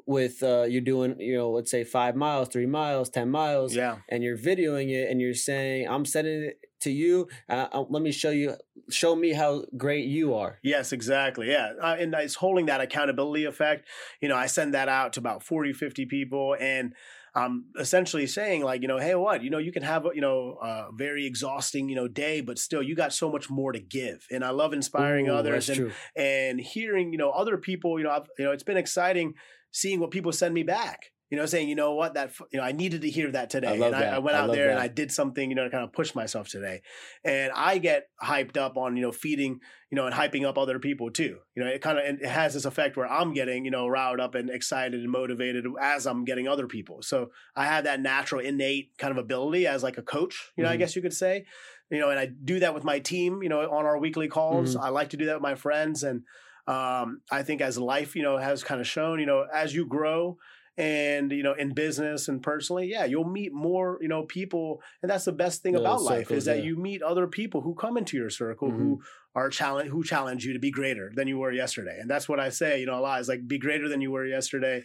with 0.07 0.41
uh 0.41 0.63
you're 0.63 0.81
doing 0.81 1.15
you 1.19 1.37
know 1.37 1.51
let's 1.51 1.69
say 1.69 1.83
five 1.83 2.15
miles 2.15 2.47
three 2.47 2.65
miles 2.65 3.09
ten 3.09 3.29
miles 3.29 3.75
yeah. 3.75 3.97
and 4.09 4.23
you're 4.23 4.37
videoing 4.37 4.89
it 4.89 5.09
and 5.09 5.21
you're 5.21 5.33
saying 5.33 5.87
i'm 5.87 6.05
sending 6.05 6.41
it 6.43 6.59
to 6.81 6.91
you. 6.91 7.27
Uh, 7.47 7.67
uh 7.71 7.85
let 7.89 8.01
me 8.01 8.11
show 8.11 8.31
you 8.31 8.55
show 8.89 9.15
me 9.15 9.33
how 9.33 9.63
great 9.77 10.05
you 10.05 10.33
are. 10.33 10.59
Yes 10.63 10.91
exactly 10.91 11.49
yeah 11.49 11.73
uh, 11.81 11.95
and 11.99 12.13
it's 12.15 12.35
holding 12.35 12.65
that 12.65 12.81
accountability 12.81 13.45
effect. 13.45 13.87
You 14.19 14.29
know 14.29 14.35
i 14.35 14.47
send 14.47 14.73
that 14.73 14.89
out 14.89 15.13
to 15.13 15.19
about 15.19 15.43
40 15.43 15.73
50 15.73 16.05
people 16.05 16.55
and 16.59 16.93
I'm 17.33 17.65
essentially 17.79 18.27
saying 18.27 18.63
like, 18.63 18.81
you 18.81 18.87
know, 18.87 18.97
hey, 18.97 19.15
what, 19.15 19.43
you 19.43 19.49
know, 19.49 19.57
you 19.57 19.71
can 19.71 19.83
have, 19.83 20.05
you 20.13 20.21
know, 20.21 20.57
a 20.61 20.89
very 20.93 21.25
exhausting, 21.25 21.87
you 21.87 21.95
know, 21.95 22.07
day, 22.07 22.41
but 22.41 22.59
still 22.59 22.83
you 22.83 22.95
got 22.95 23.13
so 23.13 23.31
much 23.31 23.49
more 23.49 23.71
to 23.71 23.79
give. 23.79 24.25
And 24.29 24.43
I 24.43 24.49
love 24.49 24.73
inspiring 24.73 25.29
Ooh, 25.29 25.35
others 25.35 25.69
and, 25.69 25.77
true. 25.77 25.91
and 26.15 26.59
hearing, 26.59 27.13
you 27.13 27.17
know, 27.17 27.29
other 27.29 27.57
people, 27.57 27.97
you 27.97 28.03
know, 28.03 28.11
I've, 28.11 28.27
you 28.37 28.45
know, 28.45 28.51
it's 28.51 28.63
been 28.63 28.77
exciting 28.77 29.35
seeing 29.71 29.99
what 30.01 30.11
people 30.11 30.33
send 30.33 30.53
me 30.53 30.63
back 30.63 31.10
you 31.31 31.37
know, 31.37 31.45
saying, 31.45 31.69
you 31.69 31.75
know 31.75 31.93
what, 31.93 32.15
that 32.15 32.33
you 32.51 32.59
know, 32.59 32.65
I 32.65 32.73
needed 32.73 33.03
to 33.03 33.09
hear 33.09 33.31
that 33.31 33.49
today, 33.49 33.81
I 33.81 33.87
and 33.87 33.95
I, 33.95 34.01
I, 34.15 34.19
went 34.19 34.35
out 34.35 34.51
there 34.51 34.65
that. 34.65 34.71
and 34.71 34.79
I 34.79 34.89
did 34.89 35.13
something, 35.13 35.49
you 35.49 35.55
know, 35.55 35.63
to 35.63 35.69
kind 35.69 35.85
of 35.85 35.93
push 35.93 36.13
myself 36.13 36.49
today, 36.49 36.81
and 37.23 37.53
I 37.55 37.77
get 37.77 38.09
hyped 38.21 38.57
up 38.57 38.75
on 38.75 38.97
you 38.97 39.01
know 39.01 39.13
feeding, 39.13 39.61
you 39.89 39.95
know, 39.95 40.05
and 40.05 40.13
hyping 40.13 40.45
up 40.45 40.57
other 40.57 40.77
people 40.77 41.09
too. 41.09 41.37
You 41.55 41.63
know, 41.63 41.69
it 41.69 41.81
kind 41.81 41.97
of 41.97 42.03
it 42.03 42.25
has 42.25 42.53
this 42.53 42.65
effect 42.65 42.97
where 42.97 43.09
I'm 43.09 43.33
getting 43.33 43.63
you 43.63 43.71
know 43.71 43.87
riled 43.87 44.19
up 44.19 44.35
and 44.35 44.49
excited 44.49 44.99
and 44.99 45.09
motivated 45.09 45.65
as 45.81 46.05
I'm 46.05 46.25
getting 46.25 46.49
other 46.49 46.67
people. 46.67 47.01
So 47.01 47.31
I 47.55 47.63
have 47.63 47.85
that 47.85 48.01
natural, 48.01 48.41
innate 48.41 48.97
kind 48.97 49.11
of 49.11 49.17
ability 49.17 49.65
as 49.67 49.83
like 49.83 49.97
a 49.97 50.03
coach, 50.03 50.51
you 50.57 50.63
know, 50.63 50.67
mm-hmm. 50.67 50.73
I 50.73 50.77
guess 50.77 50.97
you 50.97 51.01
could 51.01 51.13
say, 51.13 51.45
you 51.89 51.99
know, 51.99 52.09
and 52.09 52.19
I 52.19 52.25
do 52.25 52.59
that 52.59 52.73
with 52.73 52.83
my 52.83 52.99
team, 52.99 53.41
you 53.41 53.47
know, 53.47 53.61
on 53.61 53.85
our 53.85 53.97
weekly 53.97 54.27
calls. 54.27 54.75
Mm-hmm. 54.75 54.83
I 54.83 54.89
like 54.89 55.11
to 55.11 55.17
do 55.17 55.27
that 55.27 55.35
with 55.35 55.43
my 55.43 55.55
friends 55.55 56.03
and. 56.03 56.23
Um, 56.67 57.21
I 57.31 57.41
think 57.41 57.59
as 57.59 57.79
life, 57.79 58.15
you 58.15 58.21
know, 58.21 58.37
has 58.37 58.63
kind 58.63 58.79
of 58.79 58.85
shown, 58.85 59.19
you 59.19 59.25
know, 59.25 59.47
as 59.51 59.73
you 59.73 59.87
grow, 59.87 60.37
and 60.77 61.31
you 61.31 61.43
know 61.43 61.53
in 61.53 61.73
business 61.73 62.27
and 62.27 62.41
personally 62.41 62.87
yeah 62.87 63.03
you'll 63.03 63.27
meet 63.27 63.53
more 63.53 63.97
you 64.01 64.07
know 64.07 64.23
people 64.23 64.81
and 65.01 65.11
that's 65.11 65.25
the 65.25 65.31
best 65.31 65.61
thing 65.61 65.75
about 65.75 66.01
life 66.01 66.31
is 66.31 66.45
that 66.45 66.59
yeah. 66.59 66.63
you 66.63 66.77
meet 66.77 67.01
other 67.01 67.27
people 67.27 67.61
who 67.61 67.75
come 67.75 67.97
into 67.97 68.15
your 68.15 68.29
circle 68.29 68.69
mm-hmm. 68.69 68.79
who 68.79 69.01
are 69.35 69.49
challenge 69.49 69.89
who 69.89 70.03
challenge 70.03 70.45
you 70.45 70.53
to 70.53 70.59
be 70.59 70.71
greater 70.71 71.11
than 71.13 71.27
you 71.27 71.37
were 71.37 71.51
yesterday 71.51 71.97
and 71.99 72.09
that's 72.09 72.29
what 72.29 72.39
i 72.39 72.47
say 72.47 72.79
you 72.79 72.85
know 72.85 72.97
a 72.97 73.01
lot 73.01 73.19
is 73.19 73.27
like 73.27 73.45
be 73.47 73.59
greater 73.59 73.89
than 73.89 73.99
you 73.99 74.11
were 74.11 74.25
yesterday 74.25 74.81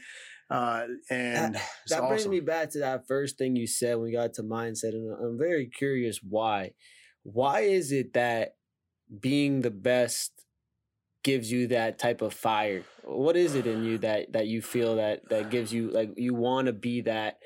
uh, 0.51 0.87
and 1.09 1.55
that, 1.57 1.69
that 1.89 1.99
awesome. 1.99 2.09
brings 2.09 2.29
me 2.29 2.41
back 2.41 2.71
to 2.71 2.81
that 2.81 3.07
first 3.07 3.39
thing 3.39 3.55
you 3.55 3.67
said 3.67 3.95
when 3.95 4.07
we 4.07 4.13
got 4.13 4.35
to 4.35 4.43
mindset 4.43 4.91
and 4.91 5.15
i'm 5.25 5.39
very 5.39 5.67
curious 5.67 6.19
why 6.21 6.73
why 7.23 7.61
is 7.61 7.93
it 7.93 8.13
that 8.13 8.57
being 9.21 9.61
the 9.61 9.71
best 9.71 10.33
gives 11.27 11.51
you 11.51 11.67
that 11.67 11.99
type 11.99 12.23
of 12.23 12.33
fire? 12.33 12.85
What 13.03 13.37
is 13.37 13.57
it 13.57 13.67
in 13.67 13.85
you 13.85 13.99
that 13.99 14.33
that 14.33 14.47
you 14.47 14.63
feel 14.63 14.97
that 14.97 15.29
that 15.29 15.51
gives 15.51 15.73
you 15.73 15.91
like 15.91 16.13
you 16.17 16.35
want 16.35 16.67
to 16.67 16.73
be 16.73 17.01
that? 17.03 17.39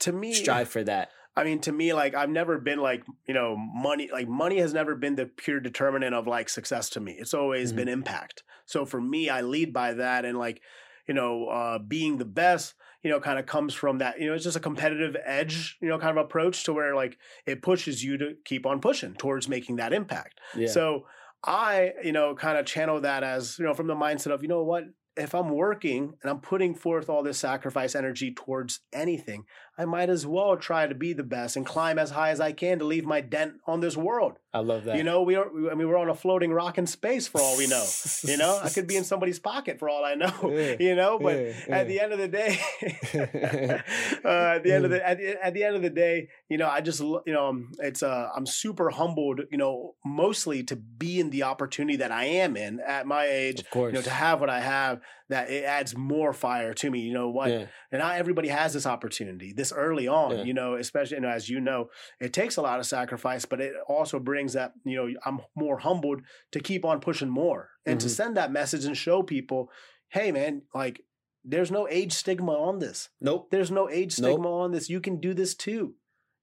To 0.00 0.12
me, 0.12 0.34
strive 0.34 0.68
for 0.68 0.84
that. 0.84 1.08
I 1.34 1.44
mean, 1.44 1.60
to 1.60 1.72
me, 1.72 1.94
like 1.94 2.14
I've 2.14 2.28
never 2.28 2.58
been 2.58 2.78
like 2.78 3.04
you 3.26 3.32
know 3.32 3.56
money. 3.56 4.10
Like 4.12 4.28
money 4.28 4.58
has 4.58 4.74
never 4.74 4.94
been 4.94 5.16
the 5.16 5.24
pure 5.24 5.60
determinant 5.60 6.14
of 6.14 6.26
like 6.26 6.50
success 6.50 6.90
to 6.90 7.00
me. 7.00 7.16
It's 7.18 7.32
always 7.32 7.70
mm-hmm. 7.70 7.76
been 7.76 7.88
impact. 7.88 8.42
So 8.66 8.84
for 8.84 9.00
me, 9.00 9.30
I 9.30 9.40
lead 9.40 9.72
by 9.72 9.94
that, 9.94 10.26
and 10.26 10.38
like 10.38 10.60
you 11.08 11.14
know, 11.14 11.46
uh, 11.46 11.78
being 11.78 12.18
the 12.18 12.26
best, 12.26 12.74
you 13.02 13.08
know, 13.08 13.18
kind 13.18 13.38
of 13.38 13.46
comes 13.46 13.72
from 13.72 13.98
that. 13.98 14.20
You 14.20 14.26
know, 14.26 14.34
it's 14.34 14.44
just 14.44 14.56
a 14.56 14.60
competitive 14.60 15.16
edge, 15.24 15.78
you 15.80 15.88
know, 15.88 15.98
kind 15.98 16.18
of 16.18 16.22
approach 16.22 16.64
to 16.64 16.74
where 16.74 16.94
like 16.94 17.16
it 17.46 17.62
pushes 17.62 18.04
you 18.04 18.18
to 18.18 18.34
keep 18.44 18.66
on 18.66 18.80
pushing 18.80 19.14
towards 19.14 19.48
making 19.48 19.76
that 19.76 19.94
impact. 19.94 20.38
Yeah. 20.54 20.68
So 20.68 21.06
I, 21.44 21.92
you 22.02 22.12
know, 22.12 22.34
kind 22.34 22.58
of 22.58 22.66
channel 22.66 23.00
that 23.00 23.22
as, 23.22 23.58
you 23.58 23.64
know, 23.64 23.74
from 23.74 23.86
the 23.86 23.94
mindset 23.94 24.32
of, 24.32 24.42
you 24.42 24.48
know 24.48 24.62
what, 24.62 24.84
if 25.16 25.34
I'm 25.34 25.48
working 25.50 26.14
and 26.22 26.30
I'm 26.30 26.40
putting 26.40 26.74
forth 26.74 27.08
all 27.08 27.22
this 27.22 27.38
sacrifice 27.38 27.94
energy 27.94 28.34
towards 28.34 28.80
anything, 28.92 29.44
I 29.78 29.84
might 29.84 30.08
as 30.08 30.26
well 30.26 30.56
try 30.56 30.86
to 30.86 30.94
be 30.94 31.12
the 31.12 31.22
best 31.22 31.56
and 31.56 31.66
climb 31.66 31.98
as 31.98 32.10
high 32.10 32.30
as 32.30 32.40
I 32.40 32.52
can 32.52 32.78
to 32.78 32.84
leave 32.84 33.04
my 33.04 33.20
dent 33.20 33.54
on 33.66 33.80
this 33.80 33.96
world. 33.96 34.38
I 34.56 34.60
love 34.60 34.84
that. 34.84 34.96
You 34.96 35.04
know, 35.04 35.20
we 35.20 35.34
are. 35.34 35.44
I 35.70 35.74
mean, 35.74 35.86
we're 35.86 35.98
on 35.98 36.08
a 36.08 36.14
floating 36.14 36.50
rock 36.50 36.78
in 36.78 36.86
space 36.86 37.28
for 37.28 37.42
all 37.42 37.58
we 37.58 37.66
know. 37.66 37.84
you 38.22 38.38
know, 38.38 38.58
I 38.62 38.70
could 38.70 38.86
be 38.86 38.96
in 38.96 39.04
somebody's 39.04 39.38
pocket 39.38 39.78
for 39.78 39.90
all 39.90 40.02
I 40.02 40.14
know. 40.14 40.32
Yeah, 40.44 40.76
you 40.80 40.96
know, 40.96 41.18
but 41.18 41.36
yeah, 41.36 41.52
yeah. 41.68 41.76
at 41.76 41.88
the 41.88 42.00
end 42.00 42.12
of 42.14 42.18
the 42.18 42.28
day, 42.28 42.58
uh, 44.24 44.54
at 44.56 44.62
the 44.62 44.72
end 44.72 44.86
of 44.86 44.90
the 44.90 45.06
at, 45.06 45.18
the 45.18 45.44
at 45.44 45.52
the 45.52 45.62
end 45.62 45.76
of 45.76 45.82
the 45.82 45.90
day, 45.90 46.28
you 46.48 46.56
know, 46.56 46.68
I 46.68 46.80
just 46.80 47.00
you 47.00 47.22
know, 47.26 47.48
um, 47.48 47.72
it's 47.80 48.02
uh, 48.02 48.30
I'm 48.34 48.46
super 48.46 48.88
humbled. 48.88 49.42
You 49.50 49.58
know, 49.58 49.96
mostly 50.06 50.62
to 50.64 50.76
be 50.76 51.20
in 51.20 51.28
the 51.28 51.42
opportunity 51.42 51.96
that 51.96 52.10
I 52.10 52.24
am 52.24 52.56
in 52.56 52.80
at 52.80 53.06
my 53.06 53.26
age. 53.26 53.60
Of 53.60 53.68
course, 53.68 53.92
you 53.92 53.98
know, 53.98 54.02
to 54.02 54.10
have 54.10 54.40
what 54.40 54.48
I 54.48 54.60
have, 54.60 55.00
that 55.28 55.50
it 55.50 55.64
adds 55.64 55.94
more 55.94 56.32
fire 56.32 56.72
to 56.72 56.90
me. 56.90 57.00
You 57.00 57.12
know 57.12 57.28
what? 57.28 57.50
And 57.50 57.68
not 57.92 58.16
everybody 58.16 58.48
has 58.48 58.72
this 58.72 58.86
opportunity. 58.86 59.52
This 59.52 59.65
this 59.66 59.76
early 59.76 60.08
on, 60.08 60.38
yeah. 60.38 60.44
you 60.44 60.54
know, 60.54 60.74
especially 60.74 61.16
you 61.16 61.22
know, 61.22 61.28
as 61.28 61.48
you 61.48 61.60
know, 61.60 61.90
it 62.20 62.32
takes 62.32 62.56
a 62.56 62.62
lot 62.62 62.78
of 62.78 62.86
sacrifice, 62.86 63.44
but 63.44 63.60
it 63.60 63.74
also 63.88 64.18
brings 64.18 64.52
that, 64.52 64.72
you 64.84 64.96
know, 64.96 65.20
I'm 65.24 65.40
more 65.54 65.78
humbled 65.78 66.22
to 66.52 66.60
keep 66.60 66.84
on 66.84 67.00
pushing 67.00 67.28
more 67.28 67.70
and 67.84 67.98
mm-hmm. 67.98 68.06
to 68.06 68.14
send 68.14 68.36
that 68.36 68.52
message 68.52 68.84
and 68.84 68.96
show 68.96 69.22
people, 69.22 69.70
hey 70.08 70.32
man, 70.32 70.62
like 70.74 71.02
there's 71.44 71.70
no 71.70 71.88
age 71.88 72.12
stigma 72.12 72.52
on 72.52 72.78
this. 72.78 73.08
Nope. 73.20 73.48
There's 73.50 73.70
no 73.70 73.88
age 73.88 74.12
stigma 74.12 74.38
nope. 74.38 74.46
on 74.46 74.72
this. 74.72 74.88
You 74.88 75.00
can 75.00 75.20
do 75.20 75.34
this 75.34 75.54
too. 75.54 75.94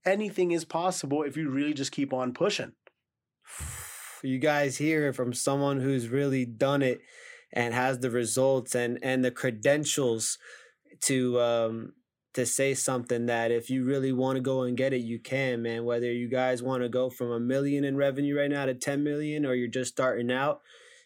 Anything 0.06 0.52
is 0.52 0.66
possible 0.66 1.24
if 1.24 1.38
you 1.38 1.50
really 1.50 1.74
just 1.74 1.92
keep 1.92 2.14
on 2.14 2.34
pushing. 2.34 2.74
You 4.26 4.40
guys 4.40 4.78
hear 4.78 5.12
from 5.12 5.34
someone 5.34 5.82
who's 5.82 6.08
really 6.08 6.46
done 6.46 6.82
it 6.82 7.02
and 7.52 7.74
has 7.74 8.00
the 8.00 8.10
results 8.10 8.74
and 8.74 8.98
and 9.04 9.22
the 9.22 9.32
credentials 9.32 10.38
to 11.02 11.42
um 11.42 11.92
to 12.34 12.46
say 12.46 12.74
something 12.74 13.28
that 13.28 13.52
if 13.52 13.70
you 13.70 13.84
really 13.84 14.12
want 14.12 14.38
to 14.38 14.42
go 14.42 14.64
and 14.64 14.76
get 14.76 14.94
it, 14.94 15.02
you 15.02 15.20
can, 15.20 15.62
man. 15.62 15.86
Whether 15.86 16.12
you 16.12 16.28
guys 16.28 16.64
want 16.64 16.82
to 16.84 16.90
go 16.90 17.10
from 17.10 17.32
a 17.32 17.40
million 17.40 17.84
in 17.84 17.96
revenue 17.96 18.38
right 18.38 18.50
now 18.50 18.66
to 18.66 18.74
10 18.74 19.04
million 19.04 19.46
or 19.46 19.54
you're 19.54 19.68
just 19.68 19.92
starting 19.92 20.32
out, 20.32 20.62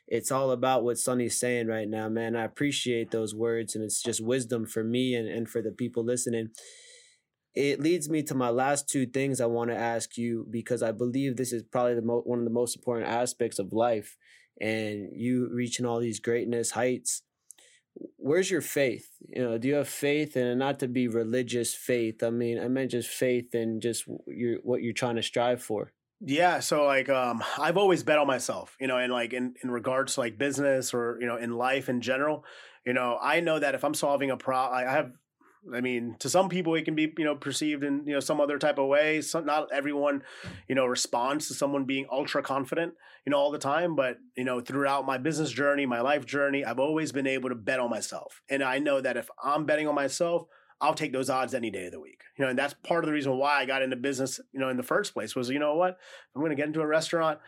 it's 0.07 0.31
all 0.31 0.51
about 0.51 0.83
what 0.83 0.97
Sonny's 0.97 1.37
saying 1.37 1.67
right 1.67 1.87
now, 1.87 2.07
man. 2.07 2.35
I 2.35 2.45
appreciate 2.45 3.11
those 3.11 3.35
words, 3.35 3.75
and 3.75 3.83
it's 3.83 4.01
just 4.01 4.23
wisdom 4.23 4.65
for 4.65 4.83
me 4.83 5.13
and, 5.15 5.27
and 5.27 5.49
for 5.49 5.61
the 5.61 5.71
people 5.71 6.03
listening. 6.03 6.49
It 7.53 7.81
leads 7.81 8.07
me 8.09 8.23
to 8.23 8.35
my 8.35 8.49
last 8.49 8.87
two 8.87 9.05
things 9.05 9.41
I 9.41 9.47
want 9.47 9.69
to 9.71 9.77
ask 9.77 10.15
you 10.15 10.45
because 10.49 10.81
I 10.81 10.91
believe 10.91 11.35
this 11.35 11.51
is 11.51 11.63
probably 11.63 11.95
the 11.95 12.03
mo- 12.03 12.21
one 12.23 12.39
of 12.39 12.45
the 12.45 12.51
most 12.51 12.77
important 12.77 13.09
aspects 13.09 13.59
of 13.59 13.73
life, 13.73 14.15
and 14.61 15.09
you 15.11 15.49
reaching 15.51 15.85
all 15.85 15.99
these 15.99 16.21
greatness 16.21 16.71
heights. 16.71 17.23
Where's 18.17 18.51
your 18.51 18.61
faith? 18.61 19.09
You 19.27 19.41
know, 19.41 19.57
do 19.57 19.67
you 19.67 19.75
have 19.75 19.89
faith, 19.89 20.35
and 20.35 20.59
not 20.59 20.79
to 20.79 20.87
be 20.87 21.07
religious 21.07 21.73
faith? 21.73 22.23
I 22.23 22.29
mean, 22.29 22.59
I 22.59 22.67
meant 22.67 22.91
just 22.91 23.09
faith 23.09 23.53
and 23.53 23.81
just 23.81 24.05
your 24.27 24.59
what 24.63 24.81
you're 24.81 24.93
trying 24.93 25.15
to 25.15 25.23
strive 25.23 25.61
for. 25.61 25.93
Yeah, 26.19 26.59
so 26.59 26.85
like 26.85 27.09
um 27.09 27.43
I've 27.59 27.77
always 27.77 28.03
bet 28.03 28.17
on 28.17 28.27
myself, 28.27 28.75
you 28.79 28.87
know, 28.87 28.97
and 28.97 29.11
like 29.11 29.33
in 29.33 29.53
in 29.63 29.69
regards 29.69 30.15
to 30.15 30.21
like 30.21 30.37
business 30.37 30.93
or 30.93 31.17
you 31.21 31.27
know 31.27 31.37
in 31.37 31.51
life 31.51 31.89
in 31.89 32.01
general, 32.01 32.43
you 32.85 32.93
know, 32.93 33.17
I 33.21 33.39
know 33.39 33.59
that 33.59 33.75
if 33.75 33.83
I'm 33.83 33.93
solving 33.93 34.31
a 34.31 34.37
problem, 34.37 34.77
I 34.79 34.91
have 34.91 35.11
I 35.73 35.81
mean, 35.81 36.15
to 36.19 36.29
some 36.29 36.49
people 36.49 36.75
it 36.75 36.85
can 36.85 36.95
be, 36.95 37.13
you 37.17 37.25
know, 37.25 37.35
perceived 37.35 37.83
in, 37.83 38.03
you 38.05 38.13
know, 38.13 38.19
some 38.19 38.39
other 38.39 38.57
type 38.57 38.77
of 38.77 38.87
way. 38.87 39.21
So 39.21 39.39
not 39.39 39.67
everyone, 39.73 40.23
you 40.67 40.75
know, 40.75 40.85
responds 40.85 41.47
to 41.47 41.53
someone 41.53 41.85
being 41.85 42.05
ultra 42.11 42.41
confident, 42.41 42.93
you 43.25 43.31
know, 43.31 43.37
all 43.37 43.51
the 43.51 43.57
time, 43.57 43.95
but, 43.95 44.17
you 44.35 44.43
know, 44.43 44.61
throughout 44.61 45.05
my 45.05 45.17
business 45.17 45.51
journey, 45.51 45.85
my 45.85 46.01
life 46.01 46.25
journey, 46.25 46.63
I've 46.63 46.79
always 46.79 47.11
been 47.11 47.27
able 47.27 47.49
to 47.49 47.55
bet 47.55 47.79
on 47.79 47.89
myself. 47.89 48.41
And 48.49 48.63
I 48.63 48.79
know 48.79 49.01
that 49.01 49.17
if 49.17 49.29
I'm 49.43 49.65
betting 49.65 49.87
on 49.87 49.95
myself, 49.95 50.47
I'll 50.79 50.93
take 50.93 51.11
those 51.11 51.29
odds 51.29 51.53
any 51.53 51.71
day 51.71 51.87
of 51.87 51.91
the 51.91 51.99
week. 51.99 52.21
You 52.37 52.45
know, 52.45 52.49
and 52.49 52.59
that's 52.59 52.75
part 52.75 53.03
of 53.03 53.07
the 53.07 53.13
reason 53.13 53.37
why 53.37 53.59
I 53.59 53.65
got 53.65 53.81
into 53.81 53.95
business, 53.95 54.39
you 54.53 54.59
know, 54.59 54.69
in 54.69 54.77
the 54.77 54.83
first 54.83 55.13
place 55.13 55.35
was, 55.35 55.49
you 55.49 55.59
know 55.59 55.75
what? 55.75 55.97
I'm 56.35 56.41
going 56.41 56.51
to 56.51 56.55
get 56.55 56.67
into 56.67 56.81
a 56.81 56.87
restaurant. 56.87 57.39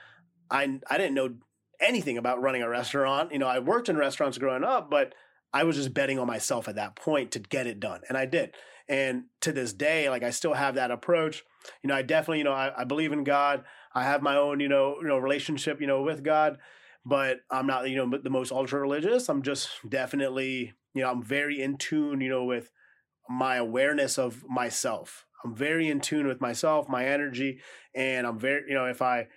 I 0.49 0.79
I 0.89 0.97
didn't 0.97 1.13
know 1.13 1.35
anything 1.79 2.17
about 2.17 2.41
running 2.41 2.63
a 2.63 2.69
restaurant. 2.69 3.31
You 3.31 3.39
know, 3.39 3.47
I 3.47 3.59
worked 3.59 3.89
in 3.89 3.97
restaurants 3.97 4.37
growing 4.37 4.63
up, 4.63 4.89
but 4.89 5.13
I 5.53 5.63
was 5.63 5.75
just 5.75 5.93
betting 5.93 6.19
on 6.19 6.27
myself 6.27 6.67
at 6.67 6.75
that 6.75 6.95
point 6.95 7.31
to 7.31 7.39
get 7.39 7.67
it 7.67 7.79
done. 7.79 8.01
And 8.07 8.17
I 8.17 8.25
did. 8.25 8.53
And 8.87 9.25
to 9.41 9.51
this 9.51 9.73
day, 9.73 10.09
like 10.09 10.23
I 10.23 10.31
still 10.31 10.53
have 10.53 10.75
that 10.75 10.91
approach. 10.91 11.43
You 11.83 11.87
know, 11.87 11.95
I 11.95 12.01
definitely, 12.01 12.39
you 12.39 12.43
know, 12.43 12.53
I, 12.53 12.81
I 12.81 12.83
believe 12.83 13.11
in 13.11 13.23
God. 13.23 13.63
I 13.93 14.03
have 14.03 14.21
my 14.21 14.35
own, 14.35 14.59
you 14.59 14.67
know, 14.67 14.97
you 15.01 15.07
know, 15.07 15.17
relationship, 15.17 15.81
you 15.81 15.87
know, 15.87 16.01
with 16.01 16.23
God, 16.23 16.57
but 17.05 17.39
I'm 17.49 17.67
not, 17.67 17.89
you 17.89 17.95
know, 17.95 18.17
the 18.17 18.29
most 18.29 18.51
ultra 18.51 18.79
religious. 18.79 19.29
I'm 19.29 19.41
just 19.41 19.69
definitely, 19.87 20.73
you 20.93 21.01
know, 21.01 21.09
I'm 21.09 21.23
very 21.23 21.61
in 21.61 21.77
tune, 21.77 22.21
you 22.21 22.29
know, 22.29 22.45
with 22.45 22.71
my 23.29 23.55
awareness 23.57 24.17
of 24.17 24.43
myself. 24.47 25.25
I'm 25.43 25.55
very 25.55 25.87
in 25.87 26.01
tune 26.01 26.27
with 26.27 26.41
myself, 26.41 26.89
my 26.89 27.05
energy, 27.05 27.59
and 27.95 28.27
I'm 28.27 28.39
very, 28.39 28.63
you 28.67 28.75
know, 28.75 28.85
if 28.85 29.01
I 29.01 29.27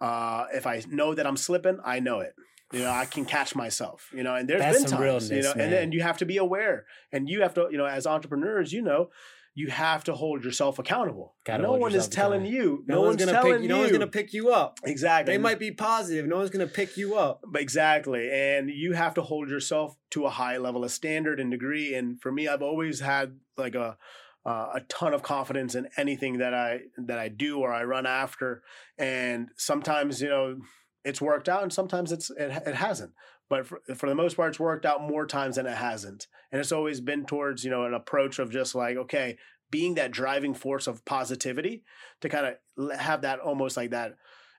uh 0.00 0.46
if 0.54 0.66
I 0.66 0.82
know 0.88 1.14
that 1.14 1.26
I'm 1.26 1.36
slipping, 1.36 1.78
I 1.84 2.00
know 2.00 2.20
it. 2.20 2.34
You 2.72 2.80
know, 2.80 2.90
I 2.90 3.04
can 3.04 3.24
catch 3.24 3.54
myself. 3.56 4.10
You 4.14 4.22
know, 4.22 4.34
and 4.34 4.48
there's 4.48 4.60
That's 4.60 4.78
been 4.78 4.88
some 4.88 4.98
times, 5.00 5.30
you 5.30 5.42
know, 5.42 5.50
and 5.50 5.58
man. 5.58 5.70
then 5.70 5.92
you 5.92 6.02
have 6.02 6.18
to 6.18 6.26
be 6.26 6.36
aware, 6.36 6.86
and 7.12 7.28
you 7.28 7.42
have 7.42 7.54
to, 7.54 7.68
you 7.70 7.78
know, 7.78 7.86
as 7.86 8.06
entrepreneurs, 8.06 8.72
you 8.72 8.82
know, 8.82 9.10
you 9.54 9.68
have 9.68 10.04
to 10.04 10.14
hold 10.14 10.44
yourself 10.44 10.78
accountable. 10.78 11.34
Gotta 11.44 11.64
no 11.64 11.72
one 11.72 11.92
is 11.94 12.06
telling 12.06 12.46
you. 12.46 12.84
No, 12.86 12.94
No, 12.94 13.00
one's 13.00 13.08
one's 13.16 13.24
gonna 13.26 13.32
telling 13.32 13.52
pick. 13.54 13.62
you. 13.62 13.68
No 13.68 13.78
one's 13.80 13.92
gonna 13.92 14.06
pick 14.06 14.32
you 14.32 14.50
up. 14.50 14.78
exactly. 14.84 15.34
They 15.34 15.38
might 15.38 15.58
be 15.58 15.72
positive. 15.72 16.26
No 16.26 16.36
one's 16.36 16.50
gonna 16.50 16.68
pick 16.68 16.96
you 16.96 17.16
up. 17.16 17.42
Exactly. 17.56 18.30
And 18.32 18.70
you 18.70 18.92
have 18.92 19.14
to 19.14 19.22
hold 19.22 19.50
yourself 19.50 19.96
to 20.10 20.26
a 20.26 20.30
high 20.30 20.56
level 20.56 20.84
of 20.84 20.92
standard 20.92 21.40
and 21.40 21.50
degree. 21.50 21.94
And 21.94 22.20
for 22.22 22.30
me, 22.30 22.46
I've 22.46 22.62
always 22.62 23.00
had 23.00 23.38
like 23.56 23.74
a 23.74 23.98
uh, 24.46 24.70
a 24.76 24.80
ton 24.88 25.12
of 25.12 25.22
confidence 25.22 25.74
in 25.74 25.88
anything 25.96 26.38
that 26.38 26.54
I 26.54 26.82
that 26.96 27.18
I 27.18 27.28
do 27.28 27.58
or 27.58 27.72
I 27.72 27.82
run 27.84 28.06
after. 28.06 28.62
And 28.96 29.48
sometimes, 29.56 30.22
you 30.22 30.28
know, 30.28 30.56
it's 31.04 31.20
worked 31.20 31.48
out 31.48 31.62
and 31.62 31.72
sometimes 31.72 32.12
it's 32.12 32.30
it, 32.30 32.50
it 32.66 32.74
hasn't. 32.74 33.12
But 33.48 33.66
for, 33.66 33.80
for 33.96 34.08
the 34.08 34.14
most 34.14 34.36
part, 34.36 34.50
it's 34.50 34.60
worked 34.60 34.86
out 34.86 35.02
more 35.02 35.26
times 35.26 35.56
than 35.56 35.66
it 35.66 35.76
hasn't. 35.76 36.28
And 36.52 36.60
it's 36.60 36.70
always 36.72 37.00
been 37.00 37.24
towards, 37.26 37.64
you 37.64 37.70
know, 37.70 37.84
an 37.84 37.94
approach 37.94 38.38
of 38.38 38.50
just 38.52 38.74
like, 38.74 38.96
okay, 38.96 39.38
being 39.70 39.94
that 39.94 40.12
driving 40.12 40.54
force 40.54 40.86
of 40.86 41.04
positivity 41.04 41.82
to 42.20 42.28
kind 42.28 42.46
of 42.78 42.98
have 42.98 43.22
that 43.22 43.40
almost 43.40 43.76
like 43.76 43.90
that 43.90 44.16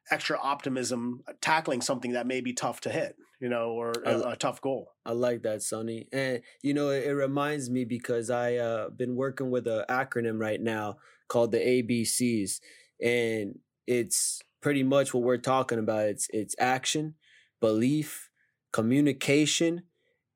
extra 0.10 0.38
optimism 0.42 1.22
tackling 1.42 1.82
something 1.82 2.14
that 2.14 2.28
may 2.28 2.42
be 2.42 2.54
tough 2.54 2.82
to 2.82 2.90
hit, 2.90 3.16
you 3.40 3.50
know, 3.50 3.70
or 3.72 3.94
I- 4.06 4.12
a, 4.12 4.20
a 4.30 4.36
tough 4.36 4.62
goal. 4.62 4.92
I 5.06 5.12
like 5.12 5.44
that, 5.44 5.62
Sonny. 5.62 6.08
And 6.12 6.42
you 6.62 6.74
know, 6.74 6.90
it, 6.90 7.06
it 7.06 7.14
reminds 7.14 7.70
me 7.70 7.86
because 7.86 8.30
I 8.30 8.56
uh 8.56 8.90
been 8.90 9.16
working 9.16 9.52
with 9.52 9.68
an 9.68 9.86
acronym 9.90 10.40
right 10.40 10.62
now 10.62 10.98
called 11.28 11.52
the 11.52 11.60
ABCs, 11.60 12.60
and 13.02 13.60
it's 13.88 14.42
pretty 14.62 14.84
much 14.84 15.14
what 15.14 15.24
we're 15.24 15.38
talking 15.38 15.80
about. 15.80 16.08
It's 16.08 16.28
it's 16.32 16.56
action, 16.60 17.16
belief, 17.60 18.30
communication, 18.72 19.84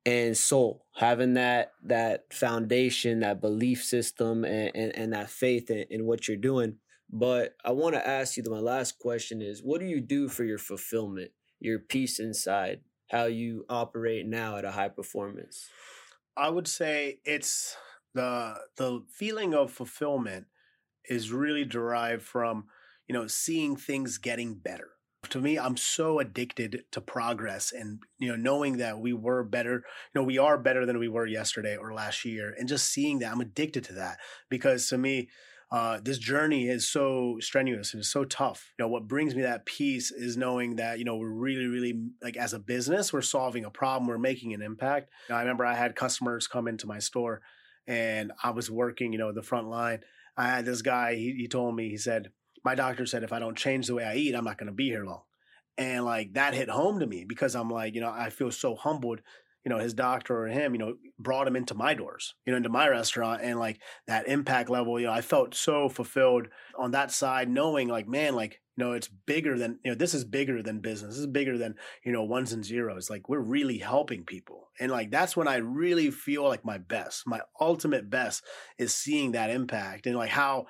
and 0.04 0.36
soul. 0.36 0.86
Having 0.96 1.34
that 1.34 1.72
that 1.84 2.32
foundation, 2.32 3.20
that 3.20 3.40
belief 3.40 3.84
system, 3.84 4.44
and 4.44 4.74
and, 4.74 4.96
and 4.96 5.12
that 5.12 5.30
faith 5.30 5.70
in, 5.70 5.84
in 5.90 6.06
what 6.06 6.28
you're 6.28 6.36
doing. 6.36 6.76
But 7.10 7.54
I 7.64 7.70
want 7.72 7.94
to 7.94 8.06
ask 8.06 8.36
you. 8.36 8.42
My 8.48 8.58
last 8.58 8.98
question 8.98 9.40
is: 9.40 9.62
What 9.62 9.80
do 9.80 9.86
you 9.86 10.00
do 10.00 10.28
for 10.28 10.44
your 10.44 10.58
fulfillment, 10.58 11.30
your 11.60 11.78
peace 11.78 12.18
inside? 12.18 12.80
how 13.10 13.24
you 13.24 13.64
operate 13.68 14.26
now 14.26 14.56
at 14.56 14.64
a 14.64 14.72
high 14.72 14.88
performance? 14.88 15.68
I 16.36 16.48
would 16.48 16.68
say 16.68 17.20
it's 17.24 17.76
the 18.14 18.56
the 18.76 19.04
feeling 19.08 19.54
of 19.54 19.72
fulfillment 19.72 20.46
is 21.08 21.32
really 21.32 21.64
derived 21.64 22.22
from, 22.22 22.64
you 23.08 23.12
know, 23.12 23.26
seeing 23.26 23.76
things 23.76 24.18
getting 24.18 24.54
better. 24.54 24.90
To 25.30 25.40
me, 25.40 25.58
I'm 25.58 25.76
so 25.76 26.20
addicted 26.20 26.84
to 26.92 27.00
progress 27.00 27.72
and 27.72 27.98
you 28.18 28.28
know 28.28 28.36
knowing 28.36 28.76
that 28.76 29.00
we 29.00 29.12
were 29.12 29.42
better, 29.42 29.74
you 29.74 30.20
know, 30.20 30.22
we 30.22 30.38
are 30.38 30.56
better 30.56 30.86
than 30.86 30.98
we 30.98 31.08
were 31.08 31.26
yesterday 31.26 31.76
or 31.76 31.92
last 31.92 32.24
year 32.24 32.54
and 32.56 32.68
just 32.68 32.92
seeing 32.92 33.18
that 33.18 33.32
I'm 33.32 33.40
addicted 33.40 33.82
to 33.84 33.94
that 33.94 34.18
because 34.50 34.88
to 34.90 34.98
me 34.98 35.28
uh, 35.72 35.98
this 36.02 36.18
journey 36.18 36.68
is 36.68 36.88
so 36.88 37.38
strenuous 37.40 37.92
and 37.92 38.00
it's 38.00 38.10
so 38.10 38.24
tough. 38.24 38.72
You 38.78 38.84
know, 38.84 38.88
what 38.88 39.08
brings 39.08 39.34
me 39.34 39.42
that 39.42 39.66
peace 39.66 40.12
is 40.12 40.36
knowing 40.36 40.76
that, 40.76 40.98
you 40.98 41.04
know, 41.04 41.16
we're 41.16 41.28
really, 41.28 41.66
really 41.66 42.00
like 42.22 42.36
as 42.36 42.52
a 42.52 42.58
business, 42.60 43.12
we're 43.12 43.22
solving 43.22 43.64
a 43.64 43.70
problem, 43.70 44.08
we're 44.08 44.18
making 44.18 44.54
an 44.54 44.62
impact. 44.62 45.10
You 45.28 45.34
know, 45.34 45.38
I 45.38 45.42
remember 45.42 45.66
I 45.66 45.74
had 45.74 45.96
customers 45.96 46.46
come 46.46 46.68
into 46.68 46.86
my 46.86 47.00
store 47.00 47.42
and 47.86 48.32
I 48.44 48.50
was 48.50 48.70
working, 48.70 49.12
you 49.12 49.18
know, 49.18 49.32
the 49.32 49.42
front 49.42 49.68
line. 49.68 50.00
I 50.36 50.48
had 50.48 50.66
this 50.66 50.82
guy, 50.82 51.16
he, 51.16 51.34
he 51.36 51.48
told 51.48 51.74
me, 51.74 51.88
he 51.88 51.96
said, 51.96 52.30
my 52.66 52.74
doctor 52.74 53.06
said, 53.06 53.22
if 53.22 53.32
I 53.32 53.38
don't 53.38 53.56
change 53.56 53.86
the 53.86 53.94
way 53.94 54.04
I 54.04 54.16
eat, 54.16 54.34
I'm 54.34 54.44
not 54.44 54.58
going 54.58 54.66
to 54.66 54.72
be 54.72 54.88
here 54.88 55.04
long. 55.04 55.22
And 55.78 56.04
like 56.04 56.34
that 56.34 56.52
hit 56.52 56.68
home 56.68 57.00
to 57.00 57.06
me 57.06 57.24
because 57.24 57.54
I'm 57.54 57.70
like, 57.70 57.94
you 57.94 58.00
know, 58.00 58.10
I 58.10 58.28
feel 58.28 58.50
so 58.50 58.74
humbled 58.74 59.20
you 59.66 59.70
know, 59.70 59.78
his 59.78 59.94
doctor 59.94 60.44
or 60.44 60.46
him, 60.46 60.74
you 60.74 60.78
know, 60.78 60.94
brought 61.18 61.48
him 61.48 61.56
into 61.56 61.74
my 61.74 61.92
doors, 61.92 62.34
you 62.46 62.52
know, 62.52 62.56
into 62.56 62.68
my 62.68 62.86
restaurant 62.88 63.42
and 63.42 63.58
like 63.58 63.80
that 64.06 64.28
impact 64.28 64.70
level, 64.70 65.00
you 65.00 65.06
know, 65.06 65.12
I 65.12 65.22
felt 65.22 65.56
so 65.56 65.88
fulfilled 65.88 66.46
on 66.78 66.92
that 66.92 67.10
side, 67.10 67.50
knowing 67.50 67.88
like, 67.88 68.06
man, 68.06 68.36
like, 68.36 68.60
you 68.76 68.84
know, 68.84 68.92
it's 68.92 69.08
bigger 69.08 69.58
than, 69.58 69.80
you 69.84 69.90
know, 69.90 69.96
this 69.96 70.14
is 70.14 70.24
bigger 70.24 70.62
than 70.62 70.78
business. 70.78 71.14
This 71.14 71.18
is 71.18 71.26
bigger 71.26 71.58
than, 71.58 71.74
you 72.04 72.12
know, 72.12 72.22
ones 72.22 72.52
and 72.52 72.64
zeros. 72.64 73.10
Like 73.10 73.28
we're 73.28 73.40
really 73.40 73.78
helping 73.78 74.22
people. 74.22 74.68
And 74.78 74.92
like 74.92 75.10
that's 75.10 75.36
when 75.36 75.48
I 75.48 75.56
really 75.56 76.12
feel 76.12 76.44
like 76.44 76.64
my 76.64 76.78
best, 76.78 77.26
my 77.26 77.40
ultimate 77.60 78.08
best 78.08 78.44
is 78.78 78.94
seeing 78.94 79.32
that 79.32 79.50
impact 79.50 80.06
and 80.06 80.14
like 80.14 80.30
how, 80.30 80.66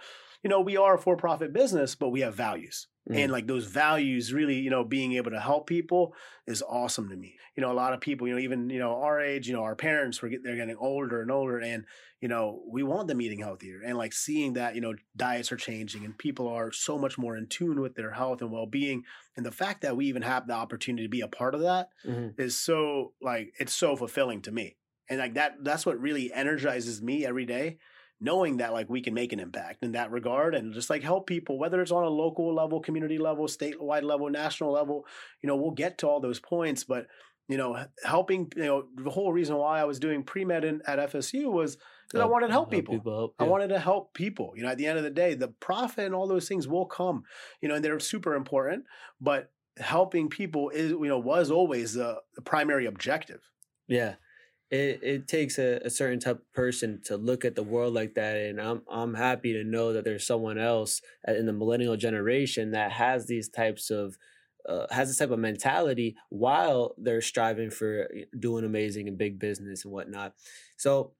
you 0.46 0.50
know, 0.50 0.60
we 0.60 0.76
are 0.76 0.94
a 0.94 0.98
for 0.98 1.16
profit 1.16 1.52
business, 1.52 1.96
but 1.96 2.10
we 2.10 2.20
have 2.20 2.36
values. 2.36 2.86
Mm. 3.10 3.16
And 3.16 3.32
like 3.32 3.48
those 3.48 3.66
values 3.66 4.32
really, 4.32 4.54
you 4.54 4.70
know, 4.70 4.84
being 4.84 5.14
able 5.14 5.32
to 5.32 5.40
help 5.40 5.66
people 5.66 6.14
is 6.46 6.62
awesome 6.62 7.08
to 7.08 7.16
me. 7.16 7.36
You 7.56 7.62
know, 7.62 7.72
a 7.72 7.74
lot 7.74 7.92
of 7.92 8.00
people, 8.00 8.28
you 8.28 8.34
know, 8.34 8.38
even, 8.38 8.70
you 8.70 8.78
know, 8.78 9.02
our 9.02 9.20
age, 9.20 9.48
you 9.48 9.54
know, 9.54 9.64
our 9.64 9.74
parents, 9.74 10.22
we're 10.22 10.28
get, 10.28 10.44
they're 10.44 10.54
getting 10.54 10.76
older 10.76 11.20
and 11.20 11.32
older 11.32 11.58
and, 11.58 11.84
you 12.20 12.28
know, 12.28 12.62
we 12.70 12.84
want 12.84 13.08
them 13.08 13.20
eating 13.20 13.40
healthier 13.40 13.80
and 13.84 13.98
like 13.98 14.12
seeing 14.12 14.52
that, 14.52 14.76
you 14.76 14.80
know, 14.80 14.94
diets 15.16 15.50
are 15.50 15.56
changing 15.56 16.04
and 16.04 16.16
people 16.16 16.46
are 16.46 16.70
so 16.70 16.96
much 16.96 17.18
more 17.18 17.36
in 17.36 17.48
tune 17.48 17.80
with 17.80 17.96
their 17.96 18.12
health 18.12 18.40
and 18.40 18.52
well-being. 18.52 19.02
And 19.36 19.44
the 19.44 19.50
fact 19.50 19.80
that 19.80 19.96
we 19.96 20.06
even 20.06 20.22
have 20.22 20.46
the 20.46 20.54
opportunity 20.54 21.06
to 21.06 21.10
be 21.10 21.22
a 21.22 21.28
part 21.28 21.56
of 21.56 21.62
that 21.62 21.88
Mhm. 22.06 22.38
is 22.38 22.56
so 22.56 23.14
like, 23.20 23.52
it's 23.58 23.74
so 23.74 23.96
fulfilling 23.96 24.42
to 24.42 24.52
me. 24.52 24.76
And 25.10 25.18
like 25.18 25.34
that, 25.34 25.56
that's 25.64 25.84
what 25.84 26.00
really 26.00 26.32
energizes 26.32 27.02
me 27.02 27.26
every 27.26 27.46
day 27.46 27.78
knowing 28.20 28.58
that 28.58 28.72
like 28.72 28.88
we 28.88 29.00
can 29.00 29.14
make 29.14 29.32
an 29.32 29.40
impact 29.40 29.82
in 29.82 29.92
that 29.92 30.10
regard 30.10 30.54
and 30.54 30.72
just 30.72 30.88
like 30.88 31.02
help 31.02 31.26
people 31.26 31.58
whether 31.58 31.80
it's 31.82 31.90
on 31.90 32.04
a 32.04 32.08
local 32.08 32.54
level 32.54 32.80
community 32.80 33.18
level 33.18 33.46
statewide 33.46 34.02
level 34.02 34.30
national 34.30 34.72
level 34.72 35.04
you 35.42 35.46
know 35.46 35.56
we'll 35.56 35.70
get 35.70 35.98
to 35.98 36.08
all 36.08 36.20
those 36.20 36.40
points 36.40 36.84
but 36.84 37.06
you 37.48 37.56
know 37.58 37.76
helping 38.04 38.50
you 38.56 38.64
know 38.64 38.84
the 38.96 39.10
whole 39.10 39.32
reason 39.32 39.56
why 39.56 39.80
i 39.80 39.84
was 39.84 39.98
doing 39.98 40.22
pre-med 40.22 40.64
in, 40.64 40.80
at 40.86 40.98
fsu 41.10 41.52
was 41.52 41.76
because 42.08 42.22
i 42.22 42.26
wanted 42.26 42.46
to 42.46 42.52
help 42.52 42.70
people 42.70 43.00
help, 43.04 43.34
I 43.38 43.44
wanted 43.44 43.68
to 43.68 43.78
help 43.78 44.14
people. 44.14 44.52
You 44.56 44.62
know, 44.62 44.68
at 44.68 44.78
the 44.78 44.86
end 44.86 44.98
of 44.98 45.04
the 45.04 45.10
day, 45.10 45.34
the 45.34 45.48
profit 45.48 46.06
and 46.06 46.14
all 46.14 46.28
those 46.28 46.46
things 46.46 46.68
will 46.68 46.86
come. 46.86 47.24
You 47.60 47.68
know, 47.68 47.74
and 47.74 47.84
they're 47.84 47.98
super 47.98 48.34
important. 48.34 48.84
But 49.20 49.50
helping 49.78 50.28
people 50.28 50.70
is, 50.70 50.90
you 50.92 51.06
know, 51.06 51.18
was 51.18 51.50
always 51.50 51.94
the, 51.94 52.18
the 52.34 52.42
primary 52.42 52.86
objective. 52.86 53.40
Yeah. 53.88 54.14
It 54.70 55.00
it 55.02 55.28
takes 55.28 55.58
a, 55.58 55.80
a 55.84 55.90
certain 55.90 56.18
type 56.18 56.36
of 56.36 56.52
person 56.52 57.00
to 57.04 57.16
look 57.16 57.44
at 57.44 57.54
the 57.54 57.62
world 57.62 57.94
like 57.94 58.14
that, 58.14 58.36
and 58.36 58.60
I'm 58.60 58.82
I'm 58.90 59.14
happy 59.14 59.52
to 59.52 59.62
know 59.62 59.92
that 59.92 60.04
there's 60.04 60.26
someone 60.26 60.58
else 60.58 61.00
in 61.26 61.46
the 61.46 61.52
millennial 61.52 61.96
generation 61.96 62.72
that 62.72 62.90
has 62.92 63.26
these 63.26 63.48
types 63.48 63.90
of 63.90 64.16
uh, 64.68 64.86
has 64.90 65.08
this 65.08 65.18
type 65.18 65.30
of 65.30 65.38
mentality 65.38 66.16
while 66.30 66.94
they're 66.98 67.20
striving 67.20 67.70
for 67.70 68.08
doing 68.38 68.64
amazing 68.64 69.06
and 69.06 69.16
big 69.16 69.38
business 69.38 69.84
and 69.84 69.92
whatnot. 69.92 70.34
So, 70.76 71.12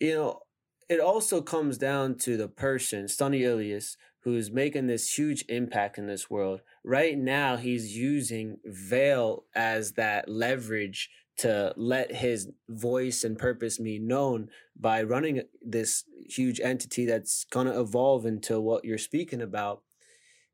you 0.00 0.14
know, 0.14 0.40
it 0.88 1.00
also 1.00 1.40
comes 1.40 1.78
down 1.78 2.16
to 2.18 2.36
the 2.36 2.48
person, 2.48 3.08
Sonny 3.08 3.44
Ilias, 3.44 3.96
who's 4.20 4.50
making 4.50 4.86
this 4.86 5.16
huge 5.16 5.44
impact 5.48 5.98
in 5.98 6.06
this 6.06 6.28
world. 6.30 6.62
Right 6.84 7.16
now, 7.18 7.56
he's 7.56 7.96
using 7.96 8.58
Vale 8.64 9.44
as 9.54 9.92
that 9.92 10.28
leverage 10.28 11.10
to 11.38 11.72
let 11.76 12.14
his 12.14 12.50
voice 12.68 13.24
and 13.24 13.38
purpose 13.38 13.78
be 13.78 13.98
known 13.98 14.48
by 14.78 15.02
running 15.02 15.42
this 15.60 16.04
huge 16.28 16.60
entity 16.60 17.06
that's 17.06 17.44
going 17.44 17.66
to 17.66 17.80
evolve 17.80 18.26
into 18.26 18.60
what 18.60 18.84
you're 18.84 18.98
speaking 18.98 19.40
about. 19.40 19.82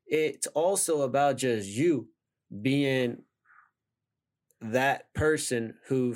It's 0.07 0.47
also 0.47 1.01
about 1.01 1.37
just 1.37 1.67
you 1.67 2.07
being 2.61 3.23
that 4.61 5.13
person 5.13 5.75
who 5.87 6.15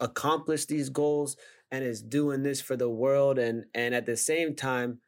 accomplished 0.00 0.68
these 0.68 0.88
goals 0.88 1.36
and 1.70 1.84
is 1.84 2.02
doing 2.02 2.42
this 2.42 2.60
for 2.60 2.76
the 2.76 2.88
world 2.88 3.38
and 3.38 3.64
and 3.74 3.94
at 3.94 4.06
the 4.06 4.16
same 4.16 4.54
time 4.54 4.98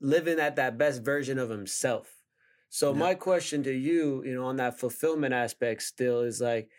living 0.00 0.38
at 0.38 0.56
that 0.56 0.78
best 0.78 1.02
version 1.02 1.38
of 1.38 1.50
himself. 1.50 2.22
So 2.68 2.92
yeah. 2.92 2.98
my 2.98 3.14
question 3.14 3.62
to 3.64 3.72
you, 3.72 4.22
you 4.24 4.34
know, 4.34 4.44
on 4.44 4.56
that 4.56 4.78
fulfillment 4.78 5.34
aspect 5.34 5.82
still 5.82 6.20
is 6.20 6.40
like 6.40 6.70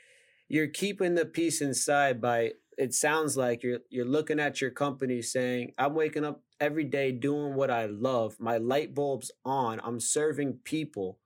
you're 0.49 0.67
keeping 0.67 1.15
the 1.15 1.26
peace 1.26 1.61
inside 1.61 2.19
by 2.19 2.53
it 2.77 2.93
sounds 2.93 3.38
like 3.38 3.61
you're 3.61 3.80
you're 3.89 4.05
looking 4.05 4.39
at 4.39 4.61
your 4.61 4.71
company 4.71 5.21
saying, 5.21 5.73
I'm 5.77 5.93
waking 5.93 6.26
up 6.26 6.41
every 6.59 6.85
day 6.85 7.11
doing 7.11 7.53
what 7.53 7.69
I 7.69 7.85
love. 7.85 8.38
My 8.39 8.57
light 8.57 8.95
bulb's 8.95 9.31
on. 9.45 9.80
I'm 9.84 9.99
serving 9.99 10.59
people. 10.63 11.19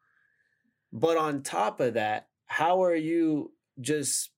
But 0.92 1.18
on 1.18 1.42
top 1.42 1.80
of 1.80 1.96
that, 1.96 2.28
how 2.46 2.84
are 2.84 2.96
you 2.96 3.52
just 3.80 4.32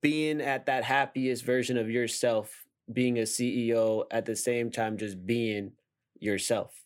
being 0.00 0.40
at 0.40 0.66
that 0.66 0.84
happiest 0.84 1.44
version 1.44 1.76
of 1.76 1.90
yourself, 1.90 2.66
being 2.92 3.18
a 3.18 3.22
CEO 3.22 4.04
at 4.10 4.26
the 4.26 4.36
same 4.36 4.70
time 4.70 4.96
just 4.96 5.24
being 5.26 5.72
yourself? 6.18 6.84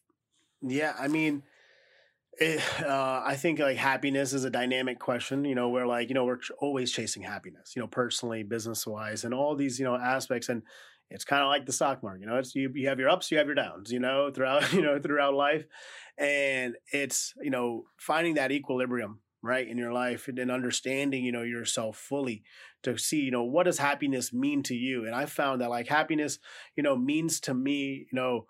Yeah, 0.61 0.95
I 0.99 1.09
mean, 1.09 1.43
it, 2.39 2.61
eh, 2.81 2.85
uh, 2.85 3.23
I 3.25 3.37
think 3.37 3.59
like 3.59 3.77
happiness 3.77 4.33
is 4.33 4.45
a 4.45 4.51
dynamic 4.51 4.99
question, 4.99 5.45
you 5.45 5.55
know, 5.55 5.69
where 5.69 5.87
like, 5.87 6.09
you 6.09 6.15
know, 6.15 6.25
we're 6.25 6.39
always 6.59 6.93
chasing 6.93 7.23
happiness, 7.23 7.75
you 7.77 7.83
know, 7.83 7.89
personally, 7.89 8.43
business 8.43 8.87
wise, 8.87 9.25
and 9.25 9.35
all 9.35 9.55
these, 9.55 9.79
you 9.79 9.85
know, 9.85 9.97
aspects. 9.97 10.49
And 10.49 10.63
it's 11.11 11.25
kind 11.25 11.43
of 11.43 11.49
like 11.49 11.67
the 11.67 11.73
stock 11.73 12.03
market, 12.03 12.21
you 12.21 12.27
know, 12.27 12.39
it's 12.39 12.55
you, 12.55 12.71
you 12.75 12.89
have 12.89 12.99
your 12.99 13.11
ups, 13.11 13.31
you 13.31 13.39
have 13.39 13.47
your 13.47 13.55
downs, 13.55 13.93
you 13.93 14.01
know, 14.01 14.31
throughout, 14.31 14.73
you 14.73 14.83
know, 14.83 14.99
throughout 14.99 15.35
life. 15.35 15.65
And 16.19 16.77
it's, 16.93 17.35
you 17.43 17.51
know, 17.51 17.85
finding 17.99 18.35
that 18.35 18.53
equilibrium, 18.53 19.21
right, 19.43 19.69
in 19.69 19.77
your 19.77 19.93
life 19.93 20.29
and, 20.29 20.39
and 20.39 20.51
understanding, 20.51 21.25
you 21.25 21.33
know, 21.33 21.43
yourself 21.43 21.99
fully 21.99 22.45
to 22.83 22.97
see, 22.97 23.21
you 23.21 23.31
know, 23.31 23.45
what 23.45 23.65
does 23.65 23.79
happiness 23.79 24.33
mean 24.33 24.63
to 24.65 24.75
you? 24.75 25.05
And 25.05 25.15
I 25.15 25.27
found 25.27 25.61
that 25.61 25.71
like 25.71 25.89
happiness, 25.89 26.39
you 26.77 26.83
know, 26.83 26.97
means 26.97 27.41
to 27.41 27.55
me, 27.55 28.07
you 28.11 28.17
know, 28.17 28.47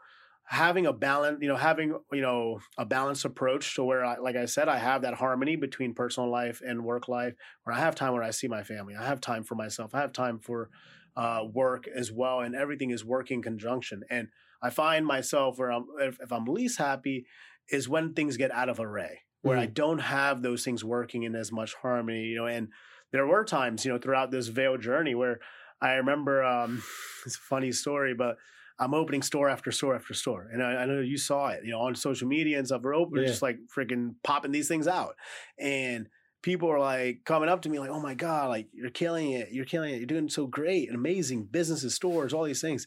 having 0.52 0.84
a 0.84 0.92
balance, 0.92 1.38
you 1.40 1.48
know, 1.48 1.56
having, 1.56 1.98
you 2.12 2.20
know, 2.20 2.60
a 2.76 2.84
balanced 2.84 3.24
approach 3.24 3.74
to 3.74 3.82
where 3.82 4.04
I, 4.04 4.18
like 4.18 4.36
I 4.36 4.44
said, 4.44 4.68
I 4.68 4.76
have 4.76 5.00
that 5.00 5.14
harmony 5.14 5.56
between 5.56 5.94
personal 5.94 6.30
life 6.30 6.60
and 6.62 6.84
work 6.84 7.08
life, 7.08 7.32
where 7.64 7.74
I 7.74 7.78
have 7.78 7.94
time 7.94 8.12
where 8.12 8.22
I 8.22 8.32
see 8.32 8.48
my 8.48 8.62
family. 8.62 8.94
I 8.94 9.06
have 9.06 9.22
time 9.22 9.44
for 9.44 9.54
myself. 9.54 9.94
I 9.94 10.00
have 10.00 10.12
time 10.12 10.38
for 10.38 10.68
uh, 11.16 11.44
work 11.50 11.88
as 11.88 12.12
well. 12.12 12.40
And 12.40 12.54
everything 12.54 12.90
is 12.90 13.02
working 13.02 13.40
conjunction. 13.40 14.02
And 14.10 14.28
I 14.62 14.68
find 14.68 15.06
myself 15.06 15.58
where 15.58 15.72
I'm, 15.72 15.86
if, 16.00 16.20
if 16.20 16.30
I'm 16.30 16.44
least 16.44 16.76
happy 16.78 17.24
is 17.70 17.88
when 17.88 18.12
things 18.12 18.36
get 18.36 18.50
out 18.50 18.68
of 18.68 18.78
array, 18.78 19.20
where 19.40 19.56
mm. 19.56 19.60
I 19.60 19.66
don't 19.66 20.00
have 20.00 20.42
those 20.42 20.64
things 20.64 20.84
working 20.84 21.22
in 21.22 21.34
as 21.34 21.50
much 21.50 21.72
harmony, 21.80 22.24
you 22.24 22.36
know, 22.36 22.46
and 22.46 22.68
there 23.10 23.26
were 23.26 23.44
times, 23.44 23.86
you 23.86 23.92
know, 23.92 23.98
throughout 23.98 24.30
this 24.30 24.48
Vale 24.48 24.76
journey 24.76 25.14
where 25.14 25.40
I 25.80 25.94
remember, 25.94 26.44
um, 26.44 26.82
it's 27.24 27.36
a 27.36 27.40
funny 27.40 27.72
story, 27.72 28.12
but 28.12 28.36
I'm 28.78 28.94
opening 28.94 29.22
store 29.22 29.48
after 29.48 29.70
store 29.70 29.94
after 29.94 30.14
store. 30.14 30.48
And 30.52 30.62
I, 30.62 30.82
I, 30.82 30.86
know 30.86 31.00
you 31.00 31.16
saw 31.16 31.48
it, 31.48 31.64
you 31.64 31.70
know, 31.70 31.80
on 31.80 31.94
social 31.94 32.28
media 32.28 32.58
and 32.58 32.66
stuff. 32.66 32.82
We're 32.82 32.94
open, 32.94 33.20
yeah. 33.20 33.28
just 33.28 33.42
like 33.42 33.58
freaking 33.74 34.14
popping 34.24 34.52
these 34.52 34.68
things 34.68 34.88
out. 34.88 35.16
And 35.58 36.08
people 36.42 36.70
are 36.70 36.80
like 36.80 37.20
coming 37.24 37.48
up 37.48 37.62
to 37.62 37.68
me 37.68 37.78
like, 37.78 37.90
oh 37.90 38.00
my 38.00 38.14
God, 38.14 38.48
like 38.48 38.68
you're 38.72 38.90
killing 38.90 39.32
it. 39.32 39.48
You're 39.52 39.64
killing 39.64 39.94
it. 39.94 39.98
You're 39.98 40.06
doing 40.06 40.28
so 40.28 40.46
great 40.46 40.88
and 40.88 40.96
amazing 40.96 41.44
businesses, 41.44 41.94
stores, 41.94 42.32
all 42.32 42.44
these 42.44 42.60
things. 42.60 42.86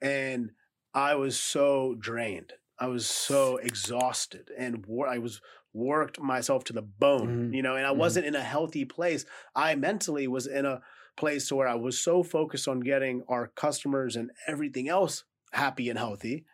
And 0.00 0.50
I 0.94 1.14
was 1.14 1.38
so 1.38 1.94
drained. 1.98 2.52
I 2.78 2.86
was 2.88 3.06
so 3.06 3.58
exhausted 3.58 4.50
and 4.58 4.84
I 5.08 5.18
was 5.18 5.40
worked 5.72 6.20
myself 6.20 6.64
to 6.64 6.72
the 6.72 6.82
bone, 6.82 7.28
mm-hmm. 7.28 7.54
you 7.54 7.62
know, 7.62 7.76
and 7.76 7.84
I 7.84 7.90
mm-hmm. 7.90 7.98
wasn't 7.98 8.26
in 8.26 8.34
a 8.34 8.42
healthy 8.42 8.84
place. 8.84 9.26
I 9.54 9.74
mentally 9.74 10.26
was 10.28 10.46
in 10.46 10.64
a 10.64 10.80
place 11.16 11.48
to 11.48 11.56
where 11.56 11.68
I 11.68 11.74
was 11.74 11.98
so 11.98 12.22
focused 12.22 12.68
on 12.68 12.80
getting 12.80 13.22
our 13.28 13.48
customers 13.48 14.16
and 14.16 14.30
everything 14.46 14.88
else 14.88 15.24
happy 15.52 15.88
and 15.88 15.98
healthy. 15.98 16.44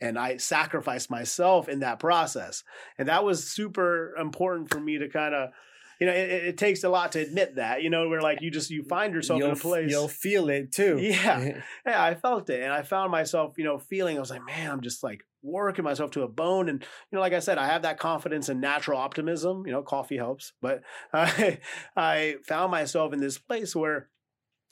And 0.00 0.18
I 0.18 0.36
sacrificed 0.36 1.10
myself 1.10 1.68
in 1.68 1.80
that 1.80 1.98
process. 1.98 2.62
And 2.98 3.08
that 3.08 3.24
was 3.24 3.48
super 3.48 4.14
important 4.16 4.70
for 4.70 4.80
me 4.80 4.98
to 4.98 5.08
kind 5.08 5.34
of, 5.34 5.50
you 5.98 6.06
know, 6.06 6.12
it, 6.12 6.30
it, 6.30 6.58
takes 6.58 6.84
a 6.84 6.88
lot 6.88 7.12
to 7.12 7.20
admit 7.20 7.56
that, 7.56 7.82
you 7.82 7.90
know, 7.90 8.08
where 8.08 8.20
like 8.20 8.42
you 8.42 8.50
just, 8.50 8.70
you 8.70 8.82
find 8.82 9.14
yourself 9.14 9.38
you'll, 9.38 9.50
in 9.50 9.56
a 9.56 9.60
place. 9.60 9.90
You'll 9.90 10.08
feel 10.08 10.48
it 10.50 10.72
too. 10.72 10.98
Yeah. 11.00 11.62
yeah. 11.86 12.02
I 12.02 12.14
felt 12.14 12.50
it. 12.50 12.62
And 12.62 12.72
I 12.72 12.82
found 12.82 13.10
myself, 13.10 13.56
you 13.56 13.64
know, 13.64 13.78
feeling, 13.78 14.16
I 14.16 14.20
was 14.20 14.30
like, 14.30 14.44
man, 14.44 14.70
I'm 14.70 14.80
just 14.80 15.02
like 15.02 15.24
working 15.42 15.84
myself 15.84 16.10
to 16.12 16.22
a 16.22 16.28
bone. 16.28 16.68
And, 16.68 16.80
you 16.82 17.16
know, 17.16 17.20
like 17.20 17.32
I 17.32 17.38
said, 17.38 17.58
I 17.58 17.66
have 17.66 17.82
that 17.82 17.98
confidence 17.98 18.48
and 18.48 18.60
natural 18.60 18.98
optimism, 18.98 19.66
you 19.66 19.72
know, 19.72 19.82
coffee 19.82 20.16
helps, 20.16 20.52
but 20.60 20.82
I, 21.12 21.58
I 21.96 22.36
found 22.46 22.70
myself 22.70 23.12
in 23.12 23.20
this 23.20 23.38
place 23.38 23.74
where, 23.74 24.08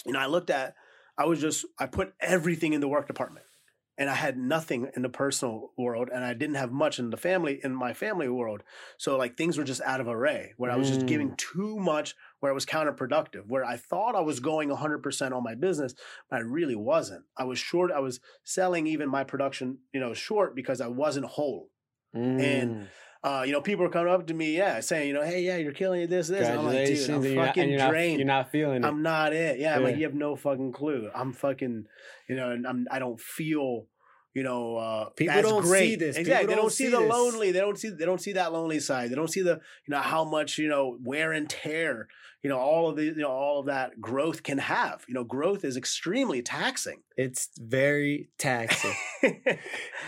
you 0.05 0.13
know, 0.13 0.19
I 0.19 0.27
looked 0.27 0.51
at, 0.51 0.75
I 1.17 1.25
was 1.25 1.41
just, 1.41 1.65
I 1.79 1.87
put 1.87 2.15
everything 2.21 2.73
in 2.73 2.81
the 2.81 2.89
work 2.89 3.07
department 3.07 3.47
and 3.99 4.09
I 4.09 4.15
had 4.15 4.39
nothing 4.39 4.89
in 4.95 5.03
the 5.03 5.09
personal 5.09 5.73
world 5.77 6.09
and 6.15 6.25
I 6.25 6.33
didn't 6.33 6.55
have 6.55 6.71
much 6.71 7.01
in 7.01 7.11
the 7.11 7.17
family 7.17 7.61
in 7.63 7.75
my 7.75 7.93
family 7.93 8.29
world. 8.29 8.63
So 8.97 9.17
like 9.17 9.37
things 9.37 9.59
were 9.59 9.65
just 9.65 9.83
out 9.83 10.01
of 10.01 10.07
array 10.07 10.55
where 10.57 10.71
I 10.71 10.77
was 10.77 10.89
just 10.89 11.07
giving 11.07 11.31
mm. 11.31 11.37
too 11.37 11.79
much 11.79 12.15
where 12.39 12.53
it 12.53 12.55
was 12.55 12.65
counterproductive, 12.65 13.49
where 13.49 13.65
I 13.65 13.77
thought 13.77 14.15
I 14.15 14.21
was 14.21 14.39
going 14.39 14.69
100% 14.69 15.33
on 15.33 15.43
my 15.43 15.57
business, 15.57 15.95
but 16.31 16.37
I 16.37 16.41
really 16.41 16.77
wasn't. 16.77 17.25
I 17.37 17.45
was 17.45 17.59
short, 17.59 17.91
I 17.91 17.99
was 17.99 18.21
selling 18.45 18.87
even 18.87 19.11
my 19.11 19.25
production, 19.25 19.79
you 19.93 19.99
know, 19.99 20.15
short 20.15 20.55
because 20.55 20.81
I 20.81 20.87
wasn't 20.87 21.27
whole. 21.27 21.69
Mm. 22.15 22.41
And 22.41 22.89
uh, 23.25 23.43
you 23.45 23.53
know, 23.53 23.61
people 23.61 23.85
are 23.85 23.89
coming 23.89 24.13
up 24.13 24.27
to 24.29 24.35
me, 24.35 24.57
yeah, 24.57 24.79
saying, 24.79 25.09
you 25.09 25.15
know, 25.15 25.25
hey, 25.25 25.43
yeah, 25.43 25.57
you're 25.57 25.73
killing 25.73 26.03
it, 26.03 26.11
this, 26.11 26.29
this. 26.29 26.49
I'm 26.49 26.65
like, 26.65 26.87
dude, 26.87 27.11
I'm 27.11 27.23
fucking 27.23 27.77
not, 27.77 27.91
drained. 27.91 28.13
Not, 28.13 28.19
you're 28.19 28.27
not 28.27 28.53
feeling 28.53 28.85
it. 28.85 28.87
I'm 28.87 29.03
not 29.03 29.33
it. 29.33 29.59
Yeah, 29.59 29.71
yeah. 29.71 29.77
I'm 29.77 29.83
like, 29.83 29.97
you 29.97 30.05
have 30.05 30.15
no 30.15 30.37
fucking 30.37 30.73
clue. 30.73 31.11
I'm 31.13 31.33
fucking, 31.33 31.87
you 32.29 32.37
know, 32.37 32.51
and 32.51 32.65
I'm, 32.65 32.87
I 32.93 33.01
don't 33.01 33.21
feel, 33.21 33.87
you 34.35 34.45
know, 34.45 34.77
uh, 34.77 35.09
people 35.11 35.43
don't 35.43 35.63
great. 35.63 35.89
see 35.89 35.97
this. 35.97 36.17
Exactly. 36.17 36.47
People 36.47 36.55
they 36.55 36.61
don't, 36.63 36.71
see, 36.71 36.85
see 36.85 36.91
the 36.91 37.01
this. 37.01 37.11
lonely. 37.11 37.51
They 37.51 37.59
don't 37.59 37.77
see. 37.77 37.89
They 37.89 38.05
don't 38.05 38.21
see 38.21 38.33
that 38.35 38.53
lonely 38.53 38.79
side. 38.79 39.11
They 39.11 39.17
don't 39.17 39.31
see 39.31 39.43
the, 39.43 39.61
you 39.87 39.91
know, 39.91 39.99
how 39.99 40.25
much 40.25 40.59
you 40.59 40.69
know 40.69 40.97
wear 41.03 41.33
and 41.33 41.51
tear. 41.51 42.07
You 42.45 42.51
know, 42.51 42.59
all 42.59 42.89
of 42.89 42.95
the, 42.95 43.05
you 43.05 43.17
know, 43.17 43.33
all 43.33 43.59
of 43.59 43.67
that 43.67 44.01
growth 44.01 44.45
can 44.45 44.59
have. 44.59 45.05
You 45.09 45.15
know, 45.15 45.25
growth 45.25 45.65
is 45.65 45.77
extremely 45.77 46.41
taxing. 46.41 47.03
It's 47.17 47.49
very 47.59 48.29
taxing. 48.39 48.95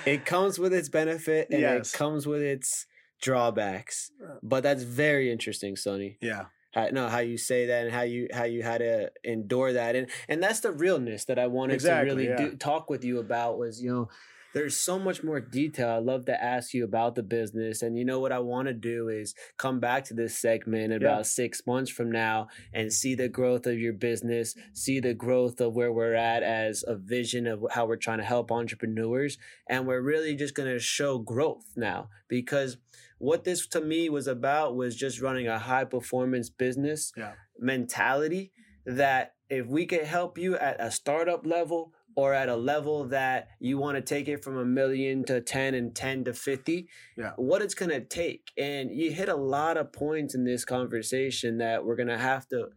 it 0.07 0.25
comes 0.27 0.61
with 0.61 0.73
its 0.73 0.89
benefit, 0.89 1.49
and 1.51 1.61
yes. 1.61 1.93
it 1.93 1.99
comes 1.99 2.25
with 2.29 2.41
its 2.41 2.87
drawbacks. 3.21 4.11
But 4.43 4.63
that's 4.63 4.83
very 4.83 5.31
interesting, 5.31 5.77
Sonny. 5.77 6.19
Yeah. 6.21 6.47
How, 6.73 6.89
no, 6.93 7.09
how 7.09 7.19
you 7.19 7.37
say 7.37 7.67
that 7.67 7.87
and 7.87 7.93
how 7.93 8.03
you 8.03 8.29
how 8.33 8.45
you 8.45 8.63
had 8.63 8.79
to 8.79 9.11
endure 9.25 9.73
that, 9.73 9.97
and 9.97 10.09
and 10.29 10.41
that's 10.41 10.61
the 10.61 10.71
realness 10.71 11.25
that 11.25 11.37
I 11.37 11.49
wanted 11.49 11.75
exactly, 11.75 12.11
to 12.11 12.15
really 12.15 12.29
yeah. 12.29 12.51
do, 12.51 12.57
talk 12.57 12.89
with 12.89 13.05
you 13.05 13.19
about 13.19 13.59
was 13.59 13.83
you 13.83 13.91
know 13.91 14.09
there's 14.53 14.77
so 14.77 14.99
much 14.99 15.23
more 15.23 15.41
detail. 15.41 15.91
I 15.91 15.99
love 15.99 16.25
to 16.27 16.43
ask 16.43 16.75
you 16.75 16.85
about 16.85 17.15
the 17.15 17.23
business. 17.23 17.83
And 17.83 17.97
you 17.97 18.05
know 18.05 18.19
what 18.19 18.33
I 18.33 18.41
want 18.41 18.69
to 18.69 18.75
do 18.75 19.09
is 19.09 19.35
come 19.57 19.81
back 19.81 20.05
to 20.05 20.15
this 20.15 20.37
segment 20.37 20.93
about 20.93 21.19
yeah. 21.19 21.23
six 21.23 21.67
months 21.67 21.91
from 21.91 22.11
now 22.11 22.49
and 22.73 22.93
see 22.93 23.15
the 23.15 23.29
growth 23.29 23.67
of 23.67 23.79
your 23.79 23.93
business, 23.93 24.55
see 24.73 25.01
the 25.01 25.15
growth 25.15 25.61
of 25.61 25.75
where 25.75 25.93
we're 25.93 26.15
at 26.15 26.43
as 26.43 26.85
a 26.87 26.97
vision 26.97 27.47
of 27.47 27.65
how 27.71 27.87
we're 27.87 27.97
trying 27.97 28.19
to 28.19 28.25
help 28.25 28.51
entrepreneurs. 28.51 29.39
And 29.69 29.87
we're 29.87 30.03
really 30.03 30.35
just 30.35 30.55
going 30.55 30.73
to 30.73 30.81
show 30.81 31.19
growth 31.19 31.73
now 31.77 32.09
because 32.29 32.77
what 33.21 33.45
this 33.45 33.67
to 33.67 33.83
me 33.83 34.09
was 34.09 34.27
about 34.27 34.75
was 34.75 34.97
just 34.97 35.21
running 35.21 35.47
a 35.47 35.59
high 35.59 35.85
performance 35.85 36.49
business 36.49 37.13
yeah. 37.17 37.33
mentality 37.59 38.51
that 38.87 39.35
if 39.51 39.67
we 39.67 39.85
could 39.85 40.05
help 40.05 40.39
you 40.39 40.57
at 40.57 40.81
a 40.81 40.91
startup 40.91 41.45
level 41.45 41.93
or 42.17 42.33
at 42.33 42.49
a 42.49 42.57
level 42.57 43.05
that 43.05 43.49
you 43.61 43.77
want 43.77 43.97
to 43.97 44.01
take 44.01 44.27
it 44.27 44.43
from 44.43 44.57
a 44.57 44.65
million 44.65 45.23
to 45.25 45.43
10 45.43 45.75
and 45.75 45.95
10 45.95 46.25
to 46.25 46.33
50 46.33 46.89
yeah. 47.19 47.33
what 47.37 47.61
it's 47.61 47.75
going 47.75 47.91
to 47.91 48.01
take 48.01 48.49
and 48.57 48.91
you 48.91 49.13
hit 49.13 49.29
a 49.29 49.37
lot 49.37 49.77
of 49.77 49.93
points 49.93 50.35
in 50.35 50.45
this 50.45 50.65
conversation 50.65 51.59
that 51.59 51.85
we're 51.85 51.97
going 51.97 52.09
to 52.09 52.19
have 52.19 52.49
to 52.49 52.69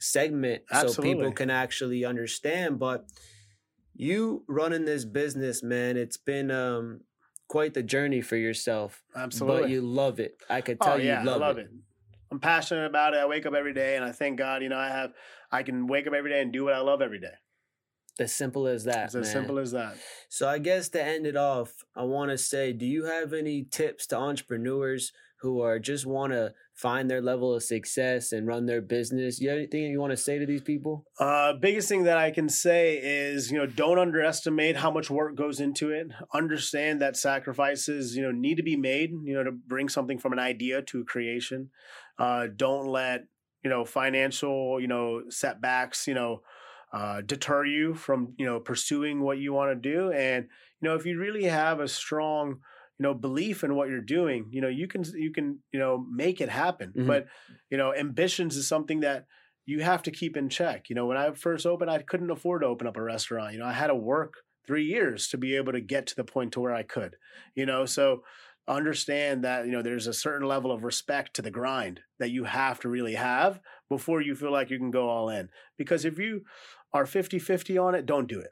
segment 0.00 0.62
Absolutely. 0.72 0.94
so 0.94 1.02
people 1.02 1.32
can 1.32 1.48
actually 1.48 2.04
understand 2.04 2.80
but 2.80 3.06
you 3.94 4.44
running 4.48 4.84
this 4.84 5.04
business 5.04 5.62
man 5.62 5.96
it's 5.96 6.16
been 6.16 6.50
um 6.50 7.02
quite 7.52 7.74
the 7.74 7.82
journey 7.82 8.22
for 8.22 8.36
yourself. 8.36 9.02
Absolutely. 9.14 9.60
But 9.60 9.70
you 9.70 9.82
love 9.82 10.18
it. 10.18 10.38
I 10.48 10.62
could 10.62 10.78
oh, 10.80 10.84
tell 10.86 10.94
oh, 10.94 10.96
you 10.96 11.08
yeah, 11.08 11.22
love, 11.22 11.42
I 11.42 11.46
love 11.46 11.58
it. 11.58 11.66
it. 11.66 11.70
I'm 12.30 12.40
passionate 12.40 12.86
about 12.86 13.12
it. 13.12 13.18
I 13.18 13.26
wake 13.26 13.44
up 13.44 13.52
every 13.52 13.74
day 13.74 13.94
and 13.96 14.02
I 14.02 14.10
thank 14.10 14.38
God, 14.38 14.62
you 14.62 14.70
know, 14.70 14.78
I 14.78 14.88
have 14.88 15.12
I 15.50 15.62
can 15.62 15.86
wake 15.86 16.06
up 16.06 16.14
every 16.14 16.30
day 16.30 16.40
and 16.40 16.50
do 16.50 16.64
what 16.64 16.72
I 16.72 16.80
love 16.80 17.02
every 17.02 17.20
day. 17.20 17.34
As 18.18 18.34
simple 18.34 18.66
as 18.66 18.84
that. 18.84 19.04
It's 19.04 19.14
as 19.14 19.26
man. 19.26 19.32
simple 19.34 19.58
as 19.58 19.72
that. 19.72 19.98
So 20.30 20.48
I 20.48 20.56
guess 20.60 20.88
to 20.90 21.02
end 21.02 21.26
it 21.26 21.36
off, 21.36 21.84
I 21.94 22.04
want 22.04 22.30
to 22.30 22.38
say, 22.38 22.72
do 22.72 22.86
you 22.86 23.04
have 23.04 23.34
any 23.34 23.64
tips 23.64 24.06
to 24.06 24.16
entrepreneurs 24.16 25.12
who 25.42 25.60
are 25.60 25.80
just 25.80 26.06
want 26.06 26.32
to 26.32 26.54
find 26.72 27.10
their 27.10 27.20
level 27.20 27.52
of 27.52 27.62
success 27.62 28.30
and 28.30 28.46
run 28.46 28.66
their 28.66 28.80
business? 28.80 29.40
You 29.40 29.48
have 29.48 29.58
anything 29.58 29.82
you 29.82 30.00
want 30.00 30.12
to 30.12 30.16
say 30.16 30.38
to 30.38 30.46
these 30.46 30.62
people? 30.62 31.04
Uh, 31.18 31.54
biggest 31.54 31.88
thing 31.88 32.04
that 32.04 32.16
I 32.16 32.30
can 32.30 32.48
say 32.48 32.98
is, 33.02 33.50
you 33.50 33.58
know, 33.58 33.66
don't 33.66 33.98
underestimate 33.98 34.76
how 34.76 34.90
much 34.92 35.10
work 35.10 35.34
goes 35.34 35.58
into 35.58 35.90
it. 35.90 36.06
Understand 36.32 37.02
that 37.02 37.16
sacrifices, 37.16 38.16
you 38.16 38.22
know, 38.22 38.30
need 38.30 38.56
to 38.56 38.62
be 38.62 38.76
made, 38.76 39.10
you 39.24 39.34
know, 39.34 39.42
to 39.42 39.50
bring 39.50 39.88
something 39.88 40.18
from 40.18 40.32
an 40.32 40.38
idea 40.38 40.80
to 40.82 41.04
creation. 41.04 41.70
Uh, 42.18 42.46
don't 42.54 42.86
let, 42.86 43.24
you 43.64 43.70
know, 43.70 43.84
financial, 43.84 44.80
you 44.80 44.88
know, 44.88 45.22
setbacks, 45.28 46.06
you 46.06 46.14
know, 46.14 46.42
uh, 46.92 47.20
deter 47.20 47.64
you 47.64 47.94
from, 47.94 48.34
you 48.38 48.46
know, 48.46 48.60
pursuing 48.60 49.22
what 49.22 49.38
you 49.38 49.52
want 49.52 49.70
to 49.72 49.90
do. 49.90 50.12
And, 50.12 50.46
you 50.80 50.88
know, 50.88 50.94
if 50.94 51.04
you 51.04 51.18
really 51.18 51.44
have 51.44 51.80
a 51.80 51.88
strong, 51.88 52.60
you 53.02 53.08
know, 53.08 53.14
belief 53.14 53.64
in 53.64 53.74
what 53.74 53.88
you're 53.88 54.00
doing, 54.00 54.46
you 54.50 54.60
know, 54.60 54.68
you 54.68 54.86
can, 54.86 55.02
you 55.16 55.32
can, 55.32 55.58
you 55.72 55.80
know, 55.80 56.06
make 56.08 56.40
it 56.40 56.48
happen. 56.48 56.92
Mhm. 56.96 57.08
But, 57.08 57.26
you 57.68 57.76
know, 57.76 57.92
ambitions 57.92 58.56
is 58.56 58.68
something 58.68 59.00
that, 59.00 59.26
you 59.64 59.80
have 59.80 60.02
to 60.02 60.10
keep 60.10 60.36
in 60.36 60.48
check. 60.48 60.88
You 60.88 60.96
know, 60.96 61.06
when 61.06 61.16
I 61.16 61.32
first 61.32 61.66
opened, 61.66 61.90
I 61.90 61.98
couldn't 61.98 62.30
afford 62.30 62.62
to 62.62 62.68
open 62.68 62.86
up 62.86 62.96
a 62.96 63.02
restaurant. 63.02 63.52
You 63.52 63.58
know, 63.60 63.66
I 63.66 63.72
had 63.72 63.88
to 63.88 63.94
work 63.94 64.34
three 64.66 64.84
years 64.84 65.28
to 65.28 65.38
be 65.38 65.56
able 65.56 65.72
to 65.72 65.80
get 65.80 66.06
to 66.08 66.16
the 66.16 66.24
point 66.24 66.52
to 66.52 66.60
where 66.60 66.74
I 66.74 66.82
could. 66.82 67.16
You 67.54 67.66
know, 67.66 67.84
so 67.86 68.24
understand 68.68 69.44
that 69.44 69.66
you 69.66 69.72
know 69.72 69.82
there's 69.82 70.06
a 70.06 70.12
certain 70.12 70.46
level 70.48 70.70
of 70.72 70.84
respect 70.84 71.34
to 71.34 71.42
the 71.42 71.50
grind 71.50 72.00
that 72.18 72.30
you 72.30 72.44
have 72.44 72.80
to 72.80 72.88
really 72.88 73.14
have 73.14 73.60
before 73.88 74.20
you 74.20 74.34
feel 74.34 74.52
like 74.52 74.70
you 74.70 74.78
can 74.78 74.90
go 74.90 75.08
all 75.08 75.28
in. 75.28 75.48
Because 75.78 76.04
if 76.04 76.18
you 76.18 76.42
are 76.92 77.04
50-50 77.04 77.82
on 77.82 77.94
it, 77.94 78.06
don't 78.06 78.28
do 78.28 78.40
it. 78.40 78.50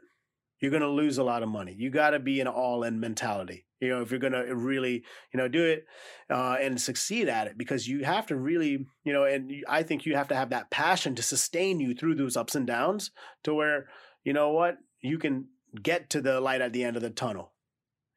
You're 0.60 0.70
going 0.70 0.82
to 0.82 0.88
lose 0.88 1.18
a 1.18 1.24
lot 1.24 1.42
of 1.42 1.48
money. 1.48 1.74
You 1.76 1.90
got 1.90 2.10
to 2.10 2.20
be 2.20 2.40
an 2.40 2.46
all-in 2.46 3.00
mentality. 3.00 3.66
You 3.80 3.88
know, 3.88 4.02
if 4.02 4.10
you're 4.10 4.20
going 4.20 4.34
to 4.34 4.54
really, 4.54 5.04
you 5.32 5.38
know, 5.38 5.48
do 5.48 5.64
it 5.64 5.86
uh, 6.28 6.56
and 6.60 6.80
succeed 6.80 7.28
at 7.28 7.46
it, 7.46 7.56
because 7.56 7.88
you 7.88 8.04
have 8.04 8.26
to 8.26 8.36
really, 8.36 8.86
you 9.04 9.12
know, 9.12 9.24
and 9.24 9.52
I 9.68 9.82
think 9.82 10.04
you 10.04 10.16
have 10.16 10.28
to 10.28 10.36
have 10.36 10.50
that 10.50 10.70
passion 10.70 11.14
to 11.14 11.22
sustain 11.22 11.80
you 11.80 11.94
through 11.94 12.16
those 12.16 12.36
ups 12.36 12.54
and 12.54 12.66
downs, 12.66 13.10
to 13.44 13.54
where, 13.54 13.88
you 14.22 14.32
know 14.32 14.50
what, 14.50 14.78
you 15.00 15.18
can 15.18 15.46
get 15.82 16.10
to 16.10 16.20
the 16.20 16.40
light 16.40 16.60
at 16.60 16.72
the 16.72 16.84
end 16.84 16.96
of 16.96 17.02
the 17.02 17.10
tunnel. 17.10 17.52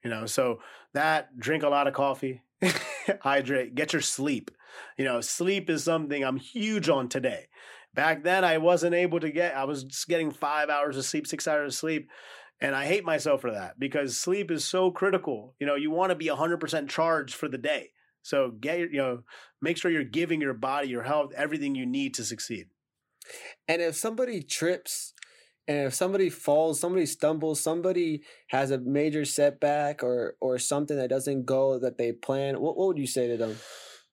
You 0.03 0.09
know, 0.09 0.25
so 0.25 0.59
that 0.93 1.39
drink 1.39 1.63
a 1.63 1.69
lot 1.69 1.87
of 1.87 1.93
coffee, 1.93 2.41
hydrate, 3.21 3.73
get 3.73 3.93
your 3.93 4.01
sleep. 4.01 4.51
You 4.97 5.05
know, 5.05 5.21
sleep 5.21 5.69
is 5.69 5.83
something 5.83 6.23
I'm 6.23 6.37
huge 6.37 6.89
on 6.89 7.07
today. 7.07 7.47
Back 7.93 8.23
then, 8.23 8.43
I 8.43 8.57
wasn't 8.57 8.95
able 8.95 9.19
to 9.19 9.29
get, 9.29 9.55
I 9.55 9.65
was 9.65 10.05
getting 10.05 10.31
five 10.31 10.69
hours 10.69 10.97
of 10.97 11.05
sleep, 11.05 11.27
six 11.27 11.47
hours 11.47 11.73
of 11.73 11.77
sleep. 11.77 12.09
And 12.61 12.75
I 12.75 12.85
hate 12.85 13.03
myself 13.03 13.41
for 13.41 13.51
that 13.51 13.79
because 13.79 14.17
sleep 14.17 14.49
is 14.49 14.63
so 14.65 14.89
critical. 14.91 15.55
You 15.59 15.67
know, 15.67 15.75
you 15.75 15.91
want 15.91 16.11
to 16.11 16.15
be 16.15 16.27
100% 16.27 16.89
charged 16.89 17.35
for 17.35 17.49
the 17.49 17.57
day. 17.57 17.89
So 18.21 18.51
get, 18.51 18.79
your- 18.79 18.89
you 18.89 18.97
know, 18.97 19.23
make 19.61 19.77
sure 19.77 19.91
you're 19.91 20.03
giving 20.03 20.39
your 20.41 20.53
body, 20.53 20.87
your 20.87 21.03
health, 21.03 21.33
everything 21.35 21.75
you 21.75 21.85
need 21.85 22.13
to 22.15 22.23
succeed. 22.23 22.67
And 23.67 23.81
if 23.81 23.95
somebody 23.95 24.41
trips 24.41 25.13
and 25.67 25.87
if 25.87 25.93
somebody 25.93 26.29
falls, 26.29 26.79
somebody 26.79 27.05
stumbles, 27.05 27.59
somebody 27.61 28.23
has 28.49 28.71
a 28.71 28.77
major 28.79 29.25
setback 29.25 30.03
or 30.03 30.35
or 30.41 30.59
something 30.59 30.97
that 30.97 31.09
doesn't 31.09 31.45
go 31.45 31.79
that 31.79 31.97
they 31.97 32.11
plan, 32.11 32.59
what, 32.59 32.77
what 32.77 32.87
would 32.87 32.97
you 32.97 33.07
say 33.07 33.27
to 33.27 33.37
them? 33.37 33.55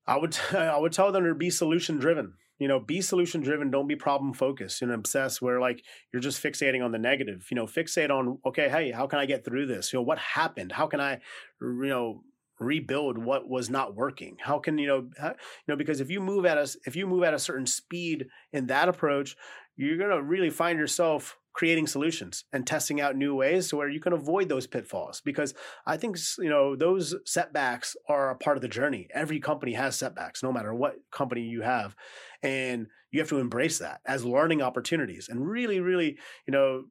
I 0.07 0.19
would 0.19 0.37
I 0.53 0.79
would 0.79 0.93
tell 0.93 1.13
them 1.13 1.25
to 1.25 1.35
be 1.35 1.51
solution 1.51 1.99
driven. 1.99 2.35
You 2.61 2.69
know, 2.69 2.79
be 2.79 3.01
solution 3.01 3.41
driven. 3.41 3.71
Don't 3.71 3.89
be 3.89 3.97
problem 3.97 4.33
focused 4.33 4.83
and 4.83 4.93
obsessed 4.93 5.43
where 5.43 5.61
like 5.61 5.83
you're 6.13 6.23
just 6.23 6.43
fixating 6.43 6.85
on 6.85 6.93
the 6.93 6.99
negative. 6.99 7.49
You 7.51 7.57
know, 7.57 7.67
fixate 7.67 8.11
on 8.11 8.39
okay, 8.47 8.69
hey, 8.69 8.93
how 8.93 9.09
can 9.09 9.19
I 9.19 9.27
get 9.27 9.45
through 9.45 9.67
this? 9.67 9.93
You 9.93 9.99
know, 9.99 10.05
what 10.05 10.19
happened? 10.19 10.71
How 10.71 10.87
can 10.87 11.01
I, 11.01 11.21
you 11.61 11.87
know, 11.87 12.23
rebuild 12.61 13.19
what 13.19 13.49
was 13.49 13.71
not 13.71 13.97
working? 13.97 14.37
How 14.41 14.59
can 14.59 14.79
you 14.79 14.87
know, 14.87 15.09
how, 15.19 15.31
you 15.31 15.35
know, 15.69 15.77
because 15.77 16.01
if 16.01 16.11
you 16.11 16.21
move 16.21 16.47
at 16.47 16.59
a 16.59 16.71
if 16.85 16.95
you 16.95 17.07
move 17.07 17.25
at 17.25 17.35
a 17.35 17.39
certain 17.39 17.67
speed 17.67 18.27
in 18.53 18.67
that 18.67 18.89
approach, 18.89 19.37
you're 19.77 19.99
gonna 19.99 20.23
really 20.23 20.51
find 20.51 20.79
yourself 20.79 21.39
creating 21.53 21.87
solutions 21.87 22.45
and 22.53 22.67
testing 22.67 23.01
out 23.01 23.17
new 23.17 23.35
ways 23.35 23.69
to 23.69 23.77
where 23.77 23.89
you 23.89 24.01
can 24.01 24.13
avoid 24.13 24.49
those 24.49 24.67
pitfalls 24.67 25.21
because 25.25 25.53
i 25.87 25.97
think 25.97 26.17
you 26.39 26.49
know 26.49 26.77
those 26.77 27.15
setbacks 27.25 27.97
are 28.09 28.31
a 28.31 28.37
part 28.37 28.57
of 28.57 28.63
the 28.63 28.69
journey. 28.69 29.09
Every 29.13 29.41
company 29.41 29.73
has 29.75 29.97
setbacks 29.97 30.43
no 30.43 30.53
matter 30.53 30.75
what 30.75 30.97
company 31.11 31.43
you 31.43 31.63
have 31.63 31.95
and 32.43 32.87
you 33.11 33.21
have 33.21 33.29
to 33.29 33.39
embrace 33.39 33.79
that 33.79 34.01
as 34.07 34.25
learning 34.25 34.63
opportunities 34.63 35.29
and 35.29 35.47
really 35.47 35.81
really 35.81 36.19
you 36.47 36.53
know 36.53 36.85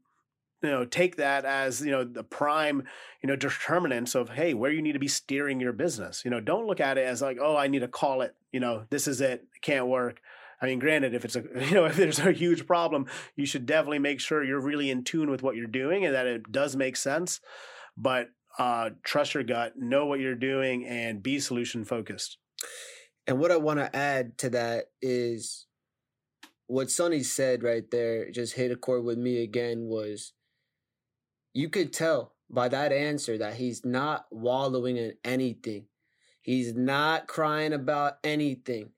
you 0.62 0.70
know 0.70 0.86
take 0.86 1.18
that 1.18 1.46
as 1.46 1.82
you 1.82 1.92
know 1.92 2.04
the 2.04 2.24
prime 2.24 2.84
you 3.24 3.28
know 3.28 3.36
determinants 3.36 4.16
of 4.16 4.30
hey 4.30 4.54
where 4.54 4.72
you 4.72 4.82
need 4.82 4.94
to 4.94 5.00
be 5.00 5.08
steering 5.08 5.60
your 5.60 5.74
business. 5.74 6.24
You 6.24 6.32
know 6.32 6.42
don't 6.42 6.68
look 6.68 6.80
at 6.80 6.98
it 6.98 7.06
as 7.06 7.22
like 7.22 7.38
oh 7.42 7.56
i 7.56 7.68
need 7.68 7.80
to 7.80 7.88
call 7.88 8.22
it 8.22 8.36
you 8.52 8.60
know 8.60 8.86
this 8.90 9.08
is 9.08 9.22
it 9.22 9.46
can't 9.62 9.88
work 9.88 10.22
I 10.62 10.66
mean, 10.66 10.80
granted, 10.80 11.14
if 11.14 11.24
it's 11.26 11.36
a 11.36 11.44
you 11.62 11.74
know 11.74 11.86
if 11.86 11.96
there's 11.96 12.20
a 12.20 12.32
huge 12.32 12.66
problem, 12.68 13.06
you 13.36 13.46
should 13.46 13.66
definitely 13.66 14.00
make 14.00 14.20
sure 14.20 14.44
you're 14.44 14.60
really 14.60 14.90
in 14.90 15.04
tune 15.04 15.30
with 15.30 15.44
what 15.44 15.56
you're 15.56 15.68
doing 15.68 16.06
and 16.06 16.14
that 16.14 16.28
it 16.28 16.52
does 16.52 16.76
make 16.76 16.96
sense. 16.96 17.40
But 17.98 18.30
uh, 18.58 18.92
trust 19.04 19.34
your 19.34 19.44
gut, 19.44 19.74
know 19.78 20.06
what 20.06 20.20
you're 20.20 20.36
doing, 20.36 20.86
and 20.86 21.24
be 21.24 21.40
solution 21.40 21.86
focused. 21.86 22.38
And 23.28 23.40
what 23.40 23.52
I 23.52 23.58
want 23.58 23.80
to 23.80 23.96
add 23.96 24.38
to 24.40 24.50
that 24.52 24.86
is 25.02 25.68
what 26.68 26.92
Sonny 26.92 27.24
said 27.24 27.64
right 27.64 27.90
there, 27.92 28.30
just 28.32 28.54
hit 28.54 28.72
a 28.72 28.76
chord 28.76 29.04
with 29.04 29.18
me 29.18 29.44
again, 29.44 29.88
was 29.88 30.34
you 31.54 31.70
could 31.70 31.94
tell 31.94 32.34
by 32.50 32.68
that 32.70 32.92
answer 32.92 33.38
that 33.38 33.56
he's 33.56 33.86
not 33.86 34.26
wallowing 34.32 34.98
in 34.98 35.14
anything. 35.24 35.86
He's 36.42 36.74
not 36.74 37.28
crying 37.28 37.74
about 37.74 38.18
anything. 38.24 38.92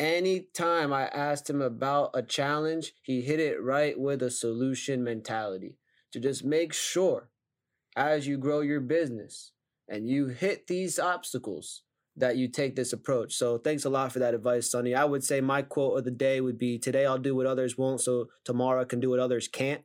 Anytime 0.00 0.94
I 0.94 1.08
asked 1.08 1.50
him 1.50 1.60
about 1.60 2.12
a 2.14 2.22
challenge, 2.22 2.94
he 3.02 3.20
hit 3.20 3.38
it 3.38 3.62
right 3.62 4.00
with 4.00 4.22
a 4.22 4.30
solution 4.30 5.04
mentality 5.04 5.76
to 6.12 6.18
just 6.18 6.42
make 6.42 6.72
sure 6.72 7.28
as 7.94 8.26
you 8.26 8.38
grow 8.38 8.60
your 8.60 8.80
business 8.80 9.52
and 9.86 10.08
you 10.08 10.28
hit 10.28 10.68
these 10.68 10.98
obstacles 10.98 11.82
that 12.16 12.38
you 12.38 12.48
take 12.48 12.76
this 12.76 12.94
approach. 12.94 13.34
So 13.34 13.58
thanks 13.58 13.84
a 13.84 13.90
lot 13.90 14.10
for 14.10 14.20
that 14.20 14.32
advice, 14.32 14.70
Sonny. 14.70 14.94
I 14.94 15.04
would 15.04 15.22
say 15.22 15.42
my 15.42 15.60
quote 15.60 15.98
of 15.98 16.04
the 16.04 16.10
day 16.10 16.40
would 16.40 16.58
be 16.58 16.78
today 16.78 17.04
I'll 17.04 17.18
do 17.18 17.36
what 17.36 17.46
others 17.46 17.76
won't 17.76 18.00
so 18.00 18.28
tomorrow 18.42 18.80
I 18.80 18.86
can 18.86 19.00
do 19.00 19.10
what 19.10 19.20
others 19.20 19.48
can't. 19.48 19.82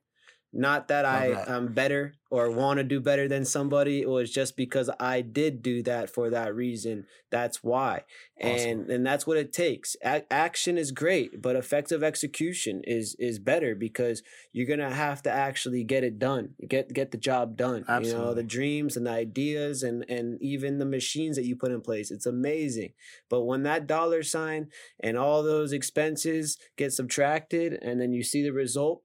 Not 0.57 0.87
that 0.87 1.03
I 1.03 1.43
am 1.47 1.73
better 1.73 2.13
or 2.29 2.49
want 2.49 2.77
to 2.77 2.83
do 2.85 3.01
better 3.01 3.27
than 3.27 3.43
somebody. 3.43 4.01
It 4.01 4.09
was 4.09 4.31
just 4.31 4.55
because 4.55 4.89
I 5.01 5.19
did 5.19 5.61
do 5.61 5.83
that 5.83 6.09
for 6.09 6.29
that 6.29 6.55
reason. 6.55 7.05
That's 7.29 7.61
why. 7.61 8.03
And 8.39 8.89
and 8.89 9.05
that's 9.05 9.27
what 9.27 9.35
it 9.35 9.51
takes. 9.51 9.97
A- 10.01 10.31
action 10.31 10.77
is 10.77 10.91
great, 10.91 11.41
but 11.41 11.57
effective 11.57 12.03
execution 12.03 12.81
is 12.85 13.17
is 13.19 13.37
better 13.37 13.75
because 13.75 14.23
you're 14.53 14.65
gonna 14.65 14.93
have 14.93 15.21
to 15.23 15.29
actually 15.29 15.83
get 15.83 16.05
it 16.05 16.19
done. 16.19 16.53
Get 16.65 16.93
get 16.93 17.11
the 17.11 17.17
job 17.17 17.57
done. 17.57 17.83
You 18.07 18.13
know, 18.13 18.33
the 18.33 18.43
dreams 18.43 18.95
and 18.95 19.05
the 19.07 19.11
ideas 19.11 19.83
and 19.83 20.05
and 20.09 20.41
even 20.41 20.77
the 20.77 20.85
machines 20.85 21.35
that 21.35 21.45
you 21.45 21.57
put 21.57 21.71
in 21.73 21.81
place. 21.81 22.11
It's 22.11 22.25
amazing. 22.25 22.93
But 23.29 23.43
when 23.43 23.63
that 23.63 23.87
dollar 23.87 24.23
sign 24.23 24.69
and 25.01 25.17
all 25.17 25.43
those 25.43 25.73
expenses 25.73 26.57
get 26.77 26.93
subtracted 26.93 27.73
and 27.81 27.99
then 27.99 28.13
you 28.13 28.23
see 28.23 28.41
the 28.41 28.53
result, 28.53 29.01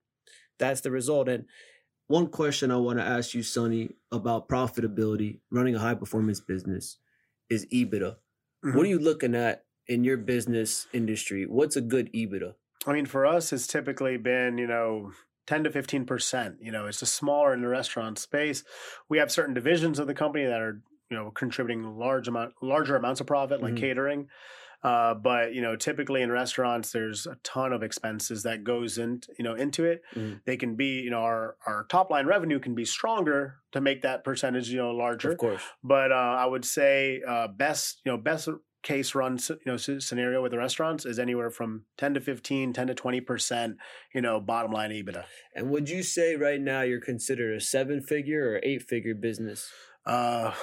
that's 0.61 0.82
the 0.82 0.93
result. 0.93 1.28
And 1.28 1.47
one 2.07 2.28
question 2.28 2.70
I 2.70 2.77
want 2.77 3.01
to 3.01 3.05
ask 3.05 3.35
you, 3.35 3.43
Sonny, 3.43 3.91
about 4.12 4.49
profitability, 4.49 5.41
running 5.51 5.74
a 5.74 5.81
high 5.81 5.95
performance 5.95 6.41
business 6.41 6.99
is 7.49 7.66
EBITDA. 7.66 8.16
Mm-hmm. 8.65 8.77
What 8.77 8.87
are 8.87 8.91
you 8.91 8.99
looking 9.01 9.35
at 9.35 9.65
in 9.89 10.05
your 10.05 10.16
business 10.16 10.87
industry? 10.93 11.47
What's 11.47 11.74
a 11.74 11.81
good 11.81 12.12
EBITDA? 12.12 12.55
I 12.87 12.93
mean, 12.93 13.07
for 13.07 13.27
us, 13.27 13.53
it's 13.53 13.66
typically 13.66 14.16
been, 14.16 14.59
you 14.59 14.66
know, 14.66 15.12
10 15.47 15.65
to 15.65 15.70
15%. 15.70 16.57
You 16.61 16.70
know, 16.70 16.87
it's 16.87 17.01
just 17.01 17.15
smaller 17.15 17.53
in 17.53 17.61
the 17.62 17.69
restaurant 17.69 18.19
space. 18.19 18.62
We 19.09 19.19
have 19.19 19.32
certain 19.32 19.55
divisions 19.55 19.99
of 19.99 20.07
the 20.07 20.15
company 20.15 20.45
that 20.45 20.61
are, 20.61 20.81
you 21.11 21.16
know, 21.16 21.31
contributing 21.31 21.99
large 21.99 22.28
amount, 22.28 22.55
larger 22.62 22.97
amounts 22.97 23.20
of 23.20 23.27
profit, 23.27 23.61
like 23.62 23.74
Mhm. 23.74 23.78
catering. 23.81 24.28
Uh, 24.82 25.15
but 25.15 25.55
you 25.55 25.61
know, 25.61 25.77
typically 25.77 26.23
in 26.23 26.31
restaurants, 26.31 26.93
there's 26.93 27.27
a 27.27 27.36
ton 27.43 27.73
of 27.73 27.82
expenses 27.82 28.43
that 28.44 28.65
goes 28.65 28.98
in, 28.98 29.20
you 29.39 29.44
know, 29.44 29.55
into 29.55 29.85
it. 29.85 30.02
Mhm. 30.15 30.40
They 30.47 30.57
can 30.57 30.74
be, 30.77 31.01
you 31.01 31.11
know, 31.11 31.20
our 31.20 31.57
our 31.66 31.85
top 31.89 32.11
line 32.11 32.27
revenue 32.27 32.59
can 32.59 32.74
be 32.74 32.85
stronger 32.85 33.57
to 33.73 33.81
make 33.81 34.02
that 34.02 34.24
percentage, 34.24 34.70
you 34.70 34.78
know, 34.78 34.90
larger. 34.93 35.32
Of 35.32 35.39
course. 35.39 35.62
But 35.85 36.12
uh, 36.12 36.15
I 36.15 36.47
would 36.47 36.65
say 36.65 37.23
uh, 37.27 37.48
best, 37.48 38.01
you 38.05 38.12
know, 38.12 38.19
best 38.19 38.48
case 38.82 39.15
run, 39.15 39.39
you 39.51 39.59
know, 39.66 39.77
scenario 39.77 40.40
with 40.43 40.52
the 40.52 40.59
restaurants 40.59 41.05
is 41.05 41.19
anywhere 41.19 41.51
from 41.51 41.85
10 41.98 42.15
to 42.15 42.20
15, 42.20 42.73
10 42.73 42.86
to 42.86 42.94
20%, 42.94 43.77
you 44.15 44.23
know, 44.23 44.40
bottom 44.40 44.73
line 44.73 44.90
EBITDA. 44.90 45.24
And 45.55 45.69
would 45.69 45.90
you 45.90 46.02
say 46.02 46.36
right 46.36 46.59
now 46.61 46.81
you're 46.81 47.01
considered 47.01 47.55
a 47.55 47.61
seven 47.61 48.01
figure 48.01 48.52
or 48.52 48.61
eight 48.62 48.82
figure 48.82 49.15
business? 49.15 49.70
Uh, 50.07 50.55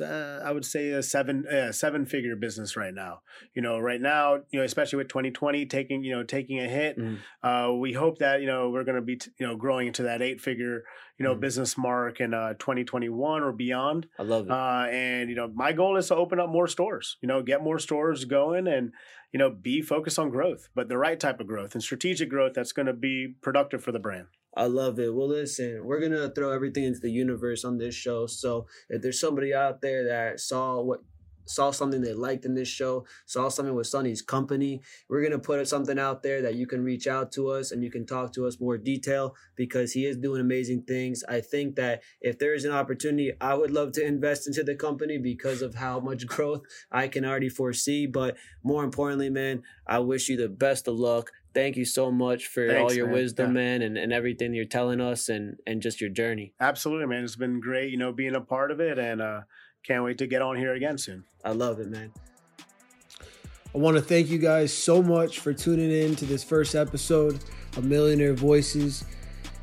uh, 0.00 0.40
I 0.44 0.52
would 0.52 0.64
say 0.64 0.90
a 0.90 1.02
seven 1.02 1.46
uh, 1.46 1.72
seven 1.72 2.06
figure 2.06 2.36
business 2.36 2.76
right 2.76 2.94
now. 2.94 3.20
You 3.54 3.62
know, 3.62 3.78
right 3.78 4.00
now, 4.00 4.36
you 4.50 4.58
know, 4.58 4.64
especially 4.64 4.98
with 4.98 5.08
2020 5.08 5.66
taking 5.66 6.02
you 6.02 6.14
know 6.14 6.22
taking 6.22 6.58
a 6.60 6.68
hit, 6.68 6.98
mm. 6.98 7.18
uh, 7.42 7.72
we 7.74 7.92
hope 7.92 8.18
that 8.18 8.40
you 8.40 8.46
know 8.46 8.70
we're 8.70 8.84
going 8.84 8.96
to 8.96 9.02
be 9.02 9.16
t- 9.16 9.30
you 9.38 9.46
know 9.46 9.56
growing 9.56 9.86
into 9.86 10.04
that 10.04 10.22
eight 10.22 10.40
figure 10.40 10.84
you 11.18 11.24
know 11.24 11.34
mm. 11.34 11.40
business 11.40 11.76
mark 11.76 12.20
in 12.20 12.34
uh, 12.34 12.54
2021 12.54 13.42
or 13.42 13.52
beyond. 13.52 14.06
I 14.18 14.22
love 14.22 14.46
it. 14.46 14.50
Uh, 14.50 14.86
and 14.90 15.28
you 15.28 15.36
know, 15.36 15.48
my 15.54 15.72
goal 15.72 15.96
is 15.96 16.08
to 16.08 16.16
open 16.16 16.40
up 16.40 16.48
more 16.50 16.66
stores. 16.66 17.16
You 17.20 17.28
know, 17.28 17.42
get 17.42 17.62
more 17.62 17.78
stores 17.78 18.24
going 18.24 18.66
and 18.66 18.92
you 19.32 19.38
know 19.38 19.50
be 19.50 19.82
focused 19.82 20.18
on 20.18 20.30
growth, 20.30 20.68
but 20.74 20.88
the 20.88 20.98
right 20.98 21.18
type 21.18 21.40
of 21.40 21.46
growth 21.46 21.74
and 21.74 21.82
strategic 21.82 22.28
growth 22.28 22.52
that's 22.54 22.72
going 22.72 22.86
to 22.86 22.92
be 22.92 23.34
productive 23.42 23.82
for 23.82 23.92
the 23.92 23.98
brand. 23.98 24.26
I 24.54 24.66
love 24.66 24.98
it. 24.98 25.14
Well, 25.14 25.28
listen, 25.28 25.84
we're 25.84 26.00
gonna 26.00 26.30
throw 26.30 26.52
everything 26.52 26.84
into 26.84 27.00
the 27.00 27.10
universe 27.10 27.64
on 27.64 27.78
this 27.78 27.94
show. 27.94 28.26
So 28.26 28.66
if 28.88 29.00
there's 29.00 29.20
somebody 29.20 29.54
out 29.54 29.80
there 29.80 30.04
that 30.04 30.40
saw 30.40 30.80
what 30.80 31.02
saw 31.50 31.72
something 31.72 32.00
they 32.00 32.14
liked 32.14 32.44
in 32.44 32.54
this 32.54 32.68
show, 32.68 33.04
saw 33.26 33.48
something 33.48 33.74
with 33.74 33.86
Sonny's 33.86 34.22
company, 34.22 34.80
we're 35.08 35.22
gonna 35.22 35.38
put 35.38 35.66
something 35.66 35.98
out 35.98 36.22
there 36.22 36.42
that 36.42 36.54
you 36.54 36.66
can 36.66 36.84
reach 36.84 37.06
out 37.06 37.32
to 37.32 37.48
us 37.48 37.72
and 37.72 37.82
you 37.82 37.90
can 37.90 38.06
talk 38.06 38.32
to 38.32 38.46
us 38.46 38.60
more 38.60 38.78
detail 38.78 39.34
because 39.56 39.92
he 39.92 40.06
is 40.06 40.16
doing 40.16 40.40
amazing 40.40 40.82
things. 40.82 41.24
I 41.28 41.40
think 41.40 41.76
that 41.76 42.02
if 42.20 42.38
there 42.38 42.54
is 42.54 42.64
an 42.64 42.72
opportunity, 42.72 43.32
I 43.40 43.54
would 43.54 43.72
love 43.72 43.92
to 43.92 44.06
invest 44.06 44.46
into 44.46 44.62
the 44.62 44.76
company 44.76 45.18
because 45.18 45.60
of 45.60 45.74
how 45.74 45.98
much 46.00 46.26
growth 46.28 46.62
I 46.90 47.08
can 47.08 47.24
already 47.24 47.48
foresee. 47.48 48.06
But 48.06 48.36
more 48.62 48.84
importantly, 48.84 49.30
man, 49.30 49.62
I 49.86 49.98
wish 49.98 50.28
you 50.28 50.36
the 50.36 50.48
best 50.48 50.86
of 50.86 50.94
luck 50.94 51.32
thank 51.54 51.76
you 51.76 51.84
so 51.84 52.10
much 52.10 52.46
for 52.46 52.66
Thanks, 52.66 52.80
all 52.80 52.96
your 52.96 53.06
man. 53.06 53.14
wisdom, 53.14 53.46
yeah. 53.48 53.62
man, 53.62 53.82
and, 53.82 53.98
and 53.98 54.12
everything 54.12 54.54
you're 54.54 54.64
telling 54.64 55.00
us 55.00 55.28
and 55.28 55.56
and 55.66 55.82
just 55.82 56.00
your 56.00 56.10
journey. 56.10 56.54
Absolutely, 56.60 57.06
man. 57.06 57.24
It's 57.24 57.36
been 57.36 57.60
great, 57.60 57.90
you 57.90 57.96
know, 57.96 58.12
being 58.12 58.34
a 58.34 58.40
part 58.40 58.70
of 58.70 58.80
it 58.80 58.98
and 58.98 59.20
uh 59.20 59.42
can't 59.84 60.04
wait 60.04 60.18
to 60.18 60.26
get 60.26 60.42
on 60.42 60.56
here 60.56 60.74
again 60.74 60.98
soon. 60.98 61.24
I 61.44 61.52
love 61.52 61.80
it, 61.80 61.88
man. 61.88 62.12
I 63.74 63.78
want 63.78 63.96
to 63.96 64.02
thank 64.02 64.28
you 64.28 64.38
guys 64.38 64.72
so 64.72 65.02
much 65.02 65.38
for 65.38 65.52
tuning 65.52 65.90
in 65.90 66.16
to 66.16 66.24
this 66.26 66.42
first 66.42 66.74
episode 66.74 67.38
of 67.76 67.84
Millionaire 67.84 68.34
Voices. 68.34 69.04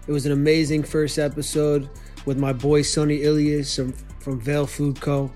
It 0.07 0.11
was 0.11 0.25
an 0.25 0.31
amazing 0.31 0.83
first 0.83 1.19
episode 1.19 1.89
with 2.25 2.37
my 2.37 2.53
boy 2.53 2.81
Sonny 2.81 3.23
Ilias 3.23 3.75
from, 3.75 3.91
from 4.21 4.39
Vale 4.39 4.65
Food 4.65 5.01
Co. 5.01 5.31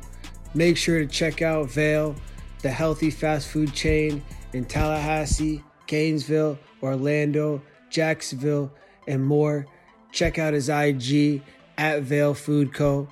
Make 0.53 0.78
sure 0.78 0.99
to 0.99 1.06
check 1.06 1.41
out 1.41 1.69
Vale, 1.69 2.15
the 2.61 2.72
healthy 2.72 3.11
fast 3.11 3.49
food 3.49 3.73
chain 3.73 4.23
in 4.53 4.64
Tallahassee 4.65 5.61
Gainesville, 5.92 6.58
Orlando, 6.82 7.62
Jacksonville, 7.90 8.72
and 9.10 9.26
more. 9.26 9.68
Check 10.14 10.40
out 10.40 10.54
his 10.54 10.70
IG 10.70 11.42
at 11.78 12.04
Vale 12.04 12.34
Food 12.34 12.74
Co. 12.74 13.10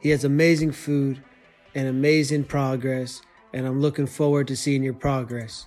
He 0.00 0.10
has 0.10 0.22
amazing 0.22 0.70
food 0.70 1.20
and 1.74 1.88
amazing 1.88 2.44
progress, 2.44 3.22
and 3.52 3.66
I'm 3.66 3.80
looking 3.80 4.06
forward 4.06 4.46
to 4.48 4.56
seeing 4.56 4.84
your 4.84 4.94
progress. 4.94 5.66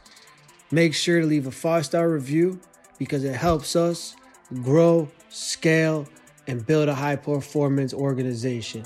Make 0.71 0.93
sure 0.93 1.19
to 1.19 1.27
leave 1.27 1.45
a 1.45 1.51
five 1.51 1.85
star 1.85 2.09
review 2.09 2.57
because 2.97 3.25
it 3.25 3.35
helps 3.35 3.75
us 3.75 4.15
grow, 4.61 5.11
scale, 5.27 6.07
and 6.47 6.65
build 6.65 6.87
a 6.87 6.95
high 6.95 7.17
performance 7.17 7.93
organization. 7.93 8.85